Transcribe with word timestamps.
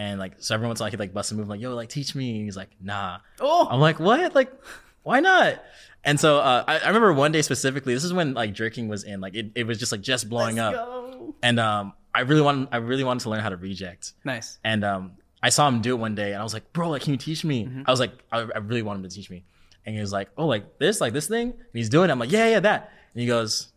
and 0.00 0.18
like 0.18 0.32
so 0.38 0.54
every 0.54 0.66
once 0.66 0.80
in 0.80 0.82
a 0.82 0.84
while 0.84 0.90
he 0.90 0.96
like 0.96 1.12
busts 1.12 1.30
a 1.30 1.34
move 1.34 1.48
like 1.48 1.60
yo 1.60 1.74
like 1.74 1.90
teach 1.90 2.14
me. 2.14 2.36
And 2.36 2.44
he's 2.46 2.56
like 2.56 2.70
nah. 2.80 3.18
Oh, 3.38 3.68
I'm 3.70 3.80
like 3.80 4.00
what? 4.00 4.34
Like 4.34 4.50
why 5.02 5.20
not? 5.20 5.62
And 6.04 6.18
so 6.18 6.38
uh, 6.38 6.64
I, 6.66 6.78
I 6.78 6.86
remember 6.86 7.12
one 7.12 7.32
day 7.32 7.42
specifically 7.42 7.92
this 7.92 8.04
is 8.04 8.14
when 8.14 8.32
like 8.32 8.54
jerking 8.54 8.88
was 8.88 9.04
in 9.04 9.20
like 9.20 9.34
it, 9.34 9.50
it 9.54 9.66
was 9.66 9.78
just 9.78 9.92
like 9.92 10.00
just 10.00 10.30
blowing 10.30 10.56
let's 10.56 10.78
up. 10.78 10.88
go. 10.88 11.34
and 11.42 11.60
um 11.60 11.92
I 12.14 12.20
really 12.22 12.40
wanted 12.40 12.68
I 12.72 12.78
really 12.78 13.04
wanted 13.04 13.24
to 13.24 13.30
learn 13.30 13.40
how 13.40 13.50
to 13.50 13.58
reject. 13.58 14.14
Nice. 14.24 14.58
and 14.64 14.84
um 14.84 15.12
I 15.42 15.50
saw 15.50 15.68
him 15.68 15.82
do 15.82 15.94
it 15.94 15.98
one 15.98 16.14
day 16.14 16.32
and 16.32 16.40
I 16.40 16.44
was 16.44 16.54
like 16.54 16.72
bro 16.72 16.88
like 16.88 17.02
can 17.02 17.12
you 17.12 17.18
teach 17.18 17.44
me? 17.44 17.66
Mm-hmm. 17.66 17.82
I 17.86 17.90
was 17.90 18.00
like 18.00 18.12
I, 18.32 18.38
I 18.38 18.58
really 18.58 18.82
want 18.82 18.96
him 19.00 19.10
to 19.10 19.14
teach 19.14 19.28
me. 19.28 19.44
And 19.84 19.94
he 19.94 20.00
was 20.00 20.12
like 20.12 20.30
oh 20.38 20.46
like 20.46 20.78
this 20.78 21.02
like 21.02 21.12
this 21.12 21.28
thing? 21.28 21.50
And 21.50 21.74
he's 21.74 21.90
doing 21.90 22.08
it. 22.08 22.12
I'm 22.12 22.18
like 22.18 22.32
yeah 22.32 22.48
yeah 22.48 22.60
that. 22.60 22.90
And 23.12 23.20
he 23.20 23.26
goes 23.26 23.68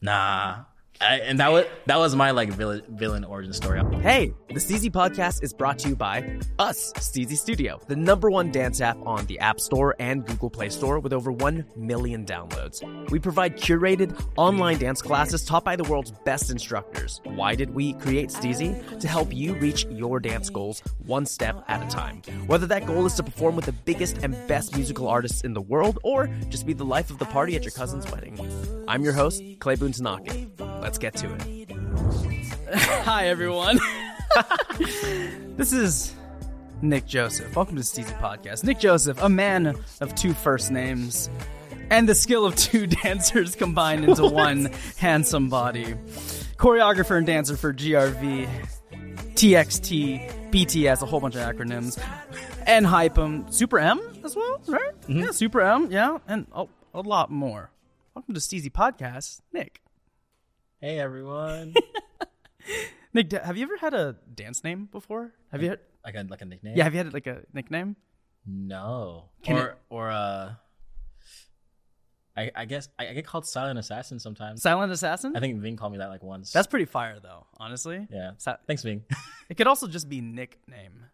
nah 0.00 0.62
I, 1.00 1.16
and 1.20 1.38
that 1.40 1.52
was 1.52 1.66
that 1.86 1.98
was 1.98 2.16
my 2.16 2.30
like 2.30 2.50
villain 2.50 2.82
villain 2.88 3.24
origin 3.24 3.52
story 3.52 3.80
Hey, 4.00 4.32
the 4.48 4.54
Steezy 4.54 4.90
Podcast 4.90 5.42
is 5.42 5.52
brought 5.52 5.78
to 5.80 5.88
you 5.88 5.96
by 5.96 6.40
us, 6.58 6.92
Steezy 6.94 7.36
Studio, 7.36 7.78
the 7.88 7.96
number 7.96 8.30
one 8.30 8.50
dance 8.50 8.80
app 8.80 8.96
on 9.04 9.26
the 9.26 9.38
App 9.40 9.60
Store 9.60 9.94
and 9.98 10.24
Google 10.24 10.48
Play 10.48 10.70
Store 10.70 10.98
with 10.98 11.12
over 11.12 11.30
1 11.30 11.64
million 11.76 12.24
downloads. 12.24 12.82
We 13.10 13.18
provide 13.18 13.56
curated 13.56 14.18
online 14.36 14.78
dance 14.78 15.02
classes 15.02 15.44
taught 15.44 15.64
by 15.64 15.76
the 15.76 15.84
world's 15.84 16.12
best 16.24 16.50
instructors. 16.50 17.20
Why 17.24 17.54
did 17.54 17.74
we 17.74 17.94
create 17.94 18.30
Steezy? 18.30 18.98
To 19.00 19.08
help 19.08 19.34
you 19.34 19.54
reach 19.54 19.84
your 19.86 20.20
dance 20.20 20.48
goals 20.48 20.82
one 21.04 21.26
step 21.26 21.62
at 21.68 21.86
a 21.86 21.90
time. 21.90 22.22
Whether 22.46 22.66
that 22.68 22.86
goal 22.86 23.04
is 23.06 23.14
to 23.14 23.22
perform 23.22 23.56
with 23.56 23.66
the 23.66 23.72
biggest 23.72 24.18
and 24.18 24.34
best 24.46 24.74
musical 24.74 25.08
artists 25.08 25.42
in 25.42 25.52
the 25.52 25.60
world 25.60 25.98
or 26.02 26.28
just 26.48 26.66
be 26.66 26.72
the 26.72 26.84
life 26.84 27.10
of 27.10 27.18
the 27.18 27.26
party 27.26 27.56
at 27.56 27.64
your 27.64 27.72
cousin's 27.72 28.10
wedding. 28.10 28.38
I'm 28.88 29.02
your 29.02 29.12
host, 29.12 29.42
Clay 29.58 29.74
Boone 29.74 29.92
Tanaka. 29.92 30.46
Let's 30.86 30.98
get 30.98 31.16
to 31.16 31.34
it. 31.34 31.72
Hi, 32.78 33.26
everyone. 33.26 33.80
this 35.56 35.72
is 35.72 36.14
Nick 36.80 37.06
Joseph. 37.06 37.56
Welcome 37.56 37.74
to 37.74 37.82
the 37.82 37.84
Steezy 37.84 38.16
Podcast. 38.20 38.62
Nick 38.62 38.78
Joseph, 38.78 39.20
a 39.20 39.28
man 39.28 39.74
of 40.00 40.14
two 40.14 40.32
first 40.32 40.70
names 40.70 41.28
and 41.90 42.08
the 42.08 42.14
skill 42.14 42.46
of 42.46 42.54
two 42.54 42.86
dancers 43.02 43.56
combined 43.56 44.04
into 44.04 44.28
one 44.28 44.70
handsome 44.96 45.48
body. 45.48 45.96
Choreographer 46.56 47.18
and 47.18 47.26
dancer 47.26 47.56
for 47.56 47.74
GRV, 47.74 48.48
TXT, 49.34 50.52
BTS, 50.52 51.02
a 51.02 51.06
whole 51.06 51.18
bunch 51.18 51.34
of 51.34 51.40
acronyms, 51.40 51.98
Enhypen, 52.64 53.52
Super 53.52 53.80
M 53.80 54.00
as 54.22 54.36
well, 54.36 54.62
right? 54.68 55.00
Mm-hmm. 55.00 55.18
Yeah, 55.18 55.30
Super 55.32 55.62
M, 55.62 55.90
yeah, 55.90 56.18
and 56.28 56.46
oh, 56.54 56.68
a 56.94 57.00
lot 57.00 57.28
more. 57.28 57.72
Welcome 58.14 58.34
to 58.34 58.40
Steezy 58.40 58.70
Podcast, 58.70 59.40
Nick. 59.52 59.80
Hey 60.80 60.98
everyone 60.98 61.74
Nick, 63.14 63.32
have 63.32 63.56
you 63.56 63.62
ever 63.64 63.76
had 63.78 63.94
a 63.94 64.16
dance 64.34 64.62
name 64.62 64.88
before? 64.92 65.32
Have 65.50 65.62
you? 65.62 65.70
Had, 65.70 65.78
like 66.04 66.14
a 66.16 66.26
like 66.28 66.42
a 66.42 66.44
nickname 66.44 66.74
yeah, 66.76 66.84
have 66.84 66.92
you 66.92 66.98
had 66.98 67.14
like 67.14 67.26
a 67.26 67.42
nickname? 67.54 67.96
No. 68.46 69.30
Can 69.42 69.56
or 69.56 69.66
it- 69.68 69.78
or 69.88 70.10
uh 70.10 70.52
I 72.36 72.50
I 72.54 72.64
guess 72.66 72.88
I, 72.98 73.08
I 73.08 73.12
get 73.14 73.26
called 73.26 73.46
silent 73.46 73.78
assassin 73.78 74.18
sometimes. 74.18 74.60
Silent 74.60 74.92
Assassin. 74.92 75.34
I 75.34 75.40
think 75.40 75.58
Ving 75.60 75.76
called 75.76 75.92
me 75.92 75.98
that 75.98 76.08
like 76.10 76.22
once. 76.22 76.52
that's 76.52 76.66
pretty 76.66 76.84
fire, 76.84 77.18
though. 77.22 77.46
Honestly, 77.58 78.06
yeah. 78.10 78.32
Si- 78.36 78.50
Thanks, 78.66 78.82
Ving. 78.82 79.02
it 79.48 79.56
could 79.56 79.66
also 79.66 79.86
just 79.88 80.06
be 80.10 80.20
nickname, 80.20 81.06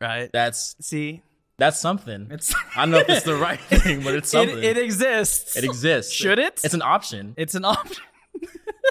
right? 0.00 0.30
that's 0.32 0.76
See, 0.80 1.22
that's 1.58 1.78
something. 1.78 2.28
it's 2.30 2.54
I 2.76 2.82
don't 2.82 2.92
know 2.92 2.98
if 2.98 3.08
it's 3.08 3.26
the 3.26 3.34
right 3.48 3.60
thing, 3.60 4.02
but 4.02 4.14
it's 4.14 4.30
something. 4.30 4.58
it, 4.58 4.64
it 4.64 4.78
exists. 4.78 5.56
It 5.56 5.64
exists. 5.64 6.12
Should 6.12 6.38
it? 6.38 6.60
It's 6.64 6.74
an 6.74 6.82
option. 6.82 7.34
It's 7.36 7.54
an 7.54 7.64
option. 7.64 8.04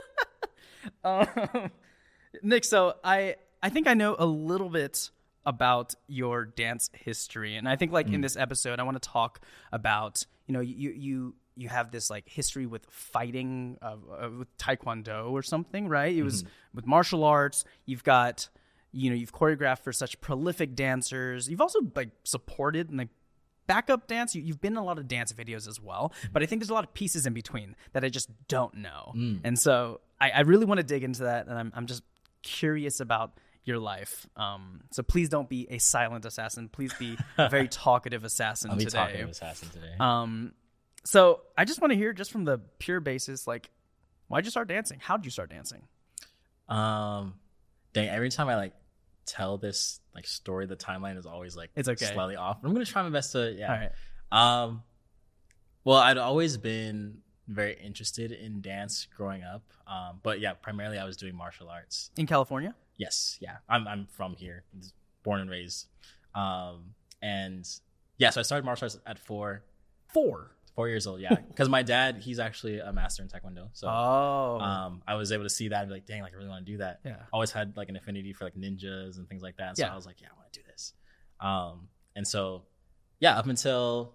um, 1.04 1.72
Nick, 2.44 2.66
so 2.66 2.96
I 3.04 3.36
I 3.64 3.70
think 3.70 3.88
I 3.88 3.94
know 3.94 4.16
a 4.20 4.26
little 4.26 4.70
bit 4.70 5.10
about 5.46 5.96
your 6.08 6.46
dance 6.46 6.90
history, 6.94 7.56
and 7.56 7.68
I 7.70 7.78
think 7.78 7.92
like 7.94 8.10
in 8.10 8.22
this 8.22 8.36
episode, 8.36 8.80
I 8.80 8.84
want 8.84 9.02
to 9.02 9.10
talk 9.10 9.40
about 9.72 10.26
you 10.46 10.54
know 10.54 10.60
you 10.60 10.92
you 10.92 11.36
you 11.56 11.70
have 11.70 11.92
this 11.92 12.10
like 12.10 12.28
history 12.28 12.66
with 12.66 12.86
fighting 12.90 13.78
uh, 13.82 13.96
uh, 14.12 14.30
with 14.40 14.58
taekwondo 14.58 15.32
or 15.32 15.42
something, 15.42 15.88
right? 15.88 16.16
It 16.16 16.24
was 16.24 16.44
with 16.74 16.86
martial 16.86 17.24
arts. 17.24 17.64
You've 17.86 18.04
got 18.04 18.50
you 18.98 19.10
know 19.10 19.16
you've 19.16 19.34
choreographed 19.34 19.84
for 19.84 19.94
such 19.94 20.20
prolific 20.22 20.76
dancers. 20.76 21.48
You've 21.50 21.62
also 21.62 21.80
like 21.96 22.10
supported 22.24 22.90
and 22.90 22.98
like 22.98 23.10
backup 23.68 24.08
dance. 24.08 24.34
You, 24.36 24.42
you've 24.42 24.62
been 24.62 24.74
in 24.74 24.78
a 24.78 24.84
lot 24.84 24.98
of 24.98 25.08
dance 25.08 25.34
videos 25.34 25.68
as 25.68 25.80
well 25.82 26.14
but 26.32 26.42
i 26.42 26.46
think 26.46 26.62
there's 26.62 26.70
a 26.70 26.74
lot 26.74 26.86
of 26.86 26.94
pieces 26.94 27.26
in 27.26 27.34
between 27.34 27.76
that 27.92 28.04
i 28.06 28.10
just 28.10 28.30
don't 28.48 28.74
know. 28.76 29.12
And 29.44 29.60
so 29.60 30.00
I, 30.22 30.30
I 30.32 30.40
really 30.42 30.66
want 30.66 30.78
to 30.80 30.84
dig 30.86 31.04
into 31.04 31.24
that 31.24 31.48
and 31.48 31.58
I'm, 31.60 31.72
I'm 31.76 31.86
just 31.86 32.02
curious 32.44 33.00
about 33.02 33.38
your 33.66 33.78
life. 33.78 34.26
Um, 34.38 34.84
so 34.92 35.04
please 35.04 35.28
don't 35.28 35.50
be 35.50 35.68
a 35.70 35.78
silent 35.80 36.24
assassin. 36.24 36.70
Please 36.70 36.94
be 36.94 37.18
a 37.38 37.50
very 37.56 37.68
talkative 37.68 38.24
assassin 38.24 38.72
I'll 38.72 38.78
be 38.78 38.86
today. 38.86 39.18
to 39.18 39.28
assassin 39.30 39.70
today. 39.70 39.94
um, 40.00 40.54
so 41.04 41.42
i 41.58 41.64
just 41.66 41.80
want 41.82 41.92
to 41.92 41.98
hear 41.98 42.14
just 42.14 42.32
from 42.32 42.46
the 42.46 42.60
pure 42.80 43.00
basis 43.02 43.48
like 43.48 43.70
why'd 44.30 44.46
you 44.46 44.52
start 44.52 44.70
dancing? 44.70 45.00
How'd 45.02 45.26
you 45.26 45.32
start 45.32 45.50
dancing? 45.50 45.82
Um 46.70 47.34
dang, 47.94 48.10
every 48.10 48.30
time 48.30 48.48
I 48.48 48.56
like 48.56 48.74
tell 49.28 49.58
this 49.58 50.00
like 50.16 50.26
story, 50.26 50.66
the 50.66 50.76
timeline 50.76 51.18
is 51.18 51.26
always 51.26 51.56
like 51.56 51.70
It's 51.76 51.88
okay. 51.90 52.06
slightly 52.14 52.36
off. 52.36 52.58
I'm 52.64 52.74
gonna 52.74 52.86
try 52.86 53.04
my 53.04 53.10
best 53.10 53.34
to 53.34 53.52
yeah. 53.52 53.68
all 53.72 53.78
right 53.80 53.92
Um, 54.64 54.84
well, 55.84 55.98
I'd 55.98 56.18
always 56.18 56.58
been 56.58 57.20
very 57.48 57.78
interested 57.82 58.32
in 58.32 58.62
dance 58.62 59.08
growing 59.16 59.44
up. 59.44 59.64
Um, 59.88 60.20
but 60.24 60.40
yeah, 60.40 60.54
primarily 60.54 60.98
I 60.98 61.06
was 61.06 61.16
doing 61.18 61.36
martial 61.36 61.70
arts. 61.70 62.10
in 62.18 62.26
california 62.28 62.74
Yes, 62.98 63.38
yeah, 63.40 63.58
I'm 63.70 63.88
I'm 63.88 64.08
from 64.08 64.36
here, 64.36 64.64
born 65.24 65.40
and 65.42 65.50
raised. 65.50 65.88
Um, 66.34 66.96
and 67.22 67.64
yeah, 68.18 68.32
so 68.32 68.40
I 68.40 68.44
started 68.44 68.66
martial 68.66 68.86
arts 68.86 68.98
at 69.06 69.20
four, 69.20 69.64
four. 70.08 70.52
Four 70.78 70.88
years 70.88 71.06
old. 71.08 71.20
Yeah, 71.20 71.34
because 71.50 71.68
my 71.68 71.82
dad, 71.84 72.18
he's 72.22 72.40
actually 72.40 72.80
a 72.80 72.94
master 72.94 73.24
in 73.24 73.28
taekwondo. 73.30 73.68
So 73.74 73.88
Oh, 73.90 74.60
um, 74.62 75.02
I 75.08 75.16
was 75.16 75.32
able 75.34 75.44
to 75.44 75.50
see 75.50 75.68
that 75.70 75.82
and 75.82 75.90
be 75.90 75.96
like, 75.96 76.06
dang, 76.06 76.22
like 76.22 76.34
I 76.34 76.36
really 76.38 76.48
want 76.50 76.66
to 76.66 76.72
do 76.72 76.78
that. 76.78 77.00
yeah 77.04 77.24
Always 77.34 77.52
had 77.52 77.76
like 77.76 77.90
an 77.90 77.96
affinity 77.98 78.32
for 78.32 78.46
like 78.46 78.56
ninjas 78.56 79.18
and 79.18 79.28
things 79.28 79.42
like 79.42 79.58
that. 79.58 79.76
So 79.76 79.84
Yeah. 79.84 79.92
I 79.92 79.96
was 79.96 80.06
like, 80.06 80.22
yeah, 80.22 80.28
I 80.32 80.36
want 80.40 80.54
to 80.54 80.60
do 80.62 80.66
this. 80.72 80.94
Um, 81.42 81.90
and 82.16 82.26
so 82.28 82.64
yeah, 83.20 83.38
up 83.38 83.48
until 83.48 84.14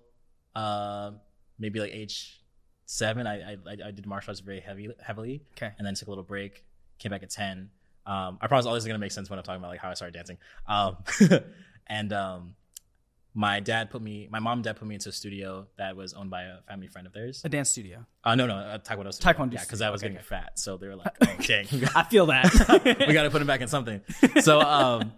uh, 0.55 1.11
maybe 1.59 1.81
like 1.81 1.91
age 1.93 2.41
seven, 2.87 3.27
I, 3.27 3.53
I 3.55 3.57
I 3.87 3.91
did 3.91 4.07
martial 4.07 4.31
arts 4.31 4.41
very 4.41 4.61
heavy 4.61 4.89
heavily, 5.05 5.43
okay 5.57 5.73
and 5.79 5.87
then 5.87 5.95
took 5.95 6.09
a 6.09 6.11
little 6.11 6.25
break. 6.25 6.65
Came 6.99 7.11
back 7.11 7.23
at 7.25 7.31
ten. 7.31 7.71
Um, 8.07 8.39
I 8.41 8.47
promise 8.47 8.67
all 8.67 8.75
this 8.75 8.85
is 8.85 8.87
gonna 8.87 8.99
make 8.99 9.13
sense 9.13 9.29
when 9.31 9.39
I'm 9.39 9.45
talking 9.45 9.61
about 9.61 9.71
like 9.71 9.81
how 9.81 9.91
I 9.91 9.95
started 9.95 10.15
dancing. 10.15 10.39
Um, 10.67 10.97
and 11.89 12.13
um, 12.13 12.55
my 13.35 13.61
dad 13.61 13.91
put 13.91 14.03
me, 14.03 14.29
my 14.31 14.39
mom 14.41 14.59
and 14.59 14.65
dad 14.65 14.77
put 14.77 14.87
me 14.87 14.95
into 14.95 15.09
a 15.09 15.13
studio 15.13 15.67
that 15.79 15.97
was 15.97 16.13
owned 16.13 16.29
by 16.31 16.43
a 16.43 16.59
family 16.69 16.87
friend 16.89 17.07
of 17.07 17.13
theirs. 17.15 17.41
a 17.45 17.49
dance 17.49 17.71
studio 17.71 18.05
Uh, 18.25 18.35
no, 18.35 18.47
no, 18.47 18.57
a 18.59 18.79
taekwondo. 18.79 19.13
Studio. 19.13 19.33
Taekwondo 19.33 19.53
yeah, 19.55 19.61
because. 19.61 19.81
I 19.81 19.91
was 19.91 20.03
Okay, 20.03 20.13
getting 20.13 20.25
fat, 20.25 20.59
so 20.59 20.77
they 20.77 20.87
were 20.89 20.97
like, 20.97 21.17
oh, 21.23 21.27
"Dang, 21.41 21.67
i 21.97 22.03
feel 22.05 22.27
that 22.27 23.05
we 23.09 23.15
got 23.15 23.23
to 23.23 23.31
put 23.31 23.41
him 23.41 23.47
back 23.47 23.61
in 23.63 23.69
something." 23.69 24.01
So, 24.43 24.61
um, 24.61 25.13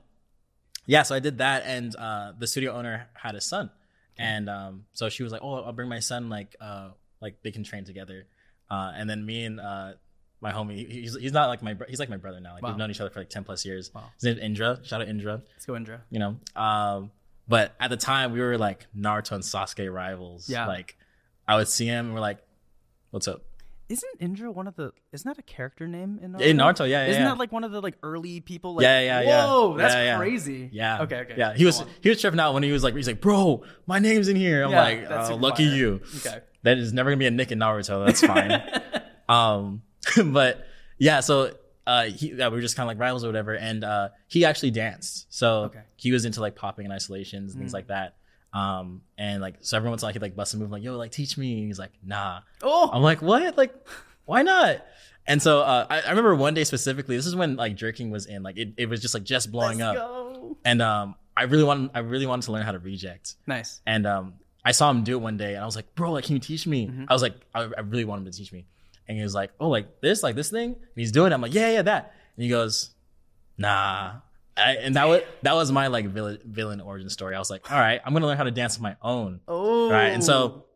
yeah, 0.87 1.03
so 1.03 1.15
I 1.15 1.19
did 1.21 1.39
that, 1.39 1.65
and 1.67 1.95
uh, 1.97 2.33
the 2.39 2.47
studio 2.47 2.73
owner 2.73 3.09
had 3.15 3.35
a 3.35 3.41
son, 3.41 3.71
and 4.19 4.49
um, 4.51 4.85
so 4.93 5.09
she 5.09 5.23
was 5.23 5.33
like, 5.33 5.43
"Oh, 5.43 5.63
I'll 5.63 5.73
bring 5.73 5.89
my 5.89 6.01
son, 6.01 6.29
like, 6.29 6.55
uh, 6.61 6.91
like 7.21 7.43
they 7.43 7.51
can 7.51 7.65
train 7.65 7.85
together." 7.85 8.27
Uh, 8.71 8.93
and 8.95 9.09
then 9.11 9.25
me 9.27 9.45
and 9.45 9.61
uh, 9.61 9.93
my 10.41 10.53
homie, 10.53 10.89
he's 10.89 11.17
he's 11.17 11.33
not 11.33 11.49
like 11.49 11.63
my 11.63 11.75
he's 11.89 11.99
like 11.99 12.11
my 12.11 12.17
brother 12.19 12.39
now. 12.41 12.53
Like 12.55 12.63
Wow. 12.63 12.69
we've 12.71 12.79
known 12.79 12.91
each 12.91 13.01
other 13.01 13.11
for 13.11 13.21
like 13.21 13.31
ten 13.31 13.45
plus 13.45 13.65
years. 13.65 13.91
Wow. 13.95 14.05
His 14.17 14.25
name's 14.25 14.39
Indra. 14.41 14.79
Shout 14.85 15.01
out 15.01 15.09
Indra. 15.09 15.43
let's 15.55 15.67
go 15.67 15.75
indra 15.75 16.03
You 16.11 16.19
know, 16.21 16.37
um, 16.55 17.11
but 17.49 17.75
at 17.81 17.91
the 17.91 17.97
time 17.97 18.33
we 18.33 18.41
were 18.41 18.59
like 18.59 18.87
Naruto 18.97 19.33
and 19.33 19.43
Sasuke 19.45 19.93
rivals. 19.93 20.49
Yeah. 20.49 20.67
like 20.67 20.97
I 21.47 21.57
would 21.57 21.69
see 21.69 21.87
him 21.87 22.07
and 22.07 22.15
we're 22.15 22.21
like, 22.21 22.39
"What's 23.11 23.29
up?" 23.29 23.43
Isn't 23.91 24.13
Indra 24.19 24.51
one 24.51 24.67
of 24.67 24.77
the? 24.77 24.93
Isn't 25.13 25.29
that 25.29 25.39
a 25.39 25.43
character 25.43 25.87
name 25.87 26.19
in 26.23 26.33
Naruto? 26.33 26.41
In 26.41 26.57
Naruto, 26.57 26.81
yeah, 26.81 27.05
yeah, 27.05 27.07
Isn't 27.11 27.23
yeah. 27.23 27.29
that 27.29 27.39
like 27.39 27.53
one 27.53 27.65
of 27.65 27.71
the 27.73 27.83
like 27.83 27.97
early 28.03 28.41
people? 28.41 28.77
Like, 28.77 28.85
Yeah, 28.85 29.01
yeah, 29.01 29.21
yeah. 29.21 29.47
Whoa, 29.47 29.77
that's 29.77 29.95
Yeah, 29.95 30.17
crazy. 30.17 30.71
Yeah. 30.73 31.03
Okay. 31.03 31.17
Okay. 31.21 31.35
Yeah. 31.37 31.53
He 31.55 31.67
was 31.67 31.83
on. 31.83 31.89
he 32.01 32.09
was 32.09 32.19
tripping 32.19 32.41
out 32.41 32.55
when 32.55 32.63
he 32.63 32.73
was 32.73 32.83
like 32.83 32.95
he's 32.95 33.07
like, 33.07 33.21
bro, 33.21 33.63
my 33.87 33.99
name's 33.99 34.29
in 34.29 34.37
here. 34.37 34.65
I'm 34.65 34.73
like, 34.73 35.07
oh, 35.11 35.37
lucky 35.37 35.67
fire. 35.67 35.77
you. 35.77 36.01
Okay. 36.17 36.41
That 36.63 36.79
is 36.79 36.95
never 36.95 37.11
gonna 37.11 37.19
be 37.19 37.27
a 37.27 37.31
Nick 37.31 37.53
in 37.53 37.59
Naruto. 37.59 38.07
That's 38.07 38.23
fine. 38.23 38.63
um, 39.29 39.83
but 40.33 40.67
yeah, 40.97 41.21
so 41.21 41.53
uh, 41.87 42.05
he 42.05 42.33
yeah, 42.33 42.49
we 42.49 42.57
were 42.57 42.61
just 42.63 42.77
kind 42.77 42.85
of 42.87 42.89
like 42.89 42.99
rivals 43.01 43.25
or 43.25 43.29
whatever, 43.29 43.55
and 43.55 43.85
uh, 43.85 44.09
he 44.29 44.45
actually 44.45 44.71
danced. 44.71 45.27
So 45.33 45.65
Okay. 45.65 45.81
he 45.97 46.13
was 46.13 46.25
into 46.25 46.41
like 46.41 46.55
popping 46.57 46.85
and 46.87 46.93
isolations 46.95 47.53
and 47.53 47.61
things 47.61 47.73
Mm. 47.73 47.75
like 47.75 47.87
that. 47.89 48.17
Um, 48.53 49.03
and 49.19 49.43
like 49.43 49.57
so 49.61 49.77
every 49.77 49.91
once 49.91 50.03
in 50.03 50.05
a 50.05 50.09
while 50.09 50.13
he'd 50.13 50.23
like 50.23 50.37
bust 50.37 50.55
a 50.55 50.57
move 50.57 50.71
like, 50.71 50.83
yo, 50.83 50.97
like 50.97 51.11
teach 51.11 51.37
me. 51.37 51.59
And 51.59 51.67
he's 51.67 51.79
like, 51.79 51.93
nah. 52.05 52.41
Oh. 52.63 52.89
I'm 52.93 53.03
like, 53.03 53.21
what? 53.21 53.57
Like, 53.59 53.75
why 54.27 54.43
not? 54.43 54.85
And 55.27 55.43
so 55.43 55.61
uh, 55.63 55.87
I, 55.91 56.03
I 56.03 56.09
remember 56.11 56.35
one 56.35 56.55
day 56.55 56.65
specifically. 56.65 57.17
This 57.17 57.27
is 57.27 57.35
when 57.35 57.57
like 57.57 57.75
jerking 57.77 58.11
was 58.11 58.27
in. 58.27 58.43
Like 58.43 58.57
it, 58.57 58.75
it 58.77 58.89
was 58.89 59.01
just 59.03 59.13
like 59.15 59.25
just 59.25 59.51
blowing 59.51 59.79
Let's 59.79 59.99
up. 59.99 60.07
go. 60.09 60.57
And 60.65 60.81
um, 60.83 61.17
I 61.37 61.45
really 61.45 61.65
wanted 61.65 61.91
I 61.95 61.99
really 62.01 62.27
wanted 62.27 62.43
to 62.47 62.53
learn 62.53 62.63
how 62.63 62.73
to 62.73 62.79
reject. 62.79 63.35
Nice. 63.47 63.81
And 63.87 64.07
um, 64.07 64.35
I 64.65 64.73
saw 64.73 64.91
him 64.91 65.03
do 65.03 65.13
it 65.17 65.21
one 65.21 65.37
day, 65.37 65.55
and 65.55 65.63
I 65.63 65.67
was 65.67 65.77
like, 65.77 65.95
bro, 65.95 66.13
like, 66.13 66.25
can 66.25 66.35
you 66.35 66.41
teach 66.41 66.67
me? 66.67 66.87
Mhm. 66.87 67.07
I 67.09 67.13
was 67.13 67.23
like, 67.23 67.35
I, 67.55 67.63
I 67.77 67.81
really 67.81 68.05
want 68.05 68.21
him 68.25 68.31
to 68.33 68.39
teach 68.39 68.53
me. 68.53 68.67
And 69.09 69.17
he 69.17 69.23
was 69.23 69.35
like, 69.35 69.51
oh, 69.61 69.69
like 69.69 70.01
this, 70.01 70.23
like 70.23 70.35
this 70.35 70.51
thing. 70.51 70.73
And 70.73 70.97
he's 70.97 71.13
doing 71.13 71.33
it. 71.33 71.35
I'm 71.35 71.41
like, 71.43 71.55
yeah, 71.55 71.71
yeah, 71.71 71.83
that. 71.83 72.15
And 72.37 72.43
he 72.43 72.49
goes, 72.49 72.91
Nah. 73.59 74.17
I, 74.57 74.77
and 74.77 74.95
that 74.95 75.09
was 75.09 75.23
that 75.43 75.55
was 75.55 75.73
my 75.73 75.89
like 75.89 76.07
villain, 76.07 76.39
villain 76.45 76.81
origin 76.81 77.11
story. 77.11 77.35
I 77.35 77.39
was 77.41 77.51
like, 77.51 77.71
all 77.73 77.79
right, 77.79 78.01
I'm 78.05 78.13
gonna 78.13 78.27
learn 78.27 78.37
how 78.37 78.45
to 78.45 78.53
dance 78.53 78.77
on 78.77 78.83
my 78.83 78.97
own. 79.03 79.41
Oh, 79.49 79.91
Right. 79.91 80.09
And 80.11 80.23
so 80.23 80.67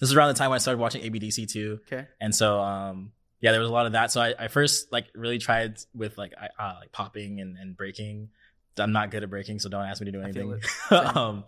this 0.00 0.10
is 0.10 0.16
around 0.16 0.28
the 0.28 0.34
time 0.34 0.50
when 0.50 0.56
I 0.56 0.58
started 0.58 0.80
watching 0.80 1.02
ABDC 1.02 1.48
too. 1.50 1.78
okay, 1.86 2.08
And 2.20 2.34
so 2.34 2.58
um 2.58 3.12
yeah, 3.40 3.52
there 3.52 3.60
was 3.60 3.70
a 3.70 3.72
lot 3.72 3.86
of 3.86 3.92
that. 3.92 4.10
So 4.10 4.20
I, 4.20 4.34
I 4.38 4.48
first 4.48 4.90
like 4.92 5.06
really 5.14 5.38
tried 5.38 5.78
with 5.94 6.18
like 6.18 6.32
I 6.38 6.48
uh, 6.62 6.74
like 6.80 6.90
popping 6.92 7.40
and, 7.40 7.56
and 7.56 7.76
breaking. 7.76 8.30
I'm 8.78 8.92
not 8.92 9.10
good 9.12 9.22
at 9.22 9.30
breaking, 9.30 9.60
so 9.60 9.68
don't 9.68 9.84
ask 9.84 10.00
me 10.00 10.06
to 10.06 10.12
do 10.12 10.22
anything. 10.22 10.60
Same. 10.88 11.06
um 11.16 11.44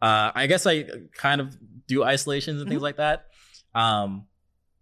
uh 0.00 0.30
I 0.34 0.46
guess 0.46 0.66
I 0.66 0.84
kind 1.14 1.40
of 1.42 1.54
do 1.86 2.02
isolations 2.02 2.60
and 2.62 2.68
things 2.68 2.78
Mm-hmm. 2.78 2.82
like 2.82 2.96
that. 2.96 3.26
Um 3.74 4.26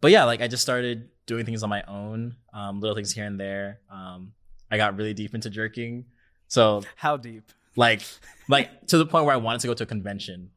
but 0.05 0.11
yeah, 0.13 0.25
like 0.25 0.43
I 0.43 0.49
just 0.49 0.63
started 0.63 1.09
doing 1.25 1.47
things 1.47 1.63
on 1.63 1.71
my 1.71 1.83
own, 1.89 2.37
um, 2.53 2.79
little 2.81 2.95
things 2.95 3.11
here 3.13 3.25
and 3.25 3.41
there. 3.41 3.81
Um 3.91 4.33
I 4.71 4.77
got 4.77 4.97
really 4.99 5.15
deep 5.15 5.35
into 5.35 5.49
jerking. 5.49 6.05
So 6.49 6.83
how 6.97 7.17
deep? 7.17 7.45
like 7.75 8.03
like 8.49 8.87
to 8.89 8.99
the 8.99 9.07
point 9.07 9.25
where 9.25 9.35
I 9.35 9.39
wanted 9.39 9.61
to 9.63 9.67
go 9.69 9.75
to 9.75 9.85
a 9.85 9.87
convention. 9.87 10.51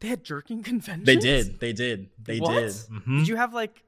They 0.00 0.08
had 0.08 0.24
jerking 0.24 0.62
conventions. 0.62 1.04
They 1.06 1.16
did. 1.16 1.60
They 1.60 1.72
did. 1.74 2.08
They 2.22 2.38
What? 2.38 2.54
did. 2.54 2.70
Mhm. 2.70 3.18
Did 3.18 3.28
you 3.28 3.36
have 3.36 3.52
like 3.52 3.82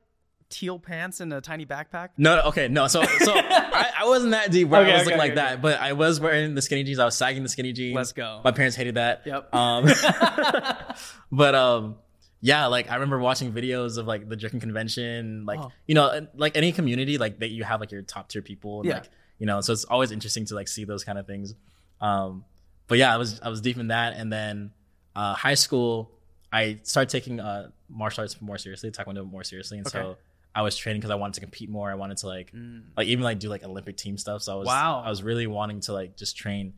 teal 0.51 0.79
pants 0.79 1.21
and 1.21 1.33
a 1.33 1.41
tiny 1.41 1.65
backpack? 1.67 2.11
No, 2.19 2.37
no, 2.37 2.43
okay, 2.51 2.69
no. 2.69 2.87
So, 2.87 3.03
so 3.03 3.33
I, 3.35 3.91
I 4.01 4.07
wasn't 4.07 4.33
that 4.33 4.51
deep 4.51 4.69
where 4.69 4.83
Okay, 4.83 4.91
I 4.91 4.95
was 4.95 5.03
okay, 5.03 5.07
looking 5.07 5.19
like 5.19 5.33
okay, 5.33 5.41
that, 5.41 5.63
but 5.63 5.81
I 5.81 5.93
was 5.95 6.21
wearing 6.21 6.55
the 6.55 6.63
skinny 6.63 6.85
jeans. 6.85 6.99
I 6.99 7.05
was 7.07 7.17
sagging 7.17 7.43
the 7.43 7.49
skinny 7.49 7.73
jeans. 7.73 7.97
Let's 7.97 8.13
go. 8.13 8.41
My 8.45 8.53
parents 8.53 8.77
hated 8.77 8.95
that. 8.95 9.23
Yep. 9.27 9.55
Um, 9.55 9.87
but 11.33 11.55
um, 11.55 11.97
yeah, 12.41 12.67
like 12.67 12.91
I 12.91 12.95
remember 12.95 13.19
watching 13.19 13.53
videos 13.53 13.99
of 13.99 14.07
like 14.07 14.29
the 14.29 14.37
jerking 14.37 14.61
convention, 14.61 15.45
like 15.47 15.59
Oh. 15.61 15.73
you 15.87 15.95
know, 15.95 16.27
like 16.35 16.57
any 16.57 16.73
community, 16.73 17.19
like 17.19 17.39
that 17.41 17.49
you 17.51 17.65
have 17.65 17.81
like 17.81 17.91
your 17.93 18.03
top 18.03 18.29
tier 18.29 18.43
people, 18.43 18.81
and 18.81 18.89
Yeah. 18.89 18.95
like 18.99 19.11
you 19.39 19.47
know, 19.47 19.61
so 19.61 19.73
it's 19.73 19.85
always 19.85 20.13
interesting 20.13 20.45
to 20.47 20.55
like 20.55 20.69
see 20.69 20.85
those 20.85 21.05
kind 21.05 21.19
of 21.19 21.27
things. 21.27 21.55
Um, 22.01 22.45
but 22.89 22.99
yeah, 22.99 23.13
I 23.13 23.17
was 23.17 23.41
I 23.41 23.49
was 23.49 23.61
deep 23.61 23.79
in 23.79 23.89
that, 23.89 24.15
and 24.17 24.33
then 24.33 24.71
uh, 25.15 25.35
high 25.35 25.55
school, 25.55 26.13
I 26.53 26.79
started 26.85 27.11
taking 27.11 27.41
uh 27.41 27.71
martial 27.89 28.23
arts 28.23 28.41
more 28.41 28.59
seriously, 28.59 28.91
taekwondo 28.91 29.29
more 29.29 29.45
seriously, 29.45 29.79
and 29.79 29.87
Okay. 29.87 29.99
so 29.99 30.17
I 30.55 30.63
was 30.63 30.77
training 30.77 31.01
because 31.01 31.11
I 31.11 31.17
wanted 31.17 31.35
to 31.35 31.41
compete 31.41 31.69
more. 31.69 31.91
I 31.91 31.95
wanted 31.97 32.17
to 32.19 32.27
like 32.29 32.53
like 32.97 33.07
even 33.09 33.25
like 33.25 33.39
do 33.39 33.49
like 33.49 33.63
Olympic 33.65 33.97
team 33.97 34.17
stuff. 34.19 34.43
So 34.43 34.53
I 34.53 34.57
was 34.57 34.67
Mm. 34.69 34.73
Wow. 34.73 35.03
I 35.05 35.11
was 35.11 35.23
really 35.23 35.47
wanting 35.47 35.81
to 35.81 35.93
like 35.93 36.17
just 36.17 36.37
train. 36.37 36.75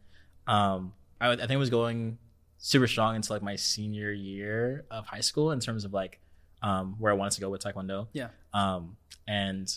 Um, 0.46 0.92
I, 1.20 1.30
I 1.32 1.36
think 1.36 1.52
I 1.52 1.56
was 1.56 1.70
going 1.70 2.18
super 2.58 2.86
strong 2.86 3.16
into 3.16 3.32
like 3.32 3.42
my 3.42 3.56
senior 3.56 4.12
year 4.12 4.84
of 4.90 5.06
high 5.06 5.20
school 5.20 5.52
in 5.52 5.60
terms 5.60 5.84
of 5.84 5.92
like 5.92 6.20
um 6.62 6.96
where 6.98 7.12
I 7.12 7.16
wanted 7.16 7.32
to 7.34 7.40
go 7.40 7.50
with 7.50 7.62
taekwondo. 7.62 8.08
Yeah. 8.12 8.28
Um, 8.52 8.96
and 9.26 9.72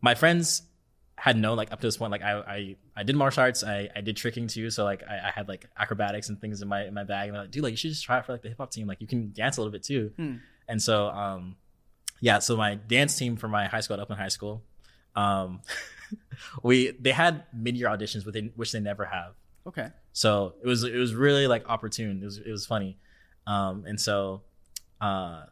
my 0.00 0.14
friends 0.14 0.62
had 1.16 1.36
known 1.36 1.56
like 1.56 1.72
up 1.72 1.80
to 1.80 1.86
this 1.86 1.96
point 1.96 2.10
like 2.10 2.22
I 2.22 2.32
I, 2.40 2.76
I 2.96 3.02
did 3.02 3.16
martial 3.16 3.42
arts. 3.42 3.64
I, 3.64 3.88
I 3.94 4.00
did 4.00 4.16
tricking 4.16 4.48
too. 4.48 4.70
So 4.70 4.84
like 4.84 5.02
I, 5.08 5.28
I 5.28 5.30
had 5.34 5.48
like 5.48 5.66
acrobatics 5.78 6.28
and 6.28 6.40
things 6.40 6.60
in 6.60 6.68
my 6.68 6.84
in 6.84 6.94
my 6.94 7.04
bag. 7.04 7.28
And 7.28 7.34
they're 7.34 7.42
like, 7.42 7.50
dude, 7.50 7.62
like 7.62 7.70
you 7.72 7.76
should 7.76 7.90
just 7.90 8.04
try 8.04 8.18
it 8.18 8.26
for 8.26 8.32
like 8.32 8.42
the 8.42 8.48
hip 8.48 8.58
hop 8.58 8.70
team. 8.70 8.86
Like 8.86 9.00
you 9.00 9.06
can 9.06 9.32
dance 9.32 9.56
a 9.56 9.60
little 9.60 9.72
bit 9.72 9.82
too. 9.82 10.12
Hmm. 10.16 10.36
And 10.68 10.82
so 10.82 11.08
um 11.08 11.56
yeah, 12.20 12.38
so 12.38 12.56
my 12.56 12.76
dance 12.76 13.16
team 13.16 13.36
for 13.36 13.48
my 13.48 13.66
high 13.66 13.80
school 13.80 13.94
at 13.94 14.00
Upland 14.00 14.20
High 14.20 14.28
School, 14.28 14.62
um, 15.14 15.60
we 16.62 16.90
they 16.92 17.12
had 17.12 17.44
mid 17.52 17.76
year 17.76 17.88
auditions, 17.88 18.24
which 18.24 18.32
they, 18.32 18.52
which 18.56 18.72
they 18.72 18.80
never 18.80 19.04
have. 19.04 19.34
Okay. 19.66 19.88
So 20.12 20.54
it 20.62 20.66
was 20.66 20.84
it 20.84 20.96
was 20.96 21.14
really 21.14 21.46
like 21.46 21.68
opportune. 21.68 22.20
It 22.22 22.24
was 22.24 22.38
it 22.38 22.50
was 22.50 22.66
funny, 22.66 22.98
um, 23.46 23.84
and 23.86 24.00
so, 24.00 24.42
uh, 25.00 25.44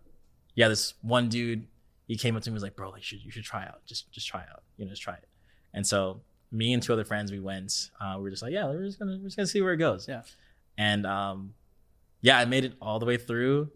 yeah, 0.54 0.68
this 0.68 0.94
one 1.02 1.28
dude 1.28 1.66
he 2.06 2.16
came 2.16 2.36
up 2.36 2.42
to 2.42 2.50
me 2.50 2.52
and 2.52 2.54
was 2.56 2.62
like, 2.62 2.76
"Bro, 2.76 2.90
like 2.90 3.00
you 3.00 3.04
should 3.04 3.24
you 3.24 3.30
should 3.30 3.44
try 3.44 3.64
out. 3.64 3.84
Just 3.86 4.10
just 4.12 4.26
try 4.28 4.40
out. 4.42 4.62
You 4.76 4.84
know, 4.84 4.90
just 4.90 5.02
try 5.02 5.14
it." 5.14 5.28
And 5.74 5.86
so 5.86 6.20
me 6.50 6.72
and 6.74 6.82
two 6.82 6.92
other 6.92 7.04
friends 7.04 7.32
we 7.32 7.40
went. 7.40 7.90
Uh, 8.00 8.14
we 8.18 8.24
were 8.24 8.30
just 8.30 8.42
like, 8.42 8.52
"Yeah, 8.52 8.66
we're 8.66 8.84
just 8.84 8.98
gonna 8.98 9.16
we're 9.18 9.24
just 9.24 9.36
gonna 9.36 9.46
see 9.46 9.62
where 9.62 9.72
it 9.72 9.78
goes." 9.78 10.06
Yeah. 10.08 10.22
And 10.78 11.06
um, 11.06 11.54
yeah, 12.20 12.38
I 12.38 12.44
made 12.44 12.64
it 12.64 12.74
all 12.80 12.98
the 12.98 13.06
way 13.06 13.16
through. 13.16 13.70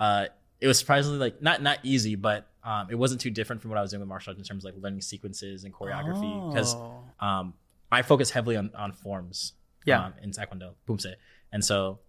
Uh, 0.00 0.26
it 0.60 0.66
was 0.66 0.78
surprisingly 0.78 1.18
like 1.18 1.42
not 1.42 1.62
not 1.62 1.78
easy, 1.82 2.14
but 2.16 2.48
um, 2.64 2.88
it 2.90 2.94
wasn't 2.96 3.20
too 3.20 3.30
different 3.30 3.60
from 3.62 3.70
what 3.70 3.78
I 3.78 3.82
was 3.82 3.90
doing 3.90 4.00
with 4.00 4.08
martial 4.08 4.30
arts 4.30 4.38
in 4.38 4.44
terms 4.44 4.64
of 4.64 4.72
like 4.74 4.82
learning 4.82 5.02
sequences 5.02 5.64
and 5.64 5.72
choreography 5.74 6.50
because 6.50 6.74
Oh. 6.74 7.02
um, 7.20 7.54
I 7.92 8.02
focus 8.02 8.30
heavily 8.30 8.56
on, 8.56 8.70
on 8.74 8.92
forms 8.92 9.52
Yeah. 9.84 10.06
um, 10.06 10.14
in 10.22 10.30
Taekwondo, 10.30 10.74
Poomsae. 10.88 11.14
And 11.52 11.64
so 11.64 12.00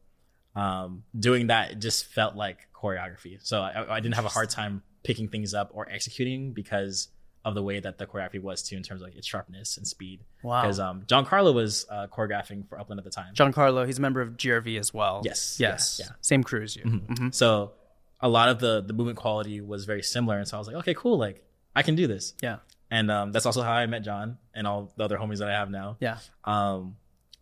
um, 0.55 1.03
doing 1.17 1.47
that 1.47 1.71
it 1.71 1.79
just 1.79 2.05
felt 2.07 2.35
like 2.35 2.67
choreography. 2.73 3.37
So 3.45 3.61
I, 3.61 3.95
I 3.97 3.99
didn't 3.99 4.15
have 4.15 4.25
a 4.25 4.29
hard 4.29 4.49
time 4.49 4.83
picking 5.03 5.27
things 5.27 5.53
up 5.53 5.69
or 5.73 5.89
executing 5.89 6.53
because 6.53 7.09
of 7.43 7.53
the 7.53 7.61
way 7.61 7.79
that 7.79 7.97
the 7.99 8.07
choreography 8.07 8.41
was 8.41 8.63
too 8.63 8.75
in 8.75 8.81
terms 8.81 9.01
of 9.01 9.07
like 9.07 9.15
its 9.15 9.27
sharpness 9.27 9.77
and 9.77 9.85
speed. 9.85 10.21
Wow. 10.41 10.61
Because 10.63 10.79
um, 10.79 11.03
Giancarlo 11.05 11.53
was 11.53 11.85
uh, 11.91 12.07
choreographing 12.07 12.67
for 12.67 12.79
Upland 12.79 12.97
at 12.99 13.03
the 13.03 13.11
time. 13.11 13.35
Giancarlo, 13.35 13.85
he's 13.85 13.99
a 13.99 14.01
member 14.01 14.21
of 14.21 14.29
GRV 14.37 14.79
as 14.79 14.93
well. 14.93 15.21
Yes, 15.23 15.57
Yes. 15.59 15.97
yeah, 15.99 16.07
yeah. 16.09 16.15
Same 16.21 16.43
crew 16.43 16.63
as 16.63 16.75
you. 16.75 16.83
Mhm. 16.83 17.33
So 17.35 17.73
a 18.19 18.29
lot 18.29 18.49
of 18.49 18.59
the 18.59 18.81
the 18.81 18.93
movement 18.93 19.17
quality 19.19 19.61
was 19.61 19.85
very 19.85 20.01
similar, 20.01 20.37
and 20.39 20.47
so 20.47 20.57
I 20.57 20.59
was 20.59 20.67
like, 20.67 20.77
okay, 20.77 20.93
cool, 20.95 21.17
like 21.19 21.43
I 21.75 21.83
can 21.83 21.93
do 21.95 22.07
this. 22.07 22.33
Yeah. 22.41 22.57
And 22.89 23.11
um, 23.11 23.31
that's 23.31 23.45
also 23.45 23.61
how 23.61 23.73
I 23.73 23.85
met 23.85 24.03
John 24.03 24.37
and 24.55 24.65
all 24.65 24.91
the 24.95 25.03
other 25.03 25.17
homies 25.17 25.39
that 25.39 25.49
I 25.49 25.53
have 25.53 25.69
now. 25.69 25.97
Yeah. 25.99 26.17
Um, 26.45 26.95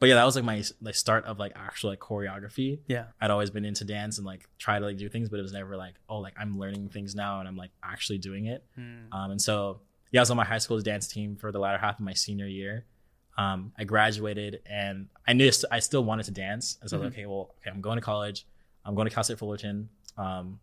but 0.03 0.09
yeah, 0.09 0.15
that 0.15 0.25
was 0.25 0.35
like 0.35 0.43
my 0.43 0.61
like 0.81 0.95
start 0.95 1.23
of 1.23 1.39
like 1.39 1.53
actual 1.55 1.91
like 1.91 1.99
choreography. 1.99 2.79
Yeah. 2.87 3.05
I'd 3.21 3.31
always 3.31 3.51
been 3.51 3.63
into 3.63 3.85
dance 3.85 4.17
and 4.17 4.27
like 4.27 4.49
try 4.59 4.77
to 4.77 4.83
like 4.83 4.97
do 4.97 5.07
things, 5.07 5.29
but 5.29 5.39
it 5.39 5.43
was 5.43 5.53
never 5.53 5.77
like, 5.77 5.93
oh, 6.09 6.17
like 6.17 6.33
I'm 6.37 6.59
learning 6.59 6.89
things 6.89 7.15
now 7.15 7.39
and 7.39 7.47
I'm 7.47 7.55
like 7.55 7.71
actually 7.81 8.17
doing 8.17 8.47
it. 8.47 8.65
Hmm. 8.75 9.13
Um, 9.13 9.31
and 9.31 9.41
so 9.41 9.79
yeah, 10.11 10.19
I 10.19 10.23
was 10.23 10.29
on 10.29 10.35
my 10.35 10.43
high 10.43 10.57
school's 10.57 10.83
dance 10.83 11.07
team 11.07 11.37
for 11.37 11.53
the 11.53 11.59
latter 11.59 11.77
half 11.77 11.99
of 11.99 12.01
my 12.03 12.13
senior 12.13 12.47
year. 12.47 12.83
Um, 13.37 13.71
I 13.79 13.85
graduated 13.85 14.59
and 14.65 15.07
I 15.25 15.31
knew 15.31 15.49
I 15.71 15.79
still 15.79 16.03
wanted 16.03 16.25
to 16.25 16.31
dance, 16.31 16.77
and 16.81 16.89
so 16.89 16.97
I 16.97 16.99
was 16.99 17.05
like, 17.05 17.13
okay, 17.13 17.25
well, 17.25 17.55
okay, 17.61 17.71
I'm 17.73 17.79
going 17.79 17.95
to 17.95 18.01
college. 18.01 18.45
I'm 18.83 18.95
going 18.95 19.07
to 19.07 19.15
Cal 19.15 19.23
State 19.23 19.39
Fullerton. 19.39 19.87
Um, 20.17 20.59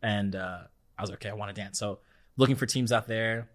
and 0.00 0.36
uh, 0.36 0.58
I 0.96 1.02
was 1.02 1.10
like, 1.10 1.18
okay, 1.18 1.30
I 1.30 1.34
want 1.34 1.52
to 1.52 1.60
dance. 1.60 1.76
So 1.76 1.98
looking 2.36 2.54
for 2.54 2.66
teams 2.66 2.92
out 2.92 3.08
there. 3.08 3.48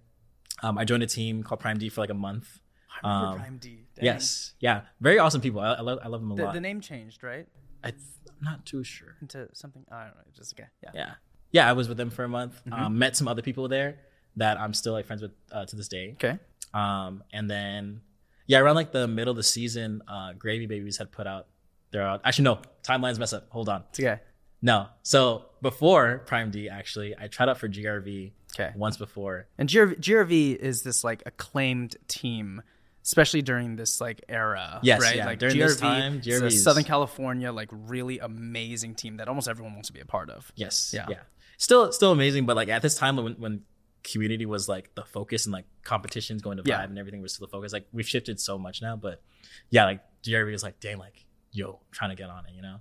Um, 0.62 0.78
I 0.78 0.84
joined 0.84 1.04
a 1.04 1.08
team 1.08 1.42
called 1.42 1.62
Prime 1.62 1.78
D 1.78 1.88
for 1.88 2.02
like 2.02 2.10
a 2.10 2.16
month. 2.16 2.60
I 3.04 3.08
remember 3.08 3.28
Um, 3.36 3.40
Prime 3.40 3.58
D. 3.58 3.86
Dang. 3.96 4.06
Yes, 4.06 4.54
yeah, 4.60 4.82
very 5.00 5.20
awesome 5.20 5.42
people. 5.42 5.62
I, 5.62 5.74
I 5.74 5.82
love 5.82 6.00
I 6.04 6.08
love 6.08 6.22
them 6.22 6.32
a 6.32 6.36
The, 6.36 6.44
lot. 6.46 6.54
the 6.54 6.62
name 6.62 6.82
changed, 6.82 7.24
right? 7.24 7.48
I, 7.84 7.90
am 7.90 7.94
not 8.42 8.66
too 8.66 8.84
sure. 8.84 9.16
Into 9.22 9.48
something. 9.54 9.84
I 9.92 10.06
don't 10.06 10.16
know. 10.16 10.22
Just 10.36 10.54
okay. 10.54 10.68
Yeah. 10.84 10.90
Yeah, 10.94 11.14
yeah, 11.52 11.70
I 11.70 11.74
was 11.74 11.88
with 11.88 11.98
them 11.98 12.10
for 12.10 12.24
a 12.24 12.30
month. 12.30 12.62
Mm-hmm. 12.68 12.74
Um, 12.86 13.00
met 13.00 13.16
some 13.16 13.28
other 13.28 13.42
people 13.42 13.68
there 13.68 13.98
that 14.38 14.60
I'm 14.60 14.74
still 14.74 14.94
like 14.94 15.06
friends 15.06 15.22
with 15.22 15.32
uh, 15.52 15.66
to 15.66 15.76
this 15.76 15.88
day. 15.88 16.12
Okay. 16.14 16.40
Um, 16.74 17.24
and 17.34 17.50
then 17.50 18.02
yeah, 18.48 18.60
around 18.60 18.76
like 18.76 18.92
the 18.92 19.08
middle 19.08 19.32
of 19.32 19.38
the 19.38 19.44
season, 19.44 20.02
uh, 20.08 20.34
Gravy 20.34 20.66
Babies 20.68 20.98
had 20.98 21.12
put 21.12 21.28
out 21.28 21.48
their 21.92 22.04
out. 22.04 22.22
Actually, 22.24 22.46
no, 22.46 22.60
timelines 22.84 23.18
mess 23.20 23.34
up. 23.34 23.48
Hold 23.50 23.68
on. 23.70 23.84
It's 23.90 24.00
okay. 24.00 24.20
No, 24.62 24.88
so 25.02 25.46
before 25.62 26.20
Prime 26.28 26.52
D, 26.52 26.70
actually, 26.70 27.16
I 27.20 27.28
tried 27.28 27.50
out 27.50 27.58
for 27.58 27.68
GRV 27.68 28.32
Okay. 28.54 28.72
once 28.76 28.96
before. 28.98 29.48
And 29.58 29.68
GRV, 29.68 30.00
GRV 30.00 30.56
is 30.58 30.84
this 30.84 31.04
like 31.04 31.24
acclaimed 31.26 31.96
team, 32.08 32.62
especially 33.04 33.42
during 33.42 33.76
this 33.76 34.00
like 34.02 34.24
era. 34.30 34.80
Yes, 34.84 35.02
right? 35.02 35.16
yeah, 35.16 35.26
Like 35.26 35.40
during 35.40 35.58
this 35.58 35.78
time, 35.78 36.22
GRV 36.22 36.42
a 36.42 36.46
is- 36.48 36.64
Southern 36.64 36.84
California 36.84 37.52
like 37.52 37.70
really 37.72 38.20
amazing 38.20 38.96
team 38.96 39.18
that 39.18 39.28
almost 39.28 39.48
everyone 39.48 39.74
wants 39.74 39.88
to 39.88 39.94
be 39.94 40.00
a 40.00 40.06
part 40.06 40.30
of. 40.30 40.52
Yes. 40.56 40.92
Yeah. 40.94 41.06
Yeah. 41.10 41.20
Still, 41.58 41.92
still 41.92 42.12
amazing, 42.12 42.46
but 42.46 42.56
like 42.56 42.70
at 42.70 42.82
this 42.82 42.96
time 42.96 43.16
when 43.18 43.34
when 43.34 43.62
community 44.04 44.48
was 44.48 44.68
like 44.68 44.96
the 44.96 45.04
focus 45.04 45.46
and 45.46 45.54
like 45.54 45.66
competitions 45.84 46.42
going 46.42 46.58
to 46.58 46.64
vibe 46.64 46.68
Yeah. 46.70 46.84
and 46.84 46.98
everything 46.98 47.22
was 47.22 47.34
still 47.34 47.46
the 47.48 47.52
focus. 47.52 47.72
Like 47.72 47.88
we've 47.92 48.08
shifted 48.08 48.40
so 48.40 48.58
much 48.58 48.82
now, 48.82 48.96
but 48.96 49.22
yeah, 49.70 49.86
like 49.86 50.02
GRV 50.24 50.52
was 50.52 50.64
like, 50.64 50.80
dang, 50.80 50.98
like 50.98 51.26
yo, 51.52 51.80
trying 51.92 52.10
to 52.10 52.16
get 52.16 52.30
on 52.30 52.46
it, 52.48 52.54
you 52.56 52.62
know. 52.64 52.78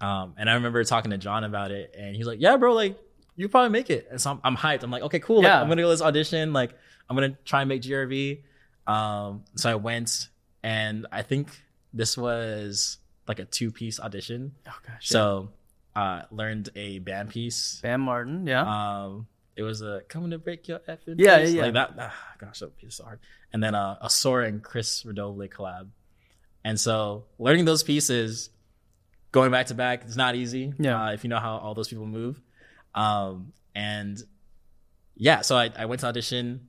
Um, 0.00 0.34
and 0.38 0.48
I 0.48 0.54
remember 0.54 0.82
talking 0.84 1.10
to 1.10 1.18
John 1.18 1.44
about 1.44 1.70
it, 1.72 1.94
and 1.98 2.14
he 2.14 2.18
was 2.20 2.26
like, 2.28 2.40
"Yeah, 2.40 2.56
bro, 2.56 2.72
like 2.72 2.98
you 3.36 3.48
probably 3.48 3.68
make 3.70 3.90
it." 3.90 4.08
And 4.10 4.18
so 4.20 4.30
I'm, 4.30 4.40
I'm 4.44 4.56
hyped. 4.56 4.82
I'm 4.82 4.90
like, 4.90 5.02
"Okay, 5.02 5.18
cool. 5.18 5.38
Like, 5.38 5.44
Yeah. 5.44 5.60
I'm 5.60 5.68
gonna 5.68 5.82
go 5.82 5.88
to 5.88 5.92
this 5.94 6.00
audition. 6.02 6.52
Like, 6.54 6.72
I'm 7.08 7.16
gonna 7.16 7.36
try 7.44 7.60
and 7.62 7.68
make 7.68 7.82
GRV." 7.82 8.42
Um, 8.90 9.44
so 9.56 9.70
I 9.70 9.74
went, 9.76 10.28
and 10.62 11.06
I 11.12 11.22
think 11.22 11.48
this 11.92 12.16
was 12.16 12.98
like 13.28 13.38
a 13.38 13.44
two 13.44 13.70
piece 13.70 14.00
audition. 14.00 14.52
Oh 14.66 14.76
gosh. 14.86 15.08
So, 15.08 15.50
uh, 15.94 16.22
learned 16.30 16.70
a 16.74 16.98
Bam 17.00 17.28
piece. 17.28 17.80
Bam 17.82 18.00
Martin. 18.02 18.46
Yeah. 18.46 18.62
Um, 18.62 19.26
it 19.56 19.62
was 19.62 19.82
a 19.82 20.02
coming 20.08 20.30
to 20.30 20.38
break 20.38 20.66
your 20.68 20.78
effing 20.80 21.16
Yeah, 21.18 21.38
face. 21.38 21.52
yeah, 21.52 21.62
Like 21.64 21.74
that. 21.74 21.94
Ah, 21.98 22.14
gosh, 22.38 22.60
that 22.60 22.76
piece 22.78 22.90
is 22.90 22.94
so 22.96 23.04
hard. 23.04 23.20
And 23.52 23.62
then 23.62 23.74
uh, 23.74 23.98
a 24.00 24.08
Sora 24.08 24.46
and 24.46 24.62
Chris 24.62 25.04
Redoble 25.04 25.48
collab. 25.48 25.88
And 26.64 26.78
so 26.78 27.24
learning 27.38 27.64
those 27.66 27.82
pieces, 27.82 28.50
going 29.32 29.50
back 29.50 29.66
to 29.66 29.74
back, 29.74 30.02
it's 30.04 30.16
not 30.16 30.34
easy. 30.36 30.72
Yeah. 30.78 31.02
Uh, 31.04 31.12
if 31.12 31.24
you 31.24 31.30
know 31.30 31.38
how 31.40 31.56
all 31.58 31.74
those 31.74 31.88
people 31.88 32.06
move. 32.06 32.40
Um, 32.94 33.52
and 33.74 34.22
yeah, 35.16 35.42
so 35.42 35.56
I, 35.56 35.70
I 35.76 35.84
went 35.86 36.00
to 36.00 36.06
audition, 36.06 36.68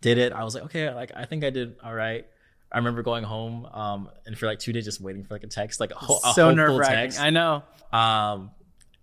did 0.00 0.18
it. 0.18 0.32
I 0.32 0.44
was 0.44 0.54
like, 0.54 0.64
okay, 0.64 0.92
like 0.94 1.12
I 1.16 1.24
think 1.24 1.44
I 1.44 1.50
did 1.50 1.76
all 1.82 1.94
right. 1.94 2.26
I 2.70 2.76
remember 2.78 3.02
going 3.02 3.24
home, 3.24 3.64
um, 3.66 4.10
and 4.26 4.36
for 4.36 4.46
like 4.46 4.58
two 4.58 4.72
days 4.72 4.84
just 4.84 5.00
waiting 5.00 5.24
for 5.24 5.34
like 5.34 5.42
a 5.44 5.46
text, 5.46 5.80
like 5.80 5.90
a, 5.90 5.94
ho- 5.94 6.18
a 6.24 6.32
so 6.34 6.46
hopeful 6.48 6.54
nerve 6.54 6.76
wracking. 6.78 6.94
text. 6.96 7.20
I 7.20 7.30
know. 7.30 7.62
Um, 7.92 8.50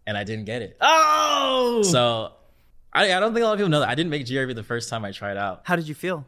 and 0.05 0.15
I 0.15 0.23
didn't 0.23 0.45
get 0.45 0.61
it. 0.61 0.77
Oh. 0.81 1.81
So 1.83 2.33
I, 2.93 3.11
I 3.13 3.19
don't 3.19 3.33
think 3.33 3.43
a 3.43 3.47
lot 3.47 3.53
of 3.53 3.57
people 3.59 3.69
know 3.69 3.79
that 3.79 3.89
I 3.89 3.95
didn't 3.95 4.11
make 4.11 4.25
GRV 4.25 4.53
the 4.55 4.61
first 4.63 4.89
time 4.89 5.03
I 5.03 5.11
tried 5.11 5.35
out. 5.37 5.61
how 5.63 5.75
did 5.75 5.87
you 5.87 5.95
feel? 5.95 6.25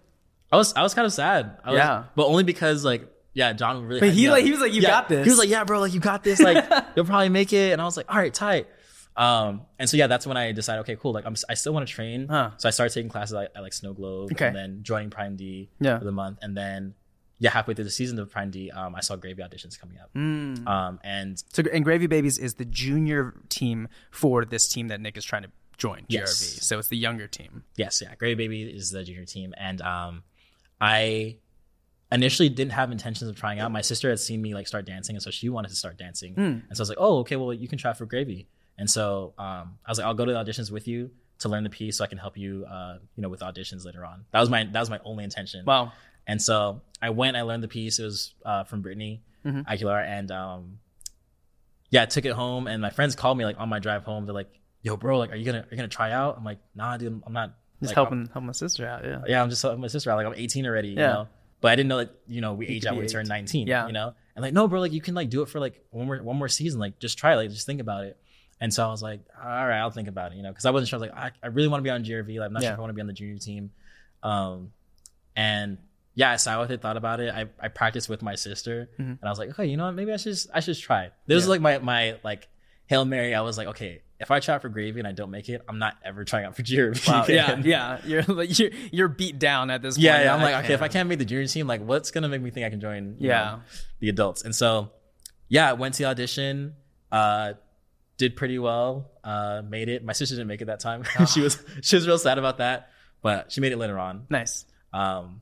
I 0.51 0.55
was 0.57 0.73
I 0.73 0.81
was 0.81 0.93
kind 0.93 1.05
of 1.05 1.13
sad. 1.13 1.57
I 1.63 1.71
was, 1.71 1.77
Yeah. 1.77 2.03
but 2.15 2.25
only 2.25 2.43
because 2.43 2.83
like 2.83 3.07
yeah, 3.33 3.53
John 3.53 3.83
really. 3.85 3.99
But 3.99 4.09
he, 4.09 4.31
like- 4.31 4.41
up. 4.41 4.45
he 4.45 4.51
was 4.51 4.59
like, 4.61 4.73
"You 4.73 4.81
Yeah, 4.81 4.87
got 4.89 5.09
this." 5.09 5.23
He 5.25 5.29
was 5.29 5.37
like, 5.37 5.49
yeah, 5.49 5.63
bro, 5.63 5.79
like 5.79 5.93
you 5.93 5.99
got 5.99 6.23
this. 6.23 6.39
Like 6.39 6.65
you'll 6.95 7.05
probably 7.05 7.29
make 7.29 7.53
it. 7.53 7.71
And 7.73 7.79
I 7.79 7.85
was 7.85 7.95
like, 7.95 8.07
all 8.11 8.17
right, 8.17 8.33
tight. 8.33 8.65
Um, 9.17 9.61
and 9.79 9.89
so 9.89 9.97
yeah, 9.97 10.05
that's 10.07 10.27
when 10.27 10.37
I 10.37 10.51
decided, 10.51 10.81
okay, 10.81 10.95
cool. 10.95 11.11
Like 11.11 11.25
I'm, 11.25 11.35
I 11.49 11.55
still 11.55 11.73
want 11.73 11.87
to 11.87 11.93
train. 11.93 12.27
Huh. 12.27 12.51
So 12.57 12.67
I 12.67 12.71
started 12.71 12.93
taking 12.93 13.09
classes 13.09 13.33
at, 13.33 13.51
at 13.55 13.61
like 13.63 13.73
Snow 13.73 13.93
Globe, 13.93 14.31
Okay. 14.33 14.47
and 14.47 14.55
then 14.55 14.79
joining 14.83 15.09
Prime 15.09 15.35
D 15.35 15.69
Yeah. 15.79 15.97
for 15.97 16.05
the 16.05 16.11
month, 16.11 16.37
and 16.41 16.55
then 16.55 16.93
yeah, 17.39 17.49
halfway 17.51 17.73
through 17.75 17.83
the 17.85 17.91
season 17.91 18.17
of 18.19 18.29
Prime 18.31 18.49
D, 18.51 18.71
um, 18.71 18.95
I 18.95 19.01
saw 19.01 19.15
Gravy 19.15 19.41
auditions 19.43 19.79
coming 19.79 19.97
up. 19.99 20.11
Mm. 20.15 20.67
Um, 20.67 20.99
and 21.03 21.43
So, 21.51 21.63
and 21.71 21.83
Gravy 21.83 22.07
Babies 22.07 22.37
is 22.39 22.55
the 22.55 22.65
junior 22.65 23.35
team 23.49 23.89
for 24.11 24.43
this 24.45 24.67
team 24.67 24.87
that 24.87 25.01
Nick 25.01 25.17
is 25.17 25.25
trying 25.25 25.43
to 25.43 25.49
join, 25.77 25.99
GRV. 26.01 26.05
Yes. 26.09 26.35
So 26.61 26.79
it's 26.79 26.87
the 26.87 26.97
younger 26.97 27.27
team. 27.27 27.63
Yes, 27.75 28.01
yeah. 28.01 28.15
Gravy 28.15 28.35
Baby 28.35 28.63
is 28.63 28.89
the 28.91 29.03
junior 29.03 29.25
team, 29.25 29.53
and 29.57 29.81
um, 29.81 30.23
I 30.81 31.37
initially 32.11 32.49
didn't 32.49 32.71
have 32.71 32.91
intentions 32.91 33.29
of 33.29 33.35
trying 33.35 33.59
out. 33.59 33.71
My 33.71 33.81
sister 33.81 34.09
had 34.09 34.19
seen 34.19 34.41
me 34.41 34.53
like 34.53 34.67
start 34.67 34.85
dancing, 34.85 35.15
and 35.15 35.21
so 35.23 35.29
she 35.31 35.49
wanted 35.49 35.69
to 35.69 35.75
start 35.75 35.97
dancing, 35.97 36.33
and 36.37 36.63
so 36.73 36.81
I 36.81 36.83
was 36.83 36.89
like, 36.89 36.97
"Oh, 36.99 37.19
okay, 37.19 37.35
well, 37.35 37.53
you 37.53 37.67
can 37.67 37.77
try 37.77 37.93
for 37.93 38.05
Gravy." 38.05 38.47
And 38.77 38.89
so 38.89 39.33
um, 39.37 39.77
I 39.85 39.89
was 39.89 39.97
like, 39.97 40.05
"I'll 40.07 40.13
go 40.13 40.25
to 40.25 40.31
the 40.33 40.37
auditions 40.43 40.71
with 40.71 40.87
you 40.87 41.09
to 41.39 41.49
learn 41.49 41.63
the 41.63 41.69
piece, 41.69 41.97
so 41.97 42.03
I 42.03 42.07
can 42.07 42.17
help 42.17 42.37
you, 42.37 42.65
uh, 42.69 42.97
you 43.15 43.21
know, 43.23 43.29
with 43.29 43.41
auditions 43.41 43.85
later 43.85 44.05
on." 44.05 44.25
That 44.31 44.39
was 44.39 44.49
my 44.49 44.63
that 44.65 44.79
was 44.79 44.89
my 44.89 44.99
only 45.03 45.23
intention. 45.23 45.65
Wow. 45.65 45.91
And 46.27 46.41
so 46.41 46.81
I 47.01 47.09
went, 47.11 47.37
I 47.37 47.41
learned 47.43 47.63
the 47.63 47.67
piece. 47.69 47.99
It 47.99 48.03
was 48.03 48.33
uh, 48.45 48.63
from 48.65 48.81
Brittany 48.81 49.21
Mhm. 49.45 49.63
Aguilar, 49.67 49.99
and 50.01 50.29
um, 50.31 50.79
yeah, 51.89 52.03
I 52.03 52.05
took 52.05 52.25
it 52.25 52.33
home. 52.33 52.67
And 52.67 52.81
my 52.81 52.89
friends 52.89 53.15
called 53.15 53.37
me 53.37 53.45
like 53.45 53.59
on 53.59 53.69
my 53.69 53.79
drive 53.79 54.03
home. 54.03 54.25
They're 54.25 54.33
like, 54.35 54.49
"Yo, 54.81 54.97
bro, 54.97 55.17
like, 55.19 55.31
are 55.31 55.35
you 55.35 55.45
gonna 55.45 55.59
are 55.59 55.67
you 55.71 55.77
gonna 55.77 55.87
try 55.87 56.11
out?" 56.11 56.37
I'm 56.37 56.43
like, 56.43 56.59
"Nah, 56.75 56.97
dude, 56.97 57.21
I'm 57.25 57.33
not." 57.33 57.55
Just 57.79 57.91
like, 57.91 57.95
helping 57.95 58.25
helping 58.33 58.47
my 58.47 58.53
sister 58.53 58.87
out. 58.87 59.03
Yeah. 59.05 59.21
yeah, 59.27 59.41
I'm 59.41 59.49
just 59.51 59.61
helping 59.61 59.81
my 59.81 59.87
sister 59.87 60.09
out. 60.11 60.17
Like 60.17 60.25
I'm 60.25 60.33
18 60.35 60.65
already, 60.65 60.89
you 60.89 60.95
Yeah. 60.95 61.07
know. 61.13 61.27
But 61.61 61.71
I 61.71 61.75
didn't 61.75 61.89
know 61.89 61.97
that 61.97 62.09
you 62.27 62.41
know 62.41 62.53
we 62.55 62.67
age 62.67 62.81
could 62.83 62.89
out 62.89 62.95
when 62.95 63.05
we 63.05 63.07
turn 63.09 63.27
19. 63.27 63.67
Yeah. 63.67 63.85
you 63.87 63.93
know. 63.93 64.13
And 64.35 64.43
like, 64.43 64.53
no, 64.53 64.67
bro, 64.67 64.79
like 64.81 64.91
you 64.93 65.01
can 65.01 65.13
like 65.15 65.29
do 65.29 65.43
it 65.43 65.49
for 65.49 65.59
like 65.59 65.83
one 65.91 66.07
more 66.07 66.17
one 66.23 66.37
more 66.37 66.47
season. 66.47 66.79
Like 66.79 66.97
just 66.99 67.17
try, 67.19 67.33
it. 67.33 67.35
like 67.37 67.49
just 67.51 67.65
think 67.67 67.79
about 67.79 68.03
it. 68.05 68.17
And 68.59 68.73
so 68.73 68.85
I 68.87 68.89
was 68.89 69.03
like, 69.03 69.19
all 69.39 69.45
right, 69.67 69.79
I'll 69.79 69.91
think 69.91 70.07
about 70.07 70.31
it, 70.31 70.37
you 70.37 70.43
know, 70.43 70.49
because 70.49 70.65
I 70.65 70.71
wasn't 70.71 70.89
sure. 70.89 70.97
I 70.97 71.01
was 71.01 71.09
like, 71.09 71.17
I, 71.17 71.31
I 71.43 71.47
really 71.47 71.67
want 71.67 71.79
to 71.79 71.83
be 71.83 71.89
on 71.91 72.03
GRV. 72.03 72.39
Like, 72.39 72.47
I'm 72.47 72.53
not 72.53 72.63
Yeah. 72.63 72.69
sure 72.69 72.73
if 72.73 72.79
I 72.79 72.81
want 72.81 72.89
to 72.89 72.95
be 72.95 73.01
on 73.01 73.07
the 73.07 73.13
junior 73.13 73.37
team. 73.37 73.71
Um, 74.23 74.71
and 75.35 75.77
yeah, 76.15 76.31
I 76.31 76.35
sat 76.37 76.59
with 76.59 76.71
it, 76.71 76.81
thought 76.81 76.97
about 76.97 77.19
it. 77.19 77.31
I, 77.33 77.45
I 77.59 77.67
practiced 77.67 78.09
with 78.09 78.23
my 78.23 78.33
sister, 78.35 78.89
and 78.97 79.19
I 79.23 79.29
was 79.29 79.37
like, 79.37 79.49
okay, 79.51 79.65
you 79.67 79.77
know 79.77 79.85
what? 79.85 79.93
Maybe 79.93 80.11
I 80.11 80.17
should 80.17 80.33
just, 80.33 80.49
I 80.53 80.59
should 80.61 80.77
try. 80.77 81.11
This 81.27 81.35
was 81.35 81.43
Mm-hmm. 81.43 81.51
Like 81.51 81.61
my 81.61 81.77
my 81.79 82.19
like 82.23 82.47
hail 82.87 83.05
mary. 83.05 83.35
I 83.35 83.41
was 83.41 83.55
like, 83.59 83.67
okay, 83.67 84.01
if 84.19 84.31
I 84.31 84.39
try 84.39 84.55
out 84.55 84.63
for 84.63 84.69
gravy 84.69 84.97
and 84.99 85.07
I 85.07 85.11
don't 85.11 85.29
make 85.29 85.47
it, 85.49 85.61
I'm 85.69 85.77
not 85.77 85.95
ever 86.03 86.25
trying 86.25 86.45
out 86.45 86.55
for 86.55 86.63
GRV. 86.63 87.07
Wow. 87.07 87.25
Yeah. 87.29 87.51
again. 87.51 87.63
Yeah. 87.65 87.99
You're 88.03 88.23
like 88.23 88.57
you're, 88.57 88.71
you're 88.91 89.07
beat 89.09 89.37
down 89.37 89.69
at 89.69 89.83
this 89.83 89.95
point. 89.95 90.05
Yeah, 90.05 90.23
yeah. 90.23 90.33
I'm 90.35 90.41
like, 90.41 90.63
okay, 90.65 90.73
if 90.73 90.81
I 90.81 90.87
can't. 90.87 91.07
make 91.07 91.19
the 91.19 91.25
junior 91.25 91.45
team, 91.45 91.67
like, 91.67 91.81
what's 91.81 92.09
gonna 92.09 92.29
make 92.29 92.41
me 92.41 92.49
think 92.49 92.65
I 92.65 92.71
can 92.71 92.81
join? 92.81 93.17
you 93.19 93.27
Yeah. 93.29 93.43
know, 93.43 93.59
the 93.99 94.09
adults. 94.09 94.41
And 94.43 94.55
so, 94.55 94.89
yeah, 95.49 95.69
I 95.69 95.73
went 95.73 95.93
to 95.95 96.03
the 96.03 96.09
audition. 96.09 96.73
Uh, 97.11 97.53
did 98.17 98.35
pretty 98.35 98.59
well. 98.59 99.11
Uh, 99.23 99.61
made 99.67 99.89
it. 99.89 100.03
My 100.03 100.13
sister 100.13 100.35
didn't 100.35 100.47
make 100.47 100.61
it 100.61 100.65
that 100.65 100.79
time. 100.79 101.03
she 101.33 101.41
was 101.41 101.61
she 101.81 101.95
was 101.95 102.07
real 102.07 102.17
sad 102.17 102.37
about 102.37 102.57
that, 102.59 102.89
but 103.21 103.51
she 103.51 103.61
made 103.61 103.71
it 103.71 103.77
later 103.77 103.97
on. 103.99 104.25
Nice. 104.29 104.65
Um, 104.93 105.41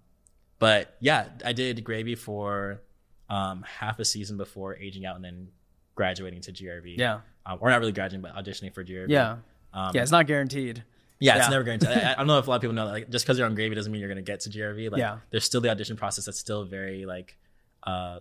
but 0.59 0.95
yeah, 0.99 1.27
I 1.43 1.53
did 1.53 1.83
gravy 1.83 2.15
for 2.15 2.81
um 3.29 3.63
half 3.63 3.99
a 3.99 4.05
season 4.05 4.37
before 4.37 4.75
aging 4.77 5.05
out 5.05 5.15
and 5.15 5.25
then 5.25 5.47
graduating 5.95 6.41
to 6.41 6.51
GRV. 6.51 6.97
Yeah. 6.97 7.19
um, 7.45 7.57
or 7.61 7.69
not 7.69 7.79
really 7.79 7.91
graduating, 7.91 8.21
but 8.21 8.35
auditioning 8.35 8.73
for 8.73 8.83
GRV. 8.83 9.07
Yeah. 9.09 9.37
um, 9.73 9.91
Yeah. 9.93 10.01
It's 10.01 10.11
not 10.11 10.27
guaranteed. 10.27 10.83
yeah, 11.19 11.37
it's 11.37 11.45
Yeah. 11.45 11.49
never 11.49 11.63
guaranteed. 11.63 11.89
I, 11.89 12.11
I 12.11 12.15
don't 12.17 12.27
know 12.27 12.37
if 12.39 12.47
a 12.47 12.49
lot 12.49 12.57
of 12.57 12.61
people 12.61 12.73
know 12.75 12.85
that. 12.87 12.91
Like, 12.91 13.09
just 13.09 13.25
because 13.25 13.37
you're 13.37 13.47
on 13.47 13.55
gravy 13.55 13.75
doesn't 13.75 13.91
mean 13.91 14.01
you're 14.01 14.09
gonna 14.09 14.21
get 14.21 14.41
to 14.41 14.49
GRV. 14.49 14.91
Like, 14.91 14.99
Yeah. 14.99 15.19
there's 15.31 15.45
still 15.45 15.61
the 15.61 15.69
audition 15.69 15.95
process 15.95 16.25
that's 16.25 16.37
still 16.39 16.65
very 16.65 17.05
like, 17.05 17.37
uh, 17.83 18.19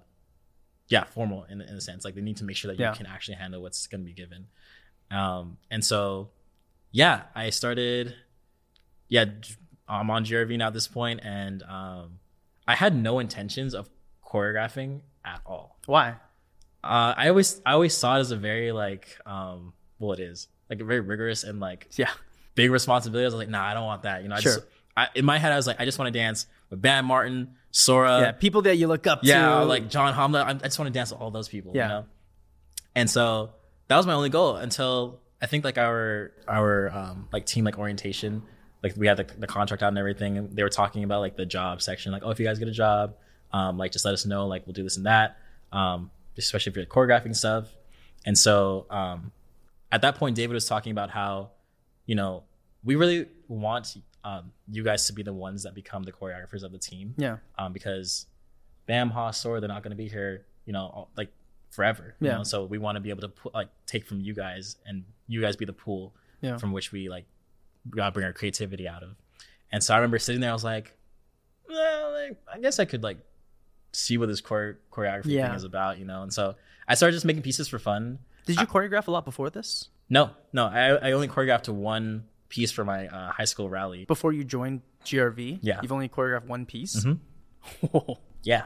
yeah, 0.88 1.04
formal 1.04 1.44
in 1.44 1.60
in 1.60 1.74
a 1.76 1.80
sense. 1.80 2.04
Like 2.04 2.14
they 2.14 2.20
need 2.20 2.36
to 2.38 2.44
make 2.44 2.56
sure 2.56 2.70
that 2.70 2.78
you 2.78 2.84
Yeah. 2.84 2.94
can 2.94 3.06
actually 3.06 3.36
handle 3.36 3.62
what's 3.62 3.86
gonna 3.86 4.04
be 4.04 4.12
given. 4.12 4.46
Um, 5.10 5.58
and 5.70 5.84
so, 5.84 6.30
yeah, 6.90 7.22
I 7.34 7.50
started. 7.50 8.14
Yeah, 9.08 9.26
i'm 9.86 10.10
on 10.10 10.24
GRV 10.24 10.56
now 10.58 10.68
at 10.68 10.72
this 10.74 10.88
point, 10.88 11.20
and 11.22 11.62
um, 11.64 12.18
I 12.66 12.74
had 12.74 12.96
no 12.96 13.18
intentions 13.18 13.74
of 13.74 13.88
choreographing 14.24 15.00
at 15.24 15.40
all. 15.46 15.78
Why? 15.86 16.16
Uh, 16.82 17.14
I 17.16 17.28
always 17.28 17.60
I 17.64 17.72
always 17.72 17.94
saw 17.96 18.16
it 18.16 18.20
as 18.20 18.30
a 18.30 18.36
very 18.36 18.72
like 18.72 19.18
um, 19.26 19.72
well, 19.98 20.12
it 20.12 20.20
is 20.20 20.48
like 20.68 20.80
very 20.80 21.00
rigorous 21.00 21.44
and 21.44 21.60
like 21.60 21.88
Yeah. 21.96 22.10
big 22.54 22.70
responsibility. 22.70 23.24
I 23.24 23.28
was 23.28 23.34
like, 23.34 23.48
nah, 23.48 23.64
I 23.64 23.74
don't 23.74 23.84
want 23.86 24.02
that. 24.02 24.22
You 24.22 24.28
know, 24.28 24.34
I 24.36 24.40
Sure. 24.40 24.54
just 24.56 24.66
I, 24.96 25.08
in 25.14 25.24
my 25.24 25.38
head 25.38 25.52
I 25.52 25.56
was 25.56 25.66
like, 25.66 25.80
I 25.80 25.84
just 25.84 25.98
want 25.98 26.12
to 26.12 26.18
dance 26.18 26.46
with 26.70 26.80
Bam 26.80 27.04
Martin, 27.06 27.54
Sora, 27.76 28.20
yeah. 28.20 28.32
People 28.32 28.62
that 28.62 28.76
you 28.76 28.86
look 28.86 29.08
up 29.08 29.20
yeah, 29.24 29.58
to. 29.58 29.64
like 29.64 29.90
John 29.90 30.14
Hamlet. 30.14 30.46
I, 30.46 30.50
I 30.50 30.54
just 30.54 30.78
want 30.78 30.94
to 30.94 30.96
dance 30.96 31.10
with 31.10 31.20
all 31.20 31.32
those 31.32 31.48
people. 31.48 31.72
Yeah. 31.74 31.82
You 31.82 31.88
know? 31.88 32.04
And 32.94 33.10
so 33.10 33.50
that 33.88 33.96
was 33.96 34.06
my 34.06 34.12
only 34.12 34.28
goal 34.28 34.54
until 34.54 35.18
I 35.42 35.46
think 35.46 35.64
like 35.64 35.76
our 35.76 36.30
our 36.46 36.88
um 36.90 37.28
like 37.32 37.46
team 37.46 37.64
like 37.64 37.76
orientation, 37.76 38.44
like 38.84 38.96
we 38.96 39.08
had 39.08 39.16
the, 39.16 39.26
the 39.38 39.48
contract 39.48 39.82
out 39.82 39.88
and 39.88 39.98
everything, 39.98 40.38
and 40.38 40.56
they 40.56 40.62
were 40.62 40.68
talking 40.68 41.02
about 41.02 41.18
like 41.18 41.36
the 41.36 41.44
job 41.44 41.82
section, 41.82 42.12
like 42.12 42.22
oh 42.24 42.30
if 42.30 42.38
you 42.38 42.46
guys 42.46 42.60
get 42.60 42.68
a 42.68 42.70
job, 42.72 43.16
um 43.52 43.76
like 43.76 43.90
just 43.90 44.04
let 44.04 44.14
us 44.14 44.24
know, 44.24 44.46
like 44.46 44.64
we'll 44.68 44.72
do 44.72 44.84
this 44.84 44.96
and 44.96 45.06
that, 45.06 45.36
um 45.72 46.12
especially 46.38 46.70
if 46.70 46.76
you're 46.76 46.86
choreographing 46.86 47.34
stuff. 47.34 47.66
And 48.24 48.38
so 48.38 48.86
um 48.88 49.32
at 49.90 50.02
that 50.02 50.14
point, 50.14 50.36
David 50.36 50.54
was 50.54 50.66
talking 50.66 50.92
about 50.92 51.10
how 51.10 51.50
you 52.06 52.14
know 52.14 52.44
we 52.84 52.94
really 52.94 53.26
want 53.48 53.96
um 54.24 54.52
you 54.70 54.82
guys 54.82 55.06
to 55.06 55.12
be 55.12 55.22
the 55.22 55.32
ones 55.32 55.62
that 55.62 55.74
become 55.74 56.02
the 56.02 56.12
choreographers 56.12 56.62
of 56.62 56.72
the 56.72 56.78
team 56.78 57.14
yeah. 57.18 57.36
um, 57.58 57.72
because 57.72 58.26
Bam, 58.86 59.10
Haas, 59.10 59.38
Sora, 59.38 59.60
they're 59.60 59.68
not 59.68 59.82
going 59.82 59.92
to 59.92 59.96
be 59.96 60.08
here, 60.08 60.44
you 60.66 60.72
know, 60.74 60.80
all- 60.94 61.10
like 61.16 61.30
forever. 61.70 62.14
You 62.20 62.28
Yeah. 62.28 62.36
know? 62.38 62.42
So 62.44 62.64
we 62.66 62.76
want 62.78 62.96
to 62.96 63.00
be 63.00 63.08
able 63.10 63.22
to 63.22 63.28
put, 63.28 63.54
like 63.54 63.68
take 63.86 64.04
from 64.06 64.20
you 64.20 64.34
guys, 64.34 64.76
and 64.86 65.04
you 65.26 65.40
guys 65.40 65.56
be 65.56 65.64
the 65.64 65.72
pool 65.72 66.14
Yeah. 66.42 66.56
from 66.58 66.72
which 66.72 66.92
we 66.92 67.08
like 67.08 67.24
gotta 67.88 68.12
bring 68.12 68.26
our 68.26 68.32
creativity 68.34 68.86
out 68.86 69.02
of. 69.02 69.16
And 69.72 69.82
so 69.82 69.94
I 69.94 69.96
remember 69.98 70.18
sitting 70.18 70.40
there, 70.42 70.50
I 70.50 70.52
was 70.52 70.64
like, 70.64 70.96
well, 71.68 72.12
like, 72.12 72.36
I 72.52 72.58
guess 72.60 72.78
I 72.78 72.84
could 72.84 73.02
like 73.02 73.18
see 73.92 74.18
what 74.18 74.26
this 74.28 74.40
chore- 74.40 74.78
choreography 74.92 75.26
Yeah. 75.32 75.46
thing 75.48 75.56
is 75.56 75.64
about, 75.64 75.98
you 75.98 76.04
know. 76.04 76.22
And 76.22 76.32
so 76.32 76.54
I 76.86 76.94
started 76.94 77.12
just 77.14 77.24
making 77.24 77.42
pieces 77.42 77.68
for 77.68 77.78
fun. 77.78 78.18
Did 78.46 78.60
you 78.60 78.66
choreograph 78.66 79.06
a 79.06 79.10
lot 79.10 79.24
before 79.24 79.48
this? 79.50 79.88
No, 80.10 80.30
no, 80.52 80.66
I, 80.66 80.90
I 81.08 81.12
only 81.12 81.28
choreographed 81.28 81.62
to 81.62 81.72
one 81.72 82.24
piece 82.54 82.70
for 82.76 82.84
my 82.84 83.00
uh, 83.08 83.30
high 83.38 83.44
school 83.52 83.68
rally. 83.68 84.04
Before 84.06 84.32
you 84.32 84.44
joined 84.44 84.82
GRV? 85.04 85.58
Yeah. 85.62 85.80
You've 85.82 85.92
only 85.98 86.08
choreographed 86.08 86.46
one 86.46 86.64
piece? 86.66 86.94
Mhm. 87.04 87.18
Yeah, 88.46 88.64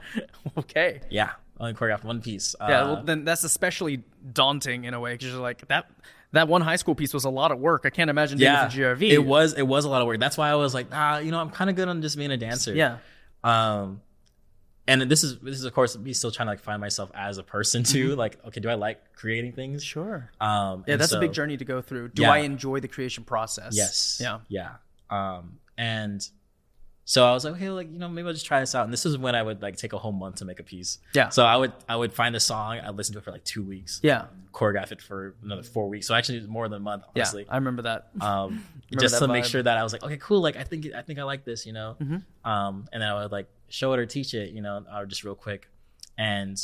okay. 0.57 1.01
yeah, 1.09 1.31
only 1.61 1.73
choreographed 1.73 2.03
one 2.03 2.21
piece. 2.21 2.57
Yeah, 2.61 2.67
Uh, 2.67 2.87
well, 2.87 3.03
then 3.05 3.25
that's 3.25 3.45
especially 3.45 4.03
daunting 4.33 4.85
in 4.85 4.93
a 4.93 4.99
way 4.99 5.13
because 5.15 5.29
you're 5.31 5.41
like 5.41 5.67
that. 5.69 5.87
That 6.33 6.49
one 6.49 6.63
high 6.63 6.75
school 6.83 6.97
piece 6.97 7.15
was 7.15 7.25
a 7.25 7.31
lot 7.31 7.53
of 7.53 7.59
work. 7.61 7.83
I 7.85 7.91
can't 7.91 8.11
imagine 8.11 8.39
doing 8.39 8.51
it 8.53 8.71
for 8.73 8.77
GRV. 8.77 9.09
It 9.09 9.25
was 9.25 9.55
it 9.55 9.63
was 9.63 9.85
a 9.85 9.89
lot 9.89 10.01
of 10.03 10.09
work. 10.09 10.19
That's 10.19 10.37
why 10.37 10.49
I 10.51 10.57
was 10.57 10.75
like, 10.75 10.89
ah, 10.93 11.19
you 11.19 11.31
know, 11.31 11.39
I'm 11.41 11.51
kind 11.51 11.71
of 11.71 11.77
good 11.77 11.87
on 11.89 12.03
just 12.03 12.17
being 12.19 12.33
a 12.33 12.37
dancer. 12.37 12.75
Yeah, 12.75 12.99
Um, 13.45 14.01
and 14.89 15.03
this 15.03 15.23
is 15.23 15.39
this 15.39 15.57
is 15.57 15.65
of 15.65 15.73
course 15.75 15.97
me 15.97 16.13
still 16.13 16.31
trying 16.33 16.47
to 16.47 16.53
like 16.53 16.61
find 16.61 16.81
myself 16.81 17.11
as 17.15 17.39
a 17.39 17.43
person 17.45 17.85
too. 17.85 18.17
Like, 18.17 18.39
okay, 18.47 18.61
do 18.61 18.69
I 18.69 18.75
like 18.75 19.13
creating 19.15 19.53
things? 19.53 19.85
sure. 19.85 20.31
Um, 20.41 20.83
Yeah, 20.87 20.97
that's 20.97 21.13
a 21.13 21.21
big 21.21 21.33
journey 21.33 21.57
to 21.59 21.65
go 21.65 21.81
through. 21.81 22.09
Do 22.09 22.23
Yeah. 22.23 22.33
I 22.33 22.39
enjoy 22.39 22.81
the 22.81 22.89
creation 22.89 23.23
process? 23.25 23.77
Yes. 23.77 24.19
Yeah. 24.21 24.41
Yeah. 24.49 24.71
Um, 25.11 25.59
and 25.77 26.27
so 27.11 27.25
I 27.25 27.33
was 27.33 27.43
like, 27.43 27.55
okay, 27.55 27.71
like 27.71 27.91
you 27.91 27.99
know, 27.99 28.07
maybe 28.07 28.29
I'll 28.29 28.35
just 28.35 28.45
try 28.45 28.61
this 28.61 28.75
out. 28.75 28.85
And 28.85 28.93
this 28.93 29.07
is 29.07 29.17
when 29.17 29.35
I 29.35 29.43
would 29.43 29.63
like 29.63 29.77
take 29.79 29.95
a 29.95 29.99
whole 29.99 30.13
month 30.13 30.37
to 30.37 30.45
make 30.45 30.61
a 30.61 30.63
piece. 30.63 30.99
Yeah. 31.15 31.31
So 31.31 31.43
I 31.43 31.57
would 31.57 31.73
I 31.89 31.97
would 31.97 32.13
find 32.13 32.37
a 32.37 32.41
song, 32.41 32.79
I'd 32.79 32.95
listen 32.97 33.15
to 33.15 33.19
it 33.21 33.25
for 33.25 33.31
like 33.33 33.45
two 33.45 33.63
weeks, 33.63 33.99
Yeah. 34.03 34.27
choreograph 34.53 34.93
it 34.93 35.01
for 35.01 35.35
another 35.43 35.63
four 35.63 35.89
weeks. 35.89 36.07
So 36.07 36.15
actually, 36.15 36.37
it 36.37 36.43
was 36.43 36.51
more 36.51 36.69
than 36.69 36.77
a 36.77 36.85
month, 36.91 37.05
Yeah. 37.15 37.25
I 37.49 37.55
remember 37.57 37.81
that. 37.83 38.09
um, 38.21 38.63
Remember 38.91 39.01
just 39.01 39.15
that 39.21 39.27
to 39.27 39.33
make 39.33 39.47
sure 39.47 39.63
that 39.63 39.79
I 39.79 39.83
was 39.83 39.95
like, 39.95 40.03
okay, 40.03 40.19
cool. 40.19 40.43
Like 40.43 40.57
I 40.57 40.65
think 40.65 40.87
I 40.95 41.01
think 41.01 41.19
I 41.19 41.23
like 41.23 41.47
this, 41.47 41.65
you 41.65 41.73
know. 41.73 41.97
Mhm. 41.99 42.23
Um, 42.45 42.87
and 42.93 43.01
then 43.03 43.09
I 43.09 43.15
would 43.23 43.33
like 43.33 43.49
show 43.71 43.93
it 43.95 43.99
or 43.99 44.05
teach 44.07 44.35
it, 44.35 44.51
you 44.51 44.61
know, 44.61 44.85
or 44.95 45.07
just 45.07 45.25
real 45.25 45.35
quick. 45.35 45.71
And 46.19 46.57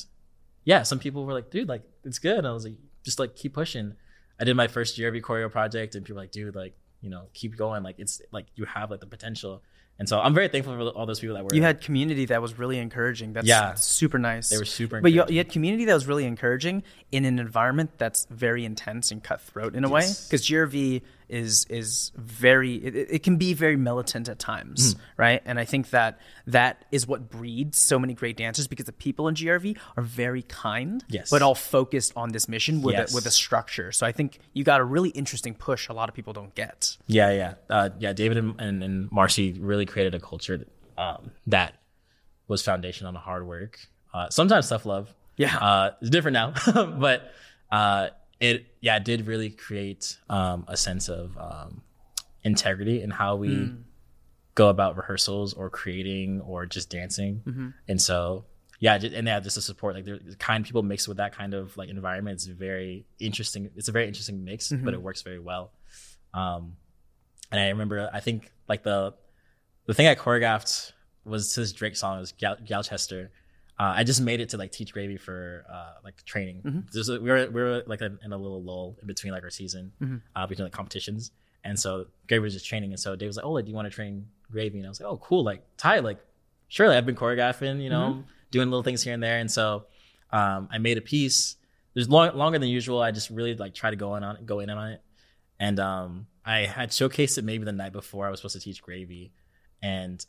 yeah, 0.65 0.83
some 0.83 0.99
people 0.99 1.25
were 1.25 1.33
like, 1.33 1.51
dude, 1.51 1.69
like 1.71 1.83
it's 2.05 2.19
good. 2.19 2.37
And 2.39 2.47
I 2.47 2.53
was 2.53 2.65
like, 2.65 2.75
just 3.03 3.19
like 3.19 3.35
keep 3.35 3.55
pushing. 3.55 3.95
I 4.41 4.45
did 4.45 4.57
my 4.57 4.67
first 4.69 4.99
GRV 4.99 5.21
choreo 5.23 5.51
project, 5.51 5.95
and 5.95 6.05
people 6.05 6.17
were 6.17 6.23
like, 6.23 6.33
dude, 6.33 6.55
like 6.55 6.75
you 7.01 7.09
know, 7.11 7.29
keep 7.35 7.57
going. 7.57 7.83
Like 7.83 7.97
it's 7.99 8.21
like 8.31 8.47
you 8.57 8.65
have 8.67 8.91
like 8.91 9.01
the 9.01 9.07
potential. 9.07 9.63
And 9.99 10.09
so 10.09 10.19
I'm 10.21 10.35
very 10.35 10.49
thankful 10.49 10.75
for 10.77 10.89
all 10.89 11.07
those 11.07 11.21
people 11.21 11.37
that 11.37 11.45
were. 11.45 11.55
you 11.55 11.63
had 11.63 11.81
community 11.81 12.27
that 12.27 12.43
was 12.43 12.59
really 12.59 12.79
encouraging. 12.79 13.33
That's 13.33 13.47
Yeah. 13.47 13.75
super 13.75 14.19
nice. 14.19 14.49
They 14.51 14.59
were 14.59 14.65
super 14.65 15.01
But 15.01 15.13
you, 15.13 15.25
you 15.29 15.39
had 15.39 15.51
community 15.51 15.85
that 15.85 15.95
was 15.95 16.07
really 16.07 16.25
encouraging 16.25 16.83
in 17.13 17.25
an 17.25 17.39
environment 17.39 17.93
that's 17.97 18.27
very 18.29 18.65
intense 18.65 19.13
and 19.13 19.23
cutthroat 19.23 19.77
in 19.77 19.85
a 19.85 19.89
way. 19.89 20.01
Because 20.03 20.43
GRV 20.47 21.03
is 21.28 21.66
is 21.71 22.12
very 22.16 22.75
it, 22.76 22.95
it- 22.97 23.23
can 23.23 23.37
be 23.37 23.54
very 23.54 23.76
militant 23.76 24.28
at 24.28 24.38
times, 24.38 24.95
Mm-hmm. 24.95 25.02
right? 25.16 25.43
And 25.45 25.59
I 25.59 25.64
think 25.64 25.90
that 25.90 26.19
that 26.47 26.85
is 26.93 27.07
what 27.07 27.31
breeds 27.31 27.78
so 27.78 27.99
many 27.99 28.14
great 28.14 28.37
dancers 28.37 28.66
because 28.66 28.87
the 28.87 28.93
people 28.93 29.28
in 29.28 29.35
GRV 29.35 29.76
are 29.97 30.02
very 30.02 30.43
kind, 30.43 31.02
Yes. 31.09 31.31
but 31.31 31.43
all 31.43 31.54
focused 31.54 32.12
on 32.16 32.31
this 32.33 32.49
mission 32.49 32.83
with 32.83 32.95
Yes. 32.95 33.12
a, 33.12 33.14
with 33.14 33.26
a 33.26 33.31
structure. 33.31 33.93
So 33.93 34.07
I 34.07 34.12
think 34.12 34.38
you 34.52 34.64
got 34.64 34.81
a 34.81 34.85
really 34.85 35.11
interesting 35.11 35.54
push 35.54 35.88
a 35.88 35.93
lot 35.93 36.09
of 36.09 36.14
people 36.14 36.33
don't 36.33 36.54
get. 36.54 36.97
Yeah, 37.07 37.31
yeah, 37.31 37.54
uh, 37.71 37.90
yeah. 37.99 38.12
David 38.12 38.37
and, 38.38 38.61
and, 38.61 38.83
and 38.85 39.11
Marcy 39.12 39.52
really 39.52 39.87
created 39.87 40.14
a 40.14 40.21
culture 40.21 40.66
um, 40.99 41.31
that 41.47 41.75
was 42.49 42.62
foundation 42.62 43.07
on 43.07 43.14
the 43.14 43.21
hard 43.21 43.47
work. 43.47 43.78
Uh, 44.12 44.28
sometimes 44.31 44.69
self-love 44.69 45.12
Yeah. 45.37 45.57
Uh, 45.57 45.90
it's 46.00 46.11
different 46.11 46.35
now, 46.35 46.52
but 46.99 47.33
uh, 47.73 48.09
it 48.41 48.67
yeah 48.81 48.97
it 48.97 49.05
did 49.05 49.26
really 49.26 49.50
create 49.50 50.19
um, 50.29 50.64
a 50.69 50.76
sense 50.76 51.09
of 51.09 51.37
um, 51.38 51.83
integrity 52.43 53.03
in 53.03 53.11
how 53.11 53.37
we 53.37 53.49
Mm. 53.49 53.83
go 54.55 54.69
about 54.69 54.97
rehearsals 54.97 55.53
or 55.55 55.71
creating 55.71 56.41
or 56.43 56.67
just 56.67 56.91
dancing. 56.91 57.43
Mm-hmm. 57.47 57.69
And 57.88 58.00
so 58.00 58.45
yeah, 58.81 58.99
ju- 58.99 59.11
and 59.14 59.26
yeah, 59.26 59.41
just 59.41 59.57
the 59.57 59.62
support 59.62 59.95
like 59.95 60.05
the 60.05 60.37
kind 60.38 60.64
people 60.64 60.83
mixed 60.83 61.09
with 61.09 61.17
that 61.19 61.35
kind 61.35 61.55
of 61.55 61.76
like 61.76 61.88
environment 61.88 62.37
is 62.41 62.47
very 62.47 63.07
interesting. 63.19 63.71
It's 63.76 63.88
a 63.88 63.93
very 63.93 64.07
interesting 64.07 64.45
mix, 64.45 64.69
Mm-hmm. 64.71 64.85
but 64.85 64.95
it 64.95 65.00
works 65.03 65.23
very 65.23 65.38
well. 65.38 65.73
Um, 66.35 66.76
and 67.50 67.61
I 67.61 67.69
remember 67.69 68.11
I 68.12 68.21
think 68.21 68.50
like 68.69 68.83
the 68.83 69.14
the 69.87 69.95
thing 69.95 70.07
I 70.07 70.14
choreographed 70.14 70.93
was 71.25 71.55
this 71.55 71.73
Drake 71.73 71.97
song. 71.97 72.17
It 72.17 72.21
was 72.21 72.33
Gal- 72.33 72.57
Gyalchester. 72.64 73.29
Uh, 73.78 73.93
I 73.97 74.04
just 74.04 74.21
made 74.21 74.40
it 74.40 74.50
to 74.50 74.57
like 74.57 74.71
teach 74.71 74.93
gravy 74.93 75.16
for 75.16 75.64
uh, 75.73 75.95
like 76.04 76.25
training. 76.25 76.62
Mm-hmm. 76.64 77.12
A, 77.12 77.21
we 77.21 77.28
were 77.31 77.50
we 77.50 77.61
were 77.62 77.83
like 77.87 78.00
in, 78.02 78.19
in 78.25 78.33
a 78.33 78.37
little 78.38 78.62
lull 78.62 78.97
in 79.00 79.07
between 79.09 79.33
like 79.33 79.43
our 79.43 79.50
season 79.50 79.93
Mm-hmm. 80.00 80.16
uh, 80.37 80.47
between 80.47 80.64
like 80.66 80.73
competitions, 80.73 81.33
and 81.64 81.78
so 81.78 82.07
gravy 82.28 82.43
was 82.45 82.52
just 82.54 82.66
training. 82.66 82.90
And 82.93 83.00
so 83.00 83.16
Dave 83.16 83.26
was 83.28 83.37
like, 83.37 83.45
"Oh, 83.45 83.50
like, 83.52 83.64
do 83.64 83.71
you 83.71 83.75
want 83.75 83.87
to 83.87 83.90
train 83.90 84.26
gravy?" 84.50 84.78
And 84.78 84.87
I 84.87 84.90
was 84.90 85.00
like, 85.00 85.11
"Oh, 85.11 85.16
cool. 85.16 85.43
Like 85.43 85.62
Ty, 85.76 85.99
like 86.00 86.19
surely 86.69 86.97
I've 86.97 87.04
been 87.07 87.16
choreographing, 87.16 87.83
you 87.83 87.90
know, 87.90 88.11
Mm-hmm. 88.11 88.21
doing 88.52 88.69
little 88.71 88.85
things 88.85 89.02
here 89.02 89.12
and 89.14 89.23
there." 89.23 89.38
And 89.38 89.50
so 89.50 89.87
um, 90.31 90.69
I 90.71 90.78
made 90.78 90.97
a 90.99 91.00
piece. 91.02 91.57
There's 91.95 92.09
long, 92.09 92.37
longer 92.37 92.59
than 92.61 92.69
usual. 92.69 93.00
I 93.00 93.11
just 93.11 93.28
really 93.31 93.54
like 93.57 93.75
try 93.75 93.90
to 93.90 93.97
go 93.97 94.14
in 94.16 94.23
on 94.25 94.37
it, 94.37 94.47
go 94.47 94.61
in 94.61 94.71
on 94.71 94.93
it, 94.93 95.02
and 95.59 95.81
um, 95.81 96.26
I 96.45 96.59
had 96.61 96.90
showcased 96.90 97.38
it 97.38 97.45
maybe 97.45 97.64
the 97.64 97.73
night 97.73 97.93
before 97.93 98.26
I 98.26 98.31
was 98.31 98.38
supposed 98.40 98.54
to 98.54 98.61
teach 98.61 98.83
gravy, 98.83 99.33
and 99.83 100.25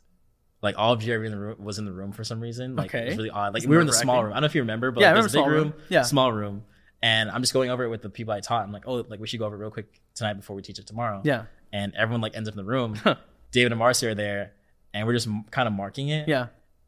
like 0.62 0.76
all 0.78 0.92
of 0.92 1.00
GRV 1.00 1.24
in 1.26 1.30
the 1.32 1.38
room 1.38 1.56
was 1.58 1.78
in 1.78 1.84
the 1.84 1.92
room 1.92 2.12
for 2.12 2.24
some 2.24 2.40
reason. 2.40 2.76
Like 2.76 2.92
it 2.94 2.96
Okay. 2.96 3.08
was 3.08 3.16
really 3.16 3.30
odd. 3.30 3.54
Like 3.54 3.62
we 3.64 3.74
were 3.76 3.80
in 3.80 3.86
the 3.86 3.92
small 3.92 4.22
room. 4.22 4.32
I 4.32 4.36
don't 4.36 4.42
know 4.42 4.46
if 4.46 4.54
you 4.54 4.62
remember, 4.62 4.90
but 4.90 5.00
Yeah, 5.00 5.12
like, 5.12 5.22
there's 5.22 5.34
a 5.34 5.38
big 5.38 5.46
remember 5.46 5.56
small 5.58 5.64
room, 5.64 5.72
room. 5.80 5.86
Yeah. 5.90 6.02
small 6.02 6.32
room, 6.32 6.64
and 7.02 7.30
I'm 7.30 7.42
just 7.42 7.52
going 7.52 7.70
over 7.70 7.84
it 7.84 7.88
with 7.88 8.02
the 8.02 8.10
people 8.10 8.32
I 8.34 8.40
taught. 8.40 8.64
I'm 8.64 8.72
like, 8.72 8.84
oh, 8.86 9.04
like 9.08 9.20
we 9.20 9.26
should 9.26 9.38
go 9.38 9.46
over 9.46 9.56
it 9.56 9.58
real 9.58 9.70
quick 9.70 9.86
tonight 10.14 10.34
before 10.34 10.56
we 10.56 10.62
teach 10.62 10.78
it 10.78 10.86
tomorrow. 10.86 11.20
Yeah. 11.24 11.44
and 11.72 11.94
everyone 11.94 12.20
like 12.20 12.36
ends 12.36 12.48
up 12.48 12.54
in 12.54 12.56
the 12.58 12.64
room. 12.70 12.96
David 13.52 13.72
and 13.72 13.78
Marcy 13.78 14.06
are 14.06 14.14
there, 14.14 14.52
and 14.94 15.06
we're 15.06 15.12
just 15.14 15.28
kind 15.50 15.66
of 15.68 15.72
marking 15.74 16.08
it. 16.08 16.26
Yeah. 16.28 16.46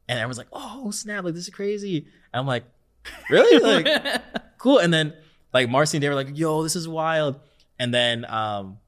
and 0.09 0.19
everyone's 0.19 0.39
like, 0.39 0.49
oh 0.53 0.91
snap, 0.91 1.25
like 1.25 1.35
this 1.35 1.47
is 1.49 1.55
crazy. 1.55 2.07
And 2.33 2.41
I'm 2.41 2.47
like, 2.47 2.65
really? 3.31 3.59
like 3.59 4.23
cool. 4.59 4.79
And 4.79 4.93
then 4.93 5.13
like 5.53 5.69
Marcy 5.69 5.97
and 5.99 6.03
David 6.03 6.15
were 6.15 6.23
like, 6.25 6.39
yo, 6.39 6.63
this 6.63 6.75
is 6.77 6.89
wild. 6.89 7.39
And 7.79 7.93
then 7.95 8.25
um 8.25 8.79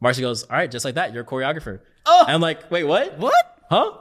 Marcy 0.00 0.20
goes, 0.22 0.42
all 0.42 0.56
right, 0.56 0.70
just 0.70 0.84
like 0.84 0.96
that, 0.96 1.12
you're 1.14 1.22
a 1.22 1.26
choreographer. 1.26 1.80
Oh. 2.04 2.24
And 2.26 2.34
I'm 2.34 2.40
like, 2.40 2.70
wait, 2.70 2.84
what? 2.84 3.16
What? 3.18 3.34
Huh? 3.70 3.92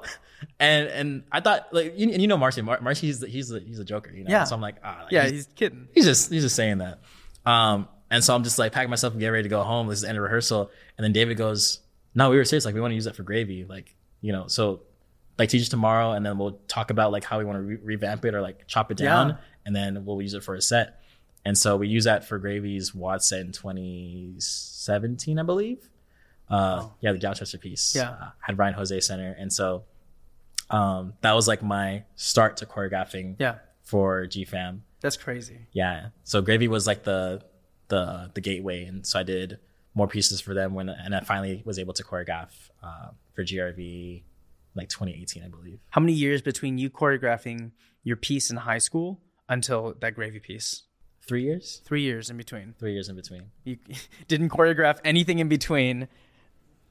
And 0.60 0.88
and 0.90 1.24
I 1.32 1.40
thought 1.42 1.74
like 1.74 1.94
you, 1.98 2.12
and 2.12 2.22
you 2.22 2.28
know 2.28 2.38
Marcy, 2.38 2.62
Mar- 2.62 2.82
Marcy 2.82 3.08
he's 3.08 3.20
the, 3.20 3.28
he's 3.28 3.50
the, 3.50 3.60
he's 3.60 3.80
a 3.80 3.86
joker, 3.86 4.12
you 4.12 4.24
know. 4.24 4.30
Yeah. 4.32 4.44
So 4.46 4.56
I'm 4.56 4.62
like, 4.62 4.76
ah, 4.84 5.02
like, 5.04 5.12
Yeah, 5.12 5.24
he's, 5.24 5.32
he's 5.32 5.46
kidding. 5.56 5.88
he's 5.94 6.06
just 6.06 6.32
he's 6.32 6.44
just 6.44 6.56
saying 6.56 6.80
that. 6.80 7.00
Um, 7.46 7.88
and 8.12 8.24
so 8.24 8.36
I'm 8.36 8.44
just 8.44 8.60
like 8.60 8.72
packing 8.72 8.90
myself 8.90 9.14
and 9.14 9.20
getting 9.20 9.34
ready 9.34 9.44
to 9.44 9.50
go 9.50 9.64
home. 9.64 9.88
This 9.88 9.98
is 9.98 10.02
the 10.04 10.10
end 10.10 10.18
of 10.18 10.24
rehearsal, 10.24 10.72
and 10.98 11.04
then 11.04 11.12
David 11.14 11.36
goes, 11.38 11.80
"No, 12.16 12.30
we 12.30 12.38
were 12.38 12.46
serious. 12.46 12.66
Like 12.66 12.76
we 12.76 12.82
want 12.82 12.92
to 12.92 12.96
use 12.96 13.06
that 13.06 13.16
for 13.16 13.24
gravy. 13.24 13.66
Like 13.66 13.96
you 14.22 14.32
know, 14.32 14.48
so 14.48 14.82
like 15.40 15.50
teach 15.50 15.62
us 15.64 15.70
tomorrow, 15.70 16.12
and 16.12 16.26
then 16.26 16.38
we'll 16.38 16.60
talk 16.68 16.92
about 16.92 17.12
like 17.12 17.24
how 17.24 17.40
we 17.40 17.46
want 17.46 17.58
to 17.58 17.62
re- 17.64 17.80
revamp 17.84 18.24
it 18.26 18.36
or 18.36 18.42
like 18.42 18.68
chop 18.68 18.92
it 18.92 18.98
down, 18.98 19.30
Yeah. 19.30 19.36
and 19.66 19.76
then 19.76 20.06
we'll 20.06 20.22
use 20.22 20.34
it 20.36 20.44
for 20.44 20.54
a 20.56 20.62
set. 20.62 21.00
And 21.46 21.58
so 21.58 21.76
we 21.76 21.88
use 21.90 22.04
that 22.06 22.24
for 22.26 22.38
gravy's 22.38 22.94
Watts 22.96 23.28
set 23.28 23.42
in 23.42 23.52
2017, 23.52 25.40
I 25.40 25.44
believe. 25.44 25.90
Uh, 26.50 26.88
yeah, 27.02 27.12
the 27.14 27.18
Gyalchester 27.20 27.60
piece. 27.60 27.96
Yeah. 27.96 28.12
uh, 28.12 28.30
had 28.40 28.58
Ryan 28.58 28.76
Jose 28.76 29.00
Center, 29.02 29.36
and 29.40 29.52
so 29.52 29.84
um, 30.74 31.14
that 31.22 31.34
was 31.34 31.48
like 31.48 31.62
my 31.64 32.04
start 32.16 32.58
to 32.58 32.66
choreographing 32.66 33.36
Yeah. 33.40 33.56
for 33.84 34.26
GFAM 34.26 34.80
That's 35.02 35.18
crazy. 35.18 35.68
yeah 35.72 36.08
so 36.24 36.42
gravy 36.42 36.68
was 36.68 36.86
like 36.88 37.04
the 37.04 37.42
the 37.90 38.32
the 38.34 38.42
gateway 38.42 38.86
and 38.86 39.06
so 39.06 39.20
i 39.20 39.24
did 39.24 39.60
more 39.94 40.08
pieces 40.08 40.42
for 40.42 40.54
them 40.54 40.74
when 40.74 40.88
and 40.90 41.14
i 41.16 41.20
finally 41.20 41.62
was 41.66 41.78
able 41.78 41.94
to 41.94 42.04
choreograph 42.04 42.52
uh, 42.82 43.10
for 43.36 43.44
grv 43.44 44.24
like 44.76 44.90
2018 44.90 45.44
i 45.44 45.48
believe 45.48 45.80
How 45.90 46.02
many 46.02 46.14
years 46.14 46.42
between 46.42 46.78
you 46.78 46.90
choreographing 46.90 47.72
your 48.04 48.16
piece 48.18 48.50
in 48.50 48.58
high 48.58 48.80
school 48.80 49.20
until 49.50 49.94
that 50.02 50.16
gravy 50.16 50.40
piece? 50.40 50.84
three 51.28 51.44
years 51.44 51.82
Three 51.86 52.02
years 52.02 52.30
in 52.30 52.38
between. 52.38 52.74
three 52.80 52.94
years 52.94 53.08
in 53.10 53.16
between 53.16 53.44
You 53.66 53.78
didn't 54.28 54.50
choreograph 54.50 54.98
anything 55.06 55.38
in 55.40 55.48
between, 55.50 56.08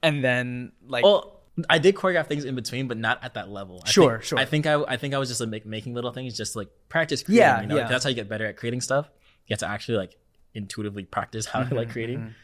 and 0.03 0.23
then 0.25 0.73
like 0.87 1.05
well 1.05 1.42
i 1.69 1.79
did 1.79 1.95
choreograph 1.95 2.27
things 2.27 2.45
in 2.45 2.55
between 2.55 2.89
but 2.89 2.97
not 2.97 3.23
at 3.23 3.35
that 3.35 3.49
level 3.51 3.83
I 3.85 3.91
Sure, 3.91 4.13
think, 4.19 4.23
sure. 4.25 4.39
i 4.39 4.45
think 4.45 4.67
i 4.67 4.83
i 4.89 4.97
think 4.97 5.13
i 5.15 5.19
was 5.19 5.29
just 5.29 5.41
like 5.41 5.51
make, 5.51 5.67
making 5.67 5.93
little 5.95 6.13
things 6.13 6.37
just 6.37 6.57
like 6.57 6.69
practice 6.89 7.23
creating, 7.23 7.43
Yeah, 7.43 7.61
you 7.61 7.67
know? 7.67 7.77
yeah. 7.77 7.89
that's 7.89 8.05
how 8.05 8.09
you 8.11 8.17
get 8.17 8.29
better 8.29 8.47
at 8.47 8.57
creating 8.57 8.81
stuff 8.81 9.11
you 9.47 9.53
have 9.55 9.59
to 9.61 9.69
actually 9.69 9.99
like 9.99 10.17
intuitively 10.55 11.05
practice 11.05 11.45
how 11.47 11.61
Mm-hmm, 11.61 11.69
to 11.71 11.75
like 11.75 11.91
creating 11.91 12.35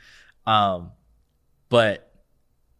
um 0.46 0.92
but 1.68 2.12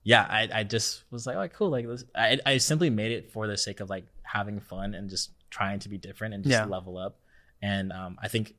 yeah 0.05 0.23
i 0.29 0.49
i 0.53 0.64
just 0.64 1.05
was 1.11 1.27
like 1.27 1.37
oh 1.37 1.49
cool 1.49 1.71
like 1.71 1.87
this 1.87 2.05
i 2.14 2.38
i 2.47 2.57
simply 2.59 2.91
made 2.91 3.12
it 3.12 3.31
for 3.33 3.47
the 3.47 3.57
sake 3.57 3.81
of 3.81 3.88
like 3.91 4.05
having 4.23 4.61
fun 4.61 4.95
and 4.95 5.09
just 5.11 5.31
trying 5.51 5.79
to 5.81 5.88
be 5.88 5.97
different 5.99 6.35
and 6.35 6.45
just 6.45 6.53
Yeah. 6.53 6.64
level 6.67 6.99
up 6.99 7.19
and 7.62 7.93
um 7.93 8.19
i 8.23 8.29
think 8.29 8.55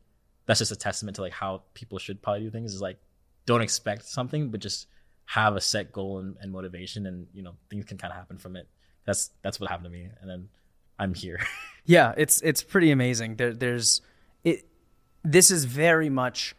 that's 0.45 0.59
just 0.59 0.71
a 0.71 0.75
testament 0.75 1.15
to 1.17 1.21
like 1.21 1.33
how 1.33 1.61
people 1.75 1.99
should 1.99 2.21
probably 2.21 2.41
do 2.41 2.49
things 2.49 2.73
is 2.73 2.81
like 2.81 2.97
don't 3.45 3.61
expect 3.61 4.05
something 4.05 4.49
but 4.49 4.59
just 4.59 4.87
have 5.33 5.55
a 5.55 5.61
set 5.61 5.91
goal 5.91 6.17
and, 6.19 6.35
and 6.41 6.51
motivation 6.51 7.05
and 7.05 7.27
you 7.33 7.43
know 7.43 7.53
things 7.69 7.85
can 7.85 7.97
kind 7.97 8.11
of 8.11 8.17
happen 8.17 8.37
from 8.37 8.55
it 8.55 8.67
that's 9.05 9.29
that's 9.43 9.59
what 9.59 9.69
happened 9.69 9.85
to 9.85 9.89
me 9.91 10.09
and 10.21 10.29
then 10.29 10.49
i'm 10.97 11.13
here 11.13 11.39
Yeah, 11.85 12.13
it's 12.17 12.39
it's 12.41 12.61
pretty 12.61 12.91
amazing. 12.91 13.37
There 13.37 13.51
there's 13.53 14.01
it 14.43 14.67
this 15.23 15.49
is 15.49 15.65
very 15.65 16.09
much 16.09 16.53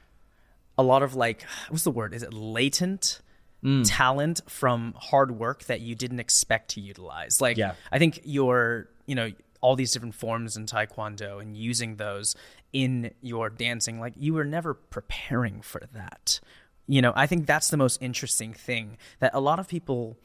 a 0.76 0.82
lot 0.82 1.02
of 1.04 1.14
like 1.14 1.44
what's 1.68 1.84
the 1.84 1.90
word? 1.92 2.14
Is 2.14 2.22
it 2.22 2.32
latent 2.34 3.20
Mm. 3.62 3.82
talent 3.86 4.40
from 4.48 4.94
hard 4.96 5.32
work 5.38 5.64
that 5.64 5.82
you 5.82 5.94
didn't 5.94 6.18
expect 6.18 6.70
to 6.70 6.80
utilize? 6.80 7.40
Like 7.42 7.58
Yeah. 7.58 7.74
I 7.92 7.98
think 7.98 8.20
your, 8.24 8.88
you 9.06 9.14
know, 9.14 9.30
all 9.60 9.76
these 9.76 9.92
different 9.92 10.14
forms 10.14 10.56
in 10.56 10.64
taekwondo 10.64 11.40
and 11.42 11.54
using 11.54 11.96
those 11.96 12.34
in 12.72 13.10
your 13.20 13.50
dancing 13.50 14.00
like 14.00 14.14
you 14.16 14.32
were 14.32 14.46
never 14.46 14.72
preparing 14.74 15.60
for 15.60 15.82
that. 15.92 16.40
You 16.90 17.02
know, 17.02 17.12
I 17.14 17.28
think 17.28 17.46
that's 17.46 17.70
the 17.70 17.76
most 17.76 18.02
interesting 18.02 18.52
thing 18.52 18.98
that 19.20 19.30
a 19.32 19.40
lot 19.40 19.60
of 19.60 19.68
people 19.68 20.18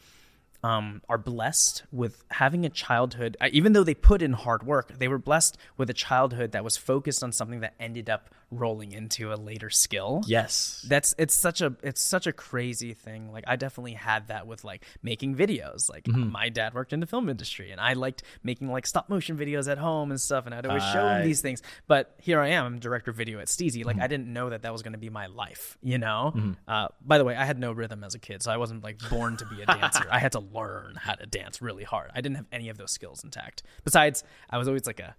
um, 0.63 1.04
are 1.08 1.19
blessed 1.19 1.84
with 1.91 2.23
having 2.32 2.65
a 2.65 2.69
childhood, 2.69 3.38
uh, 3.39 3.49
even 3.51 3.73
though 3.73 3.84
they 3.84 3.93
put 3.93 4.23
in 4.23 4.34
hard 4.34 4.63
work, 4.63 4.97
they 4.97 5.08
were 5.08 5.19
blessed 5.19 5.60
with 5.78 5.91
a 5.91 5.93
childhood 5.93 6.54
that 6.54 6.63
was 6.63 6.75
focused 6.75 7.23
on 7.23 7.32
something 7.32 7.60
that 7.60 7.75
ended 7.80 8.10
up 8.10 8.32
rolling 8.51 8.91
into 8.91 9.34
a 9.34 9.36
later 9.36 9.69
skill. 9.69 10.23
yes 10.27 10.86
That's 10.88 11.15
it's 11.17 11.36
such 11.36 11.62
a 11.62 11.75
it's 11.81 12.01
such 12.01 12.27
a 12.27 12.34
crazy 12.34 12.93
thing. 12.93 13.31
Like 13.31 13.43
I 13.47 13.55
definitely 13.55 13.93
had 13.93 14.27
that 14.27 14.47
with 14.47 14.63
like 14.63 14.86
making 15.01 15.36
videos. 15.36 15.89
Like 15.89 16.05
mm-hmm. 16.05 16.31
my 16.31 16.49
dad 16.49 16.73
worked 16.73 16.93
in 16.93 16.99
the 16.99 17.05
film 17.05 17.29
industry, 17.29 17.71
and 17.71 17.81
I 17.81 17.93
liked 17.93 18.23
making 18.43 18.71
like 18.71 18.88
stop 18.88 19.10
motion 19.10 19.38
videos 19.38 19.71
at 19.71 19.77
home 19.77 20.12
and 20.12 20.19
stuff. 20.19 20.45
And 20.45 20.53
I'd 20.53 20.65
always 20.65 20.84
show 20.84 21.08
him 21.08 21.23
these 21.23 21.41
things. 21.41 21.62
But 21.88 22.15
here 22.19 22.39
I 22.39 22.49
am, 22.49 22.65
I'm 22.65 22.79
director 22.79 23.12
of 23.12 23.17
video 23.17 23.39
at 23.39 23.47
Steezy. 23.47 23.86
Like 23.86 23.95
I 23.95 23.99
mm-hmm. 23.99 24.10
didn't 24.10 24.34
know 24.34 24.49
that 24.49 24.63
that 24.63 24.71
was 24.71 24.81
going 24.81 24.93
to 24.93 24.99
be 24.99 25.10
my 25.10 25.27
life. 25.27 25.77
You 25.81 25.97
know. 25.97 26.34
Mm-hmm. 26.36 26.51
Uh, 26.67 26.88
by 27.01 27.17
the 27.17 27.25
way, 27.25 27.36
I 27.36 27.45
had 27.45 27.60
no 27.60 27.71
rhythm 27.71 28.03
as 28.03 28.15
a 28.15 28.19
kid, 28.19 28.43
so 28.43 28.51
I 28.51 28.58
wasn't 28.58 28.84
like 28.84 28.97
born 29.10 29.38
to 29.38 29.45
be 29.45 29.62
a 29.62 29.65
dancer. 29.65 30.05
I 30.12 30.19
had 30.19 30.31
to 30.34 30.39
learn 30.39 30.95
how 30.95 31.13
to 31.13 31.25
dance 31.25 31.62
really 31.62 31.84
hard. 31.84 32.12
I 32.13 32.21
didn't 32.21 32.36
have 32.36 32.47
any 32.51 32.69
of 32.69 32.77
those 32.77 32.91
skills 32.91 33.23
intact. 33.23 33.63
Besides, 33.84 34.23
I 34.49 34.58
was 34.58 34.67
always 34.67 34.86
like 34.86 34.99
a 34.99 35.15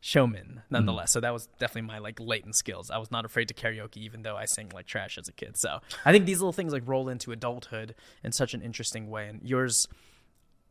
showman 0.00 0.62
nonetheless. 0.70 1.10
Hmm. 1.10 1.16
So 1.16 1.20
that 1.20 1.32
was 1.32 1.46
definitely 1.58 1.88
my 1.88 1.98
like 1.98 2.20
latent 2.20 2.54
skills. 2.56 2.90
I 2.90 2.98
was 2.98 3.10
not 3.10 3.24
afraid 3.24 3.48
to 3.48 3.54
karaoke 3.54 3.96
even 3.98 4.22
though 4.22 4.36
I 4.36 4.44
sang 4.44 4.70
like 4.74 4.86
trash 4.86 5.18
as 5.18 5.28
a 5.28 5.32
kid. 5.32 5.56
So 5.56 5.80
I 6.04 6.12
think 6.12 6.26
these 6.26 6.38
little 6.38 6.52
things 6.52 6.72
like 6.72 6.82
roll 6.86 7.08
into 7.08 7.32
adulthood 7.32 7.94
in 8.22 8.32
such 8.32 8.54
an 8.54 8.62
interesting 8.62 9.08
way. 9.10 9.28
And 9.28 9.40
yours, 9.42 9.88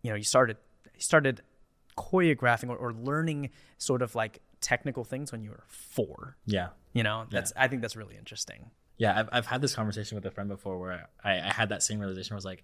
you 0.02 0.10
know, 0.12 0.16
you 0.16 0.24
started 0.24 0.58
you 0.94 1.02
started 1.02 1.42
choreographing 1.98 2.70
or, 2.70 2.76
or 2.78 2.94
learning 2.94 3.50
sort 3.78 4.02
of 4.02 4.16
like 4.16 4.42
technical 4.62 5.04
things 5.04 5.32
when 5.32 5.44
you 5.44 5.50
were 5.52 5.64
four. 5.68 6.38
yeah 6.46 6.70
You 6.94 7.04
know, 7.04 7.26
that's 7.30 7.52
I 7.56 7.68
think 7.68 7.82
that's 7.82 7.96
really 7.96 8.16
interesting. 8.18 8.72
yeah 8.98 9.20
I've, 9.20 9.30
I've 9.32 9.46
had 9.46 9.62
this 9.62 9.76
conversation 9.76 10.16
with 10.16 10.26
a 10.26 10.32
friend 10.32 10.50
before 10.50 10.80
where 10.80 11.10
I, 11.24 11.32
I 11.40 11.52
had 11.54 11.70
that 11.70 11.84
same 11.84 12.00
realization 12.00 12.34
where 12.34 12.38
I 12.38 12.44
was 12.44 12.46
like 12.46 12.64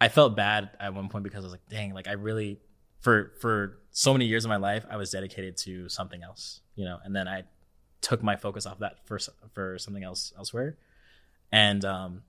i 0.00 0.08
felt 0.08 0.34
bad 0.34 0.70
at 0.80 0.94
one 0.94 1.08
point 1.08 1.22
because 1.22 1.44
i 1.44 1.46
was 1.46 1.52
like 1.52 1.68
dang 1.68 1.94
like 1.94 2.08
i 2.08 2.12
really 2.12 2.58
for 3.02 3.32
for 3.40 3.78
so 3.90 4.12
many 4.14 4.24
years 4.24 4.44
of 4.44 4.48
my 4.48 4.56
life 4.56 4.86
i 4.90 4.96
was 4.96 5.10
dedicated 5.10 5.56
to 5.56 5.88
something 5.88 6.22
else 6.22 6.60
you 6.76 6.84
know 6.84 6.98
and 7.04 7.14
then 7.14 7.28
i 7.28 7.42
took 8.00 8.22
my 8.22 8.36
focus 8.36 8.64
off 8.66 8.78
that 8.78 8.94
for 9.06 9.18
for 9.52 9.76
something 9.78 10.02
else 10.02 10.32
elsewhere 10.38 10.76
and 11.52 11.84
um 11.84 12.22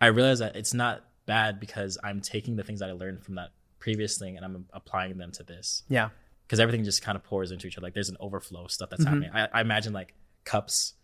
i 0.00 0.06
realized 0.06 0.40
that 0.40 0.54
it's 0.54 0.72
not 0.74 1.04
bad 1.26 1.58
because 1.58 1.98
i'm 2.04 2.20
taking 2.20 2.54
the 2.56 2.62
things 2.62 2.78
that 2.80 2.88
i 2.88 2.92
learned 2.92 3.24
from 3.24 3.34
that 3.34 3.50
previous 3.80 4.16
thing 4.18 4.36
and 4.36 4.44
i'm 4.44 4.64
applying 4.72 5.16
them 5.18 5.32
to 5.32 5.42
this 5.42 5.82
Yeah. 5.88 6.10
because 6.46 6.60
everything 6.60 6.84
just 6.84 7.02
kind 7.02 7.16
of 7.16 7.24
pours 7.24 7.50
into 7.50 7.66
each 7.66 7.76
other. 7.78 7.86
Like 7.86 7.94
there's 7.94 8.10
an 8.10 8.16
overflow 8.20 8.64
of 8.66 8.70
stuff 8.70 8.90
that's 8.90 9.04
happening. 9.04 9.30
I, 9.32 9.48
I 9.52 9.60
imagine 9.62 9.92
like 9.94 10.14
cups 10.44 10.94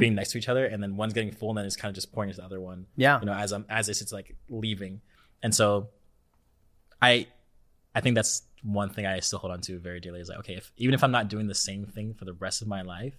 being 0.00 0.16
next 0.16 0.32
to 0.32 0.38
each 0.38 0.48
other, 0.48 0.66
and 0.66 0.82
then 0.82 0.96
one's 0.96 1.12
getting 1.12 1.30
full, 1.30 1.50
and 1.50 1.58
then 1.58 1.64
it's 1.64 1.76
kind 1.76 1.90
of 1.90 1.94
just 1.94 2.12
pouring 2.12 2.28
into 2.30 2.40
the 2.40 2.44
other 2.44 2.60
one. 2.60 2.86
Yeah. 2.96 3.20
you 3.20 3.26
know, 3.26 3.32
as 3.34 3.52
I'm 3.52 3.64
as 3.68 3.88
it's, 3.88 4.00
it's 4.02 4.10
like 4.12 4.34
leaving, 4.50 5.00
and 5.44 5.54
so 5.54 5.90
I 7.00 7.28
I 7.96 8.00
think 8.02 8.14
that's 8.14 8.42
one 8.62 8.90
thing 8.90 9.06
I 9.06 9.20
still 9.20 9.38
hold 9.38 9.54
on 9.54 9.62
to 9.62 9.78
very 9.78 10.00
dearly 10.00 10.20
is 10.20 10.28
like, 10.28 10.38
okay, 10.40 10.54
if 10.54 10.70
even 10.76 10.94
if 10.94 11.02
I'm 11.02 11.10
not 11.10 11.28
doing 11.28 11.46
the 11.46 11.54
same 11.54 11.86
thing 11.86 12.12
for 12.12 12.26
the 12.26 12.34
rest 12.34 12.60
of 12.60 12.68
my 12.68 12.82
life, 12.82 13.14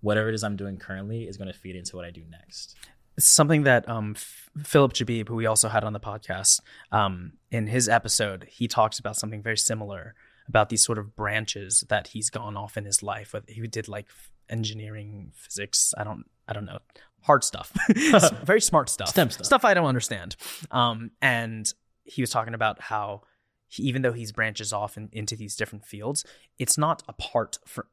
whatever 0.00 0.28
it 0.28 0.34
is 0.34 0.42
I'm 0.42 0.56
doing 0.56 0.76
currently 0.76 1.28
is 1.28 1.36
going 1.36 1.46
to 1.46 1.56
feed 1.56 1.76
into 1.76 1.94
what 1.94 2.04
I 2.04 2.10
do 2.10 2.24
next. 2.28 2.74
It's 3.16 3.28
something 3.28 3.62
that 3.62 3.88
um, 3.88 4.14
F- 4.16 4.50
Philip 4.64 4.92
Jabib, 4.92 5.28
who 5.28 5.36
we 5.36 5.46
also 5.46 5.68
had 5.68 5.84
on 5.84 5.92
the 5.92 6.00
podcast, 6.00 6.60
um, 6.90 7.34
in 7.52 7.68
his 7.68 7.88
episode, 7.88 8.46
he 8.50 8.66
talks 8.66 8.98
about 8.98 9.14
something 9.16 9.40
very 9.40 9.56
similar 9.56 10.14
about 10.48 10.68
these 10.68 10.84
sort 10.84 10.98
of 10.98 11.14
branches 11.14 11.84
that 11.88 12.08
he's 12.08 12.28
gone 12.28 12.56
off 12.56 12.76
in 12.76 12.84
his 12.84 13.04
life. 13.04 13.36
He 13.46 13.60
did 13.68 13.86
like 13.86 14.08
engineering, 14.50 15.30
physics. 15.36 15.94
I 15.96 16.02
don't, 16.02 16.24
I 16.48 16.54
don't 16.54 16.64
know, 16.64 16.78
hard 17.20 17.44
stuff, 17.44 17.72
very 18.44 18.60
smart 18.60 18.88
stuff, 18.88 19.10
STEM 19.10 19.30
stuff. 19.30 19.46
stuff 19.46 19.64
I 19.64 19.74
don't 19.74 19.86
understand. 19.86 20.34
Um, 20.72 21.12
and 21.22 21.72
he 22.04 22.22
was 22.22 22.30
talking 22.30 22.54
about 22.54 22.80
how 22.80 23.22
he, 23.68 23.82
even 23.84 24.02
though 24.02 24.12
he's 24.12 24.32
branches 24.32 24.72
off 24.72 24.96
in, 24.96 25.08
into 25.12 25.36
these 25.36 25.54
different 25.56 25.84
fields, 25.84 26.24
it's 26.58 26.76
not 26.78 27.02
apart 27.08 27.58
from 27.66 27.84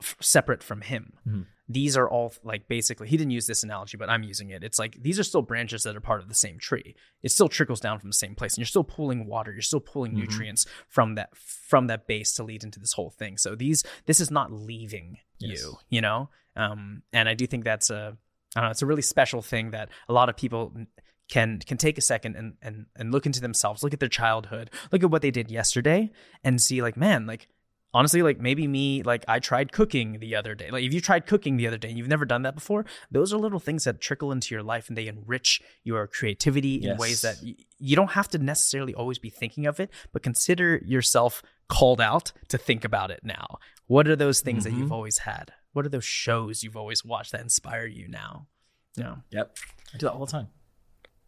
f- 0.00 0.16
separate 0.20 0.62
from 0.62 0.80
him. 0.82 1.12
Mhm. 1.26 1.46
These 1.70 1.96
are 1.98 2.08
all 2.08 2.32
like 2.42 2.66
basically 2.66 3.08
he 3.08 3.16
didn't 3.18 3.32
use 3.32 3.46
this 3.46 3.62
analogy, 3.62 3.98
but 3.98 4.08
I'm 4.08 4.22
using 4.22 4.48
it. 4.50 4.64
It's 4.64 4.78
like 4.78 5.02
these 5.02 5.18
are 5.18 5.22
still 5.24 5.42
branches 5.42 5.82
that 5.82 5.94
are 5.96 6.00
part 6.00 6.22
of 6.22 6.28
the 6.28 6.34
same 6.34 6.58
tree. 6.58 6.96
It 7.22 7.30
still 7.30 7.48
trickles 7.48 7.78
down 7.80 7.98
from 7.98 8.08
the 8.08 8.14
same 8.14 8.34
place, 8.34 8.54
and 8.54 8.58
you're 8.58 8.66
still 8.66 8.84
pulling 8.84 9.26
water. 9.26 9.52
You're 9.52 9.60
still 9.60 9.80
pulling 9.80 10.12
Mhm. 10.12 10.20
nutrients 10.20 10.64
from 10.88 11.14
that 11.16 11.36
from 11.36 11.88
that 11.88 12.06
base 12.06 12.32
to 12.34 12.42
lead 12.42 12.64
into 12.64 12.80
this 12.80 12.94
whole 12.94 13.10
thing. 13.10 13.36
So 13.36 13.54
these 13.54 13.84
this 14.06 14.18
is 14.20 14.30
not 14.30 14.50
leaving 14.50 15.18
Yes. 15.40 15.60
you, 15.62 15.78
you 15.90 16.00
know. 16.00 16.30
Um, 16.56 17.02
and 17.12 17.28
I 17.28 17.34
do 17.34 17.46
think 17.46 17.64
that's 17.64 17.90
a 17.90 18.16
I 18.56 18.60
don't 18.60 18.68
know. 18.68 18.70
It's 18.70 18.80
a 18.82 18.86
really 18.86 19.02
special 19.02 19.42
thing 19.42 19.72
that 19.72 19.90
a 20.08 20.14
lot 20.14 20.30
of 20.30 20.36
people 20.38 20.72
can 21.28 21.58
can 21.60 21.76
take 21.76 21.98
a 21.98 22.02
second 22.02 22.36
and 22.36 22.54
and 22.62 22.86
and 22.96 23.12
look 23.12 23.26
into 23.26 23.40
themselves, 23.40 23.82
look 23.82 23.92
at 23.94 24.00
their 24.00 24.08
childhood, 24.08 24.70
look 24.92 25.02
at 25.02 25.10
what 25.10 25.22
they 25.22 25.30
did 25.30 25.50
yesterday, 25.50 26.10
and 26.42 26.60
see 26.60 26.80
like, 26.82 26.96
man, 26.96 27.26
like 27.26 27.48
honestly, 27.94 28.22
like 28.22 28.38
maybe 28.38 28.66
me, 28.66 29.02
like 29.02 29.24
I 29.28 29.38
tried 29.38 29.72
cooking 29.72 30.18
the 30.20 30.36
other 30.36 30.54
day. 30.54 30.70
Like 30.70 30.84
if 30.84 30.92
you 30.92 31.00
tried 31.00 31.26
cooking 31.26 31.56
the 31.56 31.66
other 31.66 31.78
day 31.78 31.88
and 31.88 31.96
you've 31.98 32.08
never 32.08 32.24
done 32.26 32.42
that 32.42 32.54
before, 32.54 32.84
those 33.10 33.32
are 33.32 33.38
little 33.38 33.58
things 33.60 33.84
that 33.84 34.00
trickle 34.00 34.30
into 34.30 34.54
your 34.54 34.62
life 34.62 34.88
and 34.88 34.96
they 34.96 35.06
enrich 35.06 35.62
your 35.84 36.06
creativity 36.06 36.76
in 36.76 36.82
Yes. 36.82 36.98
ways 36.98 37.22
that 37.22 37.36
y- 37.42 37.56
you 37.78 37.96
don't 37.96 38.12
have 38.12 38.28
to 38.28 38.38
necessarily 38.38 38.94
always 38.94 39.18
be 39.18 39.30
thinking 39.30 39.64
of 39.66 39.80
it, 39.80 39.90
but 40.12 40.22
consider 40.22 40.82
yourself 40.84 41.42
called 41.68 42.00
out 42.00 42.32
to 42.48 42.58
think 42.58 42.84
about 42.84 43.10
it 43.10 43.20
now. 43.22 43.58
What 43.86 44.06
are 44.06 44.16
those 44.16 44.40
things 44.42 44.64
that 44.64 44.72
you've 44.74 44.90
Mhm. 44.90 44.92
always 44.98 45.18
had? 45.18 45.52
What 45.72 45.86
are 45.86 45.90
those 45.90 46.04
shows 46.04 46.62
you've 46.62 46.76
always 46.76 47.04
watched 47.06 47.32
that 47.32 47.40
inspire 47.40 47.86
you 47.86 48.06
now? 48.08 48.48
Yeah. 48.96 49.16
Yep. 49.30 49.56
I 49.94 49.96
do 49.98 50.06
that 50.06 50.12
all 50.12 50.26
the 50.26 50.32
time. 50.32 50.48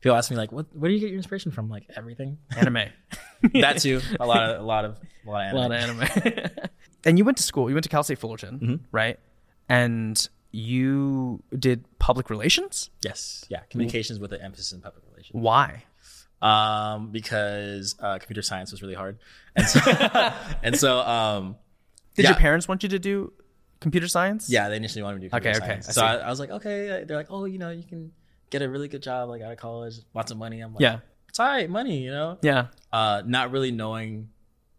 People 0.01 0.17
ask 0.17 0.31
me 0.31 0.37
like, 0.37 0.51
"What? 0.53 0.67
Where 0.75 0.89
do 0.89 0.95
you 0.95 1.01
get 1.01 1.09
your 1.11 1.17
inspiration 1.19 1.51
from?" 1.51 1.69
Like 1.69 1.85
everything. 1.97 2.39
Anime. 2.57 2.89
that 3.55 3.79
too. 3.79 4.01
A 4.19 4.27
lot 4.27 4.43
of 4.51 4.61
a 4.61 4.65
lot 4.65 4.85
of 4.85 4.99
a 5.27 5.31
lot 5.31 5.47
of 5.47 5.57
a 5.57 5.75
anime. 5.75 5.99
lot 5.99 6.17
of 6.17 6.27
anime. 6.27 6.51
and 7.05 7.19
you 7.19 7.25
went 7.25 7.37
to 7.39 7.43
school. 7.43 7.69
You 7.69 7.75
went 7.75 7.85
to 7.85 7.91
Cal 7.91 8.03
State 8.03 8.19
Fullerton, 8.19 8.59
Mhm. 8.61 8.81
right? 8.93 9.19
And 9.69 10.29
you 10.53 11.43
did 11.57 11.85
public 11.99 12.29
relations. 12.31 12.91
Yes. 13.03 13.45
Yeah. 13.49 13.61
Communications 13.71 14.19
with 14.19 14.33
an 14.33 14.41
emphasis 14.41 14.73
in 14.73 14.81
public 14.81 15.05
relations. 15.11 15.41
Why? 15.41 15.85
Um, 16.43 17.11
because 17.11 17.95
uh, 18.01 18.19
computer 18.19 18.41
science 18.43 18.73
was 18.73 18.81
really 18.81 18.95
hard, 18.95 19.19
and 19.55 19.69
so, 19.69 19.79
and 20.63 20.75
so 20.75 21.01
um, 21.01 21.57
Did 22.17 22.23
Yeah. 22.23 22.31
your 22.31 22.39
parents 22.39 22.67
want 22.67 22.83
you 22.83 22.89
to 22.89 22.99
do 22.99 23.35
computer 23.81 24.09
science? 24.09 24.49
yeah, 24.49 24.71
they 24.71 24.77
initially 24.77 25.03
wanted 25.03 25.17
me 25.21 25.21
to 25.21 25.27
do 25.29 25.31
computer 25.31 25.59
Okay, 25.59 25.65
okay, 25.75 25.81
science. 25.83 25.89
I 25.91 25.93
so. 25.93 26.03
I, 26.03 26.15
I 26.27 26.31
was 26.31 26.41
like, 26.41 26.49
okay. 26.51 27.05
They're 27.07 27.17
like, 27.19 27.27
oh, 27.31 27.45
you 27.45 27.59
know, 27.59 27.69
you 27.69 27.83
can 27.85 28.13
get 28.51 28.63
a 28.63 28.69
really 28.69 28.89
good 28.89 29.03
job 29.03 29.29
like 29.29 29.43
out 29.43 29.53
of 29.53 29.59
college, 29.59 29.95
lots 30.15 30.31
of 30.31 30.39
money. 30.39 30.61
I'm 30.61 30.75
like, 30.75 30.83
Yeah. 30.83 30.99
it's 31.29 31.39
all 31.41 31.47
right, 31.47 31.69
money, 31.71 31.99
you 32.03 32.11
know. 32.11 32.39
Yeah. 32.43 32.67
Uh, 32.93 33.23
not 33.25 33.51
really 33.53 33.71
knowing 33.71 34.31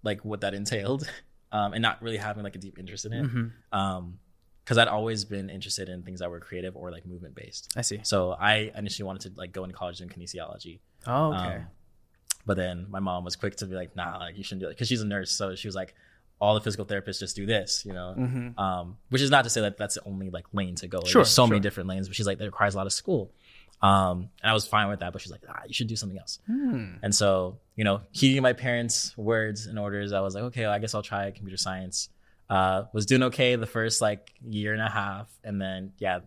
like 0.03 0.23
what 0.25 0.41
that 0.41 0.53
entailed, 0.53 1.09
um, 1.51 1.73
and 1.73 1.81
not 1.81 2.01
really 2.01 2.17
having 2.17 2.43
like 2.43 2.55
a 2.55 2.59
deep 2.59 2.77
interest 2.79 3.05
in 3.05 3.13
it. 3.13 3.23
Mhm. 3.25 3.51
Um, 3.71 4.19
because 4.63 4.77
I'd 4.77 4.87
always 4.87 5.25
been 5.25 5.49
interested 5.49 5.89
in 5.89 6.03
things 6.03 6.19
that 6.19 6.29
were 6.29 6.39
creative 6.39 6.77
or 6.77 6.91
like 6.91 7.05
movement 7.05 7.33
based. 7.35 7.73
I 7.75 7.81
see. 7.81 7.99
So 8.03 8.31
I 8.33 8.71
initially 8.75 9.05
wanted 9.07 9.33
to 9.33 9.39
like 9.39 9.51
go 9.51 9.63
into 9.63 9.75
college 9.75 9.97
doing 9.97 10.09
kinesiology. 10.09 10.79
Oh, 11.07 11.33
okay. 11.33 11.55
Um, 11.55 11.67
but 12.45 12.57
then 12.57 12.85
my 12.89 12.99
mom 12.99 13.23
was 13.23 13.35
quick 13.35 13.55
to 13.57 13.65
be 13.65 13.75
like, 13.75 13.95
nah, 13.95 14.17
like 14.19 14.37
you 14.37 14.43
shouldn't 14.43 14.61
do 14.61 14.67
it 14.67 14.71
because 14.71 14.87
she's 14.87 15.01
a 15.01 15.05
nurse. 15.05 15.31
So 15.31 15.55
she 15.55 15.67
was 15.67 15.75
like, 15.75 15.95
all 16.39 16.53
the 16.55 16.61
physical 16.61 16.85
therapists 16.85 17.19
just 17.19 17.35
do 17.35 17.45
this, 17.45 17.83
you 17.85 17.93
know. 17.93 18.15
Mhm. 18.17 18.57
Um, 18.57 18.97
which 19.09 19.21
is 19.21 19.29
not 19.29 19.43
to 19.43 19.49
say 19.49 19.61
that 19.61 19.77
that's 19.77 19.95
the 19.95 20.03
only 20.05 20.29
like 20.29 20.45
lane 20.53 20.75
to 20.75 20.87
go. 20.87 20.99
Like, 20.99 21.07
Sure, 21.07 21.19
There's 21.21 21.29
so 21.31 21.45
many 21.47 21.59
different 21.59 21.89
lanes, 21.89 22.07
but 22.07 22.15
she's 22.15 22.25
like, 22.27 22.37
that 22.37 22.45
requires 22.45 22.73
a 22.75 22.77
lot 22.77 22.85
of 22.87 22.93
school. 22.93 23.31
Um, 23.81 24.29
and 24.41 24.51
I 24.51 24.53
was 24.53 24.67
fine 24.67 24.89
with 24.89 24.99
that, 24.99 25.11
but 25.11 25.21
she's 25.21 25.31
like, 25.31 25.41
ah, 25.49 25.61
you 25.67 25.73
should 25.73 25.87
do 25.87 25.95
something 25.95 26.17
else. 26.19 26.39
Hmm. 26.45 26.95
And 27.01 27.13
so, 27.15 27.57
you 27.75 27.83
know, 27.83 28.01
heeding 28.11 28.41
my 28.43 28.53
parents' 28.53 29.17
words 29.17 29.65
and 29.65 29.79
orders, 29.79 30.13
I 30.13 30.19
was 30.21 30.35
like, 30.35 30.43
okay, 30.45 30.65
I 30.65 30.77
guess 30.79 30.93
I'll 30.93 31.01
try 31.01 31.31
computer 31.31 31.57
science. 31.57 32.09
Uh, 32.49 32.83
was 32.93 33.05
doing 33.05 33.23
okay 33.23 33.55
the 33.55 33.65
first 33.65 34.01
like 34.01 34.33
year 34.47 34.73
and 34.73 34.81
a 34.81 34.89
half, 34.89 35.29
and 35.43 35.59
then 35.61 35.93
yeah, 35.97 36.19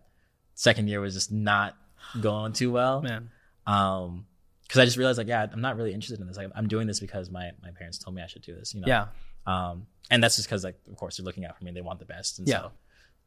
second 0.55 0.87
year 0.89 0.99
was 0.99 1.13
just 1.13 1.31
not 1.31 1.75
going 2.19 2.51
too 2.53 2.71
well. 2.71 3.01
Man. 3.01 3.29
Um, 3.67 4.25
because 4.63 4.79
I 4.79 4.85
just 4.85 4.97
realized 4.97 5.19
like, 5.19 5.27
yeah, 5.27 5.45
I'm 5.51 5.61
not 5.61 5.77
really 5.77 5.93
interested 5.93 6.19
in 6.19 6.25
this. 6.27 6.37
Like, 6.37 6.49
I'm 6.55 6.67
doing 6.67 6.87
this 6.87 6.99
because 6.99 7.29
my 7.29 7.51
my 7.61 7.69
parents 7.71 7.99
told 7.99 8.15
me 8.15 8.23
I 8.23 8.27
should 8.27 8.41
do 8.41 8.55
this. 8.55 8.73
You 8.73 8.81
know. 8.81 8.87
Yeah. 8.87 9.05
Um, 9.45 9.85
and 10.09 10.23
that's 10.23 10.35
just 10.37 10.47
because 10.47 10.63
like, 10.63 10.75
of 10.89 10.95
course, 10.97 11.17
they're 11.17 11.23
looking 11.25 11.45
out 11.45 11.55
for 11.57 11.63
me. 11.63 11.71
They 11.71 11.81
want 11.81 11.99
the 11.99 12.05
best. 12.05 12.39
And 12.39 12.47
Yeah. 12.47 12.69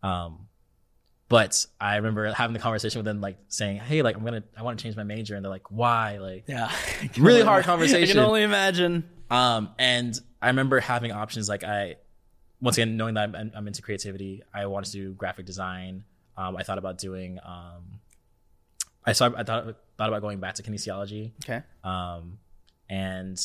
so, 0.02 0.08
um, 0.08 0.48
but 1.28 1.66
I 1.80 1.96
remember 1.96 2.32
having 2.32 2.54
the 2.54 2.58
conversation 2.58 2.98
with 2.98 3.04
them, 3.06 3.20
like 3.20 3.36
saying, 3.48 3.78
"Hey, 3.78 4.02
like 4.02 4.16
I'm 4.16 4.24
gonna, 4.24 4.42
I 4.56 4.62
want 4.62 4.78
to 4.78 4.82
change 4.82 4.96
my 4.96 5.02
major," 5.04 5.34
and 5.36 5.44
they're 5.44 5.50
like, 5.50 5.70
"Why?" 5.70 6.18
Like, 6.18 6.44
Yeah. 6.46 6.70
Really 7.18 7.42
hard 7.42 7.64
conversation. 7.72 8.16
I 8.18 8.20
can 8.20 8.28
only 8.28 8.42
imagine. 8.42 9.08
um, 9.30 9.70
and 9.78 10.18
I 10.40 10.46
remember 10.48 10.80
having 10.80 11.12
options 11.12 11.48
like 11.48 11.64
I, 11.64 11.96
once 12.60 12.76
again, 12.78 12.96
knowing 12.96 13.14
that 13.14 13.34
I'm, 13.34 13.50
I'm 13.54 13.66
into 13.66 13.82
creativity, 13.82 14.42
I 14.54 14.66
wanted 14.66 14.86
to 14.92 14.92
do 14.92 15.12
graphic 15.12 15.46
design. 15.46 16.04
Um, 16.36 16.56
I 16.56 16.62
thought 16.62 16.78
about 16.78 16.98
doing, 16.98 17.38
um, 17.44 18.00
I 19.04 19.12
saw, 19.12 19.30
I 19.36 19.42
thought, 19.42 19.64
thought 19.96 20.08
about 20.08 20.20
going 20.22 20.38
back 20.38 20.54
to 20.54 20.62
kinesiology, 20.62 21.32
Okay. 21.44 21.62
um, 21.82 22.38
and 22.88 23.38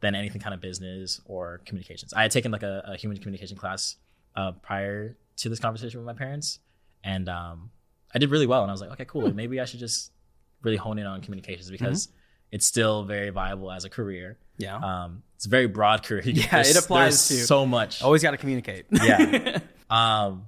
then 0.00 0.14
anything 0.14 0.40
kind 0.40 0.54
of 0.54 0.60
business 0.60 1.20
or 1.24 1.60
communications. 1.66 2.12
I 2.14 2.22
had 2.22 2.30
taken 2.30 2.52
like 2.52 2.62
a, 2.62 2.82
a 2.86 2.96
human 2.96 3.18
communication 3.18 3.56
class 3.56 3.96
uh, 4.36 4.52
prior 4.52 5.16
to 5.38 5.48
this 5.48 5.58
conversation 5.58 5.98
with 5.98 6.06
my 6.06 6.12
parents, 6.12 6.60
and 7.06 7.28
um, 7.28 7.70
I 8.14 8.18
did 8.18 8.30
really 8.30 8.46
well. 8.46 8.62
And 8.62 8.70
I 8.70 8.74
was 8.74 8.80
like, 8.82 8.90
okay, 8.92 9.04
cool. 9.06 9.30
Hmm. 9.30 9.36
Maybe 9.36 9.60
I 9.60 9.64
should 9.64 9.80
just 9.80 10.12
really 10.62 10.76
hone 10.76 10.98
in 10.98 11.06
on 11.06 11.20
communications 11.22 11.70
because 11.70 12.08
it's 12.50 12.66
still 12.66 13.04
very 13.04 13.30
viable 13.30 13.70
as 13.70 13.84
a 13.84 13.90
career. 13.90 14.38
Yeah. 14.58 14.76
Um, 14.76 15.22
it's 15.36 15.46
a 15.46 15.48
very 15.48 15.66
broad 15.68 16.02
career. 16.02 16.22
Yeah, 16.24 16.46
there's- 16.50 16.70
it 16.76 16.82
applies 16.84 17.28
to- 17.28 17.34
so 17.46 17.64
much. 17.66 18.02
Always 18.02 18.22
got 18.22 18.32
to 18.32 18.36
communicate. 18.36 18.86
Yeah. 18.92 19.58
Um, 19.88 20.46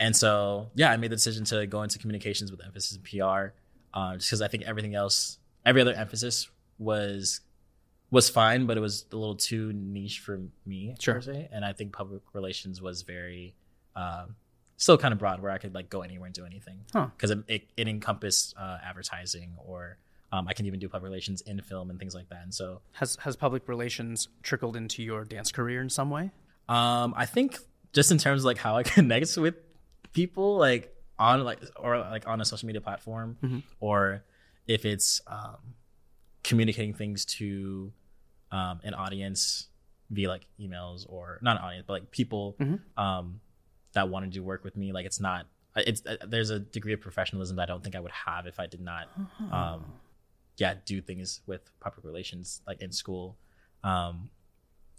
and 0.00 0.16
so 0.16 0.70
yeah, 0.74 0.90
I 0.90 0.96
made 0.96 1.12
the 1.12 1.16
decision 1.16 1.44
to 1.44 1.64
go 1.66 1.82
into 1.84 2.00
communications 2.00 2.50
with 2.50 2.60
emphasis 2.64 2.96
in 2.98 3.02
PR, 3.02 3.52
uh, 3.94 4.14
just 4.16 4.28
because 4.28 4.42
I 4.42 4.48
think 4.48 4.64
everything 4.64 4.96
else, 4.96 5.38
every 5.64 5.80
other 5.80 5.94
emphasis 5.94 6.48
was 6.78 7.40
was 8.10 8.28
fine, 8.28 8.66
but 8.66 8.76
it 8.76 8.80
was 8.80 9.04
a 9.12 9.16
little 9.16 9.36
too 9.36 9.72
niche 9.72 10.18
for 10.18 10.40
me, 10.66 10.96
Sure. 10.98 11.14
per 11.14 11.20
se. 11.20 11.48
And 11.52 11.64
I 11.64 11.72
think 11.72 11.92
public 11.92 12.22
relations 12.32 12.82
was 12.82 13.02
very 13.02 13.54
um, 13.94 14.34
still 14.84 14.96
kind 14.98 15.12
of 15.12 15.18
broad, 15.18 15.40
where 15.42 15.52
I 15.52 15.58
could 15.58 15.74
like 15.74 15.88
go 15.96 16.00
anywhere 16.02 16.26
and 16.26 16.34
do 16.34 16.44
anything, 16.52 16.78
Huh. 16.92 17.08
because 17.16 17.30
it, 17.30 17.38
it 17.48 17.62
it 17.76 17.86
encompassed 17.88 18.54
uh, 18.58 18.78
advertising 18.90 19.50
or 19.70 19.98
um, 20.32 20.46
I 20.48 20.52
can 20.54 20.64
even 20.66 20.78
do 20.80 20.88
public 20.88 21.08
relations 21.10 21.40
in 21.42 21.60
film 21.60 21.90
and 21.90 21.98
things 21.98 22.14
like 22.14 22.28
that. 22.30 22.42
And 22.42 22.52
so 22.60 22.80
has 23.00 23.16
has 23.24 23.34
public 23.36 23.68
relations 23.68 24.28
trickled 24.42 24.76
into 24.76 25.02
your 25.02 25.24
dance 25.24 25.50
career 25.52 25.80
in 25.82 25.90
some 25.90 26.08
way? 26.10 26.30
Um, 26.68 27.14
I 27.16 27.26
think 27.26 27.58
just 27.92 28.10
in 28.10 28.18
terms 28.18 28.42
of 28.42 28.44
like 28.46 28.58
how 28.58 28.76
I 28.76 28.82
connect 28.96 29.36
with 29.36 29.54
people, 30.12 30.56
like 30.56 30.94
on 31.18 31.44
like 31.44 31.60
or 31.76 31.98
like 31.98 32.26
on 32.26 32.40
a 32.40 32.44
social 32.44 32.66
media 32.66 32.80
platform, 32.80 33.36
Mhm. 33.42 33.62
or 33.80 34.22
if 34.66 34.84
it's 34.84 35.20
um, 35.26 35.58
communicating 36.44 36.94
things 36.94 37.24
to 37.26 37.92
um, 38.52 38.80
an 38.84 38.94
audience 38.94 39.66
via 40.10 40.28
like 40.28 40.46
emails 40.58 41.04
or 41.08 41.38
not 41.42 41.56
an 41.58 41.62
audience, 41.64 41.84
but 41.86 41.92
like 41.94 42.10
people 42.10 42.56
Mhm. 42.60 42.80
um, 42.96 43.40
that 43.92 44.08
want 44.08 44.24
to 44.24 44.30
do 44.30 44.42
work 44.42 44.64
with 44.64 44.76
me. 44.76 44.92
Like 44.92 45.06
it's 45.06 45.20
not. 45.20 45.46
It's 45.76 46.04
uh, 46.04 46.16
there's 46.26 46.50
a 46.50 46.58
degree 46.58 46.92
of 46.92 47.00
professionalism 47.00 47.56
that 47.56 47.62
I 47.62 47.66
don't 47.66 47.82
think 47.82 47.94
I 47.94 48.00
would 48.00 48.10
have 48.12 48.46
if 48.46 48.58
I 48.58 48.66
did 48.66 48.80
not 48.80 49.08
um, 49.52 49.84
yeah, 50.60 50.74
do 50.84 51.00
things 51.00 51.40
with 51.46 51.62
public 51.80 52.04
relations 52.04 52.60
like 52.66 52.82
in 52.82 52.92
school, 52.92 53.36
um, 53.82 54.28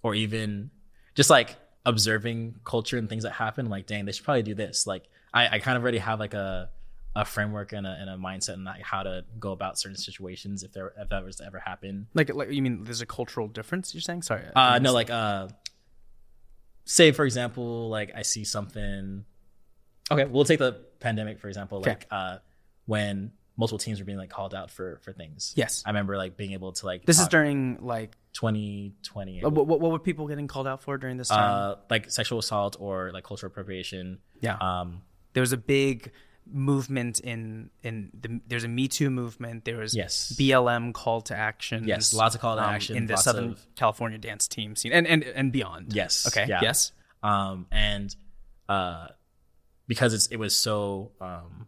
or 0.02 0.16
even 0.16 0.72
just 1.14 1.30
like 1.30 1.56
observing 1.86 2.56
culture 2.64 2.98
and 2.98 3.08
things 3.08 3.24
that 3.24 3.34
happen. 3.34 3.70
Like, 3.70 3.86
dang, 3.86 4.06
they 4.06 4.12
should 4.12 4.26
probably 4.26 4.44
do 4.44 4.56
this. 4.56 4.88
Like, 4.88 5.04
I, 5.34 5.56
I 5.56 5.60
kind 5.60 5.78
of 5.78 5.84
already 5.84 6.00
have 6.00 6.20
like 6.20 6.34
a 6.34 6.70
a 7.14 7.26
framework 7.26 7.74
and 7.74 7.86
a, 7.86 7.98
and 8.00 8.10
a 8.10 8.16
mindset 8.16 8.54
and 8.54 8.64
like 8.64 8.82
how 8.82 9.04
to 9.04 9.26
go 9.38 9.52
about 9.52 9.78
certain 9.78 9.98
situations 9.98 10.64
if 10.64 10.72
there 10.72 10.94
if 10.98 11.10
that 11.10 11.24
was 11.24 11.36
to 11.38 11.46
ever 11.46 11.60
happen. 11.60 12.08
Like, 12.14 12.34
like 12.34 12.52
you 12.52 12.62
mean 12.62 12.84
there's 12.84 13.02
a 13.02 13.06
cultural 13.06 13.48
difference? 13.48 13.94
You're 13.94 14.02
saying? 14.02 14.24
Sorry. 14.24 14.44
Uh, 14.56 14.80
no, 14.80 14.94
like 14.94 15.10
uh, 15.10 15.50
say 16.86 17.12
for 17.12 17.26
example, 17.26 17.90
like 17.90 18.12
I 18.16 18.22
see 18.24 18.44
something. 18.44 19.26
Okay, 20.12 20.26
we'll 20.26 20.46
take 20.46 20.60
the 20.60 20.74
pandemic 21.00 21.40
for 21.40 21.48
example. 21.48 21.80
Okay. 21.80 21.92
Like 21.92 22.08
uh, 22.12 22.38
when 22.86 23.32
multiple 23.58 23.78
teams 23.78 24.00
were 24.00 24.06
being 24.06 24.18
like 24.18 24.30
called 24.30 24.56
out 24.56 24.72
for 24.72 25.00
for 25.04 25.12
things. 25.14 25.54
Yes. 25.56 25.84
I 25.86 25.90
remember 25.90 26.18
like 26.18 26.36
being 26.38 26.54
able 26.54 26.72
to 26.74 26.86
like 26.86 27.06
This 27.06 27.20
is 27.20 27.28
during 27.28 27.78
like 27.82 28.16
2020. 28.34 29.44
Uh, 29.44 29.50
What, 29.50 29.68
what, 29.68 29.80
what 29.82 29.92
were 29.92 30.00
people 30.00 30.28
getting 30.28 30.48
called 30.48 30.68
out 30.68 30.82
for 30.84 30.98
during 30.98 31.18
this 31.18 31.30
time? 31.30 31.72
Uh, 31.72 31.76
like 31.90 32.10
sexual 32.10 32.40
assault 32.40 32.78
or 32.80 33.12
like 33.14 33.24
cultural 33.24 33.52
appropriation. 33.52 34.20
yeah. 34.42 34.56
Um, 34.58 35.02
there 35.34 35.42
was 35.42 35.54
a 35.54 35.58
big 35.58 36.12
movement 36.46 37.20
in 37.20 37.70
in 37.84 38.12
the 38.20 38.40
there's 38.48 38.64
a 38.64 38.68
Me 38.68 38.88
Too 38.88 39.10
movement. 39.10 39.66
There 39.66 39.78
was 39.78 39.96
Yes. 39.96 40.34
BLM 40.38 40.94
call 40.94 41.22
to 41.22 41.36
action. 41.36 41.88
Yes, 41.88 42.14
lots 42.14 42.36
of 42.36 42.42
call 42.42 42.56
to 42.58 42.62
action, 42.64 42.96
in 42.98 43.06
the 43.08 43.18
Southern 43.18 43.52
of- 43.52 43.66
California 43.76 44.18
dance 44.18 44.48
team 44.48 44.76
scene 44.76 44.92
and 44.94 45.06
and 45.08 45.24
and 45.24 45.52
beyond. 45.52 45.94
Yes. 45.94 46.28
Okay. 46.28 46.46
Yeah. 46.50 46.60
Yes. 46.62 46.92
um, 47.24 47.68
and 47.72 48.16
uh, 48.70 49.08
because 49.88 50.14
it's 50.14 50.28
it 50.28 50.38
was 50.38 50.56
so 50.56 51.12
um, 51.22 51.68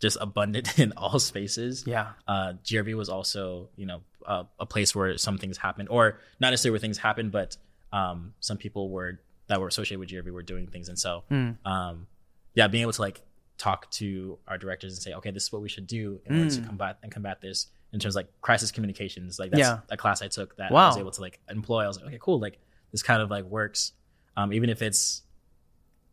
just 0.00 0.16
abundant 0.20 0.78
in 0.84 0.92
all 0.96 1.18
spaces. 1.18 1.84
Yeah. 1.86 2.12
uh, 2.26 2.54
GRV 2.64 2.94
was 2.94 3.08
also, 3.08 3.68
you 3.76 3.86
know, 3.86 4.00
uh, 4.26 4.44
a 4.58 4.66
place 4.66 4.94
where 4.94 5.16
some 5.18 5.38
things 5.38 5.56
happened, 5.58 5.88
or 5.88 6.18
not 6.40 6.50
necessarily 6.50 6.72
where 6.74 6.80
things 6.80 6.98
happened, 6.98 7.32
but 7.32 7.56
um, 7.92 8.34
some 8.40 8.56
people 8.58 8.90
were 8.90 9.20
that 9.48 9.60
were 9.60 9.68
associated 9.68 9.98
with 10.00 10.08
GRV 10.10 10.30
were 10.32 10.42
doing 10.42 10.66
things, 10.66 10.88
and 10.88 10.98
so, 10.98 11.24
um, 11.64 12.06
yeah, 12.54 12.68
being 12.68 12.82
able 12.82 12.92
to 12.92 13.00
like 13.02 13.20
talk 13.62 13.90
to 13.92 14.38
our 14.48 14.58
directors 14.58 14.92
and 14.94 15.02
say, 15.02 15.12
okay, 15.14 15.30
this 15.30 15.44
is 15.44 15.52
what 15.52 15.62
we 15.62 15.68
should 15.68 15.86
do 15.86 16.20
in 16.26 16.30
order 16.38 16.50
to 16.56 16.62
combat 16.62 16.98
and 17.02 17.12
combat 17.12 17.40
this 17.40 17.68
in 17.92 18.00
terms 18.00 18.14
of 18.16 18.20
like 18.20 18.30
crisis 18.40 18.70
communications, 18.72 19.38
like 19.38 19.50
that's 19.52 19.60
Yeah. 19.60 19.78
a 19.90 19.96
class 19.96 20.22
I 20.22 20.28
took 20.28 20.56
that 20.56 20.70
I 20.70 20.74
was 20.74 20.96
able 20.98 21.10
to 21.12 21.20
like 21.20 21.38
employ. 21.48 21.80
I 21.84 21.88
was 21.88 21.96
like, 21.98 22.06
okay, 22.08 22.18
cool, 22.20 22.40
like 22.40 22.58
this 22.90 23.02
kind 23.02 23.20
of 23.22 23.30
like 23.30 23.44
works, 23.44 23.92
um, 24.36 24.52
even 24.52 24.68
if 24.70 24.80
it's 24.82 25.22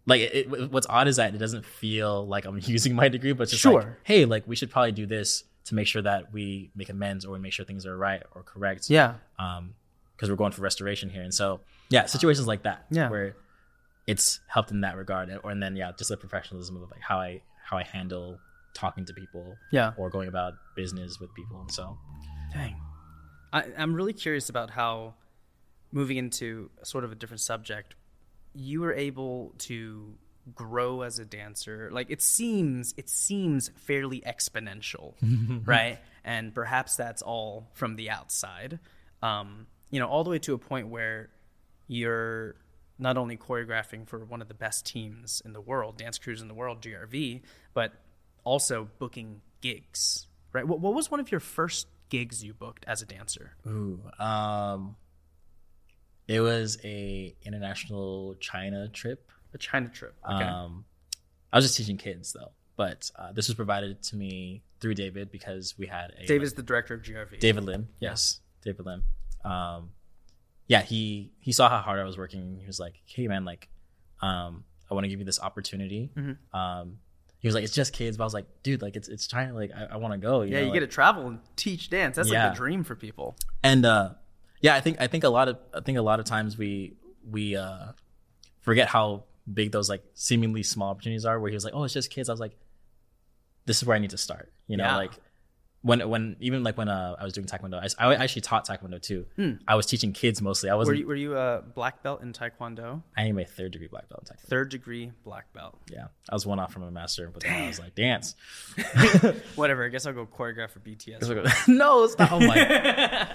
like 0.05 0.21
it, 0.21 0.33
it- 0.53 0.71
what's 0.71 0.87
odd 0.87 1.07
is 1.07 1.15
that 1.17 1.33
it 1.33 1.37
doesn't 1.39 1.65
feel 1.65 2.27
like 2.27 2.45
I'm 2.45 2.59
using 2.63 2.93
my 2.95 3.07
degree, 3.09 3.31
but 3.33 3.43
it's 3.43 3.51
just 3.53 3.65
like, 3.65 3.87
hey, 4.03 4.25
like 4.25 4.43
we 4.47 4.55
should 4.55 4.69
probably 4.71 4.91
do 4.91 5.05
this 5.05 5.43
to 5.65 5.75
make 5.75 5.87
sure 5.87 6.01
that 6.01 6.31
we 6.33 6.71
make 6.75 6.89
amends 6.89 7.25
or 7.25 7.31
we 7.33 7.39
make 7.39 7.53
sure 7.53 7.65
things 7.65 7.85
are 7.85 7.97
right 7.97 8.23
or 8.35 8.43
correct. 8.43 8.89
Yeah. 8.89 9.15
Um, 9.37 9.73
because 10.15 10.29
we're 10.29 10.35
going 10.35 10.51
for 10.51 10.61
restoration 10.61 11.09
here, 11.09 11.21
and 11.23 11.33
so 11.33 11.61
yeah, 11.89 12.05
situations 12.05 12.45
like 12.45 12.63
that, 12.63 12.85
Yeah. 12.91 13.09
where 13.09 13.35
it's 14.11 14.39
helped 14.47 14.71
in 14.71 14.81
that 14.81 14.95
regard, 14.97 15.29
and, 15.29 15.39
or 15.43 15.51
and 15.51 15.61
then 15.63 15.75
yeah, 15.75 15.91
just 15.97 16.09
the 16.09 16.17
professionalism 16.17 16.75
of 16.77 16.89
like 16.89 17.01
how 17.01 17.19
I 17.19 17.41
how 17.63 17.77
I 17.77 17.83
handle 17.83 18.39
talking 18.73 19.05
to 19.05 19.13
people, 19.13 19.55
Yeah. 19.71 19.93
or 19.97 20.09
going 20.09 20.27
about 20.27 20.53
business 20.75 21.19
with 21.19 21.33
people, 21.35 21.59
and 21.61 21.71
so 21.71 21.97
Dang. 22.53 22.75
I, 23.53 23.63
I'm 23.77 23.93
really 23.93 24.13
curious 24.13 24.49
about 24.49 24.69
how, 24.71 25.15
moving 25.91 26.17
into 26.17 26.69
sort 26.83 27.03
of 27.03 27.11
a 27.11 27.15
different 27.15 27.41
subject, 27.41 27.95
you 28.53 28.81
were 28.81 28.93
able 28.93 29.53
to 29.69 30.13
grow 30.55 31.01
as 31.01 31.19
a 31.19 31.25
dancer. 31.25 31.89
Like 31.91 32.09
it 32.09 32.21
seems, 32.21 32.93
it 32.97 33.09
seems 33.09 33.69
fairly 33.75 34.21
exponential, 34.21 35.13
right? 35.65 35.97
And 36.23 36.53
perhaps 36.53 36.95
that's 36.95 37.21
all 37.21 37.69
from 37.73 37.95
the 37.95 38.09
outside. 38.11 38.79
Um, 39.21 39.67
you 39.91 39.99
know, 39.99 40.07
all 40.07 40.23
the 40.23 40.29
way 40.31 40.39
to 40.39 40.53
a 40.53 40.57
point 40.59 40.87
where 40.89 41.29
you're 41.87 42.55
not 42.99 43.17
only 43.17 43.37
choreographing 43.37 44.07
for 44.07 44.23
one 44.25 44.41
of 44.41 44.47
the 44.47 44.53
best 44.53 44.85
teams 44.85 45.41
in 45.45 45.53
the 45.53 45.61
world, 45.61 45.97
dance 45.97 46.17
crews 46.17 46.41
in 46.41 46.47
the 46.47 46.53
world, 46.53 46.81
GRV, 46.81 47.41
but 47.73 47.93
also 48.43 48.89
booking 48.99 49.41
gigs. 49.61 50.27
Right? 50.51 50.67
What, 50.67 50.79
what 50.79 50.93
was 50.93 51.09
one 51.09 51.19
of 51.19 51.31
your 51.31 51.39
first 51.39 51.87
gigs 52.09 52.43
you 52.43 52.53
booked 52.53 52.83
as 52.87 53.01
a 53.01 53.05
dancer? 53.05 53.53
Ooh, 53.65 54.01
um, 54.19 54.95
it 56.27 56.41
was 56.41 56.77
a 56.83 57.35
international 57.43 58.35
China 58.39 58.87
trip. 58.89 59.31
A 59.53 59.57
China 59.57 59.89
trip. 59.89 60.15
Okay. 60.23 60.43
Um, 60.43 60.85
I 61.51 61.57
was 61.57 61.65
just 61.65 61.77
teaching 61.77 61.97
kids 61.97 62.33
though, 62.33 62.51
but 62.75 63.09
uh, 63.15 63.31
this 63.31 63.47
was 63.47 63.55
provided 63.55 64.03
to 64.03 64.15
me 64.15 64.61
through 64.79 64.95
David 64.95 65.31
because 65.31 65.75
we 65.77 65.87
had 65.87 66.11
a 66.19 66.25
David's 66.25 66.53
the 66.53 66.63
director 66.63 66.93
of 66.93 67.01
GRV. 67.01 67.39
David 67.39 67.63
Lim. 67.63 67.87
Yes, 67.99 68.41
David 68.63 68.85
Lim. 68.85 69.03
Um, 69.43 69.89
yeah, 70.69 70.81
he 70.83 71.33
he 71.41 71.51
saw 71.51 71.67
how 71.67 71.79
hard 71.79 71.99
I 71.99 72.05
was 72.05 72.17
working. 72.17 72.57
He 72.61 72.65
was 72.67 72.79
like, 72.79 73.01
"Hey, 73.05 73.27
man, 73.27 73.43
like, 73.43 73.67
um, 74.21 74.63
I 74.89 74.93
want 74.93 75.03
to 75.03 75.09
give 75.09 75.19
you 75.19 75.25
this 75.25 75.41
opportunity." 75.41 76.11
Mm-hmm. 76.15 76.55
Um, 76.57 76.99
he 77.39 77.47
was 77.49 77.55
like, 77.55 77.63
"It's 77.65 77.73
just 77.73 77.91
kids," 77.91 78.15
but 78.17 78.23
I 78.23 78.27
was 78.27 78.33
like, 78.33 78.45
"Dude, 78.63 78.81
like, 78.81 78.95
it's 78.95 79.09
it's 79.09 79.27
China. 79.27 79.53
Like, 79.53 79.71
I, 79.75 79.95
I 79.95 79.97
want 79.97 80.13
to 80.13 80.17
go." 80.19 80.43
You 80.43 80.51
yeah, 80.51 80.55
know, 80.59 80.61
you 80.61 80.69
like- 80.71 80.79
get 80.79 80.85
to 80.87 80.87
travel 80.87 81.27
and 81.27 81.39
teach 81.57 81.89
dance. 81.89 82.15
That's 82.15 82.29
like 82.29 82.33
Yeah. 82.35 82.49
the 82.51 82.55
dream 82.55 82.83
for 82.85 82.95
people. 82.95 83.35
and 83.63 83.85
uh 83.85 84.13
yeah 84.61 84.75
i 84.75 84.81
think 84.81 84.99
i 85.01 85.07
think 85.07 85.23
a 85.23 85.29
lot 85.29 85.47
of 85.47 85.57
i 85.73 85.79
think 85.79 85.97
a 85.97 86.01
lot 86.01 86.19
of 86.19 86.25
times 86.25 86.57
we 86.57 86.93
we 87.29 87.55
uh 87.55 87.87
forget 88.59 88.87
how 88.89 89.23
big 89.53 89.71
those 89.71 89.89
like 89.89 90.03
seemingly 90.15 90.63
small 90.63 90.89
opportunities 90.91 91.23
are 91.25 91.39
where 91.39 91.49
he 91.49 91.55
was 91.55 91.63
like 91.63 91.73
oh 91.73 91.83
it's 91.85 91.93
just 91.93 92.09
kids 92.11 92.27
i 92.27 92.33
was 92.33 92.41
like 92.41 92.55
this 93.65 93.77
is 93.81 93.85
where 93.85 93.95
i 93.95 93.99
need 93.99 94.09
to 94.09 94.17
start 94.17 94.51
you 94.67 94.75
know 94.77 94.83
Yeah. 94.83 94.97
like 94.97 95.13
when 95.81 96.07
when 96.09 96.35
even 96.41 96.61
like 96.63 96.77
when 96.77 96.89
uh, 96.89 97.15
i 97.17 97.23
was 97.23 97.31
doing 97.31 97.47
taekwondo 97.47 97.79
I, 97.97 98.05
I 98.07 98.15
actually 98.15 98.41
taught 98.41 98.67
taekwondo 98.67 99.01
too 99.01 99.25
i 99.67 99.75
was 99.75 99.85
teaching 99.85 100.11
kids 100.11 100.41
mostly 100.41 100.69
i 100.69 100.75
wasn't 100.75 100.97
you, 100.97 101.07
were 101.07 101.15
you 101.15 101.37
a 101.37 101.61
black 101.73 102.03
belt 102.03 102.21
in 102.21 102.33
Taekwondo? 102.33 103.01
i 103.15 103.23
am 103.23 103.39
a 103.39 103.45
third 103.45 103.71
degree 103.71 103.87
black 103.87 104.09
belt 104.09 104.27
in 104.29 104.35
taekwondo 104.35 104.49
Third 104.49 104.69
degree 104.71 105.11
black 105.23 105.53
belt. 105.53 105.77
yeah 105.89 106.07
i 106.29 106.35
was 106.35 106.45
one 106.45 106.59
off 106.59 106.73
from 106.73 106.83
a 106.83 106.91
master 106.91 107.29
but 107.33 107.43
then 107.43 107.63
i 107.63 107.67
was 107.67 107.79
like 107.79 107.95
dance 107.95 108.35
Whatever. 109.55 109.85
I 109.85 109.89
guess 109.89 110.05
I'll 110.05 110.13
go 110.13 110.25
choreograph 110.25 110.71
for 110.71 110.79
BTS. 110.79 111.67
no, 111.67 112.03
it's 112.03 112.17
not. 112.17 112.31
Oh 112.31 112.39
my. 112.39 113.27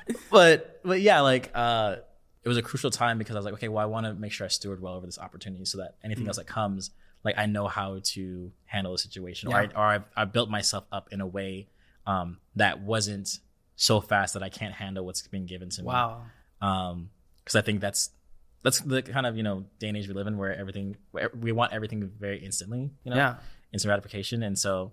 but 0.30 0.80
but 0.84 1.00
yeah, 1.00 1.20
like 1.20 1.50
uh, 1.54 1.96
it 2.44 2.48
was 2.48 2.56
a 2.56 2.62
crucial 2.62 2.90
time 2.90 3.18
because 3.18 3.34
I 3.36 3.38
was 3.38 3.44
like, 3.44 3.54
okay, 3.54 3.68
well, 3.68 3.82
I 3.82 3.86
want 3.86 4.06
to 4.06 4.14
make 4.14 4.32
sure 4.32 4.44
I 4.44 4.48
steward 4.48 4.80
well 4.80 4.94
over 4.94 5.06
this 5.06 5.18
opportunity 5.18 5.64
so 5.64 5.78
that 5.78 5.92
Mm. 6.00 6.04
anything 6.04 6.26
else 6.26 6.36
that 6.36 6.46
comes, 6.46 6.90
like 7.24 7.36
I 7.38 7.46
know 7.46 7.66
how 7.68 8.00
to 8.02 8.52
handle 8.66 8.92
the 8.92 8.98
situation, 8.98 9.50
Yeah. 9.50 9.56
or 9.56 9.60
I, 9.60 9.64
or 9.74 9.84
I've, 9.94 10.04
I 10.16 10.24
built 10.24 10.50
myself 10.50 10.84
up 10.92 11.08
in 11.12 11.20
a 11.20 11.26
way 11.26 11.68
um, 12.06 12.38
that 12.56 12.80
wasn't 12.80 13.38
so 13.76 14.00
fast 14.00 14.34
that 14.34 14.42
I 14.42 14.48
can't 14.48 14.74
handle 14.74 15.04
what's 15.04 15.26
being 15.28 15.46
given 15.46 15.70
to 15.70 15.82
me. 15.82 15.86
Wow. 15.88 16.22
Um, 16.60 17.10
because 17.44 17.56
I 17.56 17.62
think 17.62 17.80
that's 17.80 18.10
that's 18.62 18.78
the 18.80 19.02
kind 19.02 19.26
of 19.26 19.36
you 19.36 19.42
know 19.42 19.64
day 19.80 19.88
and 19.88 19.96
age 19.96 20.06
we 20.06 20.14
live 20.14 20.26
in 20.28 20.38
where 20.38 20.54
everything 20.54 20.96
where 21.10 21.30
we 21.38 21.50
want 21.52 21.72
everything 21.72 22.08
very 22.18 22.38
instantly. 22.44 22.90
You 23.04 23.10
know, 23.10 23.16
Yeah. 23.16 23.36
instant 23.72 23.88
gratification, 23.88 24.42
and 24.42 24.58
so. 24.58 24.92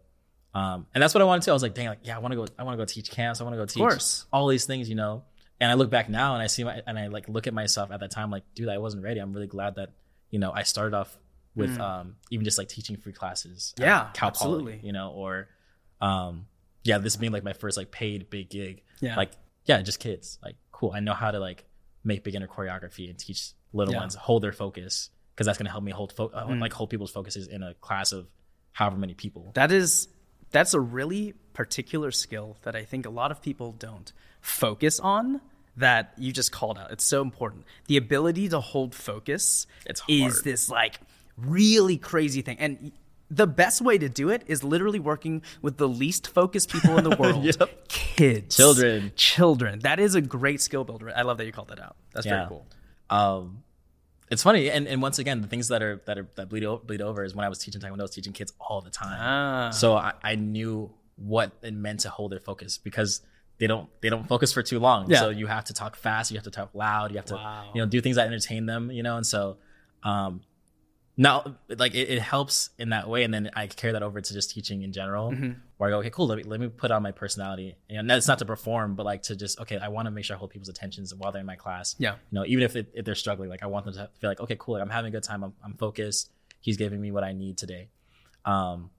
Um, 0.51 0.87
and 0.95 1.03
that's 1.03 1.13
what 1.13 1.21
I 1.21 1.25
wanted 1.25 1.43
to. 1.43 1.51
I 1.51 1.53
was 1.53 1.61
like, 1.61 1.75
dang, 1.75 1.89
like, 1.89 1.99
yeah, 2.01 2.15
I 2.15 2.19
want 2.19 2.31
to 2.31 2.35
go. 2.37 2.47
I 2.57 2.63
want 2.63 2.73
to 2.73 2.81
go 2.81 2.85
teach 2.85 3.11
camps. 3.11 3.39
I 3.39 3.43
want 3.43 3.53
to 3.53 3.57
go 3.59 3.65
teach 3.67 3.77
course. 3.77 4.25
all 4.33 4.47
these 4.47 4.65
things, 4.65 4.89
you 4.89 4.95
know. 4.95 5.21
And 5.61 5.69
I 5.69 5.75
look 5.75 5.91
back 5.91 6.09
now, 6.09 6.33
and 6.33 6.41
I 6.41 6.47
see 6.47 6.63
my, 6.63 6.81
and 6.87 6.97
I 6.97 7.05
like 7.07 7.29
look 7.29 7.45
at 7.45 7.53
myself 7.53 7.91
at 7.91 7.99
that 7.99 8.09
time, 8.09 8.31
like, 8.31 8.43
dude, 8.55 8.67
I 8.67 8.79
wasn't 8.79 9.03
ready. 9.03 9.19
I'm 9.19 9.31
really 9.31 9.45
glad 9.45 9.75
that, 9.75 9.89
you 10.31 10.39
know, 10.39 10.51
I 10.51 10.63
started 10.63 10.95
off 10.97 11.15
with 11.53 11.77
um, 11.79 12.15
even 12.31 12.45
just 12.45 12.57
like 12.57 12.67
teaching 12.67 12.97
free 12.97 13.13
classes. 13.13 13.75
Mm. 13.77 13.83
Yeah, 13.83 14.09
Cal 14.13 14.31
Poly, 14.31 14.55
absolutely. 14.55 14.79
you 14.87 14.91
know, 14.93 15.11
or, 15.11 15.49
um, 16.01 16.47
yeah, 16.83 16.97
this 16.97 17.15
being 17.15 17.31
like 17.31 17.43
my 17.43 17.53
first 17.53 17.77
like 17.77 17.91
paid 17.91 18.29
big 18.29 18.49
gig. 18.49 18.81
Yeah. 19.01 19.15
Like, 19.15 19.31
yeah, 19.65 19.81
just 19.81 19.99
kids. 19.99 20.39
Like, 20.43 20.55
cool. 20.71 20.91
I 20.95 20.99
know 20.99 21.13
how 21.13 21.31
to 21.31 21.39
like 21.39 21.65
make 22.03 22.23
beginner 22.23 22.47
choreography 22.47 23.09
and 23.09 23.17
teach 23.19 23.51
little 23.73 23.93
Yeah. 23.93 23.99
ones 24.01 24.15
hold 24.15 24.43
their 24.43 24.51
focus 24.53 25.09
because 25.35 25.45
that's 25.45 25.57
gonna 25.57 25.69
help 25.69 25.83
me 25.83 25.91
hold 25.91 26.13
fo- 26.13 26.29
uh, 26.33 26.47
Mm. 26.47 26.59
like 26.61 26.73
hold 26.73 26.89
people's 26.89 27.11
focuses 27.11 27.47
in 27.47 27.61
a 27.63 27.73
class 27.75 28.11
of 28.11 28.27
however 28.71 28.97
many 28.97 29.13
people. 29.13 29.51
That 29.55 29.71
is 29.71 30.07
that's 30.51 30.73
a 30.73 30.79
really 30.79 31.33
particular 31.53 32.09
skill 32.11 32.57
that 32.63 32.75
I 32.75 32.83
think 32.83 33.05
a 33.05 33.09
lot 33.11 33.31
of 33.31 33.41
people 33.41 33.71
don't 33.73 34.11
focus 34.41 34.99
on 34.99 35.41
that 35.77 36.13
you 36.17 36.31
just 36.33 36.51
called 36.51 36.77
out. 36.77 36.91
It's 36.91 37.03
so 37.05 37.21
important. 37.21 37.65
The 37.87 37.97
ability 37.97 38.49
to 38.49 38.59
hold 38.59 38.95
focus 38.95 39.67
It's 39.85 40.01
is 40.07 40.41
this 40.41 40.69
like 40.69 40.99
really 41.37 41.97
crazy 41.97 42.41
thing. 42.41 42.57
And 42.59 42.91
the 43.31 43.45
best 43.47 43.81
way 43.81 43.97
to 43.97 44.09
do 44.09 44.29
it 44.29 44.43
is 44.47 44.63
literally 44.63 44.99
working 44.99 45.41
with 45.61 45.77
the 45.77 45.87
least 45.87 46.27
focused 46.27 46.71
people 46.71 46.97
in 46.97 47.03
the 47.03 47.15
world. 47.19 47.43
Yep. 47.43 47.87
Kids. 47.87 48.55
Children. 48.55 49.11
Children. 49.15 49.79
That 49.79 49.99
is 49.99 50.15
a 50.15 50.21
great 50.21 50.61
skill 50.61 50.83
builder. 50.83 51.11
I 51.15 51.21
love 51.21 51.37
that 51.37 51.45
you 51.45 51.51
called 51.51 51.67
that 51.69 51.79
out. 51.79 51.95
That's 52.13 52.25
very 52.25 52.47
cool. 52.47 52.65
Um, 53.09 53.63
it's 54.31 54.43
funny, 54.43 54.69
and, 54.69 54.87
and 54.87 55.01
once 55.01 55.17
again, 55.17 55.41
the 55.41 55.47
things 55.47 55.69
that 55.69 55.81
are 55.81 56.01
that 56.05 56.19
are 56.19 56.27
that 56.35 56.49
bleed 56.49 56.63
over, 56.63 56.83
bleed 56.83 57.01
over 57.01 57.23
is 57.23 57.33
when 57.33 57.45
I 57.45 57.49
was 57.49 57.57
teaching 57.57 57.81
Taekwondo, 57.81 57.99
I 57.99 58.03
was 58.03 58.11
teaching 58.11 58.33
kids 58.33 58.53
all 58.59 58.81
the 58.81 58.91
time. 58.91 59.17
Ah. 59.19 59.69
So 59.71 59.95
I, 59.95 60.13
I 60.23 60.35
knew 60.35 60.91
what 61.15 61.51
it 61.63 61.73
meant 61.73 62.01
to 62.01 62.09
hold 62.09 62.31
their 62.31 62.39
focus 62.39 62.77
because 62.77 63.21
they 63.57 63.65
don't 63.67 63.89
they 64.01 64.09
don't 64.09 64.27
focus 64.27 64.53
for 64.53 64.61
too 64.61 64.77
long. 64.79 65.09
Yeah. 65.09 65.19
So 65.21 65.29
you 65.29 65.47
have 65.47 65.65
to 65.65 65.73
talk 65.73 65.95
fast, 65.95 66.29
you 66.29 66.37
have 66.37 66.43
to 66.43 66.51
talk 66.51 66.69
loud, 66.75 67.09
you 67.11 67.17
have 67.17 67.25
to 67.25 67.35
Wow. 67.35 67.71
you 67.73 67.81
know 67.81 67.87
do 67.87 68.01
things 68.01 68.17
that 68.17 68.27
entertain 68.27 68.67
them, 68.67 68.91
you 68.91 69.01
know. 69.01 69.17
And 69.17 69.25
so, 69.25 69.57
um, 70.03 70.41
now 71.21 71.57
like 71.67 71.93
it, 71.95 72.09
it 72.09 72.21
helps 72.21 72.69
in 72.79 72.89
that 72.89 73.09
way, 73.09 73.23
and 73.25 73.33
then 73.33 73.49
I 73.53 73.67
carry 73.67 73.91
that 73.91 74.01
over 74.03 74.21
to 74.21 74.33
just 74.33 74.51
teaching 74.51 74.83
in 74.83 74.93
general, 74.93 75.31
Mm-hmm. 75.31 75.51
where 75.77 75.89
I 75.89 75.91
go, 75.91 75.99
okay, 75.99 76.09
cool, 76.09 76.27
let 76.27 76.37
me 76.37 76.43
let 76.45 76.59
me 76.61 76.69
put 76.69 76.91
on 76.91 77.03
my 77.03 77.11
personality, 77.11 77.75
and 77.89 78.09
that's 78.09 78.27
not 78.27 78.39
to 78.39 78.45
perform, 78.45 78.95
but 78.95 79.05
like 79.05 79.23
to 79.23 79.35
just 79.35 79.59
okay, 79.59 79.77
I 79.77 79.89
want 79.89 80.05
to 80.05 80.11
make 80.11 80.23
sure 80.23 80.37
I 80.37 80.39
hold 80.39 80.51
people's 80.51 80.69
attentions 80.69 81.13
while 81.13 81.33
they're 81.33 81.41
in 81.41 81.45
my 81.45 81.57
class 81.57 81.95
Yeah. 81.99 82.13
you 82.31 82.39
know, 82.39 82.45
even 82.45 82.63
if, 82.63 82.75
it, 82.77 82.89
if 82.93 83.03
they're 83.05 83.15
struggling, 83.15 83.49
like 83.49 83.63
I 83.63 83.67
want 83.67 83.83
them 83.85 83.95
to 83.95 84.09
feel 84.19 84.29
like, 84.29 84.39
okay, 84.39 84.55
cool, 84.57 84.75
like, 84.75 84.81
I'm 84.81 84.89
having 84.89 85.09
a 85.09 85.11
good 85.11 85.23
time. 85.23 85.43
I'm, 85.43 85.53
I'm 85.63 85.73
focused. 85.73 86.31
He's 86.61 86.77
giving 86.77 87.01
me 87.01 87.11
what 87.11 87.23
I 87.25 87.33
need 87.33 87.57
today. 87.57 87.89
Um, 88.45 88.89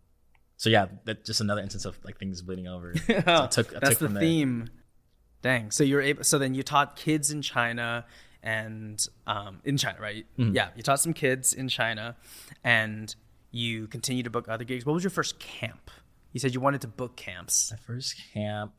so 0.59 0.69
yeah, 0.69 0.87
that's 1.07 1.27
just 1.27 1.41
another 1.41 1.63
instance 1.63 1.87
of 1.87 1.97
like 2.05 2.19
things 2.19 2.43
bleeding 2.43 2.69
over. 2.69 2.95
So 3.09 3.23
I 3.27 3.47
took, 3.47 3.75
I 3.75 3.79
That's 3.79 3.89
took 3.91 3.99
the 3.99 4.05
from 4.07 4.15
there. 4.15 4.23
theme. 4.23 4.69
Dang. 5.43 5.71
So 5.71 5.85
you're 5.85 6.03
able. 6.03 6.23
So 6.25 6.39
then 6.39 6.53
you 6.55 6.63
taught 6.63 6.97
kids 6.97 7.31
in 7.31 7.41
China 7.41 8.05
and 8.43 9.05
um, 9.27 9.61
in 9.65 9.77
China, 9.77 9.99
right? 10.01 10.27
Mm-hmm. 10.39 10.55
Yeah, 10.55 10.69
you 10.77 10.83
taught 10.83 11.01
some 11.01 11.13
kids 11.13 11.53
in 11.53 11.69
China, 11.69 12.17
and 12.63 13.15
you 13.51 13.87
continue 13.87 14.23
to 14.23 14.31
book 14.31 14.49
other 14.49 14.65
gigs. 14.65 14.85
What 14.87 14.93
was 14.93 15.03
your 15.03 15.11
first 15.11 15.39
camp? 15.39 15.91
You 16.33 16.41
said 16.41 16.55
you 16.55 16.61
wanted 16.61 16.83
to 16.83 16.89
book 16.89 17.17
camps. 17.17 17.73
My 17.73 17.79
first 17.79 18.21
camp 18.33 18.79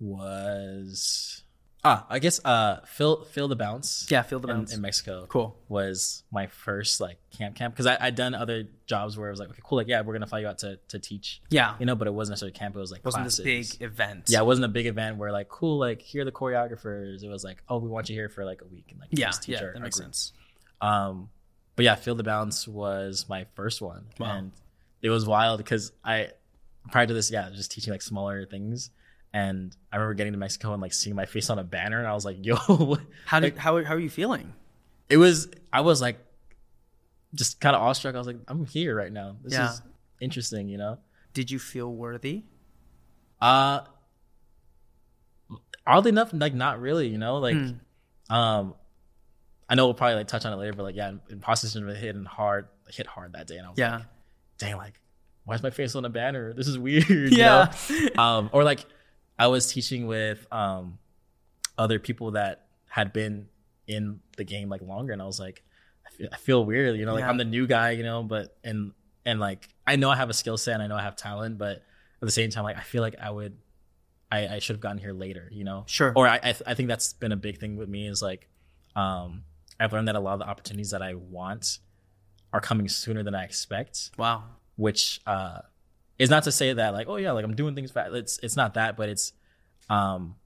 was 0.00 1.43
Ah, 1.86 2.06
I 2.08 2.18
guess 2.18 2.40
uh, 2.46 2.80
Phil 2.86 3.24
Phil 3.24 3.46
the 3.46 3.56
Bounce. 3.56 4.06
Yeah, 4.10 4.22
Feel 4.22 4.40
the 4.40 4.48
Bounce. 4.48 4.72
in 4.74 4.80
Mexico. 4.80 5.26
Cool. 5.28 5.54
Was 5.68 6.22
my 6.32 6.46
first 6.46 6.98
like 7.00 7.18
camp 7.36 7.56
camp 7.56 7.74
because 7.74 7.86
I'd 7.86 8.14
done 8.14 8.34
other 8.34 8.64
jobs 8.86 9.18
where 9.18 9.28
it 9.28 9.32
was 9.32 9.40
like 9.40 9.50
okay 9.50 9.60
cool 9.62 9.76
like 9.78 9.88
yeah 9.88 10.00
we're 10.00 10.12
gonna 10.14 10.26
fly 10.26 10.38
you 10.40 10.46
out 10.46 10.58
to 10.58 10.78
to 10.88 10.98
teach 10.98 11.42
Yeah. 11.50 11.74
you 11.80 11.84
know 11.86 11.94
but 11.96 12.06
it 12.06 12.14
wasn't 12.14 12.32
necessarily 12.34 12.52
camp 12.52 12.76
it 12.76 12.78
was 12.78 12.90
like 12.92 13.04
wasn't 13.04 13.24
classes. 13.24 13.44
this 13.44 13.76
big 13.76 13.82
event. 13.82 14.24
yeah 14.28 14.38
it 14.40 14.46
wasn't 14.46 14.64
a 14.66 14.68
big 14.68 14.86
event 14.86 15.16
where 15.16 15.32
like 15.32 15.48
cool 15.48 15.78
like 15.78 16.00
here 16.00 16.22
are 16.22 16.24
the 16.24 16.32
choreographers 16.32 17.22
it 17.24 17.28
was 17.28 17.42
like 17.44 17.62
oh 17.68 17.78
we 17.78 17.88
want 17.88 18.08
you 18.08 18.14
here 18.14 18.28
for 18.28 18.44
like 18.44 18.60
a 18.62 18.66
week 18.66 18.86
and 18.90 19.00
like 19.00 19.08
Yeah. 19.12 19.30
teach 19.30 19.48
Yeah. 19.60 19.64
our- 19.64 19.72
That 19.72 19.82
makes 19.82 19.96
group. 19.96 20.06
sense. 20.06 20.32
Um, 20.80 21.28
but 21.76 21.84
yeah, 21.84 21.96
Feel 21.96 22.14
the 22.14 22.22
Bounce 22.22 22.68
was 22.68 23.26
my 23.28 23.46
first 23.54 23.82
one, 23.82 24.06
Wow. 24.20 24.36
and 24.36 24.52
it 25.02 25.10
was 25.10 25.26
wild 25.26 25.58
because 25.58 25.90
I 26.04 26.30
prior 26.92 27.06
to 27.06 27.14
this, 27.14 27.30
yeah, 27.30 27.50
just 27.50 27.72
teaching 27.72 27.92
like 27.92 28.02
smaller 28.02 28.46
things, 28.46 28.90
and 29.34 29.76
I 29.92 29.96
remember 29.96 30.14
getting 30.14 30.32
to 30.32 30.38
Mexico 30.38 30.72
and 30.72 30.80
like 30.80 30.92
seeing 30.94 31.14
my 31.16 31.26
face 31.26 31.50
on 31.50 31.58
a 31.58 31.64
banner, 31.64 31.98
and 31.98 32.06
I 32.08 32.14
was 32.14 32.24
like, 32.24 32.38
"Yo!" 32.40 32.54
How 33.26 33.40
did 33.40 33.54
Like, 33.54 33.56
how 33.58 33.82
how 33.84 33.94
are 33.94 33.98
you 34.00 34.08
feeling? 34.08 34.54
it 35.10 35.16
was. 35.18 35.48
I 35.72 35.80
was 35.82 36.00
like, 36.00 36.18
just 37.34 37.60
kind 37.60 37.74
of 37.76 37.82
awestruck. 37.82 38.14
I 38.14 38.18
was 38.18 38.26
like, 38.28 38.38
"I'm 38.48 38.64
here 38.64 38.94
right 38.96 39.12
now. 39.12 39.36
This 39.42 39.52
Yeah. 39.54 39.70
is 39.72 39.82
interesting," 40.20 40.68
you 40.68 40.78
know. 40.78 40.98
Did 41.34 41.50
you 41.50 41.58
feel 41.58 41.92
worthy? 41.92 42.44
Uh 43.42 43.80
oddly 45.86 46.10
enough, 46.10 46.30
like 46.32 46.54
not 46.54 46.80
really, 46.80 47.08
you 47.08 47.18
know, 47.18 47.38
like 47.38 47.56
Hmm. 47.56 48.34
um 48.34 48.74
I 49.68 49.74
know 49.74 49.86
we'll 49.86 49.94
probably 49.94 50.16
like 50.16 50.28
touch 50.28 50.44
on 50.44 50.52
it 50.52 50.56
later, 50.56 50.72
but 50.74 50.82
like 50.84 50.94
yeah, 50.96 51.12
imposter 51.30 51.66
syndrome 51.66 51.96
hit 51.96 52.16
hard 52.26 52.68
hit 52.88 53.06
hard 53.06 53.32
that 53.32 53.46
day 53.46 53.56
and 53.56 53.66
I 53.66 53.70
was 53.70 53.78
Yeah. 53.78 53.96
like, 53.96 54.04
dang, 54.58 54.76
like, 54.76 55.00
why 55.44 55.54
is 55.54 55.62
my 55.62 55.70
face 55.70 55.94
on 55.96 56.04
a 56.04 56.08
banner? 56.10 56.52
This 56.52 56.68
is 56.68 56.78
weird. 56.78 57.08
you 57.08 57.26
Yeah. 57.30 57.72
know? 58.16 58.22
um 58.22 58.50
or 58.52 58.62
like 58.64 58.84
I 59.38 59.46
was 59.48 59.72
teaching 59.72 60.06
with 60.06 60.46
um 60.52 60.98
other 61.76 61.98
people 61.98 62.32
that 62.32 62.66
had 62.88 63.12
been 63.12 63.48
in 63.86 64.20
the 64.36 64.44
game 64.44 64.68
like 64.68 64.80
longer 64.82 65.12
and 65.12 65.20
I 65.20 65.26
was 65.26 65.40
like, 65.40 65.62
I 66.06 66.10
feel, 66.10 66.28
I 66.32 66.36
feel 66.36 66.64
weird, 66.64 66.96
you 66.98 67.04
know, 67.04 67.12
like 67.14 67.22
Yeah. 67.22 67.28
I'm 67.30 67.36
the 67.38 67.44
new 67.44 67.66
guy, 67.66 67.90
you 67.92 68.02
know, 68.04 68.22
but 68.22 68.56
and 68.62 68.92
and 69.26 69.40
like 69.40 69.68
I 69.86 69.96
know 69.96 70.10
I 70.10 70.16
have 70.16 70.30
a 70.30 70.34
skill 70.34 70.56
set 70.56 70.74
and 70.74 70.82
I 70.82 70.86
know 70.86 70.96
I 70.96 71.02
have 71.02 71.16
talent, 71.16 71.58
but 71.58 71.76
at 71.78 71.82
the 72.20 72.30
same 72.30 72.50
time, 72.50 72.64
like 72.64 72.76
I 72.76 72.82
feel 72.82 73.02
like 73.02 73.16
I 73.20 73.30
would, 73.30 73.56
I, 74.30 74.46
I 74.46 74.58
should 74.60 74.74
have 74.76 74.80
gotten 74.80 74.98
here 74.98 75.12
later, 75.12 75.48
you 75.52 75.64
know. 75.64 75.82
Sure. 75.86 76.12
Or 76.14 76.26
I 76.28 76.36
I, 76.36 76.40
th- 76.52 76.62
I 76.66 76.74
think 76.74 76.88
that's 76.88 77.12
been 77.12 77.32
a 77.32 77.36
big 77.36 77.58
thing 77.58 77.76
with 77.76 77.88
me 77.88 78.06
is 78.06 78.22
like, 78.22 78.48
um, 78.96 79.42
I've 79.80 79.92
learned 79.92 80.06
that 80.08 80.14
a 80.14 80.20
lot 80.20 80.34
of 80.34 80.38
the 80.38 80.46
opportunities 80.48 80.90
that 80.92 81.02
I 81.02 81.14
want 81.14 81.78
are 82.52 82.60
coming 82.60 82.88
sooner 82.88 83.22
than 83.24 83.34
I 83.34 83.42
expect, 83.44 84.10
Wow. 84.16 84.44
which 84.76 85.20
uh, 85.26 85.58
is 86.18 86.30
not 86.30 86.44
to 86.44 86.52
say 86.52 86.72
that 86.72 86.92
like 86.94 87.08
oh 87.08 87.16
yeah 87.16 87.32
like 87.32 87.44
I'm 87.44 87.54
doing 87.54 87.74
things 87.74 87.90
fast. 87.90 88.12
It's 88.14 88.38
it's 88.42 88.56
not 88.56 88.74
that, 88.74 88.96
but 88.96 89.08
it's 89.08 89.32
um, 89.90 90.36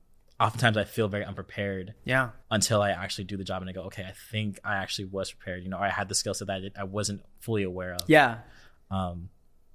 oftentimes 0.40 0.76
I 0.76 0.84
feel 0.84 1.08
very 1.08 1.24
unprepared 1.24 1.94
Yeah. 2.04 2.30
until 2.50 2.80
I 2.82 2.90
actually 2.90 3.24
do 3.24 3.36
the 3.36 3.44
job 3.44 3.62
and 3.62 3.68
I 3.70 3.72
go 3.72 3.82
okay 3.82 4.04
I 4.04 4.12
think 4.30 4.58
I 4.64 4.76
actually 4.76 5.06
was 5.06 5.32
prepared, 5.32 5.62
you 5.62 5.68
know, 5.70 5.78
or 5.78 5.84
I 5.84 5.90
had 5.90 6.08
the 6.08 6.14
skill 6.14 6.34
set 6.34 6.46
that 6.48 6.62
I, 6.76 6.80
I 6.80 6.84
wasn't 6.84 7.22
fully 7.40 7.62
aware 7.64 7.94
of. 7.94 8.00
Yeah. 8.08 8.38
Um, 8.90 9.28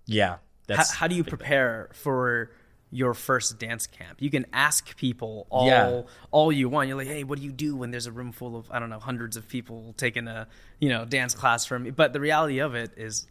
yeah. 0.06 0.30
How, 0.30 0.40
That's 0.68 0.92
how 0.92 1.08
do 1.08 1.16
you 1.16 1.24
prepare 1.24 1.90
for 1.94 2.52
your 2.90 3.14
first 3.14 3.58
dance 3.60 3.88
camp? 3.88 4.22
You 4.22 4.30
can 4.30 4.46
ask 4.54 4.96
people 4.98 5.48
all 5.50 5.68
Yeah. 5.68 6.02
all 6.32 6.52
you 6.52 6.70
want. 6.70 6.88
You're 6.88 6.98
like, 6.98 7.08
hey, 7.08 7.24
what 7.24 7.40
do 7.40 7.46
you 7.46 7.52
do 7.52 7.76
when 7.76 7.92
there's 7.92 8.06
a 8.08 8.12
room 8.12 8.32
full 8.32 8.56
of 8.56 8.70
I 8.72 8.80
don't 8.80 8.90
know 8.90 9.00
hundreds 9.00 9.36
of 9.38 9.48
people 9.48 9.94
taking 9.98 10.28
a 10.28 10.48
you 10.80 10.90
know 10.90 11.04
dance 11.06 11.36
class 11.36 11.66
from 11.66 11.84
me? 11.84 11.92
But 11.92 12.14
the 12.14 12.20
reality 12.20 12.60
of 12.60 12.76
it 12.76 12.92
is, 12.98 13.28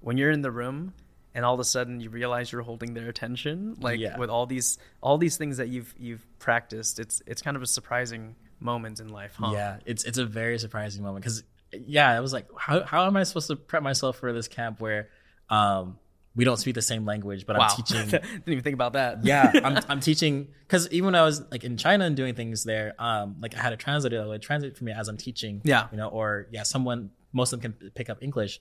when 0.00 0.16
you're 0.18 0.30
in 0.30 0.42
the 0.42 0.50
room 0.50 0.92
and 1.36 1.44
all 1.44 1.54
of 1.54 1.60
a 1.60 1.64
sudden 1.64 2.00
you 2.00 2.10
realize 2.10 2.50
you're 2.50 2.62
holding 2.62 2.94
their 2.94 3.08
attention, 3.08 3.76
like 3.80 4.00
Yeah. 4.00 4.18
with 4.18 4.30
all 4.30 4.46
these 4.46 4.78
all 5.00 5.18
these 5.18 5.36
things 5.36 5.58
that 5.58 5.68
you've 5.68 5.94
you've 5.98 6.26
practiced, 6.40 6.98
it's 6.98 7.22
it's 7.26 7.42
kind 7.42 7.56
of 7.56 7.62
a 7.62 7.66
surprising 7.66 8.34
moment 8.58 8.98
in 8.98 9.08
life, 9.10 9.34
huh? 9.38 9.50
Yeah, 9.52 9.76
it's 9.86 10.02
it's 10.04 10.18
a 10.18 10.26
very 10.26 10.58
surprising 10.58 11.02
moment 11.04 11.22
because 11.24 11.44
yeah, 11.72 12.10
I 12.10 12.20
was 12.20 12.32
like, 12.32 12.46
how 12.58 12.82
how 12.84 13.06
am 13.06 13.16
I 13.16 13.22
supposed 13.24 13.46
to 13.48 13.56
prep 13.56 13.82
myself 13.84 14.16
for 14.18 14.32
this 14.32 14.48
camp 14.48 14.80
where 14.80 15.08
um 15.50 15.98
we 16.34 16.44
don't 16.44 16.58
speak 16.58 16.74
the 16.74 16.82
same 16.82 17.06
language, 17.06 17.46
but 17.46 17.56
Wow. 17.56 17.68
I'm 17.70 17.76
teaching. 17.76 18.08
Didn't 18.10 18.48
even 18.48 18.62
think 18.62 18.74
about 18.74 18.92
that. 18.92 19.24
yeah, 19.24 19.50
I'm 19.64 19.78
I'm 19.88 20.00
teaching 20.00 20.48
because 20.66 20.88
even 20.90 21.06
when 21.06 21.14
I 21.14 21.22
was 21.22 21.42
like 21.50 21.64
in 21.64 21.76
China 21.78 22.04
and 22.04 22.14
doing 22.16 22.34
things 22.34 22.64
there, 22.64 22.94
um, 22.98 23.36
like 23.40 23.54
I 23.56 23.60
had 23.60 23.72
a 23.72 23.76
translator 23.78 24.18
that 24.20 24.28
would 24.28 24.42
translate 24.42 24.76
for 24.76 24.84
me 24.84 24.92
as 24.92 25.08
I'm 25.08 25.16
teaching. 25.16 25.60
Yeah. 25.64 25.88
you 25.90 25.96
know, 25.96 26.08
or 26.08 26.46
yeah, 26.50 26.62
someone 26.64 27.10
most 27.32 27.52
of 27.54 27.60
them 27.62 27.72
can 27.72 27.90
pick 27.90 28.08
up 28.10 28.18
English. 28.22 28.60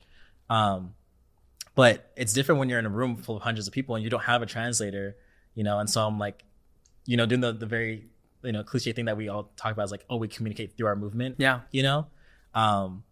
Um, 0.50 0.94
but 1.76 2.12
it's 2.16 2.34
different 2.34 2.60
when 2.60 2.70
you're 2.70 2.80
in 2.80 2.86
a 2.86 2.90
room 2.90 3.18
full 3.18 3.36
of 3.38 3.44
hundreds 3.44 3.68
of 3.68 3.74
people 3.74 3.96
and 3.96 4.04
you 4.04 4.10
don't 4.10 4.24
have 4.24 4.42
a 4.42 4.46
translator, 4.46 5.16
you 5.54 5.64
know. 5.64 5.78
And 5.80 5.90
so 5.90 6.06
I'm 6.06 6.18
like, 6.18 6.44
you 7.06 7.18
know, 7.18 7.26
doing 7.26 7.42
the 7.42 7.52
the 7.54 7.66
very 7.66 8.08
you 8.44 8.52
know 8.52 8.64
cliche 8.64 8.92
thing 8.94 9.06
that 9.06 9.18
we 9.18 9.28
all 9.30 9.52
talk 9.58 9.72
about 9.72 9.84
is 9.86 9.92
like, 9.92 10.06
oh, 10.10 10.18
we 10.18 10.28
communicate 10.28 10.78
through 10.78 10.88
our 10.88 10.96
movement 10.96 11.36
Yeah. 11.40 11.62
you 11.72 11.82
know 11.84 12.08
um 12.54 13.04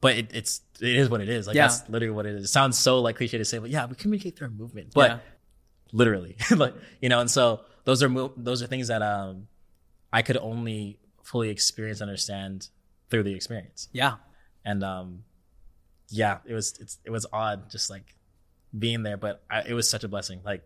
but 0.00 0.16
it, 0.16 0.30
it's 0.34 0.60
it 0.80 0.96
is 0.96 1.08
what 1.10 1.20
it 1.20 1.28
is 1.28 1.46
like 1.46 1.54
Yeah. 1.54 1.68
that's 1.68 1.88
literally 1.88 2.12
what 2.14 2.26
it 2.26 2.34
is 2.34 2.44
it 2.44 2.48
sounds 2.48 2.76
so 2.78 3.00
like 3.00 3.16
cliche 3.16 3.38
to 3.38 3.44
say 3.44 3.58
but 3.58 3.70
yeah 3.70 3.84
we 3.86 3.94
communicate 3.94 4.34
through 4.36 4.46
our 4.48 4.52
movement 4.52 4.88
but 4.94 5.10
Yeah. 5.10 5.18
literally 5.92 6.36
like 6.56 6.74
you 7.02 7.08
know 7.10 7.20
and 7.20 7.30
so 7.30 7.60
those 7.84 8.02
are 8.02 8.08
mo- 8.08 8.32
those 8.36 8.60
are 8.62 8.66
things 8.66 8.88
that 8.88 9.02
um 9.02 9.46
i 10.12 10.22
could 10.22 10.36
only 10.38 10.98
fully 11.22 11.50
experience 11.50 12.00
understand 12.00 12.68
through 13.10 13.22
the 13.24 13.34
experience 13.34 13.88
Yeah. 13.92 14.14
and 14.64 14.82
um 14.82 15.22
yeah 16.12 16.38
it 16.44 16.54
was 16.54 16.78
it's 16.80 16.98
it 17.04 17.10
was 17.10 17.26
odd 17.32 17.70
just 17.70 17.90
like 17.90 18.14
being 18.78 19.02
there 19.02 19.16
but 19.16 19.42
I, 19.50 19.62
it 19.62 19.72
was 19.74 19.88
such 19.90 20.04
a 20.04 20.08
blessing 20.08 20.40
like 20.44 20.62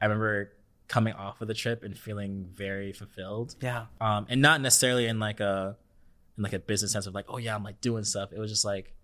i 0.00 0.04
remember 0.06 0.52
coming 0.88 1.14
off 1.14 1.40
of 1.40 1.48
the 1.48 1.54
trip 1.54 1.82
and 1.84 1.96
feeling 1.98 2.48
very 2.52 2.92
fulfilled 2.92 3.54
Yeah. 3.60 3.86
um, 4.00 4.26
and 4.28 4.42
not 4.42 4.60
necessarily 4.60 5.06
in 5.06 5.18
like 5.18 5.40
a 5.40 5.76
in 6.36 6.42
like 6.42 6.52
a 6.52 6.58
business 6.58 6.92
sense 6.92 7.06
of 7.06 7.14
like 7.14 7.26
oh 7.28 7.38
yeah 7.38 7.54
I'm 7.54 7.62
like 7.64 7.80
doing 7.80 8.04
stuff. 8.04 8.32
It 8.32 8.38
was 8.38 8.50
just 8.50 8.64
like 8.64 8.94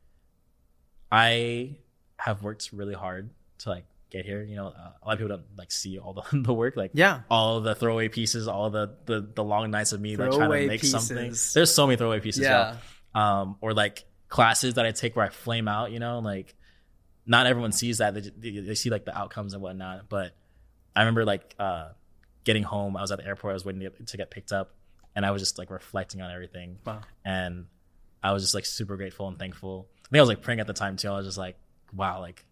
I 1.10 1.76
have 2.18 2.42
worked 2.42 2.70
really 2.72 2.94
hard 2.94 3.30
to 3.58 3.68
like 3.70 3.84
get 4.10 4.24
here. 4.24 4.42
You 4.42 4.56
know, 4.56 4.66
uh, 4.68 4.90
a 5.02 5.06
lot 5.06 5.12
of 5.14 5.18
people 5.18 5.36
don't 5.36 5.46
like 5.56 5.70
see 5.72 5.98
all 5.98 6.12
the, 6.14 6.22
the 6.42 6.52
work, 6.52 6.76
like 6.76 6.92
Yeah. 6.94 7.20
all 7.30 7.60
the 7.60 7.74
throwaway 7.74 8.08
pieces, 8.08 8.48
all 8.48 8.70
the 8.70 8.96
the, 9.06 9.26
the 9.34 9.44
long 9.44 9.70
nights 9.70 9.92
of 9.92 10.00
me 10.00 10.16
like 10.16 10.32
trying 10.32 10.50
to 10.50 10.66
make 10.66 10.84
something. 10.84 11.32
There's 11.54 11.72
so 11.72 11.86
many 11.86 11.96
throwaway 11.96 12.20
pieces, 12.20 12.42
Yeah. 12.42 12.76
yeah. 13.14 13.40
Um, 13.40 13.56
or 13.60 13.72
like 13.74 14.04
classes 14.28 14.74
that 14.74 14.86
I 14.86 14.92
take 14.92 15.16
where 15.16 15.24
I 15.24 15.30
flame 15.30 15.68
out. 15.68 15.90
You 15.90 15.98
know, 15.98 16.18
like 16.20 16.54
not 17.26 17.46
everyone 17.46 17.72
sees 17.72 17.98
that. 17.98 18.14
They, 18.14 18.20
they, 18.20 18.60
they 18.60 18.74
see 18.74 18.90
like 18.90 19.04
the 19.04 19.16
outcomes 19.16 19.54
and 19.54 19.62
whatnot. 19.62 20.08
But 20.08 20.34
I 20.96 21.00
remember 21.00 21.24
like 21.24 21.54
uh, 21.58 21.90
getting 22.44 22.62
home. 22.62 22.96
I 22.96 23.02
was 23.02 23.10
at 23.12 23.18
the 23.18 23.26
airport. 23.26 23.52
I 23.52 23.54
was 23.54 23.64
waiting 23.64 23.80
to 23.80 23.90
get, 23.90 24.06
to 24.06 24.16
get 24.16 24.30
picked 24.30 24.52
up, 24.52 24.74
and 25.14 25.24
I 25.26 25.30
was 25.30 25.42
just 25.42 25.58
like 25.58 25.70
reflecting 25.70 26.22
on 26.22 26.30
everything. 26.30 26.78
Wow. 26.84 27.00
And 27.24 27.66
I 28.22 28.32
was 28.32 28.42
just 28.42 28.54
like 28.54 28.66
super 28.66 28.96
grateful 28.96 29.28
and 29.28 29.38
thankful. 29.38 29.88
I 30.04 30.08
think 30.08 30.18
I 30.18 30.22
was 30.22 30.28
like 30.28 30.42
praying 30.42 30.60
at 30.60 30.66
the 30.66 30.72
time 30.72 30.96
too. 30.96 31.08
I 31.08 31.16
was 31.16 31.26
just 31.26 31.38
like, 31.38 31.56
wow, 31.94 32.20
like 32.20 32.44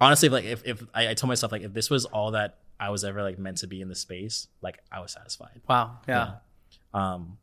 honestly, 0.00 0.28
like 0.28 0.44
if 0.44 0.64
if 0.64 0.82
I, 0.94 1.10
I 1.10 1.14
told 1.14 1.28
myself 1.28 1.52
like 1.52 1.62
if 1.62 1.72
this 1.72 1.90
was 1.90 2.04
all 2.04 2.32
that 2.32 2.58
I 2.78 2.90
was 2.90 3.04
ever 3.04 3.22
like 3.22 3.38
meant 3.38 3.58
to 3.58 3.66
be 3.66 3.80
in 3.80 3.88
the 3.88 3.94
space, 3.94 4.48
like 4.62 4.78
I 4.90 5.00
was 5.00 5.12
satisfied. 5.12 5.60
Wow. 5.68 5.98
Yeah. 6.08 6.36
Um, 6.92 7.38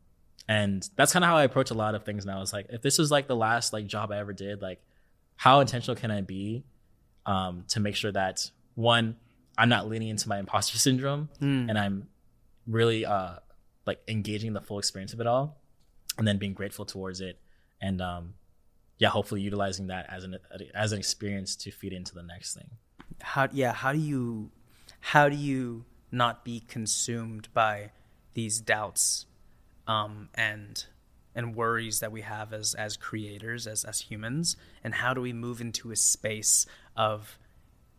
and 0.48 0.88
that's 0.96 1.12
kind 1.12 1.24
of 1.24 1.28
how 1.28 1.36
I 1.36 1.44
approach 1.44 1.70
a 1.70 1.74
lot 1.74 1.94
of 1.94 2.04
things 2.04 2.26
now. 2.26 2.42
It's 2.42 2.52
like 2.52 2.66
if 2.70 2.82
this 2.82 2.98
was 2.98 3.10
like 3.10 3.26
the 3.28 3.36
last 3.36 3.72
like 3.72 3.86
job 3.86 4.10
I 4.12 4.18
ever 4.18 4.32
did, 4.32 4.60
like 4.62 4.80
how 5.36 5.60
intentional 5.60 5.96
can 5.96 6.10
I 6.10 6.20
be 6.20 6.64
um, 7.26 7.64
to 7.68 7.80
make 7.80 7.94
sure 7.96 8.12
that 8.12 8.50
one, 8.74 9.16
I'm 9.56 9.68
not 9.68 9.88
leaning 9.88 10.08
into 10.08 10.28
my 10.28 10.38
imposter 10.38 10.78
syndrome 10.86 11.28
Mm. 11.40 11.68
and 11.68 11.78
I'm 11.78 12.08
really 12.66 13.04
uh, 13.06 13.36
like 13.86 14.00
engaging 14.08 14.52
the 14.52 14.60
full 14.60 14.78
experience 14.78 15.12
of 15.12 15.20
it 15.20 15.26
all, 15.26 15.58
and 16.18 16.26
then 16.26 16.38
being 16.38 16.54
grateful 16.54 16.84
towards 16.84 17.20
it, 17.20 17.38
and 17.80 18.00
um, 18.00 18.34
yeah, 18.98 19.08
hopefully 19.08 19.40
utilizing 19.40 19.88
that 19.88 20.06
as 20.10 20.24
an 20.24 20.38
as 20.74 20.92
an 20.92 20.98
experience 20.98 21.56
to 21.56 21.70
feed 21.70 21.92
into 21.92 22.14
the 22.14 22.22
next 22.22 22.54
thing. 22.54 22.70
how 23.20 23.48
yeah 23.52 23.72
how 23.72 23.92
do 23.92 23.98
you 23.98 24.50
how 25.00 25.28
do 25.28 25.36
you 25.36 25.84
not 26.12 26.44
be 26.44 26.60
consumed 26.60 27.48
by 27.54 27.90
these 28.34 28.60
doubts 28.60 29.26
um, 29.86 30.28
and 30.34 30.84
and 31.34 31.56
worries 31.56 32.00
that 32.00 32.12
we 32.12 32.20
have 32.20 32.52
as 32.52 32.74
as 32.74 32.96
creators 32.96 33.66
as 33.66 33.84
as 33.84 34.00
humans 34.00 34.56
and 34.84 34.94
how 34.94 35.14
do 35.14 35.20
we 35.20 35.32
move 35.32 35.60
into 35.60 35.90
a 35.90 35.96
space 35.96 36.66
of 36.96 37.38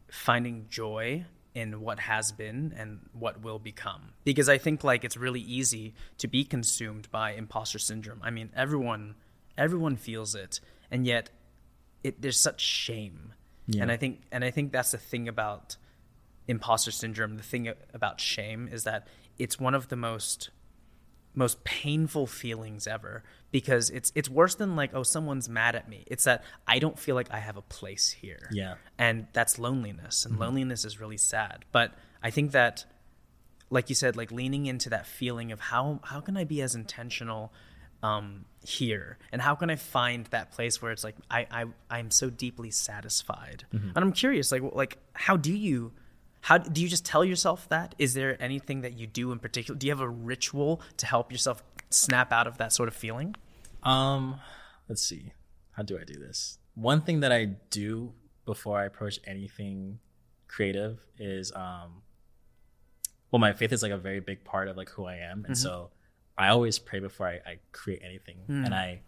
finding 0.10 0.68
joy 0.70 1.26
in 1.56 1.82
what 1.82 2.00
has 2.00 2.32
been 2.32 2.74
and 2.78 3.00
what 3.14 3.42
will 3.42 3.60
become? 3.60 4.14
Because 4.24 4.50
i 4.50 4.58
think 4.58 4.84
like 4.84 5.04
it's 5.04 5.18
really 5.18 5.42
easy 5.42 5.94
to 6.18 6.28
be 6.28 6.44
consumed 6.44 7.10
by 7.12 7.34
imposter 7.34 7.80
syndrome. 7.80 8.22
I 8.24 8.30
mean 8.30 8.50
everyone 8.56 9.16
everyone 9.58 9.96
feels 9.96 10.36
it 10.36 10.60
and 10.92 11.06
yet 11.06 11.30
it 12.04 12.22
there's 12.22 12.40
such 12.40 12.62
shame. 12.62 13.34
And 13.80 13.92
i 13.92 13.98
think 13.98 14.22
and 14.32 14.44
i 14.44 14.52
think 14.52 14.72
that's 14.72 14.92
the 14.92 14.98
thing 14.98 15.28
about 15.28 15.78
imposter 16.48 16.92
syndrome. 16.92 17.38
The 17.38 17.44
thing 17.44 17.72
about 17.94 18.20
shame 18.20 18.70
is 18.72 18.84
that 18.84 19.08
it's 19.40 19.60
one 19.60 19.74
of 19.74 19.90
the 19.90 19.96
most 19.96 20.50
most 21.36 21.64
painful 21.64 22.28
feelings 22.28 22.86
ever 22.88 23.24
because 23.52 23.90
it's 23.90 24.12
it's 24.16 24.30
worse 24.30 24.56
than 24.56 24.76
like 24.76 24.92
oh 24.94 25.04
someone's 25.04 25.50
mad 25.50 25.76
at 25.76 25.90
me 25.90 26.04
it's 26.08 26.26
that 26.26 26.44
i 26.68 26.78
don't 26.80 27.00
feel 27.00 27.16
like 27.16 27.28
i 27.32 27.40
have 27.40 27.58
a 27.58 27.62
place 27.64 28.12
here 28.12 28.50
Yeah. 28.52 28.76
and 28.98 29.28
that's 29.34 29.58
loneliness 29.58 30.26
and 30.26 30.38
loneliness 30.40 30.86
is 30.86 31.00
really 31.00 31.18
sad 31.18 31.66
but 31.72 31.92
i 32.22 32.30
think 32.30 32.52
that 32.52 32.86
like 33.70 33.90
you 33.90 33.96
said, 33.96 34.16
like 34.16 34.32
leaning 34.32 34.68
into 34.68 34.90
that 34.92 35.08
feeling 35.08 35.52
of 35.52 35.60
how 35.60 36.00
how 36.04 36.20
can 36.20 36.38
I 36.38 36.44
be 36.44 36.62
as 36.62 36.76
intentional 36.76 37.52
um, 38.04 38.46
here, 38.64 39.18
and 39.32 39.42
how 39.42 39.56
can 39.56 39.72
I 39.72 39.78
find 39.78 40.28
that 40.28 40.52
place 40.52 40.80
where 40.80 40.92
it's 40.92 41.04
like 41.04 41.16
I 41.32 41.48
I 41.50 41.66
I'm 41.90 42.12
so 42.12 42.30
deeply 42.30 42.70
satisfied. 42.70 43.66
Mm-hmm. 43.74 43.88
And 43.96 43.98
I'm 43.98 44.12
curious, 44.12 44.52
like 44.52 44.62
like 44.74 45.00
how 45.14 45.38
do 45.38 45.52
you 45.52 45.92
how 46.44 46.58
do 46.58 46.82
you 46.82 46.90
just 46.90 47.06
tell 47.06 47.24
yourself 47.24 47.70
that? 47.70 47.96
Is 47.98 48.14
there 48.16 48.36
anything 48.44 48.82
that 48.82 48.94
you 48.94 49.08
do 49.08 49.32
in 49.32 49.40
particular? 49.40 49.78
Do 49.78 49.88
you 49.88 49.92
have 49.94 50.02
a 50.02 50.10
ritual 50.10 50.82
to 50.98 51.06
help 51.06 51.32
yourself 51.32 51.64
snap 51.90 52.34
out 52.34 52.48
of 52.48 52.58
that 52.58 52.74
sort 52.74 52.90
of 52.90 52.96
feeling? 52.96 53.36
Um, 53.82 54.42
let's 54.90 55.02
see. 55.02 55.32
How 55.72 55.84
do 55.84 55.98
I 55.98 56.04
do 56.04 56.16
this? 56.16 56.58
One 56.76 57.00
thing 57.00 57.22
that 57.22 57.32
I 57.32 57.46
do 57.70 58.12
before 58.46 58.78
I 58.78 58.86
approach 58.86 59.20
anything 59.26 60.00
creative 60.50 61.00
is 61.18 61.52
um 61.56 62.04
well 63.32 63.40
my 63.40 63.54
faith 63.54 63.72
is 63.72 63.82
like 63.82 63.92
a 63.94 63.98
very 63.98 64.20
big 64.20 64.44
part 64.44 64.68
of 64.68 64.76
like 64.76 64.90
who 64.90 65.06
I 65.06 65.16
am. 65.16 65.46
And 65.48 65.58
so 65.58 65.92
I 66.38 66.50
always 66.50 66.78
pray 66.78 67.00
before 67.00 67.28
I, 67.28 67.36
I 67.50 67.60
create 67.72 68.02
anything. 68.04 68.40
And 68.66 68.76
I 68.76 69.02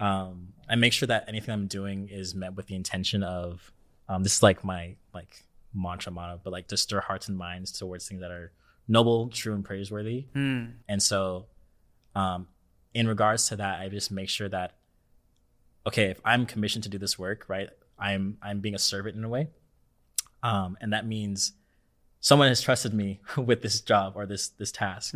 um 0.00 0.48
I 0.68 0.74
make 0.74 0.92
sure 0.92 1.06
that 1.06 1.26
anything 1.28 1.54
I'm 1.54 1.68
doing 1.68 2.08
is 2.08 2.34
met 2.34 2.54
with 2.56 2.66
the 2.66 2.74
intention 2.74 3.22
of 3.22 3.72
um 4.08 4.24
this 4.24 4.34
is 4.36 4.42
like 4.42 4.64
my 4.64 4.96
like 5.14 5.44
mantra 5.76 6.10
motto, 6.10 6.40
but 6.42 6.52
like 6.52 6.66
to 6.68 6.76
stir 6.76 7.00
hearts 7.00 7.28
and 7.28 7.36
minds 7.36 7.70
towards 7.70 8.08
things 8.08 8.20
that 8.22 8.30
are 8.30 8.50
noble, 8.88 9.28
true, 9.28 9.54
and 9.54 9.64
praiseworthy. 9.64 10.26
And 10.88 11.02
so 11.02 11.46
um 12.14 12.48
in 12.94 13.06
regards 13.06 13.48
to 13.48 13.56
that, 13.56 13.80
I 13.80 13.88
just 13.90 14.10
make 14.10 14.28
sure 14.30 14.48
that 14.48 14.72
okay, 15.86 16.06
if 16.06 16.20
I'm 16.24 16.46
commissioned 16.46 16.82
to 16.84 16.88
do 16.90 16.98
this 16.98 17.18
work, 17.18 17.44
right, 17.48 17.68
I'm 17.98 18.38
I'm 18.42 18.60
being 18.60 18.74
a 18.74 18.78
servant 18.78 19.16
in 19.16 19.22
a 19.24 19.28
way, 19.28 19.48
um, 20.42 20.76
and 20.80 20.92
that 20.92 21.06
means 21.06 21.52
someone 22.20 22.48
has 22.48 22.60
trusted 22.60 22.92
me 22.94 23.20
with 23.36 23.62
this 23.62 23.80
job 23.80 24.14
or 24.16 24.26
this 24.26 24.48
this 24.48 24.72
task, 24.72 25.14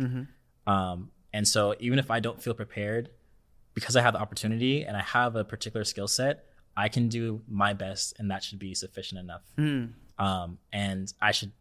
um, 0.67 1.11
and 1.33 1.47
so 1.47 1.75
even 1.79 1.99
if 1.99 2.11
I 2.11 2.19
don't 2.19 2.41
feel 2.41 2.53
prepared, 2.53 3.09
because 3.73 3.95
I 3.95 4.01
have 4.01 4.13
the 4.13 4.19
opportunity 4.19 4.83
and 4.83 4.95
I 4.97 5.01
have 5.01 5.35
a 5.35 5.43
particular 5.43 5.83
skill 5.83 6.07
set, 6.07 6.45
I 6.77 6.87
can 6.89 7.07
do 7.09 7.41
my 7.47 7.73
best, 7.73 8.13
and 8.19 8.29
that 8.31 8.43
should 8.43 8.59
be 8.59 8.73
sufficient 8.73 9.19
enough. 9.19 9.41
Um, 10.21 10.59
and 10.71 11.11
I 11.19 11.31
should 11.31 11.51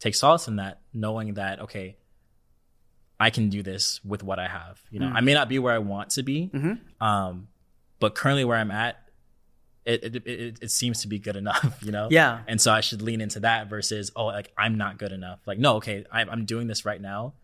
take 0.00 0.16
solace 0.16 0.48
in 0.48 0.56
that, 0.56 0.80
knowing 0.92 1.34
that 1.34 1.60
okay, 1.60 1.96
I 3.20 3.30
can 3.30 3.48
do 3.48 3.62
this 3.62 4.00
with 4.04 4.24
what 4.24 4.40
I 4.40 4.48
have. 4.48 4.82
You 4.90 4.98
know, 4.98 5.06
I 5.14 5.20
may 5.20 5.34
not 5.34 5.48
be 5.48 5.60
where 5.60 5.72
I 5.72 5.78
want 5.78 6.10
to 6.10 6.24
be, 6.24 6.50
um, 7.00 7.46
but 8.00 8.16
currently 8.16 8.44
where 8.44 8.58
I'm 8.58 8.72
at, 8.72 8.96
it, 9.84 10.02
it 10.02 10.26
it 10.26 10.58
it 10.62 10.70
seems 10.72 11.02
to 11.02 11.08
be 11.08 11.20
good 11.20 11.36
enough. 11.36 11.78
You 11.82 11.92
know, 11.92 12.08
Yeah. 12.10 12.40
And 12.48 12.60
so 12.60 12.72
I 12.72 12.80
should 12.80 13.02
lean 13.02 13.20
into 13.20 13.38
that 13.40 13.68
versus 13.70 14.10
oh, 14.16 14.26
like 14.26 14.50
I'm 14.58 14.76
not 14.76 14.98
good 14.98 15.12
enough. 15.12 15.38
Like 15.46 15.60
no, 15.60 15.76
okay, 15.76 16.04
I'm 16.10 16.28
I'm 16.28 16.44
doing 16.44 16.66
this 16.66 16.84
right 16.84 17.00
now. 17.00 17.34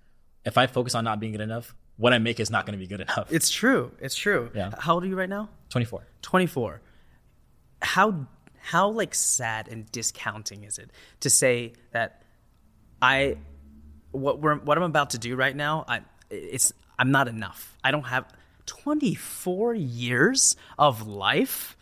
If 0.45 0.59
I 0.59 0.67
focus 0.67 0.97
on 0.97 1.05
not 1.05 1.21
being 1.21 1.33
good 1.33 1.41
enough, 1.41 1.73
what 1.99 2.13
I 2.13 2.19
make 2.19 2.41
is 2.41 2.51
not 2.51 2.67
going 2.67 2.77
to 2.77 2.85
be 2.85 2.89
good 2.89 3.01
enough. 3.01 3.33
It's 3.33 3.51
true. 3.51 3.93
It's 4.01 4.17
true. 4.17 4.51
Yeah. 4.55 4.73
How 4.77 4.95
old 4.95 5.05
are 5.05 5.07
you 5.07 5.17
right 5.17 5.29
now? 5.29 5.51
24. 5.69 6.05
24 6.23 6.81
how 7.81 8.27
how 8.69 8.89
like 8.91 9.15
sad 9.15 9.69
and 9.69 9.91
discounting 9.93 10.65
is 10.65 10.79
it 10.79 10.91
to 11.21 11.31
say 11.31 11.73
that 11.93 12.23
i 13.01 13.37
what 14.11 14.41
we're 14.41 14.57
what 14.57 14.77
i'm 14.77 14.85
about 14.85 15.11
to 15.11 15.19
do 15.19 15.37
right 15.37 15.57
now 15.57 15.85
i 15.89 16.01
it's 16.31 16.73
i'm 16.99 17.11
not 17.11 17.29
enough. 17.29 17.77
I 17.83 17.91
don't 17.91 18.05
have 18.05 18.31
24 18.67 19.75
years 19.75 20.57
of 20.79 21.07
life 21.07 21.77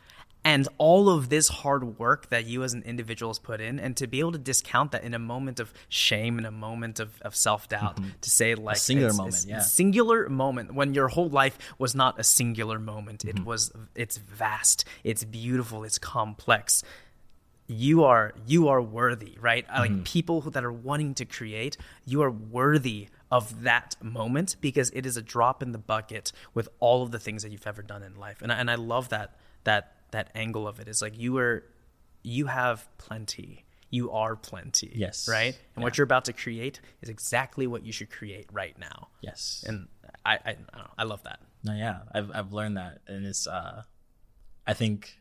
and 0.53 0.69
all 0.79 1.09
of 1.09 1.29
this 1.29 1.49
hard 1.49 1.99
work 1.99 2.29
that 2.31 2.45
you 2.47 2.63
as 2.63 2.73
an 2.73 2.83
individual 2.85 3.31
has 3.31 3.39
put 3.41 3.61
in 3.61 3.81
and 3.81 3.97
to 3.97 4.07
be 4.07 4.21
able 4.21 4.31
to 4.33 4.39
discount 4.39 4.93
that 4.93 5.03
in 5.03 5.13
a 5.13 5.19
moment 5.19 5.59
of 5.61 5.75
shame 5.89 6.39
in 6.39 6.45
a 6.47 6.51
moment 6.53 7.01
of, 7.01 7.11
of 7.23 7.35
self-doubt 7.35 7.99
to 8.21 8.31
say 8.31 8.55
like 8.55 8.77
a 8.77 8.79
singular 8.79 9.09
it's- 9.09 9.19
moment, 9.19 9.35
it's- 9.35 9.47
yeah. 9.47 9.61
singular 9.61 10.29
moment 10.29 10.73
when 10.73 10.95
your 10.95 11.09
whole 11.09 11.29
life 11.29 11.59
was 11.79 11.95
not 11.95 12.19
a 12.21 12.25
singular 12.25 12.79
moment 12.79 13.25
Mm-hmm. 13.25 13.39
it 13.39 13.45
was 13.45 13.73
it's 13.95 14.17
vast 14.19 14.85
it's 15.03 15.25
beautiful 15.25 15.83
it's 15.85 15.99
complex 15.99 16.83
you 17.67 18.05
are 18.05 18.33
you 18.47 18.69
are 18.69 18.81
worthy 18.81 19.37
right 19.41 19.67
Mm-hmm. 19.67 19.81
like 19.81 20.05
people 20.05 20.43
who, 20.43 20.51
that 20.51 20.65
are 20.65 20.73
wanting 20.73 21.15
to 21.15 21.25
create 21.25 21.77
you 22.05 22.23
are 22.23 22.31
worthy 22.31 23.09
of 23.33 23.63
that 23.65 23.97
moment 24.01 24.55
because 24.61 24.91
it 24.91 25.05
is 25.05 25.17
a 25.17 25.23
drop 25.23 25.61
in 25.63 25.73
the 25.73 25.79
bucket 25.79 26.31
with 26.55 26.69
all 26.79 27.03
of 27.03 27.11
the 27.11 27.19
things 27.19 27.43
that 27.43 27.51
you've 27.51 27.67
ever 27.67 27.83
done 27.83 28.05
in 28.05 28.15
life 28.15 28.41
and 28.43 28.53
I, 28.53 28.57
and 28.57 28.71
I 28.71 28.77
love 28.77 29.09
that 29.09 29.35
that 29.65 29.96
that 30.13 30.31
angle 30.35 30.67
of 30.69 30.81
it 30.81 30.89
is 30.89 31.01
like 31.03 31.19
you 31.19 31.37
are 31.39 31.65
you 32.23 32.47
have 32.47 32.87
plenty 32.99 33.65
you 33.91 34.11
are 34.11 34.35
plenty 34.37 34.93
Yes. 34.95 35.29
right 35.29 35.59
and 35.75 35.83
what 35.85 35.97
you're 35.97 36.05
about 36.05 36.25
to 36.27 36.33
create 36.33 36.81
is 37.03 37.09
exactly 37.09 37.67
what 37.67 37.85
you 37.85 37.93
should 37.93 38.11
create 38.11 38.47
right 38.53 38.77
now 38.79 39.09
Yes. 39.21 39.65
and 39.67 39.89
I 40.25 40.35
I, 40.35 40.39
I, 40.51 40.53
know, 40.79 40.91
I 40.99 41.05
love 41.05 41.23
that. 41.25 41.41
No, 41.65 41.73
yeah, 41.75 42.01
I've 42.13 42.31
I've 42.35 42.53
learned 42.53 42.77
that, 42.77 42.99
and 43.09 43.27
it's 43.27 43.47
uh, 43.47 43.83
I 44.67 44.75
think 44.75 45.19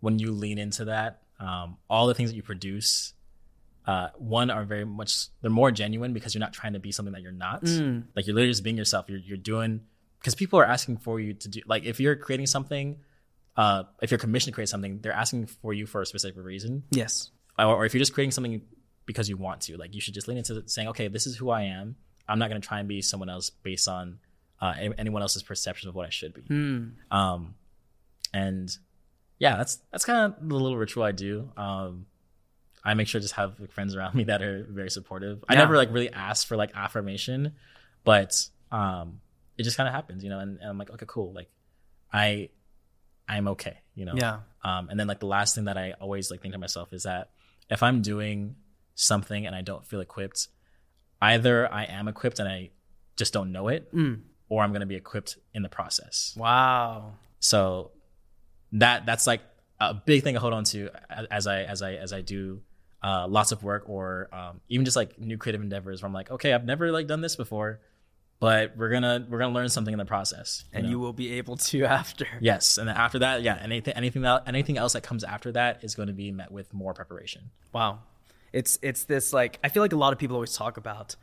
when 0.00 0.18
you 0.18 0.32
lean 0.32 0.58
into 0.58 0.86
that, 0.86 1.22
um, 1.40 1.76
all 1.90 2.06
the 2.06 2.14
things 2.14 2.30
that 2.30 2.36
you 2.36 2.42
produce, 2.42 3.12
uh, 3.86 4.08
one 4.16 4.50
are 4.50 4.64
very 4.64 4.84
much 4.84 5.28
they're 5.40 5.50
more 5.50 5.70
genuine 5.70 6.12
because 6.12 6.34
you're 6.34 6.40
not 6.40 6.52
trying 6.52 6.72
to 6.74 6.78
be 6.78 6.92
something 6.92 7.12
that 7.12 7.22
you're 7.22 7.32
not. 7.32 7.62
Like 7.64 8.26
you're 8.26 8.34
literally 8.34 8.50
just 8.52 8.62
being 8.64 8.76
yourself. 8.78 9.06
You're 9.08 9.18
you're 9.18 9.36
doing 9.36 9.80
because 10.20 10.34
people 10.34 10.58
are 10.58 10.64
asking 10.64 10.98
for 10.98 11.20
you 11.20 11.34
to 11.34 11.48
do 11.48 11.60
like 11.66 11.84
if 11.84 12.00
you're 12.00 12.16
creating 12.16 12.46
something, 12.46 12.96
uh, 13.58 13.82
if 14.00 14.10
you're 14.10 14.18
commissioned 14.18 14.52
to 14.52 14.54
create 14.54 14.68
something, 14.70 15.00
they're 15.02 15.12
asking 15.12 15.46
for 15.46 15.72
you 15.74 15.84
for 15.84 16.00
a 16.00 16.06
specific 16.06 16.42
reason 16.42 16.84
Yes. 16.90 17.30
or, 17.58 17.66
or 17.66 17.84
if 17.84 17.92
you're 17.92 17.98
just 17.98 18.14
creating 18.14 18.30
something 18.30 18.62
because 19.04 19.28
you 19.28 19.36
want 19.36 19.60
to, 19.62 19.76
like 19.76 19.94
you 19.94 20.00
should 20.00 20.14
just 20.14 20.28
lean 20.28 20.38
into 20.38 20.62
saying, 20.66 20.88
okay, 20.88 21.08
this 21.08 21.26
is 21.26 21.36
who 21.36 21.50
I 21.50 21.62
am. 21.64 21.96
I'm 22.28 22.38
not 22.38 22.48
going 22.50 22.60
to 22.60 22.66
try 22.68 22.78
and 22.78 22.88
be 22.88 23.02
someone 23.02 23.28
else 23.28 23.50
based 23.50 23.88
on 23.88 24.18
uh, 24.60 24.74
anyone 24.98 25.22
else's 25.22 25.42
perception 25.42 25.88
of 25.88 25.94
what 25.94 26.06
I 26.06 26.10
should 26.10 26.34
be. 26.34 26.42
Um, 27.10 27.54
and 28.32 28.70
yeah, 29.38 29.56
that's 29.56 29.78
that's 29.92 30.04
kind 30.04 30.32
of 30.34 30.48
the 30.48 30.54
little 30.54 30.76
ritual 30.76 31.04
I 31.04 31.12
do. 31.12 31.50
Um, 31.56 32.06
I 32.84 32.94
make 32.94 33.08
sure 33.08 33.18
to 33.20 33.24
just 33.24 33.34
have 33.34 33.58
like, 33.60 33.72
friends 33.72 33.94
around 33.96 34.14
me 34.18 34.24
that 34.24 34.42
are 34.42 34.66
very 34.68 34.90
supportive. 34.90 35.42
I 35.48 35.54
never 35.54 35.76
like 35.76 35.92
really 35.92 36.10
ask 36.12 36.46
for 36.46 36.56
like 36.56 36.70
affirmation, 36.74 37.54
but 38.04 38.34
um, 38.70 39.20
it 39.56 39.62
just 39.62 39.76
kind 39.76 39.88
of 39.88 39.94
happens, 39.94 40.22
you 40.22 40.30
know. 40.30 40.38
And, 40.38 40.58
and 40.60 40.68
I'm 40.70 40.78
like, 40.78 40.90
okay, 40.90 41.06
cool. 41.08 41.32
Like, 41.32 41.48
I, 42.12 42.50
I'm 43.28 43.48
okay, 43.48 43.78
you 43.94 44.04
know. 44.04 44.14
Yeah. 44.16 44.40
Um, 44.64 44.88
and 44.88 44.98
then 44.98 45.06
like 45.06 45.20
the 45.20 45.26
last 45.26 45.54
thing 45.54 45.64
that 45.64 45.76
I 45.76 45.94
always 46.00 46.30
like 46.30 46.40
think 46.40 46.54
to 46.54 46.58
myself 46.58 46.92
is 46.92 47.02
that 47.04 47.30
if 47.70 47.82
I'm 47.82 48.02
doing 48.02 48.56
something 48.94 49.46
and 49.46 49.54
I 49.54 49.62
don't 49.62 49.86
feel 49.86 50.00
equipped, 50.00 50.48
either 51.20 51.72
I 51.72 51.84
am 51.84 52.08
equipped 52.08 52.38
and 52.38 52.48
I 52.48 52.70
just 53.16 53.32
don't 53.32 53.52
know 53.52 53.68
it, 53.68 53.88
or 54.48 54.62
I'm 54.62 54.72
gonna 54.72 54.86
be 54.86 54.96
equipped 54.96 55.36
in 55.52 55.62
the 55.62 55.68
process. 55.68 56.34
Wow. 56.36 57.14
So 57.40 57.90
that 58.72 59.06
that's 59.06 59.26
like 59.26 59.40
a 59.80 59.94
big 59.94 60.22
thing 60.22 60.36
I 60.36 60.40
hold 60.40 60.54
on 60.54 60.64
to 60.64 60.90
as 61.30 61.46
I 61.46 61.62
as 61.62 61.82
I 61.82 61.94
as 61.94 62.12
I 62.12 62.20
do 62.20 62.62
uh, 63.02 63.26
lots 63.28 63.52
of 63.52 63.62
work 63.62 63.88
or 63.88 64.28
um, 64.32 64.60
even 64.68 64.84
just 64.84 64.96
like 64.96 65.18
new 65.18 65.38
creative 65.38 65.62
endeavors 65.62 66.02
where 66.02 66.08
I'm 66.08 66.12
like, 66.12 66.30
okay, 66.30 66.52
I've 66.52 66.64
never 66.64 66.90
like 66.90 67.06
done 67.06 67.20
this 67.20 67.36
before, 67.36 67.80
but 68.40 68.76
we're 68.76 68.90
gonna 68.90 69.26
we're 69.28 69.38
gonna 69.38 69.54
learn 69.54 69.68
something 69.68 69.92
in 69.92 69.98
the 69.98 70.04
process. 70.04 70.64
And 70.72 70.84
know? 70.84 70.90
you 70.90 70.98
will 70.98 71.12
be 71.12 71.34
able 71.34 71.56
to 71.56 71.84
after. 71.86 72.26
Yes, 72.40 72.78
and 72.78 72.88
then 72.88 72.96
after 72.96 73.18
that, 73.20 73.42
yeah, 73.42 73.58
anything 73.60 73.94
anything 73.94 74.22
that 74.22 74.44
anything 74.46 74.78
else 74.78 74.92
that 74.92 75.02
comes 75.02 75.24
after 75.24 75.52
that 75.52 75.82
is 75.82 75.94
going 75.94 76.08
to 76.08 76.14
be 76.14 76.30
met 76.30 76.52
with 76.52 76.72
more 76.72 76.94
preparation. 76.94 77.50
Wow. 77.72 78.00
It's 78.52 78.78
it's 78.82 79.04
this 79.04 79.32
like 79.32 79.58
I 79.62 79.68
feel 79.68 79.82
like 79.82 79.92
a 79.92 79.96
lot 79.96 80.12
of 80.12 80.18
people 80.18 80.36
always 80.36 80.54
talk 80.54 80.76
about 80.76 81.16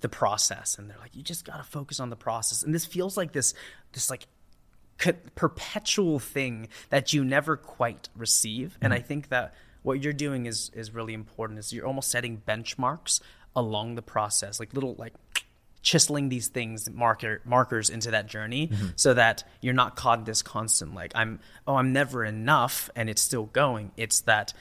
the 0.00 0.08
process 0.08 0.78
and 0.78 0.88
they're 0.88 0.98
like 0.98 1.16
you 1.16 1.22
just 1.22 1.44
got 1.44 1.56
to 1.56 1.64
focus 1.64 2.00
on 2.00 2.10
the 2.10 2.16
process. 2.16 2.62
And 2.62 2.74
this 2.74 2.84
feels 2.84 3.16
like 3.16 3.32
this 3.32 3.54
this 3.92 4.10
like 4.10 4.26
perpetual 5.34 6.18
thing 6.18 6.68
that 6.90 7.12
you 7.12 7.24
never 7.24 7.56
quite 7.56 8.08
receive. 8.16 8.76
And 8.80 8.92
I 8.92 8.98
mm-hmm. 8.98 9.06
think 9.06 9.28
that 9.28 9.54
what 9.82 10.02
you're 10.02 10.12
doing 10.12 10.46
is 10.46 10.70
is 10.74 10.92
really 10.92 11.14
important 11.14 11.58
is 11.58 11.72
you're 11.72 11.86
almost 11.86 12.10
setting 12.10 12.42
benchmarks 12.46 13.20
along 13.54 13.94
the 13.94 14.02
process, 14.02 14.58
like 14.58 14.74
little 14.74 14.94
like 14.98 15.14
chiseling 15.82 16.28
these 16.28 16.48
things 16.48 16.90
marker 16.90 17.40
markers 17.44 17.88
into 17.88 18.10
that 18.10 18.26
journey 18.26 18.68
mm-hmm. 18.68 18.88
so 18.96 19.14
that 19.14 19.44
you're 19.60 19.74
not 19.74 19.96
caught 19.96 20.18
in 20.18 20.24
this 20.24 20.42
constant 20.42 20.94
like 20.94 21.12
I'm 21.14 21.40
oh 21.66 21.76
I'm 21.76 21.92
never 21.92 22.24
enough 22.24 22.90
and 22.96 23.08
it's 23.08 23.22
still 23.22 23.46
going. 23.46 23.92
It's 23.96 24.20
that 24.22 24.52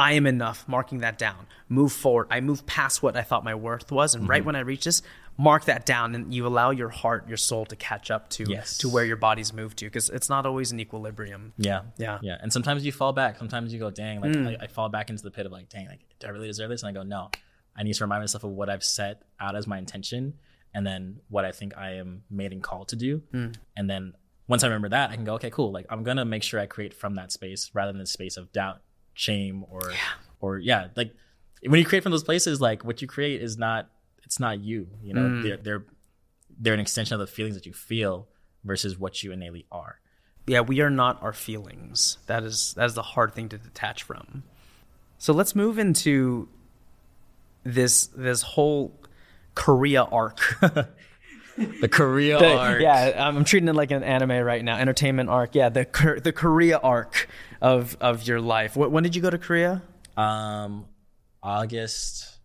I 0.00 0.12
am 0.12 0.26
enough, 0.26 0.66
marking 0.66 1.00
that 1.00 1.18
down. 1.18 1.46
Move 1.68 1.92
forward. 1.92 2.28
I 2.30 2.40
move 2.40 2.64
past 2.64 3.02
what 3.02 3.18
I 3.18 3.22
thought 3.22 3.44
my 3.44 3.54
worth 3.54 3.92
was, 3.92 4.14
and 4.14 4.26
right 4.26 4.40
mm-hmm. 4.40 4.46
when 4.46 4.56
I 4.56 4.60
reach 4.60 4.84
this, 4.84 5.02
mark 5.36 5.66
that 5.66 5.84
down, 5.84 6.14
and 6.14 6.32
you 6.32 6.46
allow 6.46 6.70
your 6.70 6.88
heart, 6.88 7.28
your 7.28 7.36
soul 7.36 7.66
to 7.66 7.76
catch 7.76 8.10
up 8.10 8.30
to 8.30 8.44
Yes. 8.48 8.78
to 8.78 8.88
where 8.88 9.04
your 9.04 9.18
body's 9.18 9.52
moved 9.52 9.76
to, 9.80 9.84
because 9.84 10.08
it's 10.08 10.30
not 10.30 10.46
always 10.46 10.72
in 10.72 10.80
equilibrium. 10.80 11.52
Yeah, 11.58 11.82
Yeah. 11.98 12.18
yeah. 12.22 12.38
And 12.40 12.50
sometimes 12.50 12.86
you 12.86 12.92
fall 12.92 13.12
back. 13.12 13.36
Sometimes 13.36 13.74
you 13.74 13.78
go, 13.78 13.90
dang, 13.90 14.22
like 14.22 14.32
mm. 14.32 14.58
I, 14.58 14.64
I 14.64 14.66
fall 14.68 14.88
back 14.88 15.10
into 15.10 15.22
the 15.22 15.30
pit 15.30 15.44
of 15.44 15.52
like, 15.52 15.68
dang, 15.68 15.86
like 15.86 16.00
do 16.18 16.26
I 16.26 16.30
really 16.30 16.46
deserve 16.46 16.70
this? 16.70 16.82
And 16.82 16.88
I 16.88 16.98
go, 16.98 17.06
no. 17.06 17.30
I 17.76 17.82
need 17.82 17.94
to 17.94 18.04
remind 18.04 18.22
myself 18.22 18.44
of 18.44 18.50
what 18.50 18.68
I've 18.68 18.84
set 18.84 19.22
out 19.38 19.56
as 19.56 19.66
my 19.66 19.78
intention, 19.78 20.34
and 20.74 20.86
then 20.86 21.20
what 21.28 21.44
I 21.44 21.52
think 21.52 21.76
I 21.76 21.94
am 21.94 22.22
made 22.30 22.52
and 22.52 22.62
called 22.62 22.88
to 22.88 22.96
do. 22.96 23.22
And 23.32 23.90
then 23.90 24.14
once 24.48 24.62
I 24.64 24.66
remember 24.66 24.88
that, 24.90 25.10
I 25.10 25.14
can 25.16 25.24
go, 25.24 25.34
okay, 25.34 25.50
cool. 25.50 25.72
Like 25.72 25.86
I'm 25.90 26.02
gonna 26.02 26.24
make 26.24 26.42
sure 26.42 26.58
I 26.60 26.66
create 26.66 26.92
from 26.94 27.14
that 27.16 27.32
space 27.32 27.70
rather 27.74 27.92
than 27.92 28.00
the 28.00 28.06
space 28.06 28.36
of 28.36 28.52
doubt, 28.52 28.80
shame, 29.14 29.64
or 29.70 29.80
or 30.40 30.58
yeah, 30.58 30.88
like 30.96 31.12
when 31.66 31.78
you 31.78 31.84
create 31.86 32.02
from 32.02 32.12
those 32.12 32.24
places, 32.24 32.60
like 32.60 32.84
what 32.84 33.00
you 33.02 33.08
create 33.08 33.42
is 33.42 33.56
not 33.58 33.88
it's 34.24 34.38
not 34.40 34.60
you. 34.60 34.88
You 35.02 35.14
know, 35.14 35.22
Mm. 35.22 35.42
they're 35.42 35.56
they're 35.56 35.84
they're 36.58 36.74
an 36.74 36.80
extension 36.80 37.14
of 37.14 37.20
the 37.20 37.26
feelings 37.32 37.54
that 37.56 37.66
you 37.66 37.72
feel 37.72 38.28
versus 38.64 38.98
what 38.98 39.22
you 39.22 39.32
innately 39.32 39.66
are. 39.72 40.00
yeah, 40.46 40.60
we 40.60 40.80
are 40.80 40.90
not 40.90 41.22
our 41.22 41.32
feelings. 41.32 42.18
That 42.26 42.42
is 42.42 42.74
that 42.76 42.84
is 42.86 42.94
the 42.94 43.02
hard 43.02 43.34
thing 43.34 43.48
to 43.50 43.58
detach 43.58 44.02
from. 44.02 44.42
So 45.18 45.32
let's 45.32 45.54
move 45.54 45.78
into 45.78 46.48
this 47.64 48.06
this 48.08 48.42
whole 48.42 48.98
Korea 49.54 50.02
arc. 50.04 50.40
The 51.56 51.88
Korea 51.90 52.38
The- 52.38 52.56
arc. 52.56 52.80
Yeah, 52.80 53.28
I'm 53.28 53.44
treating 53.44 53.68
it 53.68 53.74
like 53.74 53.90
an 53.90 54.02
anime 54.02 54.30
right 54.44 54.64
now. 54.64 54.78
Entertainment 54.78 55.28
arc. 55.28 55.54
Yeah, 55.54 55.68
the 55.68 56.20
the 56.22 56.32
Korea 56.32 56.78
arc 56.78 57.28
of 57.60 57.96
of 58.00 58.26
your 58.26 58.40
life. 58.40 58.76
When 58.76 59.02
did 59.02 59.14
you 59.14 59.20
go 59.20 59.28
to 59.30 59.36
Korea? 59.38 59.82
Um, 60.16 60.86
August 61.42 62.38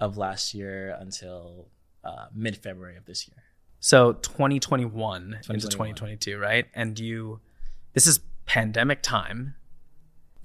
of 0.00 0.16
last 0.18 0.52
year 0.54 0.94
until 1.00 1.68
uh, 2.04 2.26
mid 2.34 2.56
February 2.58 2.96
of 2.96 3.06
this 3.06 3.26
year. 3.26 3.42
So 3.80 4.14
2021, 4.14 5.38
into 5.48 5.68
2022, 5.68 6.38
right? 6.38 6.66
And 6.74 6.98
you, 6.98 7.40
this 7.94 8.06
is 8.06 8.20
pandemic 8.46 9.02
time. 9.02 9.54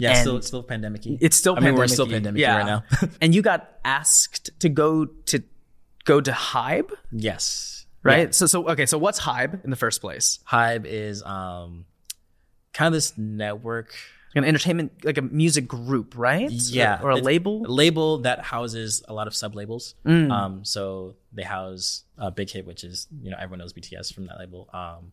Yeah, 0.01 0.11
And- 0.11 0.19
still 0.19 0.37
it's 0.37 0.47
still 0.47 0.63
pandemic. 0.63 1.01
It's 1.05 1.37
still 1.37 1.55
I 1.55 1.59
mean, 1.61 1.75
we're 1.75 1.87
still 1.87 2.07
pandemic 2.07 2.39
yeah. 2.41 2.57
right 2.57 2.65
now. 2.65 2.83
and 3.21 3.35
you 3.35 3.41
got 3.41 3.69
asked 3.85 4.49
to 4.61 4.67
go 4.69 5.05
to 5.05 5.43
go 6.05 6.19
to 6.19 6.31
Hybe, 6.31 6.89
yes. 7.11 7.85
right? 8.03 8.27
Yeah. 8.27 8.31
So 8.31 8.45
so 8.47 8.67
okay, 8.69 8.85
so 8.87 8.97
what's 8.97 9.19
Hybe 9.19 9.63
in 9.63 9.69
the 9.69 9.75
first 9.75 10.01
place? 10.01 10.39
Hybe 10.49 10.85
is 10.85 11.21
um 11.23 11.85
kind 12.73 12.87
of 12.87 12.93
this 12.93 13.17
network 13.17 13.93
An 14.33 14.43
entertainment 14.45 15.03
like 15.03 15.17
a 15.17 15.21
music 15.21 15.67
group, 15.67 16.15
right? 16.17 16.49
Yeah, 16.49 16.99
Or, 17.01 17.07
or 17.07 17.11
a 17.11 17.17
it's- 17.17 17.25
label? 17.25 17.65
a 17.67 17.73
label 17.83 18.19
that 18.19 18.39
houses 18.41 19.03
a 19.07 19.13
lot 19.13 19.27
of 19.27 19.35
sub 19.35 19.53
labels. 19.55 19.93
Mm. 20.05 20.31
Um, 20.31 20.65
so 20.65 21.15
they 21.33 21.43
house 21.43 22.03
uh, 22.17 22.29
Big 22.31 22.49
Hit, 22.49 22.65
which 22.65 22.83
is 22.83 23.07
you 23.21 23.29
know 23.29 23.37
everyone 23.37 23.59
knows 23.59 23.73
BTS 23.73 24.13
from 24.13 24.25
that 24.27 24.39
label. 24.39 24.69
Um, 24.73 25.11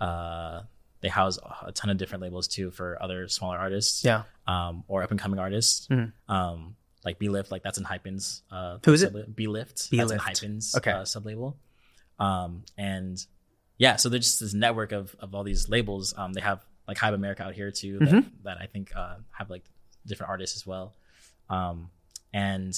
uh, 0.00 0.62
they 1.00 1.08
house 1.08 1.38
a 1.64 1.72
ton 1.72 1.90
of 1.90 1.96
different 1.98 2.22
labels 2.22 2.48
too 2.48 2.70
for 2.70 3.00
other 3.02 3.28
smaller 3.28 3.58
artists. 3.58 4.04
Yeah. 4.04 4.22
Um, 4.46 4.84
or 4.88 5.02
up 5.02 5.10
and 5.10 5.20
coming 5.20 5.38
artists. 5.38 5.86
Mhm. 5.88 6.12
Um, 6.28 6.76
like 7.04 7.18
Belift, 7.18 7.50
like 7.50 7.62
that's 7.62 7.78
Enhypen's. 7.78 8.42
Uh, 8.50 8.78
Who 8.84 8.92
is 8.92 9.02
it? 9.02 9.12
Belift. 9.12 9.90
B 9.90 9.96
That's 9.98 10.10
in 10.10 10.18
Lift. 10.18 10.24
Hypen's. 10.24 10.74
Okay. 10.76 10.90
Uh, 10.90 11.04
sub 11.04 11.24
label. 11.26 11.56
Um, 12.18 12.64
and 12.78 13.24
yeah, 13.78 13.96
so 13.96 14.08
there's 14.08 14.24
just 14.24 14.40
this 14.40 14.54
network 14.54 14.92
of 14.92 15.14
of 15.20 15.34
all 15.34 15.44
these 15.44 15.68
labels. 15.68 16.14
Um, 16.16 16.32
they 16.32 16.40
have 16.40 16.64
like 16.88 16.96
Hybe 16.98 17.14
America 17.14 17.42
out 17.44 17.54
here 17.54 17.70
too 17.70 17.98
that, 17.98 18.08
Mm-hmm. 18.08 18.28
that 18.44 18.58
I 18.60 18.66
think 18.66 18.92
uh, 18.96 19.16
have 19.32 19.50
like 19.50 19.64
different 20.06 20.30
artists 20.30 20.56
as 20.56 20.66
well. 20.66 20.94
Um, 21.50 21.90
and 22.32 22.74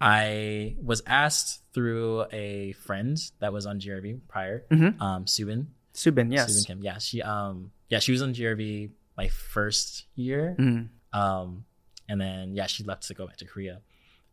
I 0.00 0.76
was 0.82 1.02
asked 1.06 1.62
through 1.72 2.26
a 2.32 2.72
friend 2.72 3.16
that 3.40 3.52
was 3.52 3.66
on 3.66 3.78
GRV 3.80 4.20
prior, 4.28 4.64
Mhm. 4.70 5.00
um, 5.00 5.24
Subin. 5.26 5.66
Subin, 5.94 6.32
yes. 6.32 6.52
Subin 6.52 6.66
Kim. 6.66 6.82
Yeah, 6.82 6.98
she 6.98 7.22
um 7.22 7.70
yeah 7.88 8.00
she 8.00 8.12
was 8.12 8.22
on 8.22 8.34
GRV 8.34 8.90
my 9.16 9.28
first 9.28 10.04
year. 10.14 10.56
Mm. 10.58 10.88
Um, 11.12 11.64
and 12.08 12.20
then 12.20 12.54
yeah, 12.54 12.66
she 12.66 12.84
left 12.84 13.06
to 13.08 13.14
go 13.14 13.26
back 13.26 13.36
to 13.38 13.44
Korea, 13.44 13.80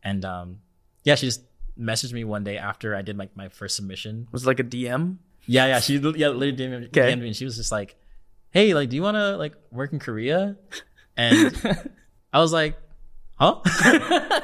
and 0.02 0.24
um, 0.24 0.58
yeah, 1.04 1.14
she 1.14 1.26
just 1.26 1.42
messaged 1.78 2.12
me 2.12 2.24
one 2.24 2.44
day 2.44 2.58
after 2.58 2.94
I 2.94 3.02
did 3.02 3.16
like 3.16 3.36
my 3.36 3.48
first 3.48 3.76
submission. 3.76 4.28
Was 4.32 4.42
it 4.42 4.46
like 4.46 4.60
a 4.60 4.64
DM? 4.64 5.16
Yeah, 5.46 5.66
yeah, 5.66 5.80
she 5.80 5.94
yeah 5.94 6.28
literally 6.28 6.52
DM'd 6.52 6.84
Okay. 6.86 7.12
DM'd 7.12 7.20
me 7.20 7.28
and 7.28 7.36
she 7.36 7.44
was 7.44 7.56
just 7.56 7.72
like, 7.72 7.96
"Hey, 8.50 8.74
like, 8.74 8.90
do 8.90 8.96
you 8.96 9.02
want 9.02 9.16
to 9.16 9.36
like 9.36 9.54
work 9.70 9.92
in 9.92 9.98
Korea?" 9.98 10.56
And 11.16 11.90
I 12.32 12.40
was 12.40 12.52
like, 12.52 12.76
"Huh?" 13.36 13.60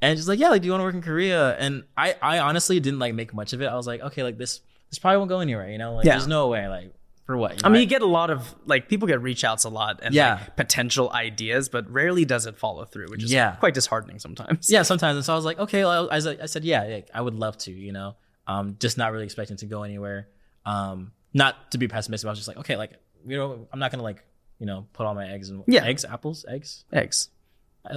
and 0.00 0.18
she's 0.18 0.28
like, 0.28 0.38
"Yeah, 0.38 0.50
like, 0.50 0.62
do 0.62 0.66
you 0.66 0.72
want 0.72 0.80
to 0.80 0.84
work 0.84 0.94
in 0.94 1.02
Korea?" 1.02 1.56
And 1.56 1.84
I 1.96 2.16
I 2.20 2.38
honestly 2.40 2.80
didn't 2.80 2.98
like 2.98 3.14
make 3.14 3.32
much 3.34 3.52
of 3.52 3.62
it. 3.62 3.66
I 3.66 3.74
was 3.74 3.86
like, 3.86 4.00
"Okay, 4.00 4.22
like 4.22 4.38
this 4.38 4.60
this 4.96 5.00
probably 5.00 5.18
won't 5.18 5.28
go 5.28 5.40
anywhere, 5.40 5.68
you 5.70 5.78
know? 5.78 5.94
Like, 5.94 6.04
Yeah. 6.06 6.12
there's 6.12 6.26
no 6.26 6.48
way, 6.48 6.66
like." 6.68 6.92
For 7.26 7.36
what? 7.36 7.54
You 7.56 7.62
I 7.64 7.68
know, 7.68 7.72
mean, 7.72 7.82
you 7.82 7.88
get 7.88 8.02
a 8.02 8.06
lot 8.06 8.30
of 8.30 8.54
like 8.66 8.88
people 8.88 9.08
get 9.08 9.20
reach 9.20 9.42
outs 9.42 9.64
a 9.64 9.68
lot 9.68 9.98
and 10.00 10.14
Yeah. 10.14 10.34
like, 10.34 10.54
potential 10.56 11.10
ideas, 11.12 11.68
but 11.68 11.90
rarely 11.90 12.24
does 12.24 12.46
it 12.46 12.56
follow 12.56 12.84
through, 12.84 13.08
which 13.10 13.24
is 13.24 13.32
Yeah. 13.32 13.56
quite 13.56 13.74
disheartening 13.74 14.20
sometimes. 14.20 14.70
yeah 14.70 14.82
sometimes 14.82 15.16
and 15.16 15.24
so 15.24 15.32
i 15.32 15.36
was 15.36 15.44
like 15.44 15.58
okay 15.58 15.84
well, 15.84 16.08
I, 16.08 16.16
I 16.18 16.46
said 16.46 16.62
yeah 16.64 16.84
like, 16.84 17.08
i 17.12 17.20
would 17.20 17.34
love 17.34 17.58
to 17.66 17.72
you 17.72 17.90
know 17.92 18.14
um 18.46 18.76
just 18.78 18.96
not 18.96 19.10
really 19.10 19.24
expecting 19.24 19.56
to 19.56 19.66
go 19.66 19.82
anywhere 19.82 20.28
um 20.64 21.10
not 21.34 21.72
to 21.72 21.78
be 21.78 21.88
pessimistic 21.88 22.26
but 22.26 22.30
i 22.30 22.32
was 22.32 22.38
just 22.38 22.48
like 22.48 22.58
okay 22.58 22.76
like 22.76 22.92
you 23.26 23.36
know 23.36 23.66
i'm 23.72 23.80
not 23.80 23.90
gonna 23.90 24.04
like 24.04 24.22
you 24.60 24.66
know 24.66 24.86
put 24.92 25.04
all 25.04 25.14
my 25.16 25.28
eggs 25.28 25.50
in 25.50 25.64
Yeah. 25.66 25.84
eggs 25.84 26.04
apples 26.04 26.44
eggs 26.48 26.84
Eggs. 26.92 27.28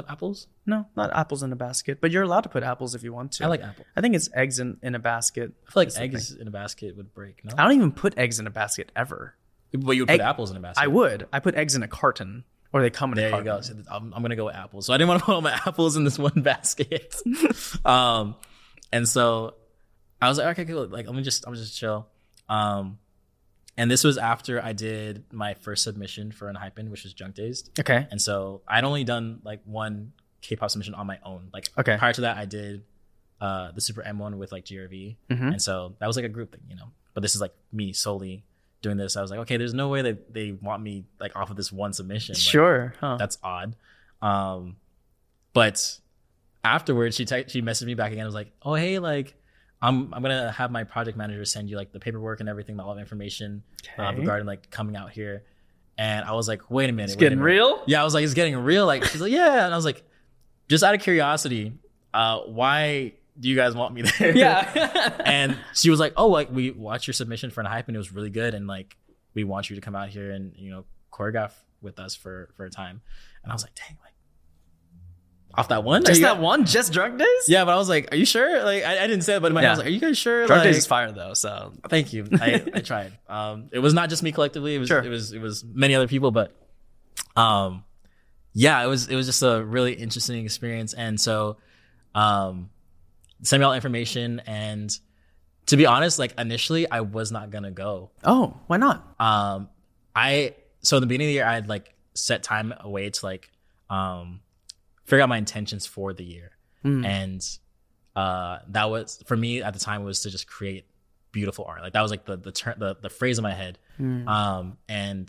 Apples 0.09 0.47
No, 0.65 0.85
not 0.95 1.11
apples 1.15 1.43
in 1.43 1.51
a 1.51 1.55
basket, 1.55 1.99
but 2.01 2.11
you're 2.11 2.23
allowed 2.23 2.41
to 2.41 2.49
put 2.49 2.63
apples 2.63 2.95
if 2.95 3.03
you 3.03 3.13
want 3.13 3.31
to. 3.33 3.43
i 3.45 3.47
like 3.47 3.61
apple 3.63 3.85
I 3.95 4.01
think 4.01 4.15
it's 4.15 4.29
eggs 4.33 4.59
in, 4.59 4.77
in 4.81 4.95
a 4.95 4.99
basket. 4.99 5.51
i 5.67 5.71
feel 5.71 5.81
like 5.83 5.97
eggs 5.97 6.31
in 6.31 6.47
a 6.47 6.51
basket 6.51 6.95
would 6.97 7.13
break 7.13 7.43
no 7.45 7.53
I 7.57 7.63
don't 7.63 7.75
even 7.75 7.91
put 7.91 8.17
eggs 8.17 8.39
in 8.39 8.47
a 8.47 8.51
basket 8.51 8.91
ever. 8.95 9.35
but 9.73 9.91
you 9.93 10.03
would 10.03 10.09
egg- 10.09 10.19
put 10.19 10.25
apples 10.25 10.51
in 10.51 10.57
a 10.57 10.59
basket 10.59 10.81
I 10.83 10.87
would. 10.87 11.27
I 11.33 11.39
put 11.39 11.55
eggs 11.55 11.75
in 11.75 11.83
a 11.83 11.87
carton, 11.87 12.43
or 12.73 12.81
they 12.81 12.89
come 12.89 13.11
in 13.13 13.17
a 13.17 13.21
there 13.21 13.29
you 13.29 13.43
carton. 13.43 13.77
go 13.77 13.83
so 13.85 13.95
I'm, 13.95 14.13
I'm 14.13 14.21
gonna 14.21 14.35
go 14.35 14.45
with 14.45 14.55
apples 14.55 14.85
so 14.85 14.93
i 14.93 14.97
didn't 14.97 15.09
want 15.09 15.19
to 15.21 15.25
put 15.25 15.33
all 15.35 15.41
my 15.41 15.51
apples 15.65 15.95
in 15.97 16.03
this 16.03 16.19
one 16.19 16.41
basket 16.41 17.15
um 17.85 18.35
and 18.91 19.07
so 19.07 19.55
i 20.21 20.27
was 20.29 20.37
like 20.37 20.47
okay 20.59 20.65
cool 20.65 20.87
like 20.87 21.05
let 21.07 21.15
me 21.15 21.21
just 21.23 21.45
i'm 21.47 21.53
just 21.55 21.77
chill 21.77 22.07
um 22.49 22.97
and 23.79 23.89
this 23.89 24.03
was 24.03 24.17
after 24.17 24.61
i 24.63 24.73
did 24.73 25.23
my 25.31 25.53
first 25.55 25.83
submission 25.83 26.31
for 26.31 26.51
Enhypen 26.53 26.89
which 26.91 27.03
was 27.03 27.13
Drunk-Dazed 27.15 27.79
Okay. 27.79 28.07
and 28.11 28.21
so 28.21 28.61
i'd 28.67 28.83
only 28.83 29.03
done 29.03 29.39
like 29.43 29.61
one 29.65 30.11
k-pop 30.41 30.69
submission 30.69 30.93
on 30.93 31.07
my 31.07 31.17
own 31.25 31.49
like 31.53 31.69
Okay. 31.77 31.97
prior 31.97 32.13
to 32.13 32.21
that 32.21 32.37
i 32.37 32.45
did 32.45 32.83
uh 33.41 33.71
the 33.71 33.81
super 33.81 34.01
m1 34.03 34.35
with 34.37 34.51
like 34.51 34.65
grv 34.65 35.15
Mhm. 35.31 35.47
and 35.53 35.61
so 35.61 35.95
that 35.99 36.07
was 36.07 36.15
like 36.15 36.25
a 36.25 36.29
group 36.37 36.51
thing 36.51 36.61
you 36.69 36.75
know 36.75 36.91
but 37.13 37.21
this 37.21 37.33
is 37.35 37.41
like 37.41 37.53
me 37.71 37.91
solely 37.93 38.43
doing 38.81 38.97
this 38.97 39.17
i 39.17 39.21
was 39.21 39.31
like 39.31 39.39
okay 39.41 39.57
there's 39.57 39.73
no 39.73 39.87
way 39.89 40.01
that 40.01 40.33
they 40.33 40.51
want 40.51 40.81
me 40.83 41.05
like 41.19 41.35
off 41.35 41.49
of 41.49 41.57
this 41.57 41.71
one 41.71 41.91
submission 41.93 42.33
Like, 42.33 42.41
Sure. 42.41 42.93
Huh. 43.01 43.17
that's 43.17 43.37
odd. 43.43 43.75
Um, 44.21 44.75
but 45.53 45.99
afterwards, 46.63 47.15
she 47.15 47.25
te- 47.25 47.45
she 47.47 47.61
messaged 47.61 47.85
me 47.85 47.93
back 47.93 48.11
again. 48.11 48.21
and 48.21 48.27
was 48.27 48.35
like, 48.35 48.51
"Oh 48.61 48.73
hey, 48.73 48.99
like 48.99 49.35
I'm 49.81 50.13
I'm 50.13 50.21
gonna 50.21 50.51
have 50.51 50.71
my 50.71 50.83
project 50.83 51.17
manager 51.17 51.45
send 51.45 51.69
you 51.69 51.77
like 51.77 51.91
the 51.91 51.99
paperwork 51.99 52.39
and 52.41 52.49
everything, 52.49 52.79
all 52.79 52.93
the 52.95 52.99
information 53.01 53.63
uh, 53.97 54.13
regarding 54.15 54.45
like 54.45 54.69
coming 54.69 54.95
out 54.95 55.11
here." 55.11 55.43
And 55.97 56.25
I 56.25 56.33
was 56.33 56.47
like, 56.47 56.69
"Wait 56.69 56.89
a 56.89 56.93
minute, 56.93 57.11
It's 57.11 57.15
wait 57.15 57.19
getting 57.21 57.39
minute." 57.39 57.53
real. 57.53 57.83
Yeah, 57.87 58.01
I 58.01 58.03
was 58.03 58.13
like, 58.13 58.23
"It's 58.23 58.33
getting 58.33 58.57
real." 58.57 58.85
Like 58.85 59.03
she's 59.05 59.21
like, 59.21 59.31
"Yeah," 59.31 59.65
and 59.65 59.73
I 59.73 59.75
was 59.75 59.85
like, 59.85 60.03
"Just 60.67 60.83
out 60.83 60.95
of 60.95 61.01
curiosity, 61.01 61.73
uh, 62.13 62.39
why 62.41 63.13
do 63.39 63.47
you 63.47 63.55
guys 63.55 63.73
want 63.75 63.93
me 63.93 64.01
there?" 64.03 64.35
Yeah. 64.35 65.21
and 65.25 65.57
she 65.73 65.89
was 65.89 65.99
like, 65.99 66.13
"Oh, 66.17 66.27
like 66.27 66.51
we 66.51 66.71
watched 66.71 67.07
your 67.07 67.13
submission 67.13 67.49
for 67.49 67.61
an 67.61 67.67
hype 67.67 67.87
and 67.87 67.95
it 67.95 67.99
was 67.99 68.11
really 68.13 68.29
good, 68.29 68.53
and 68.53 68.67
like 68.67 68.97
we 69.33 69.43
want 69.43 69.69
you 69.69 69.75
to 69.75 69.81
come 69.81 69.95
out 69.95 70.09
here 70.09 70.31
and 70.31 70.53
you 70.57 70.71
know 70.71 70.85
choreograph 71.11 71.51
with 71.81 71.99
us 71.99 72.15
for 72.15 72.49
for 72.55 72.65
a 72.65 72.69
time." 72.69 73.01
And 73.43 73.51
I 73.51 73.55
was 73.55 73.63
like, 73.63 73.75
"Dang, 73.75 73.97
like 74.03 74.08
off 75.55 75.69
that 75.69 75.83
one, 75.83 76.03
Just 76.03 76.19
you 76.21 76.25
that 76.27 76.39
one, 76.39 76.65
just 76.65 76.93
Drunk-Dazed. 76.93 77.49
Yeah, 77.49 77.65
but 77.65 77.73
I 77.73 77.77
was 77.77 77.89
like, 77.89 78.13
"Are 78.13 78.15
you 78.15 78.25
sure?" 78.25 78.63
Like 78.63 78.83
I, 78.83 79.03
I 79.03 79.07
didn't 79.07 79.23
say 79.23 79.35
it, 79.35 79.41
but 79.41 79.47
in 79.47 79.53
my 79.53 79.61
head, 79.61 79.67
I 79.67 79.71
was 79.71 79.79
like, 79.79 79.87
"Are 79.87 79.91
you 79.91 79.99
guys 79.99 80.17
sure?" 80.17 80.45
Drug 80.47 80.59
like, 80.59 80.63
days 80.67 80.77
is 80.77 80.85
fire 80.85 81.11
though. 81.11 81.33
So 81.33 81.73
Thank 81.89 82.13
you. 82.13 82.27
I, 82.39 82.63
I 82.75 82.79
tried. 82.81 83.17
Um, 83.27 83.67
it 83.71 83.79
was 83.79 83.93
not 83.93 84.09
just 84.09 84.21
me 84.23 84.31
collectively. 84.31 84.75
It 84.75 84.79
was 84.79 84.87
Sure. 84.87 85.03
it 85.03 85.09
was 85.09 85.33
it 85.33 85.41
was 85.41 85.63
many 85.63 85.95
other 85.95 86.07
people, 86.07 86.31
but 86.31 86.55
um, 87.35 87.83
yeah, 88.53 88.83
it 88.83 88.87
was 88.87 89.07
it 89.07 89.15
was 89.15 89.25
just 89.25 89.41
a 89.43 89.63
really 89.63 89.93
interesting 89.93 90.43
experience. 90.45 90.93
And 90.93 91.19
so, 91.19 91.57
um, 92.15 92.69
send 93.41 93.61
me 93.61 93.65
all 93.65 93.73
information. 93.73 94.41
And 94.45 94.95
to 95.67 95.77
be 95.77 95.85
honest, 95.85 96.19
like 96.19 96.33
initially, 96.39 96.89
I 96.89 97.01
was 97.01 97.31
not 97.31 97.49
gonna 97.49 97.71
go. 97.71 98.11
oh, 98.23 98.57
why 98.67 98.77
not? 98.77 99.15
Um, 99.19 99.69
I 100.15 100.55
so 100.81 100.97
in 100.97 101.01
the 101.01 101.07
beginning 101.07 101.27
of 101.27 101.29
the 101.29 101.33
year, 101.35 101.45
I 101.45 101.53
had 101.55 101.67
like 101.69 101.93
set 102.13 102.43
time 102.43 102.73
away 102.79 103.09
to 103.09 103.25
like 103.25 103.49
um 103.89 104.41
figure 105.09 105.21
out 105.23 105.29
my 105.29 105.37
intentions 105.37 105.85
for 105.85 106.13
the 106.13 106.23
year 106.23 106.51
Mm. 106.85 107.05
and 107.05 107.41
uh 108.15 108.59
that 108.69 108.89
was 108.89 109.21
for 109.25 109.35
me 109.35 109.61
at 109.61 109.73
the 109.73 109.79
time 109.79 110.03
was 110.05 110.21
to 110.21 110.29
just 110.29 110.47
create 110.47 110.85
beautiful 111.33 111.65
art 111.65 111.81
like 111.81 111.91
that 111.93 112.01
was 112.01 112.09
like 112.11 112.23
the 112.25 112.37
the 112.37 112.51
ter- 112.53 112.75
the, 112.77 112.95
the 113.01 113.09
phrase 113.09 113.37
in 113.37 113.43
my 113.43 113.53
head 113.53 113.77
Mm. 113.99 114.25
um 114.27 114.77
and 114.87 115.25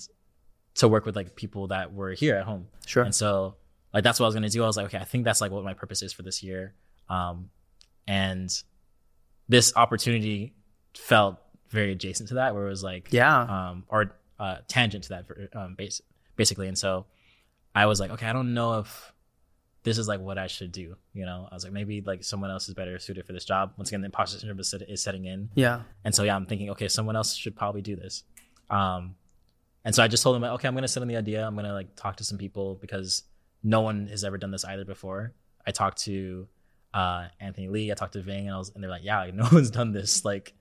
to 0.77 0.87
work 0.87 1.05
with 1.05 1.17
like 1.17 1.35
people 1.35 1.67
that 1.69 1.93
were 1.93 2.13
here 2.13 2.37
at 2.37 2.45
home 2.45 2.69
Sure. 2.87 3.03
and 3.03 3.13
so 3.15 3.57
like 3.93 4.05
that's 4.05 4.21
what 4.21 4.27
i 4.27 4.29
was 4.29 4.35
gonna 4.37 4.49
do 4.49 4.63
i 4.63 4.67
was 4.67 4.77
like 4.77 4.87
okay 4.87 4.99
i 4.99 5.05
think 5.05 5.25
that's 5.25 5.41
like 5.41 5.51
what 5.51 5.65
my 5.65 5.75
purpose 5.75 6.03
is 6.03 6.13
for 6.13 6.23
this 6.23 6.41
year 6.43 6.75
um 7.09 7.51
and 8.07 8.49
this 9.49 9.73
opportunity 9.77 10.55
felt 10.95 11.37
very 11.69 11.91
adjacent 11.93 12.29
to 12.29 12.35
that 12.37 12.55
where 12.55 12.67
it 12.67 12.71
was 12.71 12.85
like 12.85 13.09
Yeah. 13.11 13.41
um, 13.71 13.85
or 13.89 14.13
uh, 14.39 14.59
tangent 14.69 15.05
to 15.05 15.09
that, 15.11 15.25
um, 15.55 15.75
base, 15.75 16.01
basically. 16.37 16.67
And 16.69 16.79
so 16.79 17.07
I 17.75 17.87
was 17.87 18.01
like, 18.01 18.11
okay, 18.13 18.27
I 18.27 18.33
don't 18.33 18.55
know 18.55 18.79
if 18.79 19.13
this 19.83 19.99
is 19.99 20.09
like 20.09 20.21
what 20.21 20.39
I 20.39 20.47
should 20.47 20.73
do. 20.73 20.97
You 21.15 21.25
know, 21.25 21.49
I 21.51 21.55
was 21.55 21.65
like, 21.65 21.73
maybe 21.73 22.01
like 22.01 22.23
someone 22.23 22.51
else 22.51 22.69
is 22.69 22.75
better 22.75 22.99
suited 22.99 23.27
for 23.27 23.33
this 23.33 23.45
job. 23.45 23.73
Once 23.77 23.89
again, 23.91 24.03
the 24.03 24.07
imposter 24.07 24.39
syndrome 24.39 24.61
is, 24.61 24.75
is 24.89 25.03
setting 25.03 25.25
in, 25.25 25.49
yeah. 25.55 25.83
and 26.05 26.15
so 26.15 26.23
yeah, 26.23 26.37
I'm 26.37 26.47
thinking, 26.47 26.71
okay, 26.71 26.89
someone 26.89 27.17
else 27.17 27.35
should 27.35 27.57
probably 27.57 27.83
do 27.83 27.97
this. 27.97 28.25
Um, 28.69 29.17
and 29.85 29.95
so 29.95 30.03
I 30.03 30.09
just 30.09 30.23
told 30.23 30.37
him, 30.37 30.45
okay, 30.45 30.69
I'm 30.69 30.75
gonna 30.75 30.89
sit 30.89 31.01
on 31.01 31.09
the 31.09 31.17
idea. 31.17 31.47
I'm 31.47 31.57
gonna 31.57 31.73
like 31.73 31.97
talk 31.97 32.17
to 32.17 32.25
some 32.25 32.39
people 32.39 32.77
because 32.81 33.23
no 33.63 33.81
one 33.81 34.07
has 34.09 34.25
ever 34.25 34.39
done 34.39 34.51
this 34.51 34.65
either 34.65 34.85
before. 34.85 35.33
I 35.67 35.71
talked 35.71 36.03
to 36.03 36.49
uh, 36.93 37.29
Anthony 37.39 37.69
Lee. 37.69 37.91
I 37.91 37.95
talked 37.95 38.15
to 38.15 38.23
Ving, 38.23 38.47
and 38.47 38.55
I 38.55 38.59
was, 38.59 38.71
and 38.75 38.83
they're 38.83 38.91
like, 38.91 39.05
yeah, 39.05 39.21
like, 39.21 39.35
no 39.35 39.49
one's 39.51 39.71
done 39.71 39.93
this. 39.93 40.25
Like, 40.25 40.55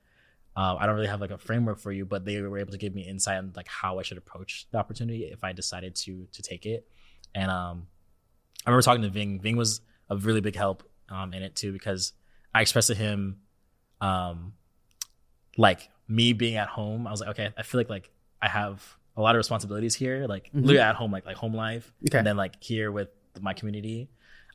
uh, 0.55 0.75
I 0.79 0.85
don't 0.85 0.95
really 0.95 1.07
have 1.07 1.21
like 1.21 1.31
a 1.31 1.37
framework 1.37 1.79
for 1.79 1.91
you, 1.91 2.05
but 2.05 2.25
they 2.25 2.41
were 2.41 2.57
able 2.57 2.71
to 2.71 2.77
give 2.77 2.95
me 2.95 3.01
insight 3.01 3.37
on 3.37 3.53
like 3.55 3.67
how 3.67 3.99
I 3.99 4.03
should 4.03 4.17
approach 4.17 4.67
the 4.71 4.77
opportunity 4.77 5.25
if 5.25 5.43
I 5.43 5.53
decided 5.53 5.95
to 5.95 6.27
to 6.31 6.41
take 6.41 6.65
it. 6.65 6.87
And 7.35 7.51
um, 7.51 7.87
I 8.65 8.69
remember 8.69 8.81
talking 8.83 9.01
to 9.03 9.09
Ving. 9.09 9.39
Ving 9.39 9.57
was 9.57 9.81
a 10.09 10.17
really 10.17 10.41
big 10.41 10.55
help 10.55 10.83
um, 11.09 11.33
in 11.33 11.43
it 11.43 11.55
too 11.55 11.71
because 11.71 12.13
I 12.53 12.61
expressed 12.61 12.87
to 12.87 12.95
him, 12.95 13.39
um, 14.01 14.53
like 15.57 15.89
me 16.07 16.33
being 16.33 16.55
at 16.55 16.67
home. 16.67 17.07
I 17.07 17.11
was 17.11 17.19
like, 17.21 17.29
okay, 17.31 17.49
I 17.57 17.63
feel 17.63 17.79
like 17.79 17.89
like 17.89 18.09
I 18.41 18.47
have 18.47 18.95
a 19.17 19.21
lot 19.21 19.35
of 19.35 19.39
responsibilities 19.39 19.95
here, 19.95 20.25
like 20.27 20.45
Mhm. 20.53 20.61
literally 20.61 20.79
at 20.79 20.95
home, 20.95 21.11
like 21.11 21.25
like 21.25 21.35
home 21.37 21.53
life, 21.53 21.91
Okay. 22.09 22.17
and 22.19 22.27
then 22.27 22.37
like 22.37 22.61
here 22.63 22.91
with 22.91 23.09
my 23.41 23.53
community. 23.53 24.09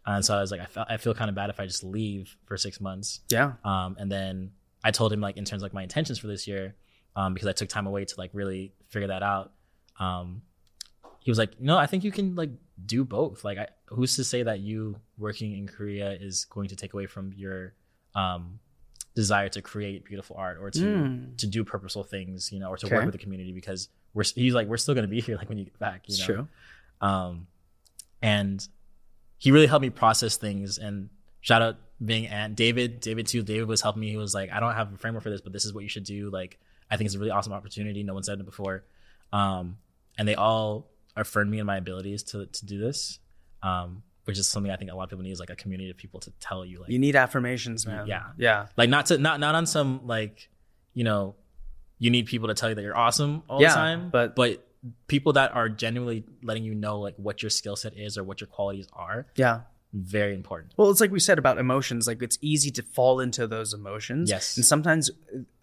And 0.07 0.25
so 0.25 0.37
I 0.37 0.41
was 0.41 0.51
like, 0.51 0.61
I 0.61 0.67
felt 0.67 0.87
I 0.91 0.97
feel 0.97 1.15
kind 1.15 1.29
of 1.29 1.35
bad 1.35 1.51
if 1.51 1.59
I 1.61 1.67
just 1.67 1.83
leave 1.85 2.37
for 2.47 2.57
six 2.57 2.81
months. 2.81 3.21
Yeah. 3.31 3.55
Um, 3.65 3.97
and 3.99 4.11
then 4.11 4.53
I 4.83 4.91
told 4.91 5.13
him 5.13 5.21
like 5.21 5.37
in 5.37 5.45
terms 5.45 5.63
of 5.63 5.67
like 5.67 5.75
my 5.75 5.83
intentions 5.83 6.19
for 6.19 6.27
this 6.27 6.47
year, 6.47 6.75
um, 7.17 7.33
because 7.35 7.49
I 7.49 7.53
took 7.53 7.69
time 7.69 7.87
away 7.87 8.05
to 8.05 8.15
like 8.19 8.31
really 8.35 8.75
figure 8.89 9.09
that 9.09 9.23
out. 9.23 9.53
Um, 9.99 10.43
he 11.25 11.31
was 11.31 11.39
like, 11.39 11.61
no, 11.61 11.77
I 11.77 11.87
think 11.87 12.05
you 12.05 12.13
can 12.13 12.37
like 12.37 12.51
do 12.87 13.05
both. 13.05 13.43
Like, 13.45 13.59
I, 13.59 13.67
who's 13.89 14.15
to 14.17 14.25
say 14.25 14.43
that 14.45 14.61
you 14.61 14.97
working 15.19 15.57
in 15.59 15.67
Korea 15.67 16.13
is 16.13 16.45
going 16.45 16.69
to 16.69 16.77
take 16.77 16.93
away 16.95 17.07
from 17.07 17.33
your 17.35 17.75
um, 18.15 18.61
desire 19.17 19.49
to 19.49 19.61
create 19.63 20.05
beautiful 20.05 20.37
art 20.37 20.59
or 20.61 20.71
to 20.71 20.79
Mm. 20.85 21.37
to 21.39 21.47
do 21.49 21.65
purposeful 21.65 22.05
things, 22.05 22.53
you 22.53 22.61
know, 22.61 22.69
or 22.69 22.77
to 22.77 22.87
Okay. 22.87 22.95
work 22.95 23.05
with 23.07 23.13
the 23.13 23.19
community 23.19 23.53
because 23.53 23.89
we're 24.13 24.23
he's 24.35 24.55
like 24.55 24.69
we're 24.69 24.77
still 24.77 24.95
gonna 24.95 25.09
be 25.09 25.21
here 25.27 25.37
like 25.37 25.49
when 25.49 25.59
you 25.59 25.65
get 25.65 25.79
back, 25.81 26.03
you 26.09 26.13
It's 26.13 26.21
know. 26.21 26.35
true. 26.35 26.49
Um, 27.01 27.47
and 28.23 28.67
he 29.39 29.51
really 29.51 29.67
helped 29.67 29.83
me 29.83 29.91
process 29.91 30.37
things. 30.37 30.79
And 30.79 31.11
shout 31.41 31.63
out 31.63 31.77
Ving 32.01 32.27
and 32.27 32.55
David, 32.57 33.01
David 33.01 33.27
too. 33.27 33.43
David 33.43 33.67
was 33.69 33.81
helping 33.83 34.01
me. 34.01 34.11
He 34.11 34.17
was 34.17 34.35
like, 34.35 34.51
I 34.51 34.61
don't 34.61 34.75
have 34.75 34.93
a 34.93 34.97
framework 34.99 35.23
for 35.23 35.31
this, 35.31 35.41
but 35.41 35.53
this 35.53 35.65
is 35.65 35.73
what 35.73 35.83
you 35.83 35.89
should 35.89 36.05
do. 36.05 36.31
Like, 36.31 36.59
I 36.91 36.97
think 36.97 37.07
it's 37.07 37.15
a 37.15 37.19
really 37.19 37.31
awesome 37.31 37.53
opportunity. 37.53 38.03
No 38.03 38.15
one 38.15 38.23
said 38.23 38.39
it 38.41 38.45
before. 38.47 38.85
Um, 39.33 39.79
and 40.19 40.27
they 40.29 40.35
all 40.35 40.91
affirmed 41.17 41.51
me 41.51 41.59
in 41.59 41.67
my 41.67 41.77
abilities 41.77 42.23
to 42.25 42.47
to 42.47 42.67
do 42.67 42.79
this. 42.79 43.19
Um, 43.63 44.03
which 44.25 44.39
is 44.39 44.49
something 44.49 44.73
I 44.73 44.77
think 44.77 44.91
a 44.91 44.95
lot 44.95 45.05
of 45.05 45.11
people 45.11 45.23
need 45.23 45.33
is 45.33 45.41
like 45.41 45.51
a 45.51 45.57
community 45.57 45.91
of 45.91 45.99
people 45.99 46.19
to 46.21 46.31
tell 46.41 46.65
you 46.65 46.81
like 46.81 46.89
You 46.91 46.99
need 46.99 47.15
affirmations, 47.15 47.87
man. 47.87 48.07
Yeah. 48.07 48.23
Yeah. 48.39 48.67
like 48.77 48.89
not 48.89 49.07
to 49.07 49.19
not 49.19 49.39
not 49.41 49.55
on 49.55 49.67
some 49.67 50.07
like 50.07 50.49
you 50.95 51.05
know 51.05 51.35
you 51.99 52.11
need 52.11 52.27
people 52.27 52.49
to 52.49 52.55
tell 52.55 52.69
you 52.71 52.75
that 52.75 52.83
you're 52.83 52.97
awesome 52.97 53.43
all 53.49 53.61
Yeah, 53.61 53.69
the 53.71 53.75
time 53.75 54.11
but- 54.11 54.35
but 54.35 54.67
people 55.09 55.35
that 55.35 55.55
are 55.55 55.69
genuinely 55.69 56.25
letting 56.43 56.65
you 56.65 56.75
know 56.75 57.01
like 57.01 57.15
what 57.17 57.43
your 57.43 57.51
skill 57.51 57.77
set 57.77 57.97
is 57.97 58.17
or 58.19 58.25
what 58.25 58.41
your 58.41 58.49
qualities 58.49 58.87
are 58.95 59.27
Yeah. 59.37 59.61
very 59.93 60.35
important 60.35 60.73
Well, 60.77 60.91
it's 60.91 61.01
like 61.01 61.11
we 61.11 61.21
said 61.21 61.39
about 61.39 61.57
emotions. 61.59 62.07
Like 62.07 62.23
it's 62.23 62.39
easy 62.41 62.71
to 62.73 62.83
fall 62.83 63.21
into 63.21 63.47
those 63.47 63.73
emotions. 63.75 64.29
Yes. 64.31 64.57
And 64.57 64.65
sometimes 64.65 65.11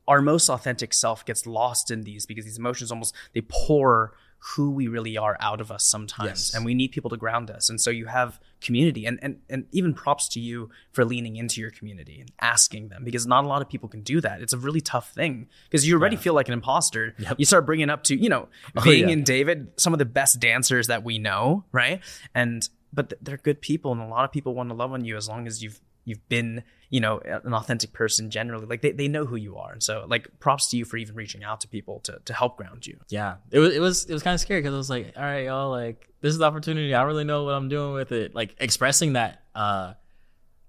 our 0.07 0.21
most 0.21 0.49
authentic 0.49 0.93
self 0.93 1.25
gets 1.25 1.45
lost 1.45 1.91
in 1.91 2.01
these 2.03 2.25
because 2.25 2.45
these 2.45 2.57
emotions 2.57 2.91
almost 2.91 3.13
they 3.33 3.41
pour 3.41 4.13
who 4.55 4.71
we 4.71 4.87
really 4.87 5.17
are 5.17 5.37
out 5.39 5.61
of 5.61 5.71
us 5.71 5.83
sometimes. 5.85 6.27
Yes. 6.49 6.53
And 6.55 6.65
we 6.65 6.73
need 6.73 6.91
people 6.91 7.11
to 7.11 7.17
ground 7.17 7.51
us. 7.51 7.69
And 7.69 7.79
so 7.79 7.91
you 7.91 8.07
have 8.07 8.39
community 8.59 9.05
and, 9.05 9.19
and 9.21 9.39
and 9.49 9.65
even 9.71 9.93
props 9.93 10.27
to 10.29 10.39
you 10.39 10.69
for 10.93 11.05
leaning 11.05 11.35
into 11.35 11.61
your 11.61 11.69
community 11.69 12.19
and 12.19 12.31
asking 12.41 12.89
them 12.89 13.03
because 13.03 13.27
not 13.27 13.43
a 13.43 13.47
lot 13.47 13.61
of 13.61 13.69
people 13.69 13.87
can 13.87 14.01
do 14.01 14.19
that. 14.21 14.41
It's 14.41 14.53
a 14.53 14.57
really 14.57 14.81
tough 14.81 15.13
thing 15.13 15.47
because 15.65 15.87
you 15.87 15.95
already 15.95 16.15
Yeah. 16.15 16.21
feel 16.23 16.33
like 16.33 16.47
an 16.47 16.53
imposter. 16.53 17.13
Yep. 17.19 17.35
You 17.37 17.45
start 17.45 17.65
bringing 17.67 17.89
up 17.91 18.03
to, 18.05 18.15
you 18.15 18.29
know, 18.29 18.47
Oh, 18.75 18.81
Ving 18.81 19.07
yeah. 19.07 19.13
and 19.13 19.23
David, 19.25 19.67
some 19.77 19.93
of 19.93 19.99
the 19.99 20.05
best 20.05 20.39
dancers 20.39 20.87
that 20.87 21.03
we 21.03 21.19
know, 21.19 21.63
right? 21.71 22.01
And 22.33 22.67
but 22.93 23.09
th- 23.09 23.19
they're 23.21 23.37
good 23.37 23.61
people, 23.61 23.91
and 23.93 24.01
a 24.01 24.07
lot 24.07 24.25
of 24.25 24.31
people 24.31 24.53
want 24.55 24.69
to 24.69 24.75
love 24.75 24.91
on 24.91 25.05
you 25.05 25.15
as 25.17 25.29
long 25.29 25.45
as 25.47 25.61
you've 25.63 25.79
you've 26.05 26.27
been, 26.29 26.63
you 26.89 26.99
know, 26.99 27.19
an 27.19 27.53
authentic 27.53 27.93
person 27.93 28.29
generally. 28.29 28.65
Like 28.65 28.81
they, 28.81 28.91
they 28.91 29.07
know 29.07 29.25
who 29.25 29.35
you 29.35 29.57
are, 29.57 29.71
and 29.71 29.81
so 29.83 30.05
like 30.09 30.27
props 30.39 30.69
to 30.69 30.77
you 30.77 30.85
for 30.85 30.97
even 30.97 31.15
reaching 31.15 31.43
out 31.43 31.61
to 31.61 31.67
people 31.67 31.99
to 32.01 32.19
to 32.25 32.33
help 32.33 32.57
ground 32.57 32.87
you. 32.87 32.97
yeah 33.09 33.35
it 33.51 33.59
was 33.59 33.75
it 33.75 33.79
was 33.79 34.05
it 34.05 34.13
was 34.13 34.23
kind 34.23 34.33
of 34.33 34.39
scary 34.39 34.61
because 34.61 34.73
i 34.73 34.77
was 34.77 34.89
like 34.89 35.13
all 35.15 35.23
right 35.23 35.45
y'all 35.45 35.69
like 35.69 36.07
this 36.21 36.31
is 36.33 36.37
the 36.39 36.45
opportunity 36.45 36.93
i 36.93 36.99
don't 36.99 37.07
really 37.07 37.23
know 37.23 37.43
what 37.43 37.53
i'm 37.53 37.69
doing 37.69 37.93
with 37.93 38.11
it 38.11 38.33
like 38.35 38.55
expressing 38.59 39.13
that 39.13 39.43
uh 39.55 39.93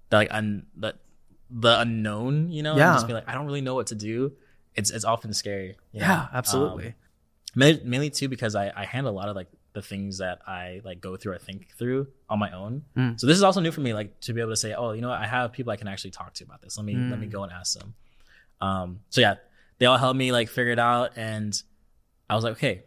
the 0.09 0.17
like 0.17 0.27
un 0.31 0.65
the, 0.77 0.93
the 1.49 1.79
unknown 1.81 2.49
you 2.49 2.63
know 2.63 2.71
and 2.71 2.79
Yeah. 2.79 2.93
just 2.93 3.07
be 3.07 3.13
like 3.13 3.27
i 3.27 3.33
don't 3.33 3.45
really 3.45 3.61
know 3.61 3.75
what 3.75 3.87
to 3.87 3.95
do 3.95 4.33
it's 4.75 4.89
it's 4.89 5.05
often 5.05 5.33
scary? 5.33 5.77
Yeah, 5.91 6.27
absolutely. 6.33 6.87
Um, 6.87 6.93
mainly, 7.55 7.81
mainly 7.83 8.09
too 8.09 8.27
because 8.27 8.55
I, 8.55 8.71
I 8.75 8.85
handle 8.85 9.13
a 9.13 9.15
lot 9.15 9.29
of 9.29 9.35
like 9.35 9.49
the 9.73 9.81
things 9.81 10.19
that 10.19 10.39
I 10.47 10.81
like 10.83 11.01
go 11.01 11.15
through 11.17 11.33
or 11.33 11.37
think 11.39 11.71
through 11.77 12.07
on 12.29 12.39
my 12.39 12.51
own. 12.51 12.83
Mm. 12.95 13.19
So 13.19 13.25
this 13.27 13.37
is 13.37 13.43
also 13.43 13.59
new 13.59 13.71
for 13.71 13.81
me, 13.81 13.93
like 13.93 14.19
to 14.21 14.33
be 14.33 14.39
able 14.41 14.51
to 14.51 14.55
say, 14.55 14.73
oh, 14.73 14.91
you 14.91 15.01
know 15.01 15.09
what, 15.09 15.19
I 15.19 15.25
have 15.27 15.51
people 15.51 15.71
I 15.71 15.77
can 15.77 15.87
actually 15.87 16.11
talk 16.11 16.33
to 16.35 16.43
about 16.43 16.61
this. 16.61 16.77
Let 16.77 16.85
me 16.85 16.95
let 16.95 17.19
me 17.19 17.27
Mm. 17.27 17.31
go 17.31 17.43
and 17.43 17.51
ask 17.51 17.77
them. 17.79 17.93
Um, 18.61 18.99
so 19.09 19.19
yeah, 19.21 19.35
they 19.79 19.85
all 19.87 19.97
helped 19.97 20.17
me 20.17 20.31
like 20.31 20.47
figure 20.49 20.71
it 20.71 20.79
out, 20.79 21.11
and 21.17 21.59
I 22.29 22.35
was 22.35 22.43
like, 22.43 22.53
okay, 22.53 22.83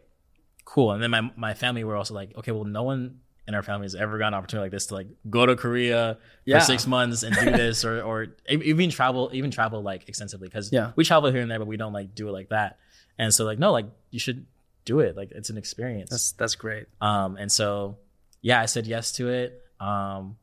cool. 0.64 0.92
And 0.92 1.02
then 1.02 1.10
my 1.10 1.30
my 1.36 1.54
family 1.54 1.84
were 1.84 1.96
also 1.96 2.14
like, 2.14 2.36
okay, 2.36 2.52
well, 2.52 2.64
no 2.64 2.82
one 2.82 3.20
in 3.48 3.54
our 3.54 3.62
family 3.62 3.84
has 3.84 3.94
ever 3.94 4.18
gotten 4.18 4.34
an 4.34 4.38
opportunity 4.38 4.64
like 4.64 4.72
this 4.72 4.86
to 4.86 4.94
like 4.94 5.06
go 5.30 5.46
to 5.46 5.54
Korea 5.54 6.18
Yeah. 6.44 6.58
for 6.58 6.64
six 6.64 6.86
months 6.86 7.22
and 7.22 7.36
do 7.36 7.52
this, 7.52 7.84
or 7.84 8.00
or 8.02 8.26
even 8.50 8.90
travel, 8.90 9.30
even 9.32 9.50
travel 9.50 9.82
like 9.82 10.08
extensively 10.08 10.48
because 10.48 10.72
Yeah. 10.72 10.92
we 10.96 11.04
travel 11.04 11.30
here 11.30 11.42
and 11.42 11.50
there, 11.50 11.58
but 11.58 11.68
we 11.68 11.76
don't 11.76 11.92
like 11.92 12.14
do 12.14 12.28
it 12.28 12.32
like 12.32 12.48
that. 12.50 12.78
And 13.18 13.32
so 13.32 13.44
like, 13.44 13.58
no, 13.58 13.70
like 13.72 13.86
you 14.10 14.18
should 14.18 14.46
do 14.86 15.00
it. 15.00 15.14
Like 15.16 15.30
it's 15.32 15.50
an 15.50 15.58
experience. 15.58 16.08
That's 16.10 16.32
that's 16.32 16.54
great. 16.54 16.86
Um, 17.02 17.36
and 17.36 17.52
so, 17.52 17.98
yeah, 18.40 18.60
I 18.62 18.66
said 18.66 18.86
yes 18.86 19.12
to 19.12 19.28
it. 19.28 19.62
Um, 19.78 20.38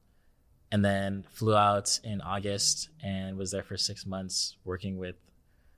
and 0.72 0.84
then 0.86 1.24
flew 1.32 1.56
out 1.56 2.00
in 2.04 2.22
August 2.22 2.90
and 3.04 3.38
was 3.38 3.50
there 3.52 3.64
for 3.64 3.78
six 3.78 4.06
months 4.06 4.56
working 4.66 4.98
with 4.98 5.16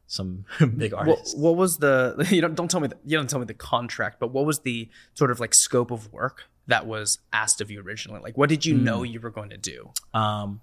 some 0.08 0.46
big 0.78 0.94
What, 0.94 1.08
artists. 1.08 1.36
what 1.36 1.56
was 1.56 1.78
the 1.78 2.28
you 2.32 2.42
don't 2.42 2.56
don't 2.56 2.70
tell 2.70 2.80
me 2.82 2.88
the, 2.90 2.98
you 3.06 3.18
don't 3.18 3.30
tell 3.30 3.40
me 3.40 3.46
the 3.46 3.54
contract, 3.54 4.20
but 4.20 4.32
what 4.32 4.46
was 4.46 4.60
the 4.60 4.90
sort 5.14 5.32
of 5.32 5.40
like 5.40 5.54
scope 5.54 5.92
of 5.92 6.12
work 6.14 6.44
that 6.68 6.86
was 6.88 7.20
asked 7.34 7.62
of 7.62 7.70
you 7.72 7.82
originally? 7.82 8.20
Like, 8.22 8.38
what 8.38 8.50
did 8.50 8.66
you 8.66 8.76
know 8.76 9.00
Mm. 9.02 9.12
you 9.14 9.20
were 9.20 9.30
going 9.32 9.50
to 9.52 9.58
do? 9.58 9.92
Um, 10.14 10.62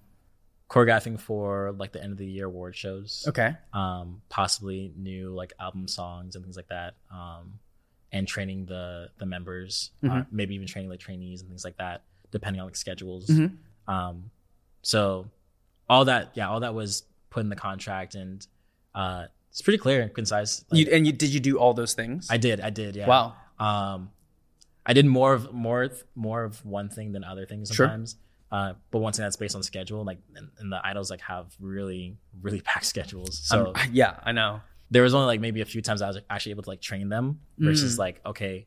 choreographing 0.70 1.20
for 1.20 1.72
like 1.72 1.92
the 1.92 2.02
end 2.02 2.12
of 2.12 2.18
the 2.18 2.26
year 2.26 2.46
award 2.46 2.74
shows. 2.74 3.24
Okay. 3.28 3.54
Um, 3.74 4.22
possibly 4.30 4.92
new 4.96 5.30
like 5.34 5.52
album 5.60 5.86
songs 5.88 6.34
and 6.34 6.44
things 6.44 6.56
like 6.56 6.68
that. 6.68 6.94
Um, 7.12 7.58
and 8.12 8.28
training 8.28 8.66
the 8.66 9.10
the 9.18 9.26
members, 9.26 9.90
uh, 10.04 10.06
Mhm. 10.08 10.26
maybe 10.30 10.54
even 10.54 10.66
training 10.66 10.90
like 10.90 11.00
trainees 11.00 11.40
and 11.40 11.48
things 11.50 11.64
like 11.64 11.76
that, 11.78 12.02
depending 12.30 12.60
on 12.60 12.66
like 12.66 12.76
schedules. 12.76 13.26
Mhm. 13.28 13.56
Um, 13.88 14.30
so 14.82 15.28
all 15.88 16.04
that, 16.04 16.32
yeah, 16.34 16.48
all 16.48 16.60
that 16.60 16.74
was 16.74 17.04
put 17.30 17.40
in 17.40 17.48
the 17.48 17.56
contract, 17.56 18.14
and 18.14 18.46
uh, 18.94 19.26
it's 19.50 19.62
pretty 19.62 19.78
clear 19.78 20.02
and 20.02 20.12
concise. 20.14 20.64
Like, 20.70 20.80
You, 20.86 20.92
and 20.92 21.06
you 21.06 21.12
did 21.12 21.30
you 21.30 21.40
do 21.40 21.58
all 21.58 21.74
those 21.74 21.94
things? 21.94 22.28
I 22.30 22.36
did, 22.36 22.60
I 22.60 22.70
did, 22.70 22.96
yeah. 22.96 23.06
Wow. 23.06 23.36
Um, 23.58 24.10
I 24.84 24.92
did 24.92 25.06
more 25.06 25.32
of 25.32 25.52
more 25.52 25.88
more 26.14 26.44
of 26.44 26.64
one 26.66 26.88
thing 26.88 27.12
than 27.12 27.24
other 27.24 27.46
things 27.46 27.74
sometimes. 27.74 28.12
Sure. 28.12 28.18
Uh, 28.58 28.74
but 28.90 28.98
thing 29.14 29.22
that's 29.24 29.36
based 29.36 29.54
on 29.56 29.62
schedule, 29.62 30.04
like, 30.04 30.18
and, 30.34 30.50
and 30.58 30.70
the 30.70 30.84
idols 30.86 31.10
like 31.10 31.22
have 31.22 31.54
really 31.58 32.18
really 32.42 32.60
packed 32.70 32.84
schedules. 32.84 33.38
So 33.38 33.68
Um, 33.68 33.74
yeah, 33.92 34.18
I 34.22 34.32
know. 34.32 34.60
There 34.92 35.02
was 35.02 35.14
only 35.14 35.26
like 35.26 35.40
maybe 35.40 35.60
a 35.60 35.64
few 35.64 35.82
times 35.82 36.02
I 36.02 36.08
was 36.08 36.18
actually 36.30 36.52
able 36.52 36.62
to 36.64 36.70
like 36.70 36.80
train 36.80 37.08
them 37.08 37.40
versus 37.58 37.96
Mm. 37.96 37.98
like 37.98 38.20
okay, 38.26 38.66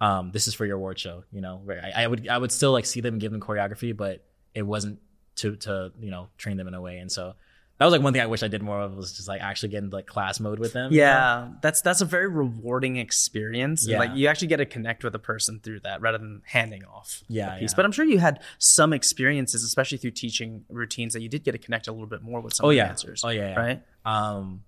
um, 0.00 0.30
this 0.32 0.46
is 0.48 0.54
for 0.54 0.66
your 0.66 0.76
award 0.76 0.98
show. 0.98 1.24
You 1.32 1.40
know, 1.40 1.60
where 1.64 1.82
I, 1.82 2.02
I 2.04 2.06
would 2.06 2.28
I 2.28 2.38
would 2.38 2.52
still 2.52 2.72
like 2.72 2.86
see 2.86 3.00
them 3.00 3.14
and 3.14 3.20
give 3.20 3.32
them 3.32 3.40
choreography, 3.40 3.96
but 3.96 4.24
it 4.54 4.62
wasn't 4.62 5.00
to 5.36 5.56
to 5.56 5.92
you 6.00 6.10
know 6.10 6.28
train 6.38 6.56
them 6.56 6.68
in 6.68 6.74
a 6.74 6.80
way. 6.80 6.98
And 6.98 7.10
so 7.10 7.34
that 7.78 7.84
was 7.86 7.90
like 7.92 8.02
one 8.02 8.12
thing 8.12 8.22
I 8.22 8.26
wish 8.26 8.44
I 8.44 8.48
did 8.48 8.62
more 8.62 8.80
of 8.80 8.94
was 8.94 9.16
just 9.16 9.26
like 9.26 9.40
actually 9.40 9.70
get 9.70 9.82
into 9.82 9.96
like 9.96 10.06
class 10.06 10.38
mode 10.38 10.60
with 10.60 10.72
them. 10.74 10.92
you 10.92 10.98
know? 11.00 11.04
Yeah, 11.06 11.48
that's 11.60 11.80
that's 11.80 12.00
a 12.02 12.04
very 12.04 12.28
rewarding 12.28 12.98
experience. 12.98 13.84
Yeah. 13.88 13.98
Like 13.98 14.10
you 14.14 14.28
actually 14.28 14.46
get 14.48 14.58
to 14.58 14.66
connect 14.66 15.02
with 15.02 15.12
a 15.16 15.18
person 15.18 15.58
through 15.60 15.80
that 15.80 16.00
rather 16.00 16.18
than 16.18 16.42
handing 16.44 16.84
off 16.84 17.22
Yeah, 17.28 17.56
a 17.56 17.58
piece. 17.58 17.72
yeah. 17.72 17.76
But 17.76 17.84
I'm 17.84 17.90
sure 17.92 18.04
you 18.04 18.18
had 18.18 18.40
some 18.58 18.92
experiences, 18.92 19.64
especially 19.64 19.98
through 19.98 20.12
teaching 20.12 20.64
routines, 20.68 21.14
that 21.14 21.22
you 21.22 21.28
did 21.28 21.42
get 21.42 21.52
to 21.52 21.58
connect 21.58 21.88
a 21.88 21.92
little 21.92 22.06
bit 22.06 22.22
more 22.22 22.40
with 22.40 22.54
some 22.54 22.66
Oh 22.66 22.68
of 22.68 22.72
the 22.74 22.76
yeah. 22.76 22.86
dancers. 22.86 23.22
Oh 23.24 23.30
yeah. 23.30 23.48
yeah. 23.50 23.58
Right? 23.60 23.82
Um, 24.04 24.62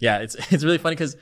yeah, 0.00 0.18
it's 0.18 0.34
it's 0.52 0.64
really 0.64 0.78
funny 0.78 0.96
because 0.96 1.16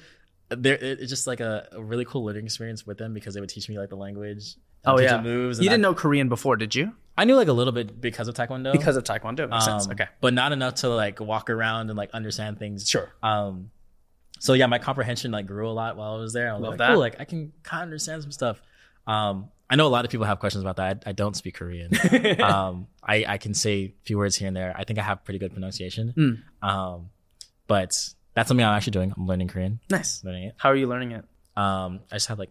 there 0.48 0.78
it's 0.80 1.10
just 1.10 1.26
like 1.26 1.40
a, 1.40 1.68
a 1.72 1.82
really 1.82 2.06
cool 2.06 2.24
learning 2.24 2.46
experience 2.46 2.86
with 2.86 2.96
them 2.96 3.12
because 3.12 3.34
they 3.34 3.40
would 3.40 3.50
teach 3.50 3.68
me 3.68 3.78
like 3.78 3.90
the 3.90 3.96
language. 3.96 4.56
Oh 4.84 4.98
yeah. 4.98 5.20
moves. 5.20 5.58
You 5.58 5.68
didn't 5.68 5.84
I, 5.84 5.88
know 5.88 5.94
Korean 5.94 6.28
before, 6.28 6.56
did 6.56 6.74
you? 6.74 6.92
I 7.18 7.24
knew 7.24 7.34
like 7.34 7.48
a 7.48 7.52
little 7.52 7.72
bit 7.72 8.00
because 8.00 8.28
of 8.28 8.34
Taekwondo. 8.34 8.72
Because 8.72 8.96
of 8.96 9.04
Taekwondo. 9.04 9.50
Makes 9.50 9.64
sense. 9.64 9.86
Um, 9.86 9.92
Okay. 9.92 10.06
but 10.20 10.32
not 10.32 10.52
enough 10.52 10.76
to 10.76 10.88
like 10.88 11.20
walk 11.20 11.50
around 11.50 11.90
and 11.90 11.98
like 11.98 12.10
understand 12.12 12.58
things. 12.58 12.88
Sure. 12.88 13.12
Um, 13.22 13.70
so 14.38 14.52
yeah, 14.52 14.66
my 14.66 14.78
comprehension 14.78 15.32
like 15.32 15.46
grew 15.46 15.68
a 15.68 15.72
lot 15.72 15.96
while 15.96 16.14
I 16.14 16.18
was 16.18 16.32
there. 16.32 16.48
I 16.48 16.52
was 16.52 16.62
Love 16.62 16.70
like, 16.70 16.78
that. 16.78 16.88
cool, 16.90 17.00
like 17.00 17.16
I 17.18 17.24
can 17.24 17.52
kind 17.64 17.82
of 17.82 17.86
understand 17.88 18.22
some 18.22 18.30
stuff. 18.32 18.62
Um, 19.06 19.50
I 19.68 19.76
know 19.76 19.86
a 19.86 19.88
lot 19.88 20.04
of 20.04 20.10
people 20.10 20.26
have 20.26 20.38
questions 20.38 20.62
about 20.62 20.76
that. 20.76 21.02
I, 21.06 21.10
I 21.10 21.12
don't 21.12 21.34
speak 21.36 21.56
Korean. 21.56 21.90
um, 22.40 22.86
I, 23.02 23.24
I 23.26 23.38
can 23.38 23.52
say 23.52 23.84
a 23.84 23.94
few 24.04 24.16
words 24.16 24.36
here 24.36 24.48
and 24.48 24.56
there. 24.56 24.72
I 24.74 24.84
think 24.84 24.98
I 24.98 25.02
have 25.02 25.24
pretty 25.24 25.38
good 25.38 25.52
pronunciation. 25.52 26.14
Mm. 26.62 26.66
Um, 26.66 27.10
but 27.66 27.94
that's 28.38 28.48
something 28.48 28.64
I'm 28.64 28.74
actually 28.74 28.92
doing. 28.92 29.12
I'm 29.16 29.26
learning 29.26 29.48
Korean. 29.48 29.80
Nice. 29.90 30.22
Learning 30.22 30.44
it. 30.44 30.54
How 30.56 30.70
are 30.70 30.76
you 30.76 30.86
learning 30.86 31.10
it? 31.10 31.24
Um, 31.56 32.00
I 32.12 32.16
just 32.16 32.28
had 32.28 32.38
like 32.38 32.50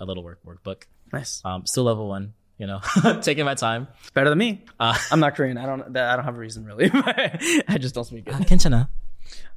a 0.00 0.04
little 0.06 0.24
work 0.24 0.40
workbook. 0.46 0.84
Nice. 1.12 1.42
Um, 1.44 1.66
still 1.66 1.84
level 1.84 2.08
one. 2.08 2.32
You 2.56 2.66
know, 2.66 2.80
taking 3.20 3.44
my 3.44 3.54
time. 3.54 3.86
Better 4.14 4.30
than 4.30 4.38
me. 4.38 4.64
Uh, 4.80 4.96
I'm 5.10 5.20
not 5.20 5.36
Korean. 5.36 5.58
I 5.58 5.66
don't. 5.66 5.94
I 5.94 6.16
don't 6.16 6.24
have 6.24 6.36
a 6.36 6.38
reason 6.38 6.64
really. 6.64 6.90
I 6.94 7.76
just 7.78 7.94
don't 7.94 8.04
speak 8.04 8.28
ah, 8.32 8.40
it. 8.40 8.66
Uh, 8.66 8.84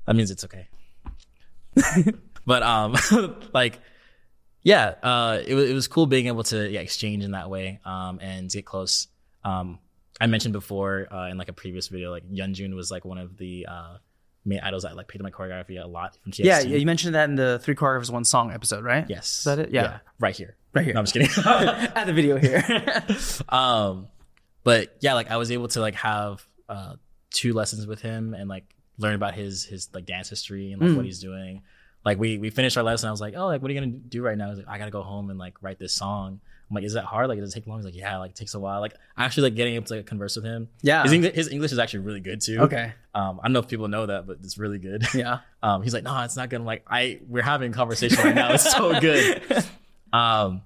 That 0.05 0.15
means 0.15 0.31
it's 0.31 0.43
okay. 0.43 0.67
but 2.45 2.61
um, 2.61 2.97
like, 3.53 3.79
yeah, 4.63 4.95
uh, 5.01 5.39
it, 5.47 5.55
it 5.55 5.73
was 5.73 5.87
cool 5.87 6.07
being 6.07 6.27
able 6.27 6.43
to 6.43 6.69
yeah, 6.69 6.81
exchange 6.81 7.23
in 7.23 7.31
that 7.31 7.49
way 7.49 7.79
um, 7.85 8.19
and 8.21 8.49
get 8.49 8.65
close. 8.65 9.07
Um, 9.45 9.79
I 10.19 10.27
mentioned 10.27 10.51
before 10.51 11.07
uh, 11.09 11.29
in 11.29 11.37
like 11.37 11.47
a 11.47 11.53
previous 11.53 11.87
video, 11.87 12.11
like 12.11 12.29
Yeonjun 12.29 12.75
was 12.75 12.91
like 12.91 13.05
one 13.05 13.17
of 13.17 13.37
the 13.37 13.65
uh, 13.69 13.97
main 14.45 14.59
idols 14.61 14.83
that 14.83 14.95
like 14.95 15.07
picked 15.07 15.21
up 15.21 15.23
my 15.23 15.31
choreography 15.31 15.83
a 15.83 15.87
lot 15.87 16.17
from 16.23 16.31
TXT. 16.31 16.45
Yeah, 16.45 16.59
yeah, 16.61 16.77
you 16.77 16.85
mentioned 16.85 17.15
that 17.15 17.29
in 17.29 17.35
the 17.35 17.59
three 17.59 17.75
choreographers 17.75 18.09
one 18.11 18.23
song 18.23 18.51
episode, 18.51 18.83
right? 18.83 19.05
Yes. 19.09 19.39
Is 19.39 19.43
that 19.45 19.59
it? 19.59 19.71
Yeah. 19.71 19.99
right 20.19 20.35
here. 20.35 20.55
Right 20.73 20.85
here. 20.85 20.93
No, 20.93 20.99
I'm 21.01 21.05
just 21.05 21.13
kidding. 21.13 21.29
At 21.45 22.05
the 22.05 22.13
video 22.13 22.37
here. 22.37 22.63
um 23.49 24.07
but 24.63 24.95
yeah 24.99 25.13
like 25.13 25.31
i 25.31 25.37
was 25.37 25.51
able 25.51 25.67
to 25.69 25.79
like 25.79 25.95
have 25.95 26.45
uh 26.67 26.93
two 27.31 27.53
lessons 27.53 27.87
with 27.87 28.01
him 28.01 28.33
and 28.33 28.49
like 28.49 28.65
learn 28.97 29.15
about 29.15 29.33
his 29.33 29.63
his 29.63 29.89
like 29.93 30.05
dance 30.05 30.29
history 30.29 30.73
and 30.73 30.81
like 30.81 30.91
Mm. 30.91 30.95
what 30.97 31.05
he's 31.05 31.19
doing 31.19 31.61
like 32.05 32.19
we 32.19 32.37
we 32.37 32.49
finished 32.49 32.77
our 32.77 32.83
lesson 32.83 33.07
i 33.07 33.11
was 33.11 33.21
like 33.21 33.35
oh 33.37 33.45
like 33.47 33.61
what 33.61 33.71
are 33.71 33.73
you 33.73 33.79
gonna 33.79 33.91
do 33.93 34.21
right 34.21 34.37
now 34.37 34.47
i 34.47 34.49
was 34.49 34.59
like 34.59 34.67
i 34.67 34.77
gotta 34.77 34.91
go 34.91 35.01
home 35.01 35.29
and 35.29 35.39
like 35.39 35.55
write 35.61 35.79
this 35.79 35.93
song 35.93 36.41
i'm 36.69 36.75
like 36.75 36.83
is 36.83 36.93
that 36.93 37.05
hard? 37.05 37.27
Like 37.29 37.39
does 37.39 37.51
it 37.51 37.55
take 37.55 37.67
long? 37.67 37.79
He's 37.79 37.85
like 37.85 37.95
yeah 37.95 38.17
like 38.17 38.31
it 38.31 38.35
takes 38.35 38.53
a 38.53 38.59
while. 38.59 38.79
Like 38.79 38.93
I 39.17 39.25
actually 39.25 39.43
like 39.43 39.55
getting 39.55 39.75
able 39.75 39.85
to 39.87 39.95
like, 39.95 40.05
converse 40.05 40.35
with 40.35 40.45
him. 40.45 40.69
Yeah. 40.81 41.03
his, 41.03 41.11
English, 41.13 41.33
his 41.33 41.47
english 41.49 41.71
is 41.71 41.79
actually 41.79 42.01
really 42.01 42.19
good 42.19 42.41
too. 42.41 42.59
Okay. 42.59 42.93
um 43.15 43.39
i 43.41 43.47
don't 43.47 43.53
know 43.53 43.59
if 43.59 43.67
people 43.67 43.87
know 43.87 44.05
that 44.05 44.27
but 44.27 44.37
it's 44.43 44.57
really 44.57 44.79
good. 44.79 45.05
Yeah. 45.13 45.39
um 45.63 45.81
he's 45.81 45.93
like 45.93 46.03
no 46.03 46.21
it's 46.23 46.35
not 46.35 46.49
good 46.49 46.59
i'm 46.59 46.65
like 46.65 46.83
i 46.87 47.19
we're 47.27 47.43
having 47.43 47.71
a 47.71 47.73
conversation 47.75 48.23
right 48.23 48.35
now. 48.35 48.53
It's 48.53 48.71
so 48.71 48.99
good. 48.99 49.41
Um 50.11 50.63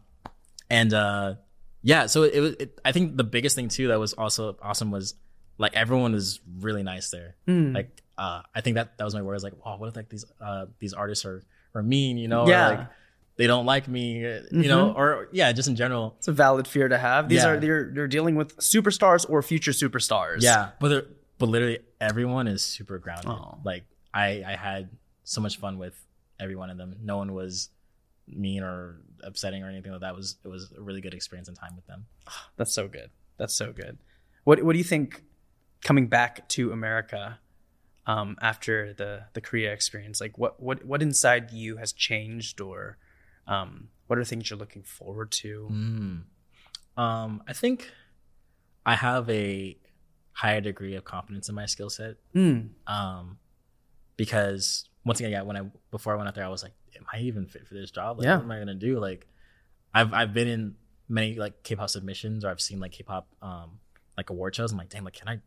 and 0.69 0.93
uh 0.93 1.35
yeah 1.81 2.05
so 2.05 2.23
it 2.23 2.39
was 2.39 2.53
it, 2.59 2.79
i 2.85 2.91
think 2.93 3.17
the 3.17 3.25
biggest 3.25 3.55
thing 3.57 3.67
too 3.67 3.89
that 3.89 3.99
was 3.99 4.13
also 4.13 4.57
awesome 4.61 4.89
was 4.89 5.15
like 5.57 5.75
everyone 5.75 6.13
was 6.13 6.39
really 6.59 6.81
nice 6.81 7.09
there. 7.09 7.35
Mm. 7.47 7.75
like 7.75 8.01
uh 8.17 8.41
i 8.55 8.61
think 8.61 8.75
that 8.75 8.97
that 8.97 9.03
was 9.03 9.13
my 9.13 9.21
words 9.21 9.43
like 9.43 9.53
wow 9.65 9.77
what 9.77 9.89
if 9.89 9.95
like 9.95 10.07
these 10.07 10.23
uh 10.39 10.65
these 10.79 10.93
artists 10.93 11.25
are 11.25 11.43
are 11.75 11.83
mean 11.83 12.17
you 12.17 12.27
know? 12.27 12.47
Yeah. 12.47 12.67
or 12.67 12.75
like 12.77 12.87
they 13.35 13.47
don't 13.47 13.65
like 13.65 13.87
me 13.87 14.25
uh, 14.25 14.41
you 14.51 14.67
know 14.67 14.93
or 14.93 15.27
yeah 15.31 15.51
just 15.51 15.67
in 15.67 15.75
general 15.75 16.13
It's 16.17 16.27
a 16.27 16.31
valid 16.31 16.67
fear 16.67 16.87
to 16.87 16.97
have. 16.97 17.29
These 17.29 17.43
Yeah. 17.43 17.49
are 17.49 17.59
they're 17.59 17.91
they're 17.93 18.07
dealing 18.07 18.35
with 18.35 18.55
superstars 18.57 19.25
or 19.29 19.41
future 19.41 19.71
superstars. 19.71 20.41
yeah 20.41 20.71
but 20.79 20.87
they're- 20.89 21.07
but 21.39 21.49
literally 21.49 21.79
everyone 21.99 22.47
is 22.47 22.61
super 22.63 22.97
grounded 22.99 23.27
Oh. 23.31 23.57
like 23.65 23.83
i 24.13 24.43
i 24.47 24.55
had 24.55 24.89
so 25.23 25.41
much 25.41 25.57
fun 25.57 25.77
with 25.77 25.95
every 26.39 26.55
one 26.55 26.69
of 26.69 26.77
them 26.77 26.95
no 27.01 27.17
one 27.17 27.33
was 27.33 27.69
mean 28.27 28.61
or 28.63 29.01
upsetting 29.23 29.63
or 29.63 29.67
anything 29.69 29.91
like 29.91 30.01
that 30.01 30.11
It 30.11 30.15
was 30.15 30.37
it 30.45 30.47
was 30.47 30.71
a 30.77 30.81
really 30.81 31.01
good 31.01 31.13
experience 31.13 31.47
and 31.49 31.57
time 31.57 31.75
with 31.75 31.87
them 31.87 32.05
That's 32.57 32.73
so 32.73 32.87
good. 32.87 33.09
That's 33.37 33.55
so 33.55 33.73
good. 33.73 33.97
What 34.43 34.61
what 34.63 34.73
do 34.73 34.77
you 34.77 34.83
think 34.83 35.23
coming 35.83 36.07
back 36.07 36.47
to 36.49 36.71
America 36.71 37.39
um, 38.05 38.37
after 38.41 38.93
the 38.93 39.25
the 39.33 39.41
Korea 39.41 39.71
experience? 39.73 40.21
Like 40.21 40.37
what 40.37 40.61
what 40.61 40.85
what 40.85 41.01
inside 41.01 41.51
you 41.51 41.77
has 41.77 41.91
changed 41.93 42.61
or 42.61 42.97
um, 43.47 43.89
what 44.07 44.19
are 44.19 44.23
things 44.23 44.49
you're 44.49 44.59
looking 44.59 44.83
forward 44.83 45.31
to? 45.31 45.67
Mm. 45.71 46.23
Um, 47.01 47.43
I 47.47 47.53
think 47.53 47.91
I 48.85 48.95
have 48.95 49.29
a 49.29 49.77
higher 50.33 50.61
degree 50.61 50.95
of 50.95 51.03
confidence 51.05 51.49
in 51.49 51.55
my 51.55 51.65
skill 51.65 51.89
set. 51.89 52.15
Mm. 52.35 52.69
Um, 52.87 53.37
because 54.17 54.85
once 55.05 55.19
again, 55.19 55.31
yeah, 55.31 55.41
when 55.41 55.57
I 55.57 55.61
before 55.91 56.13
I 56.13 56.15
went 56.17 56.27
out 56.27 56.35
there, 56.35 56.45
I 56.45 56.49
was 56.49 56.63
like, 56.63 56.73
"Am 56.97 57.05
I 57.11 57.19
even 57.19 57.45
fit 57.47 57.67
for 57.67 57.73
this 57.73 57.91
job? 57.91 58.17
Like, 58.19 58.25
Yeah. 58.25 58.35
what 58.35 58.43
am 58.43 58.51
I 58.51 58.59
gonna 58.59 58.75
do?" 58.75 58.99
Like, 58.99 59.27
I've 59.93 60.13
I've 60.13 60.33
been 60.33 60.47
in 60.47 60.75
many 61.09 61.35
like 61.35 61.63
K-pop 61.63 61.89
submissions, 61.89 62.45
or 62.45 62.49
I've 62.49 62.61
seen 62.61 62.79
like 62.79 62.91
K-pop 62.91 63.27
um 63.41 63.79
like 64.17 64.29
award 64.29 64.55
shows. 64.55 64.71
I'm 64.71 64.77
like, 64.77 64.89
damn, 64.89 65.03
like, 65.03 65.13
can 65.15 65.27
I 65.27 65.39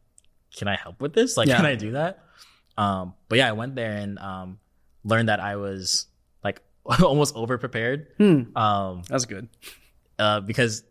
can 0.55 0.69
I 0.69 0.77
help 0.77 1.01
with 1.01 1.13
this? 1.15 1.37
Like, 1.37 1.49
Yeah. 1.49 1.57
can 1.57 1.67
I 1.67 1.75
do 1.77 1.93
that? 1.93 2.25
Um, 2.77 3.15
but 3.29 3.39
yeah, 3.39 3.49
I 3.49 3.53
went 3.53 3.75
there 3.77 3.93
and 3.97 4.19
um 4.19 4.59
learned 5.05 5.29
that 5.29 5.41
I 5.41 5.57
was 5.57 6.07
almost 7.03 7.35
over 7.37 7.59
prepared. 7.59 8.09
Hmm. 8.19 8.57
Um, 8.57 9.03
That's 9.09 9.25
good. 9.25 9.49
uh, 10.19 10.41
because 10.41 10.85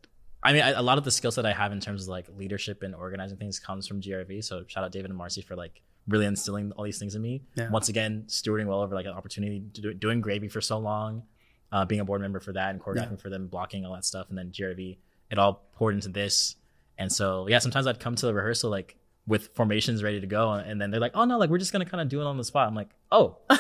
I 0.44 0.54
mean, 0.54 0.62
I, 0.62 0.72
a 0.72 0.82
lot 0.82 1.00
of 1.00 1.04
the 1.04 1.12
skills 1.12 1.36
that 1.36 1.46
I 1.46 1.54
have 1.54 1.72
in 1.72 1.80
terms 1.80 2.04
of 2.04 2.10
like 2.10 2.28
leadership 2.38 2.84
and 2.84 2.94
organizing 2.94 3.38
things 3.38 3.60
comes 3.60 3.88
from 3.88 4.00
GRV. 4.00 4.44
So 4.44 4.64
shout 4.68 4.84
out 4.84 4.92
David 4.92 5.10
and 5.10 5.18
Marcy 5.18 5.42
for 5.42 5.56
like 5.56 5.82
really 6.08 6.28
instilling 6.28 6.72
all 6.74 6.84
these 6.86 7.00
things 7.00 7.16
in 7.16 7.22
me. 7.22 7.42
Yeah. 7.56 7.70
Once 7.72 7.90
again, 7.90 8.26
stewarding 8.28 8.68
well 8.68 8.82
over 8.82 8.94
like 8.94 9.08
an 9.08 9.14
opportunity 9.14 9.64
to 9.74 9.82
do, 9.82 9.94
doing 9.94 10.22
gravy 10.22 10.48
for 10.48 10.62
so 10.62 10.78
long, 10.78 11.24
uh, 11.72 11.84
being 11.86 12.00
a 12.00 12.06
board 12.06 12.22
member 12.22 12.40
for 12.40 12.54
that 12.54 12.70
and 12.70 12.80
choreographing 12.80 13.20
for 13.20 13.30
them, 13.30 13.48
blocking 13.48 13.86
all 13.86 13.94
that 13.94 14.06
stuff, 14.06 14.28
and 14.30 14.38
then 14.38 14.52
GRV. 14.52 14.98
It 15.32 15.40
all 15.40 15.64
poured 15.74 15.96
into 15.96 16.10
this, 16.10 16.56
and 17.00 17.12
so 17.12 17.48
yeah, 17.48 17.58
sometimes 17.58 17.88
I'd 17.88 18.00
come 18.00 18.14
to 18.16 18.28
the 18.28 18.34
rehearsal 18.36 18.70
like 18.70 18.96
with 19.26 19.50
formations 19.56 20.04
ready 20.04 20.22
to 20.22 20.28
go, 20.28 20.52
and 20.52 20.80
then 20.80 20.92
they're 20.92 21.00
like, 21.00 21.14
"Oh 21.16 21.26
no, 21.26 21.40
like 21.40 21.50
we're 21.50 21.58
just 21.58 21.72
gonna 21.72 21.86
kind 21.86 22.02
of 22.02 22.10
do 22.10 22.22
it 22.22 22.26
on 22.26 22.38
the 22.38 22.44
spot." 22.44 22.68
I'm 22.68 22.76
like, 22.76 22.90
"Oh, 23.12 23.40
all 23.50 23.60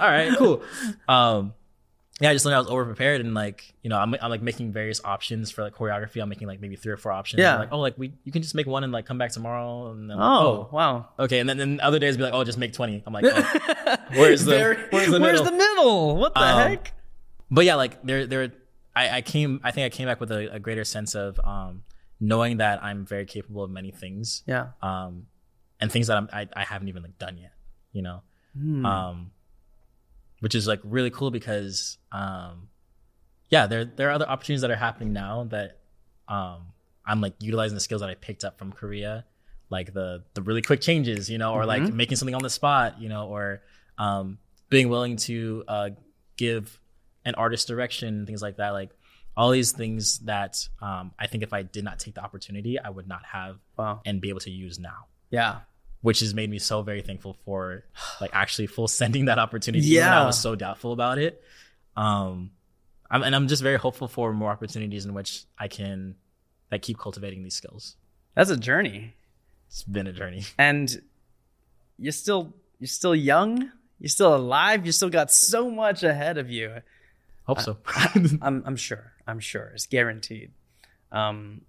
right, 0.00 0.34
cool." 0.38 0.62
Um, 1.08 1.52
yeah, 2.20 2.30
I 2.30 2.32
just 2.32 2.44
learned 2.44 2.54
I 2.54 2.58
was 2.60 2.68
over 2.68 2.84
prepared 2.84 3.20
and 3.20 3.34
like, 3.34 3.74
you 3.82 3.90
know, 3.90 3.98
I'm, 3.98 4.14
I'm 4.22 4.30
like 4.30 4.40
making 4.42 4.72
various 4.72 5.00
options 5.04 5.50
for 5.50 5.62
like 5.62 5.74
choreography. 5.74 6.22
I'm 6.22 6.28
making 6.28 6.46
like 6.46 6.60
maybe 6.60 6.76
three 6.76 6.92
or 6.92 6.96
four 6.96 7.10
options. 7.10 7.40
Yeah. 7.40 7.58
Like, 7.58 7.70
oh, 7.72 7.80
like 7.80 7.98
we, 7.98 8.12
you 8.22 8.30
can 8.30 8.40
just 8.42 8.54
make 8.54 8.66
one 8.68 8.84
and 8.84 8.92
like 8.92 9.04
come 9.04 9.18
back 9.18 9.32
tomorrow. 9.32 9.90
And 9.90 10.08
then, 10.08 10.16
Oh, 10.20 10.68
wow. 10.70 11.08
oh, 11.18 11.24
okay. 11.24 11.40
And 11.40 11.48
then, 11.48 11.58
then 11.58 11.80
other 11.82 11.98
days 11.98 12.16
be 12.16 12.22
like, 12.22 12.32
oh, 12.32 12.44
just 12.44 12.56
make 12.58 12.72
20. 12.72 13.02
I'm 13.04 13.12
like, 13.12 13.24
oh. 13.26 13.96
Where's 14.14 14.44
the- 14.44 14.50
Very- 14.52 14.76
where's 14.90 15.10
the 15.10 15.18
where's 15.20 15.40
middle? 15.40 15.44
the 15.44 15.52
middle? 15.52 16.16
What 16.16 16.34
the 16.34 16.40
Um, 16.40 16.58
heck? 16.70 16.92
but 17.50 17.64
yeah, 17.64 17.74
like 17.74 18.00
there, 18.04 18.26
there, 18.26 18.52
I, 18.94 19.16
I 19.16 19.20
came, 19.22 19.60
I 19.64 19.72
think 19.72 19.84
I 19.92 19.96
came 19.96 20.06
back 20.06 20.20
with 20.20 20.30
a, 20.30 20.54
a 20.54 20.60
greater 20.60 20.84
sense 20.84 21.16
of, 21.16 21.40
um, 21.42 21.82
knowing 22.20 22.58
that 22.58 22.82
I'm 22.84 23.04
very 23.04 23.26
capable 23.26 23.64
of 23.64 23.70
many 23.72 23.90
things. 23.90 24.44
Yeah. 24.46 24.68
Um, 24.82 25.26
and 25.80 25.90
things 25.90 26.06
that 26.06 26.16
I'm, 26.16 26.28
I, 26.32 26.48
I 26.54 26.62
haven't 26.62 26.86
even 26.88 27.02
like 27.02 27.18
done 27.18 27.38
yet, 27.38 27.52
you 27.92 28.02
know? 28.02 28.22
Hmm. 28.56 28.86
um, 28.86 29.30
which 30.40 30.54
is 30.54 30.66
like 30.66 30.80
really 30.84 31.10
cool 31.10 31.30
because 31.30 31.98
um, 32.12 32.68
yeah, 33.50 33.66
there 33.66 33.84
there 33.84 34.08
are 34.08 34.12
other 34.12 34.28
opportunities 34.28 34.62
that 34.62 34.70
are 34.70 34.76
happening 34.76 35.12
now 35.12 35.44
that 35.44 35.78
um, 36.28 36.66
I'm 37.06 37.20
like 37.20 37.34
utilizing 37.40 37.74
the 37.74 37.80
skills 37.80 38.00
that 38.00 38.10
I 38.10 38.14
picked 38.14 38.44
up 38.44 38.58
from 38.58 38.72
Korea, 38.72 39.24
like 39.70 39.92
the 39.92 40.24
the 40.34 40.42
really 40.42 40.62
quick 40.62 40.80
changes, 40.80 41.28
you 41.30 41.38
know, 41.38 41.54
or 41.54 41.66
like 41.66 41.82
Mhm. 41.82 41.94
making 41.94 42.16
something 42.16 42.34
on 42.34 42.42
the 42.42 42.50
spot, 42.50 43.00
you 43.00 43.08
know, 43.08 43.28
or 43.28 43.62
um, 43.98 44.38
being 44.70 44.88
willing 44.88 45.16
to 45.16 45.64
uh, 45.68 45.90
give 46.36 46.80
an 47.24 47.34
artist 47.36 47.68
direction, 47.68 48.26
things 48.26 48.42
like 48.42 48.56
that, 48.56 48.70
like. 48.70 48.90
All 49.36 49.50
these 49.50 49.72
things 49.72 50.20
that 50.20 50.68
um, 50.80 51.10
I 51.18 51.26
think 51.26 51.42
if 51.42 51.52
I 51.52 51.62
did 51.64 51.82
not 51.82 51.98
take 51.98 52.14
the 52.14 52.22
opportunity, 52.22 52.78
I 52.78 52.88
would 52.88 53.08
not 53.08 53.24
have 53.24 53.56
wow. 53.76 54.00
and 54.06 54.20
be 54.20 54.28
able 54.28 54.38
to 54.38 54.50
use 54.52 54.78
now 54.78 55.06
Yeah. 55.30 55.62
Which 56.04 56.20
has 56.20 56.34
made 56.34 56.50
me 56.50 56.58
so 56.58 56.82
very 56.82 57.00
thankful 57.00 57.34
for 57.46 57.82
like 58.20 58.28
actually 58.34 58.66
full 58.66 58.86
sending 58.86 59.24
that 59.24 59.38
opportunity. 59.38 59.86
Yeah. 59.86 60.20
I 60.20 60.26
was 60.26 60.38
so 60.38 60.54
doubtful 60.54 60.92
about 60.92 61.16
it. 61.16 61.42
Um, 61.96 62.50
I'm, 63.10 63.22
and 63.22 63.34
I'm 63.34 63.48
just 63.48 63.62
very 63.62 63.78
hopeful 63.78 64.06
for 64.06 64.30
more 64.34 64.50
opportunities 64.50 65.06
in 65.06 65.14
which 65.14 65.44
I 65.58 65.68
can 65.68 66.16
like 66.70 66.82
keep 66.82 66.98
cultivating 66.98 67.42
these 67.42 67.54
skills. 67.54 67.96
That's 68.34 68.50
a 68.50 68.56
journey. 68.58 69.14
It's 69.68 69.82
been 69.82 70.06
a 70.06 70.12
journey. 70.12 70.44
and 70.58 70.94
you're 71.98 72.12
still 72.12 72.52
you're 72.78 72.86
still 72.86 73.14
young 73.14 73.72
you're 73.98 74.10
still 74.10 74.36
alive 74.36 74.84
you 74.84 74.92
still 74.92 75.08
got 75.08 75.32
so 75.32 75.70
much 75.70 76.02
ahead 76.02 76.36
of 76.36 76.50
you 76.50 76.82
Hope 77.44 77.60
so. 77.60 77.78
i'm 78.42 78.62
i'm 78.66 78.76
sure 78.76 79.12
i'm 79.28 79.38
sure 79.38 79.70
it's 79.74 79.86
guaranteed 79.86 80.50
um 81.12 81.60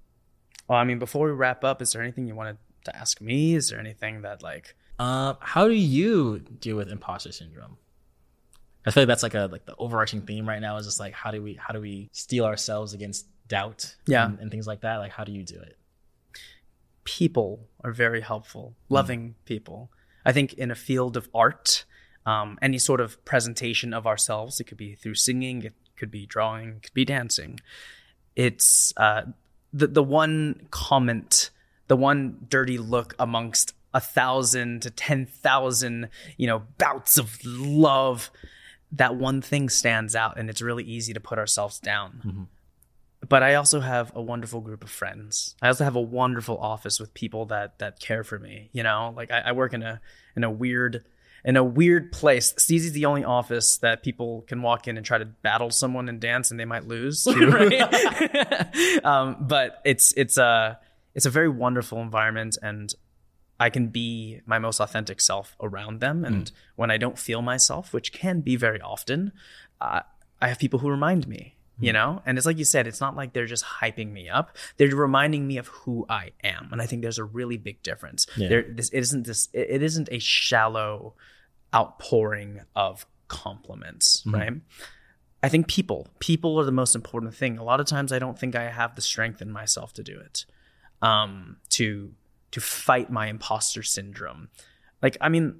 well 0.67 0.79
i 0.79 0.83
mean 0.83 0.97
before 0.97 1.27
we 1.27 1.31
wrap 1.33 1.63
up 1.63 1.81
is 1.81 1.91
there 1.91 2.01
anything 2.01 2.25
you 2.27 2.33
wanted 2.33 2.53
to 2.53 2.64
ask 2.93 3.21
me? 3.21 3.55
Is 3.55 3.69
there 3.69 3.79
anything 3.79 4.21
that 4.23 4.43
like 4.43 4.75
uh, 4.99 5.35
how 5.39 5.67
do 5.67 5.73
you 5.73 6.39
deal 6.39 6.75
with 6.75 6.89
imposter 6.89 7.31
syndrome? 7.31 7.77
I 8.85 8.91
feel 8.91 9.03
like 9.03 9.07
that's 9.07 9.23
like 9.23 9.33
a 9.35 9.47
like 9.51 9.65
the 9.65 9.75
overarching 9.77 10.21
theme 10.21 10.47
right 10.47 10.61
now 10.61 10.77
is 10.77 10.85
just 10.85 10.99
like 10.99 11.13
how 11.13 11.31
do 11.31 11.41
we 11.41 11.53
how 11.55 11.73
do 11.73 11.79
we 11.81 12.09
steel 12.11 12.45
ourselves 12.45 12.93
against 12.93 13.27
doubt 13.47 13.95
Yeah. 14.07 14.25
and, 14.25 14.39
and 14.39 14.51
things 14.51 14.67
like 14.67 14.81
that? 14.81 14.97
Like 14.97 15.11
how 15.11 15.23
do 15.23 15.31
you 15.31 15.43
do 15.43 15.55
it? 15.59 15.77
People 17.03 17.67
are 17.83 17.91
very 17.91 18.21
helpful. 18.21 18.75
Loving 18.89 19.35
people. 19.45 19.91
I 20.25 20.31
think 20.31 20.53
in 20.53 20.71
a 20.71 20.75
field 20.75 21.15
of 21.17 21.29
art 21.33 21.85
um, 22.25 22.57
any 22.61 22.79
sort 22.79 22.99
of 23.01 23.23
presentation 23.25 23.93
of 23.93 24.07
ourselves 24.07 24.59
it 24.59 24.63
could 24.63 24.77
be 24.79 24.95
through 24.95 25.13
singing 25.13 25.61
it 25.61 25.73
could 25.95 26.09
be 26.09 26.25
drawing 26.25 26.69
it 26.77 26.83
could 26.83 26.93
be 26.93 27.05
dancing. 27.05 27.59
It's 28.35 28.93
uh, 28.97 29.23
the 29.71 29.87
the 29.87 30.03
one 30.03 30.67
comment, 30.71 31.49
the 31.87 31.95
one 31.95 32.45
dirty 32.49 32.77
look 32.77 33.15
amongst 33.19 33.73
a 33.93 33.99
thousand 33.99 34.81
to 34.83 34.91
ten 34.91 35.25
thousand, 35.25 36.09
you 36.37 36.47
know, 36.47 36.63
bouts 36.77 37.17
of 37.17 37.37
love. 37.45 38.29
That 38.91 39.15
one 39.15 39.41
thing 39.41 39.69
stands 39.69 40.15
out, 40.15 40.37
and 40.37 40.49
it's 40.49 40.61
really 40.61 40.83
easy 40.83 41.13
to 41.13 41.19
put 41.19 41.37
ourselves 41.39 41.79
down. 41.79 42.21
Mhm. 42.25 42.47
But 43.27 43.41
I 43.41 43.55
also 43.55 43.79
have 43.79 44.11
a 44.15 44.21
wonderful 44.21 44.61
group 44.61 44.83
of 44.83 44.89
friends. 44.89 45.55
I 45.61 45.67
also 45.67 45.83
have 45.83 45.95
a 45.95 46.01
wonderful 46.01 46.57
office 46.57 46.99
with 46.99 47.13
people 47.13 47.47
that 47.47 47.79
that 47.79 47.99
care 47.99 48.23
for 48.23 48.37
me. 48.37 48.69
You 48.71 48.83
know, 48.83 49.13
like 49.15 49.31
I, 49.31 49.39
I 49.39 49.51
work 49.53 49.73
in 49.73 49.81
a 49.83 49.99
in 50.35 50.43
a 50.43 50.51
weird 50.51 51.03
in 51.43 51.57
a 51.57 51.63
weird 51.63 52.11
place. 52.11 52.53
Steezy's 52.53 52.91
the 52.93 53.05
only 53.05 53.23
office 53.23 53.77
that 53.77 54.03
people 54.03 54.41
can 54.47 54.61
walk 54.61 54.87
in 54.87 54.97
and 54.97 55.05
try 55.05 55.17
to 55.17 55.25
battle 55.25 55.69
someone 55.69 56.09
and 56.09 56.19
dance, 56.19 56.51
and 56.51 56.59
they 56.59 56.65
might 56.65 56.87
lose. 56.87 57.25
um, 59.03 59.37
but 59.41 59.81
it's 59.85 60.13
it's 60.13 60.37
a 60.37 60.79
it's 61.15 61.25
a 61.25 61.29
very 61.29 61.49
wonderful 61.49 62.01
environment, 62.01 62.57
and 62.61 62.93
I 63.59 63.69
can 63.69 63.87
be 63.87 64.41
my 64.45 64.59
most 64.59 64.79
authentic 64.79 65.21
self 65.21 65.55
around 65.61 66.01
them. 66.01 66.23
And 66.25 66.49
hmm. 66.49 66.55
when 66.75 66.91
I 66.91 66.97
don't 66.97 67.17
feel 67.17 67.41
myself, 67.41 67.93
which 67.93 68.11
can 68.11 68.41
be 68.41 68.55
very 68.55 68.81
often, 68.81 69.31
uh, 69.81 70.01
I 70.41 70.47
have 70.49 70.59
people 70.59 70.79
who 70.79 70.89
remind 70.89 71.27
me. 71.27 71.53
You 71.77 71.91
hmm. 71.91 71.95
know, 71.95 72.21
and 72.25 72.37
it's 72.37 72.47
like 72.47 72.57
you 72.57 72.63
said, 72.63 72.87
it's 72.87 73.01
not 73.01 73.17
like 73.17 73.33
they're 73.33 73.45
just 73.45 73.65
hyping 73.65 74.11
me 74.13 74.29
up. 74.29 74.55
They're 74.77 74.95
reminding 74.95 75.45
me 75.45 75.57
of 75.57 75.67
who 75.67 76.05
I 76.07 76.31
am, 76.43 76.69
and 76.71 76.81
I 76.81 76.85
think 76.85 77.01
there's 77.01 77.17
a 77.17 77.25
really 77.25 77.57
big 77.57 77.83
difference. 77.83 78.27
Yeah. 78.37 78.47
There, 78.47 78.65
this 78.69 78.89
it 78.89 78.99
isn't 78.99 79.27
this. 79.27 79.49
It 79.51 79.67
it 79.69 79.83
isn't 79.83 80.07
a 80.09 80.19
shallow 80.19 81.15
outpouring 81.73 82.61
of 82.75 83.05
compliments, 83.27 84.21
hmm. 84.23 84.35
right? 84.35 84.53
I 85.43 85.49
think 85.49 85.67
people, 85.67 86.07
people 86.19 86.59
are 86.59 86.63
the 86.63 86.71
most 86.71 86.95
important 86.95 87.35
thing. 87.35 87.57
A 87.57 87.63
lot 87.63 87.79
of 87.79 87.85
times, 87.85 88.11
I 88.11 88.19
don't 88.19 88.39
think 88.39 88.55
I 88.55 88.69
have 88.69 88.95
the 88.95 89.01
strength 89.01 89.41
in 89.41 89.51
myself 89.51 89.93
to 89.93 90.03
do 90.03 90.17
it, 90.17 90.45
um, 91.05 91.57
to 91.69 92.11
to 92.51 92.59
fight 92.59 93.11
my 93.11 93.27
imposter 93.27 93.83
syndrome. 93.83 94.49
Like, 95.01 95.17
I 95.21 95.29
mean, 95.29 95.59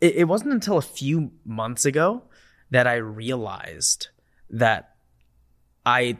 it, 0.00 0.16
it 0.16 0.24
wasn't 0.24 0.52
until 0.52 0.76
a 0.76 0.82
few 0.82 1.32
months 1.44 1.86
ago 1.86 2.24
that 2.70 2.86
I 2.86 2.96
realized 2.96 4.08
that 4.50 4.96
I 5.86 6.18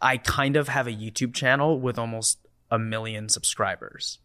I 0.00 0.16
kind 0.16 0.56
of 0.56 0.68
have 0.68 0.86
a 0.86 0.92
YouTube 0.92 1.34
channel 1.34 1.78
with 1.78 1.98
almost 1.98 2.38
a 2.70 2.78
million 2.78 3.28
subscribers. 3.28 4.18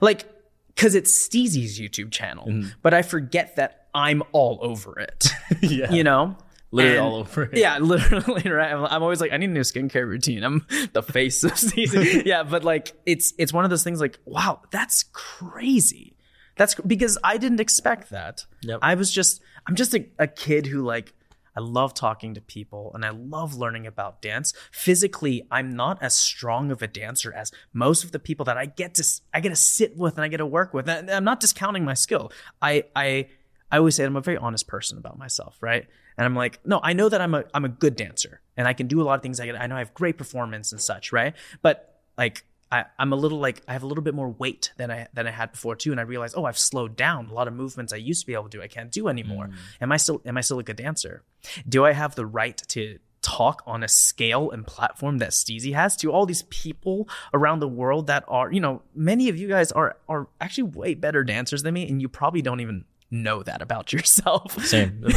Like, 0.00 0.26
because 0.68 0.94
it's 0.94 1.10
Steezy's 1.10 1.80
YouTube 1.80 2.10
channel, 2.10 2.46
but 2.82 2.92
I 2.92 3.02
forget 3.02 3.56
that 3.56 3.86
I'm 3.94 4.22
all 4.32 4.58
over 4.60 4.98
it. 4.98 5.28
yeah. 5.62 5.90
you 5.90 6.04
know? 6.04 6.36
Literally 6.76 6.98
And- 6.98 7.06
all 7.06 7.16
over 7.16 7.42
it. 7.44 7.56
Yeah, 7.58 7.78
literally, 7.80 8.48
right? 8.50 8.72
I'm, 8.72 9.02
always 9.02 9.20
like, 9.20 9.32
I 9.32 9.36
need 9.36 9.50
a 9.50 9.52
new 9.52 9.60
skincare 9.60 10.06
routine. 10.06 10.44
I'm 10.44 10.66
the 10.92 11.02
face 11.02 11.42
of 11.44 11.58
season. 11.58 12.22
yeah, 12.26 12.42
but 12.42 12.64
like, 12.64 12.92
it's 13.06 13.32
it's 13.38 13.52
one 13.52 13.64
of 13.64 13.70
those 13.70 13.84
things 13.84 14.00
like, 14.00 14.18
wow, 14.24 14.60
that's 14.70 15.04
crazy. 15.12 16.16
That's 16.56 16.74
because 16.74 17.18
I 17.22 17.36
didn't 17.36 17.60
expect 17.60 18.10
that. 18.10 18.46
Yep. 18.62 18.78
I 18.82 18.94
was 18.94 19.12
just, 19.12 19.42
I'm 19.66 19.74
just 19.74 19.94
a, 19.94 20.06
a 20.18 20.26
kid 20.26 20.66
who 20.66 20.82
like, 20.82 21.12
I 21.54 21.60
love 21.60 21.94
talking 21.94 22.34
to 22.34 22.40
people 22.40 22.92
and 22.94 23.04
I 23.04 23.10
love 23.10 23.54
learning 23.56 23.86
about 23.86 24.20
dance. 24.20 24.52
Physically, 24.72 25.42
I'm 25.50 25.70
not 25.74 26.02
as 26.02 26.14
strong 26.14 26.70
of 26.70 26.82
a 26.82 26.86
dancer 26.86 27.32
as 27.32 27.50
most 27.72 28.04
of 28.04 28.12
the 28.12 28.18
people 28.18 28.44
that 28.44 28.58
I 28.58 28.66
get 28.66 28.94
to 28.94 29.04
I 29.32 29.40
get 29.40 29.48
to 29.50 29.56
sit 29.56 29.96
with 29.96 30.16
and 30.16 30.24
I 30.24 30.28
get 30.28 30.38
to 30.38 30.46
work 30.46 30.74
with. 30.74 30.88
And 30.88 31.10
I'm 31.10 31.24
not 31.24 31.40
discounting 31.40 31.84
my 31.84 31.94
skill. 31.94 32.30
I 32.60 32.84
I 32.94 33.28
I 33.70 33.78
always 33.78 33.94
say 33.94 34.04
I'm 34.04 34.16
a 34.16 34.20
very 34.20 34.36
honest 34.36 34.66
person 34.68 34.98
about 34.98 35.18
myself, 35.18 35.56
right? 35.62 35.86
And 36.18 36.24
I'm 36.24 36.34
like, 36.34 36.60
no, 36.64 36.80
I 36.82 36.92
know 36.92 37.08
that 37.08 37.20
I'm 37.20 37.34
a 37.34 37.44
I'm 37.52 37.64
a 37.64 37.68
good 37.68 37.96
dancer 37.96 38.40
and 38.56 38.66
I 38.66 38.72
can 38.72 38.86
do 38.86 39.00
a 39.00 39.04
lot 39.04 39.14
of 39.14 39.22
things. 39.22 39.38
I 39.38 39.46
get, 39.46 39.60
I 39.60 39.66
know 39.66 39.76
I 39.76 39.80
have 39.80 39.94
great 39.94 40.16
performance 40.16 40.72
and 40.72 40.80
such, 40.80 41.12
right? 41.12 41.34
But 41.62 42.00
like 42.16 42.44
I, 42.72 42.86
I'm 42.98 43.12
a 43.12 43.16
little 43.16 43.38
like 43.38 43.62
I 43.68 43.74
have 43.74 43.82
a 43.82 43.86
little 43.86 44.02
bit 44.02 44.14
more 44.14 44.28
weight 44.28 44.72
than 44.76 44.90
I 44.90 45.06
than 45.12 45.26
I 45.26 45.30
had 45.30 45.52
before 45.52 45.76
too, 45.76 45.92
and 45.92 46.00
I 46.00 46.04
realized 46.04 46.34
oh 46.36 46.44
I've 46.44 46.58
slowed 46.58 46.96
down 46.96 47.26
a 47.26 47.32
lot 47.32 47.48
of 47.48 47.54
movements 47.54 47.92
I 47.92 47.96
used 47.96 48.22
to 48.22 48.26
be 48.26 48.34
able 48.34 48.44
to 48.44 48.58
do 48.58 48.62
I 48.62 48.68
can't 48.68 48.90
do 48.90 49.08
anymore. 49.08 49.46
Mm. 49.46 49.54
Am 49.82 49.92
I 49.92 49.96
still 49.98 50.20
am 50.24 50.36
I 50.36 50.40
still 50.40 50.58
a 50.58 50.62
good 50.62 50.76
dancer? 50.76 51.22
Do 51.68 51.84
I 51.84 51.92
have 51.92 52.14
the 52.14 52.26
right 52.26 52.56
to 52.68 52.98
talk 53.22 53.62
on 53.66 53.82
a 53.82 53.88
scale 53.88 54.50
and 54.50 54.66
platform 54.66 55.18
that 55.18 55.30
Steezy 55.30 55.74
has 55.74 55.96
to 55.96 56.12
all 56.12 56.26
these 56.26 56.42
people 56.44 57.08
around 57.34 57.58
the 57.58 57.68
world 57.68 58.06
that 58.06 58.24
are 58.28 58.52
you 58.52 58.60
know 58.60 58.82
many 58.94 59.28
of 59.28 59.36
you 59.36 59.48
guys 59.48 59.70
are 59.72 59.96
are 60.08 60.28
actually 60.40 60.64
way 60.64 60.94
better 60.94 61.22
dancers 61.22 61.62
than 61.62 61.74
me, 61.74 61.88
and 61.88 62.02
you 62.02 62.08
probably 62.08 62.42
don't 62.42 62.60
even 62.60 62.84
know 63.10 63.42
that 63.42 63.62
about 63.62 63.92
yourself. 63.92 64.52
Same. 64.64 65.04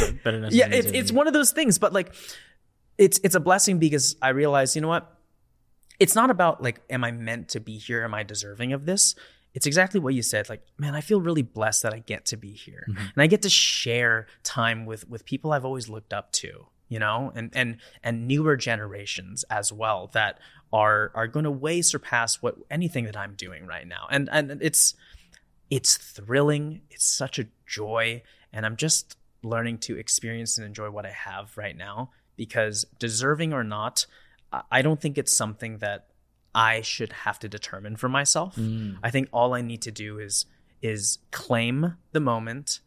Yeah, 0.50 0.68
it's 0.68 0.90
it's 0.90 1.12
one 1.12 1.26
of 1.26 1.32
those 1.32 1.52
things, 1.52 1.78
but 1.78 1.92
like 1.92 2.14
it's 2.98 3.18
it's 3.24 3.34
a 3.34 3.40
blessing 3.40 3.78
because 3.78 4.16
I 4.20 4.30
realize, 4.30 4.76
you 4.76 4.82
know 4.82 4.88
what? 4.88 5.16
It's 5.98 6.14
not 6.14 6.30
about 6.30 6.62
like, 6.62 6.80
am 6.90 7.04
I 7.04 7.12
meant 7.12 7.48
to 7.50 7.60
be 7.60 7.78
here? 7.78 8.04
Am 8.04 8.14
I 8.14 8.22
deserving 8.22 8.72
of 8.72 8.86
this? 8.86 9.14
It's 9.52 9.66
exactly 9.66 9.98
what 9.98 10.14
you 10.14 10.22
said. 10.22 10.48
Like, 10.48 10.62
man, 10.78 10.94
I 10.94 11.00
feel 11.00 11.20
really 11.20 11.42
blessed 11.42 11.82
that 11.82 11.92
I 11.92 11.98
get 11.98 12.24
to 12.26 12.36
be 12.36 12.52
here, 12.52 12.84
and 12.86 13.22
I 13.22 13.26
get 13.26 13.42
to 13.42 13.50
share 13.50 14.26
time 14.44 14.86
with 14.86 15.08
with 15.08 15.24
people 15.24 15.52
I've 15.52 15.64
always 15.64 15.88
looked 15.88 16.12
up 16.12 16.30
to, 16.32 16.66
you 16.88 16.98
know, 16.98 17.32
and 17.34 17.50
and 17.54 17.78
and 18.02 18.28
newer 18.28 18.56
generations 18.56 19.44
as 19.50 19.72
well 19.72 20.08
that 20.12 20.38
are 20.72 21.10
are 21.14 21.26
going 21.26 21.44
to 21.44 21.50
way 21.50 21.82
surpass 21.82 22.40
what 22.42 22.56
anything 22.70 23.06
that 23.06 23.16
I'm 23.16 23.34
doing 23.34 23.66
right 23.66 23.86
now, 23.86 24.06
and 24.10 24.28
and 24.30 24.58
it's 24.62 24.94
it's 25.70 25.96
thrilling. 25.96 26.82
It's 26.90 27.04
such 27.04 27.38
a 27.38 27.46
joy. 27.70 28.22
And 28.52 28.66
I'm 28.66 28.76
just 28.76 29.16
learning 29.42 29.78
to 29.78 29.96
experience 29.96 30.58
and 30.58 30.66
enjoy 30.66 30.90
what 30.90 31.06
I 31.06 31.12
have 31.12 31.56
right 31.56 31.76
now 31.76 32.10
because 32.36 32.84
deserving 32.98 33.52
or 33.52 33.64
not, 33.64 34.06
I- 34.52 34.82
don't 34.82 35.00
think 35.00 35.16
it's 35.16 35.34
something 35.34 35.78
that 35.78 36.08
I 36.54 36.80
should 36.80 37.12
have 37.12 37.38
to 37.38 37.48
determine 37.48 37.96
for 37.96 38.08
myself. 38.08 38.56
Mm. 38.56 38.98
I 39.02 39.10
think 39.10 39.28
all 39.32 39.54
I 39.54 39.62
need 39.62 39.82
to 39.82 39.90
do 39.92 40.18
is 40.18 40.46
is 40.82 41.18
claim 41.30 41.96
the 42.12 42.20
moment, 42.20 42.80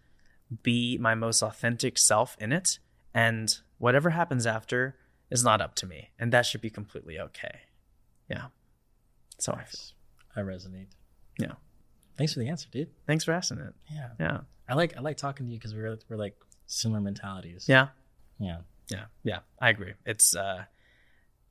be 0.64 0.98
my 0.98 1.14
most 1.16 1.44
authentic 1.44 1.98
self 1.98 2.36
in 2.40 2.52
it, 2.52 2.80
and 3.14 3.60
whatever 3.78 4.10
happens 4.10 4.46
after 4.48 4.96
is 5.30 5.44
not 5.44 5.62
up 5.62 5.76
to 5.76 5.86
me. 5.86 6.10
And 6.20 6.34
that 6.34 6.46
should 6.48 6.62
be 6.62 6.72
completely 6.72 7.20
okay. 7.20 7.62
Yeah. 8.28 8.48
So 9.40 9.52
how 9.54 9.60
I 9.62 9.66
feel. 9.66 9.80
I 10.36 10.40
resonate. 10.42 10.88
Yeah. 11.38 11.54
Thanks 12.18 12.34
for 12.34 12.40
the 12.40 12.50
answer, 12.50 12.68
dude. 12.72 12.90
Thanks 13.06 13.24
for 13.24 13.32
asking 13.32 13.60
it. 13.60 13.74
Yeah. 13.92 14.10
Yeah. 14.20 14.40
I 14.74 14.76
like 14.76 14.98
I 14.98 15.02
like 15.02 15.18
talking 15.18 15.46
to 15.46 15.52
you 15.52 15.60
because 15.60 15.74
we're 15.76 15.98
we're 16.10 16.18
like 16.18 16.36
similar 16.66 17.00
mentalities. 17.02 17.66
Yeah. 17.70 17.88
Yeah. 18.40 18.58
Yeah, 18.92 19.06
yeah, 19.24 19.40
I 19.62 19.70
agree. 19.70 19.94
It's 20.06 20.36
uh, 20.36 20.66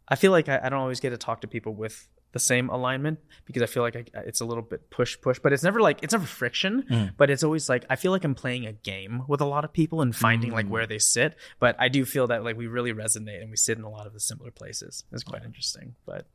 I 0.07 0.17
feel 0.17 0.33
like 0.33 0.49
I, 0.51 0.61
I 0.65 0.69
don't 0.69 0.81
always 0.81 1.01
get 1.01 1.11
to 1.11 1.17
talk 1.17 1.41
to 1.41 1.49
people 1.49 1.73
with 1.75 2.07
the 2.33 2.39
same 2.39 2.69
alignment 2.69 3.21
because 3.47 3.63
I 3.63 3.67
feel 3.67 3.83
like 3.83 3.97
I, 3.97 4.05
it's 4.27 4.41
a 4.43 4.45
little 4.45 4.63
bit 4.63 4.91
push 4.91 5.19
push, 5.21 5.39
but 5.39 5.51
it's 5.53 5.63
never 5.63 5.81
like 5.81 6.01
it's 6.03 6.13
never 6.13 6.27
friction. 6.27 6.83
Mm. 6.91 7.13
But 7.17 7.31
it's 7.31 7.43
always 7.43 7.69
like 7.71 7.85
I 7.89 7.97
feel 7.97 8.13
like 8.13 8.25
I'm 8.25 8.35
playing 8.35 8.67
a 8.67 8.73
game 8.73 9.23
with 9.29 9.41
a 9.41 9.47
lot 9.47 9.65
of 9.65 9.73
people 9.73 10.03
and 10.03 10.15
finding 10.15 10.51
like 10.53 10.67
Mm. 10.67 10.71
where 10.71 10.87
they 10.87 10.99
sit. 10.99 11.37
But 11.59 11.75
I 11.79 11.89
do 11.89 12.05
feel 12.05 12.27
that 12.27 12.45
like 12.45 12.57
we 12.57 12.67
really 12.67 12.93
resonate 12.93 13.41
and 13.41 13.51
we 13.51 13.57
sit 13.57 13.79
in 13.79 13.85
a 13.85 13.91
lot 13.91 14.07
of 14.07 14.13
the 14.13 14.21
similar 14.21 14.51
places. 14.51 15.05
It's 15.11 15.25
quite 15.25 15.43
interesting. 15.43 15.95
But 16.05 16.27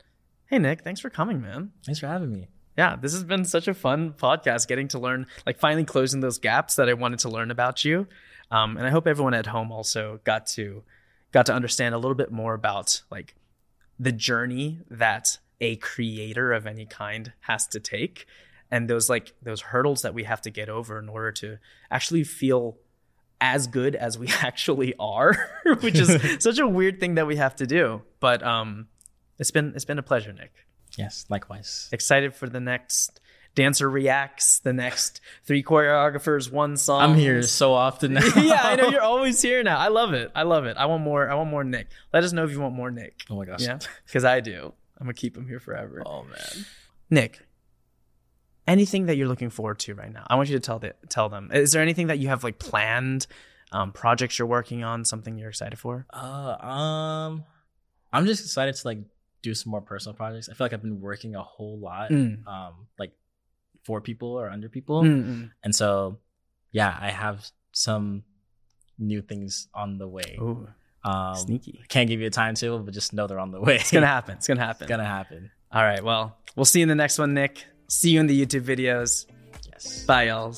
hey, 0.47 0.57
Nick, 0.57 0.81
thanks 0.83 0.99
for 0.99 1.11
coming, 1.11 1.41
man. 1.41 1.71
Thanks 1.85 1.99
for 1.99 2.07
having 2.07 2.31
me. 2.31 2.47
Yeah, 2.78 2.95
this 2.95 3.13
has 3.13 3.23
been 3.23 3.43
such 3.43 3.67
a 3.67 3.73
fun 3.73 4.13
podcast 4.13 4.67
getting 4.67 4.88
to 4.89 4.99
learn, 4.99 5.25
like 5.47 5.59
finally 5.59 5.84
closing 5.84 6.19
those 6.19 6.38
gaps 6.38 6.75
that 6.75 6.88
I 6.88 6.93
wanted 6.93 7.19
to 7.19 7.30
learn 7.30 7.49
about 7.49 7.84
you. 7.84 8.07
Um, 8.51 8.78
and 8.78 8.86
I 8.86 8.91
hope 8.91 9.07
everyone 9.07 9.34
at 9.34 9.47
home 9.47 9.71
also 9.71 10.19
got 10.23 10.45
to 10.47 10.84
got 11.32 11.47
to 11.47 11.53
understand 11.53 11.95
a 11.95 11.97
little 11.97 12.15
bit 12.15 12.32
more 12.32 12.53
about 12.53 13.01
like 13.09 13.36
the 13.99 14.11
journey 14.11 14.80
that 14.89 15.39
a 15.59 15.75
creator 15.78 16.53
of 16.53 16.67
any 16.67 16.86
kind 16.86 17.34
has 17.41 17.67
to 17.67 17.80
take 17.80 18.28
and 18.69 18.88
those 18.88 19.09
like 19.09 19.34
those 19.41 19.61
hurdles 19.61 20.03
that 20.03 20.13
we 20.13 20.23
have 20.23 20.41
to 20.41 20.51
get 20.51 20.69
over 20.69 20.99
in 20.99 21.09
order 21.09 21.32
to 21.32 21.57
actually 21.89 22.23
feel 22.23 22.78
as 23.41 23.65
good 23.65 23.95
as 23.95 24.19
we 24.19 24.28
actually 24.41 24.93
are, 24.99 25.34
which 25.82 25.97
is 25.97 26.15
such 26.43 26.59
a 26.59 26.67
weird 26.67 26.99
thing 26.99 27.15
that 27.15 27.25
we 27.25 27.38
have 27.38 27.55
to 27.55 27.65
do. 27.65 28.03
But 28.19 28.43
um 28.43 28.88
it's 29.39 29.51
been 29.51 29.73
it's 29.75 29.86
been 29.86 29.99
a 29.99 30.03
pleasure, 30.03 30.32
Nick 30.32 30.66
Yes, 30.98 31.26
likewise. 31.30 31.89
excited 31.91 32.34
for 32.34 32.50
the 32.50 32.60
next 32.60 33.20
dancer 33.56 33.89
reacts 33.89 34.60
the 34.60 34.74
next 34.74 35.20
three 35.43 35.64
choreographers 35.64 36.52
one 36.52 36.78
song. 36.78 37.02
I'm 37.02 37.16
here 37.16 37.41
so 37.41 37.74
often 37.74 38.14
now. 38.16 38.22
yeah 38.36 38.62
i 38.64 38.76
know 38.76 38.89
you're 38.89 39.02
always 39.02 39.41
here 39.41 39.64
now. 39.64 39.78
I 39.80 39.88
love 39.88 40.14
it 40.14 40.32
i 40.36 40.43
love 40.43 40.66
it. 40.66 40.78
I 40.78 40.86
want 40.86 41.04
more 41.04 41.30
i 41.30 41.34
want 41.36 41.50
more 41.50 41.64
nick. 41.64 41.88
Let 42.14 42.24
us 42.24 42.34
know 42.34 42.43
if 42.43 42.52
you 42.52 42.60
want 42.60 42.76
more 42.76 42.91
nick. 42.91 43.24
Oh 43.30 43.36
my 43.36 43.45
gosh. 43.45 43.62
yeah 43.62 43.80
because 44.06 44.26
i 44.26 44.39
do. 44.41 44.74
I'm 45.00 45.06
gonna 45.06 45.14
keep 45.14 45.38
him 45.38 45.48
here 45.48 45.60
forever. 45.60 46.04
Oh 46.06 46.24
man. 46.24 46.66
nick 47.10 47.48
anything 48.68 49.06
that 49.08 49.16
you're 49.16 49.28
looking 49.28 49.50
forward 49.50 49.80
to 49.80 49.95
right 49.95 50.12
now? 50.12 50.26
I 50.28 50.36
want 50.36 50.50
you 50.50 50.56
to 50.56 50.60
tell 50.60 50.80
the, 50.80 50.93
tell 51.10 51.30
them. 51.30 51.50
Is 51.54 51.72
there 51.72 51.82
anything 51.82 52.08
that 52.08 52.20
you 52.20 52.28
have 52.28 52.43
like 52.43 52.60
planned 52.60 53.26
um, 53.72 53.91
projects 53.91 54.38
you're 54.38 54.48
working 54.48 54.84
on 54.84 55.06
something 55.06 55.38
you're 55.38 55.50
excited 55.50 55.80
for? 55.80 56.06
Uh, 56.14 56.58
um, 56.66 57.43
I'm 58.12 58.26
just 58.26 58.43
excited 58.43 58.76
to 58.76 58.88
like 58.88 59.00
do 59.41 59.53
some 59.53 59.71
more 59.71 59.81
personal 59.81 60.15
projects. 60.15 60.49
I 60.49 60.53
feel 60.53 60.65
like 60.65 60.73
I've 60.73 60.81
been 60.81 60.99
working 61.01 61.35
a 61.35 61.43
whole 61.43 61.77
lot, 61.79 62.09
Mm. 62.11 62.45
um, 62.47 62.73
like 62.99 63.11
for 63.85 64.01
people 64.01 64.29
or 64.39 64.49
under 64.49 64.67
people, 64.69 65.03
Mm-mm. 65.03 65.51
and 65.63 65.75
so 65.75 66.17
yeah, 66.71 66.95
I 66.99 67.09
have 67.11 67.45
some 67.71 68.23
new 68.99 69.21
things 69.21 69.67
on 69.73 69.97
the 69.97 70.07
way. 70.07 70.38
Ooh, 70.41 70.67
Um, 71.03 71.35
sneaky 71.35 71.79
Can't 71.88 72.09
give 72.09 72.19
you 72.19 72.27
a 72.27 72.31
timetable, 72.31 72.79
but 72.79 72.93
just 72.93 73.13
know 73.13 73.27
they're 73.27 73.39
on 73.39 73.51
the 73.51 73.61
way. 73.61 73.75
it's 73.75 73.91
gonna 73.91 74.07
happen 74.07 74.35
it's 74.38 74.47
gonna 74.47 74.59
happen 74.65 74.83
It's 74.85 74.89
gonna 74.89 75.05
happen. 75.05 75.51
All 75.71 75.83
right. 75.83 76.03
Well, 76.03 76.38
we'll 76.55 76.65
see 76.65 76.79
you 76.79 76.83
in 76.83 76.89
the 76.89 76.95
next 76.95 77.17
one, 77.19 77.33
Nick. 77.33 77.65
See 77.89 78.09
you 78.11 78.19
in 78.19 78.27
the 78.27 78.45
YouTube 78.45 78.63
videos. 78.63 79.25
Yes. 79.71 80.03
Bye, 80.05 80.23
y'all. 80.27 80.51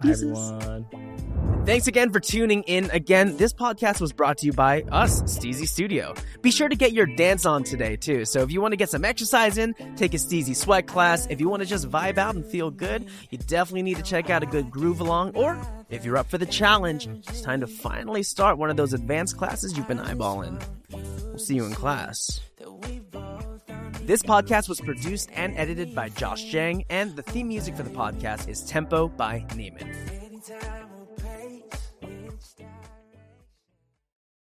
Bye, 0.00 0.10
everyone. 0.10 1.31
Thanks 1.64 1.86
again 1.86 2.10
for 2.10 2.18
tuning 2.18 2.64
in. 2.64 2.90
Again, 2.90 3.36
this 3.36 3.52
podcast 3.52 4.00
was 4.00 4.12
brought 4.12 4.38
to 4.38 4.46
you 4.46 4.52
by 4.52 4.82
us, 4.90 5.22
Steezy 5.22 5.68
Studio. 5.68 6.12
Be 6.42 6.50
sure 6.50 6.68
to 6.68 6.74
get 6.74 6.92
your 6.92 7.06
dance 7.06 7.46
on 7.46 7.62
today, 7.62 7.94
too. 7.94 8.24
So 8.24 8.40
if 8.40 8.50
you 8.50 8.60
want 8.60 8.72
to 8.72 8.76
get 8.76 8.90
some 8.90 9.04
exercise 9.04 9.58
in, 9.58 9.74
take 9.94 10.12
a 10.12 10.16
Steezy 10.16 10.56
sweat 10.56 10.88
class. 10.88 11.28
If 11.30 11.40
you 11.40 11.48
want 11.48 11.62
to 11.62 11.68
just 11.68 11.88
vibe 11.88 12.18
out 12.18 12.34
and 12.34 12.44
feel 12.44 12.72
good, 12.72 13.06
you 13.30 13.38
definitely 13.38 13.84
need 13.84 13.96
to 13.98 14.02
check 14.02 14.28
out 14.28 14.42
a 14.42 14.46
good 14.46 14.72
groove 14.72 15.00
along. 15.00 15.36
Or 15.36 15.56
if 15.88 16.04
you're 16.04 16.16
up 16.16 16.28
for 16.28 16.36
the 16.36 16.46
challenge, 16.46 17.06
it's 17.06 17.42
time 17.42 17.60
to 17.60 17.68
finally 17.68 18.24
start 18.24 18.58
one 18.58 18.68
of 18.68 18.76
those 18.76 18.92
advanced 18.92 19.38
classes 19.38 19.76
you've 19.76 19.86
been 19.86 20.00
eyeballing. 20.00 20.60
We'll 20.90 21.38
see 21.38 21.54
you 21.54 21.64
in 21.64 21.74
class. 21.74 22.40
This 24.02 24.24
podcast 24.24 24.68
was 24.68 24.80
produced 24.80 25.30
and 25.32 25.56
edited 25.56 25.94
by 25.94 26.08
Josh 26.08 26.42
Jang, 26.42 26.84
and 26.90 27.14
the 27.14 27.22
theme 27.22 27.46
music 27.46 27.76
for 27.76 27.84
the 27.84 27.90
podcast 27.90 28.48
is 28.48 28.62
Tempo 28.62 29.06
by 29.06 29.46
Neiman. 29.50 30.81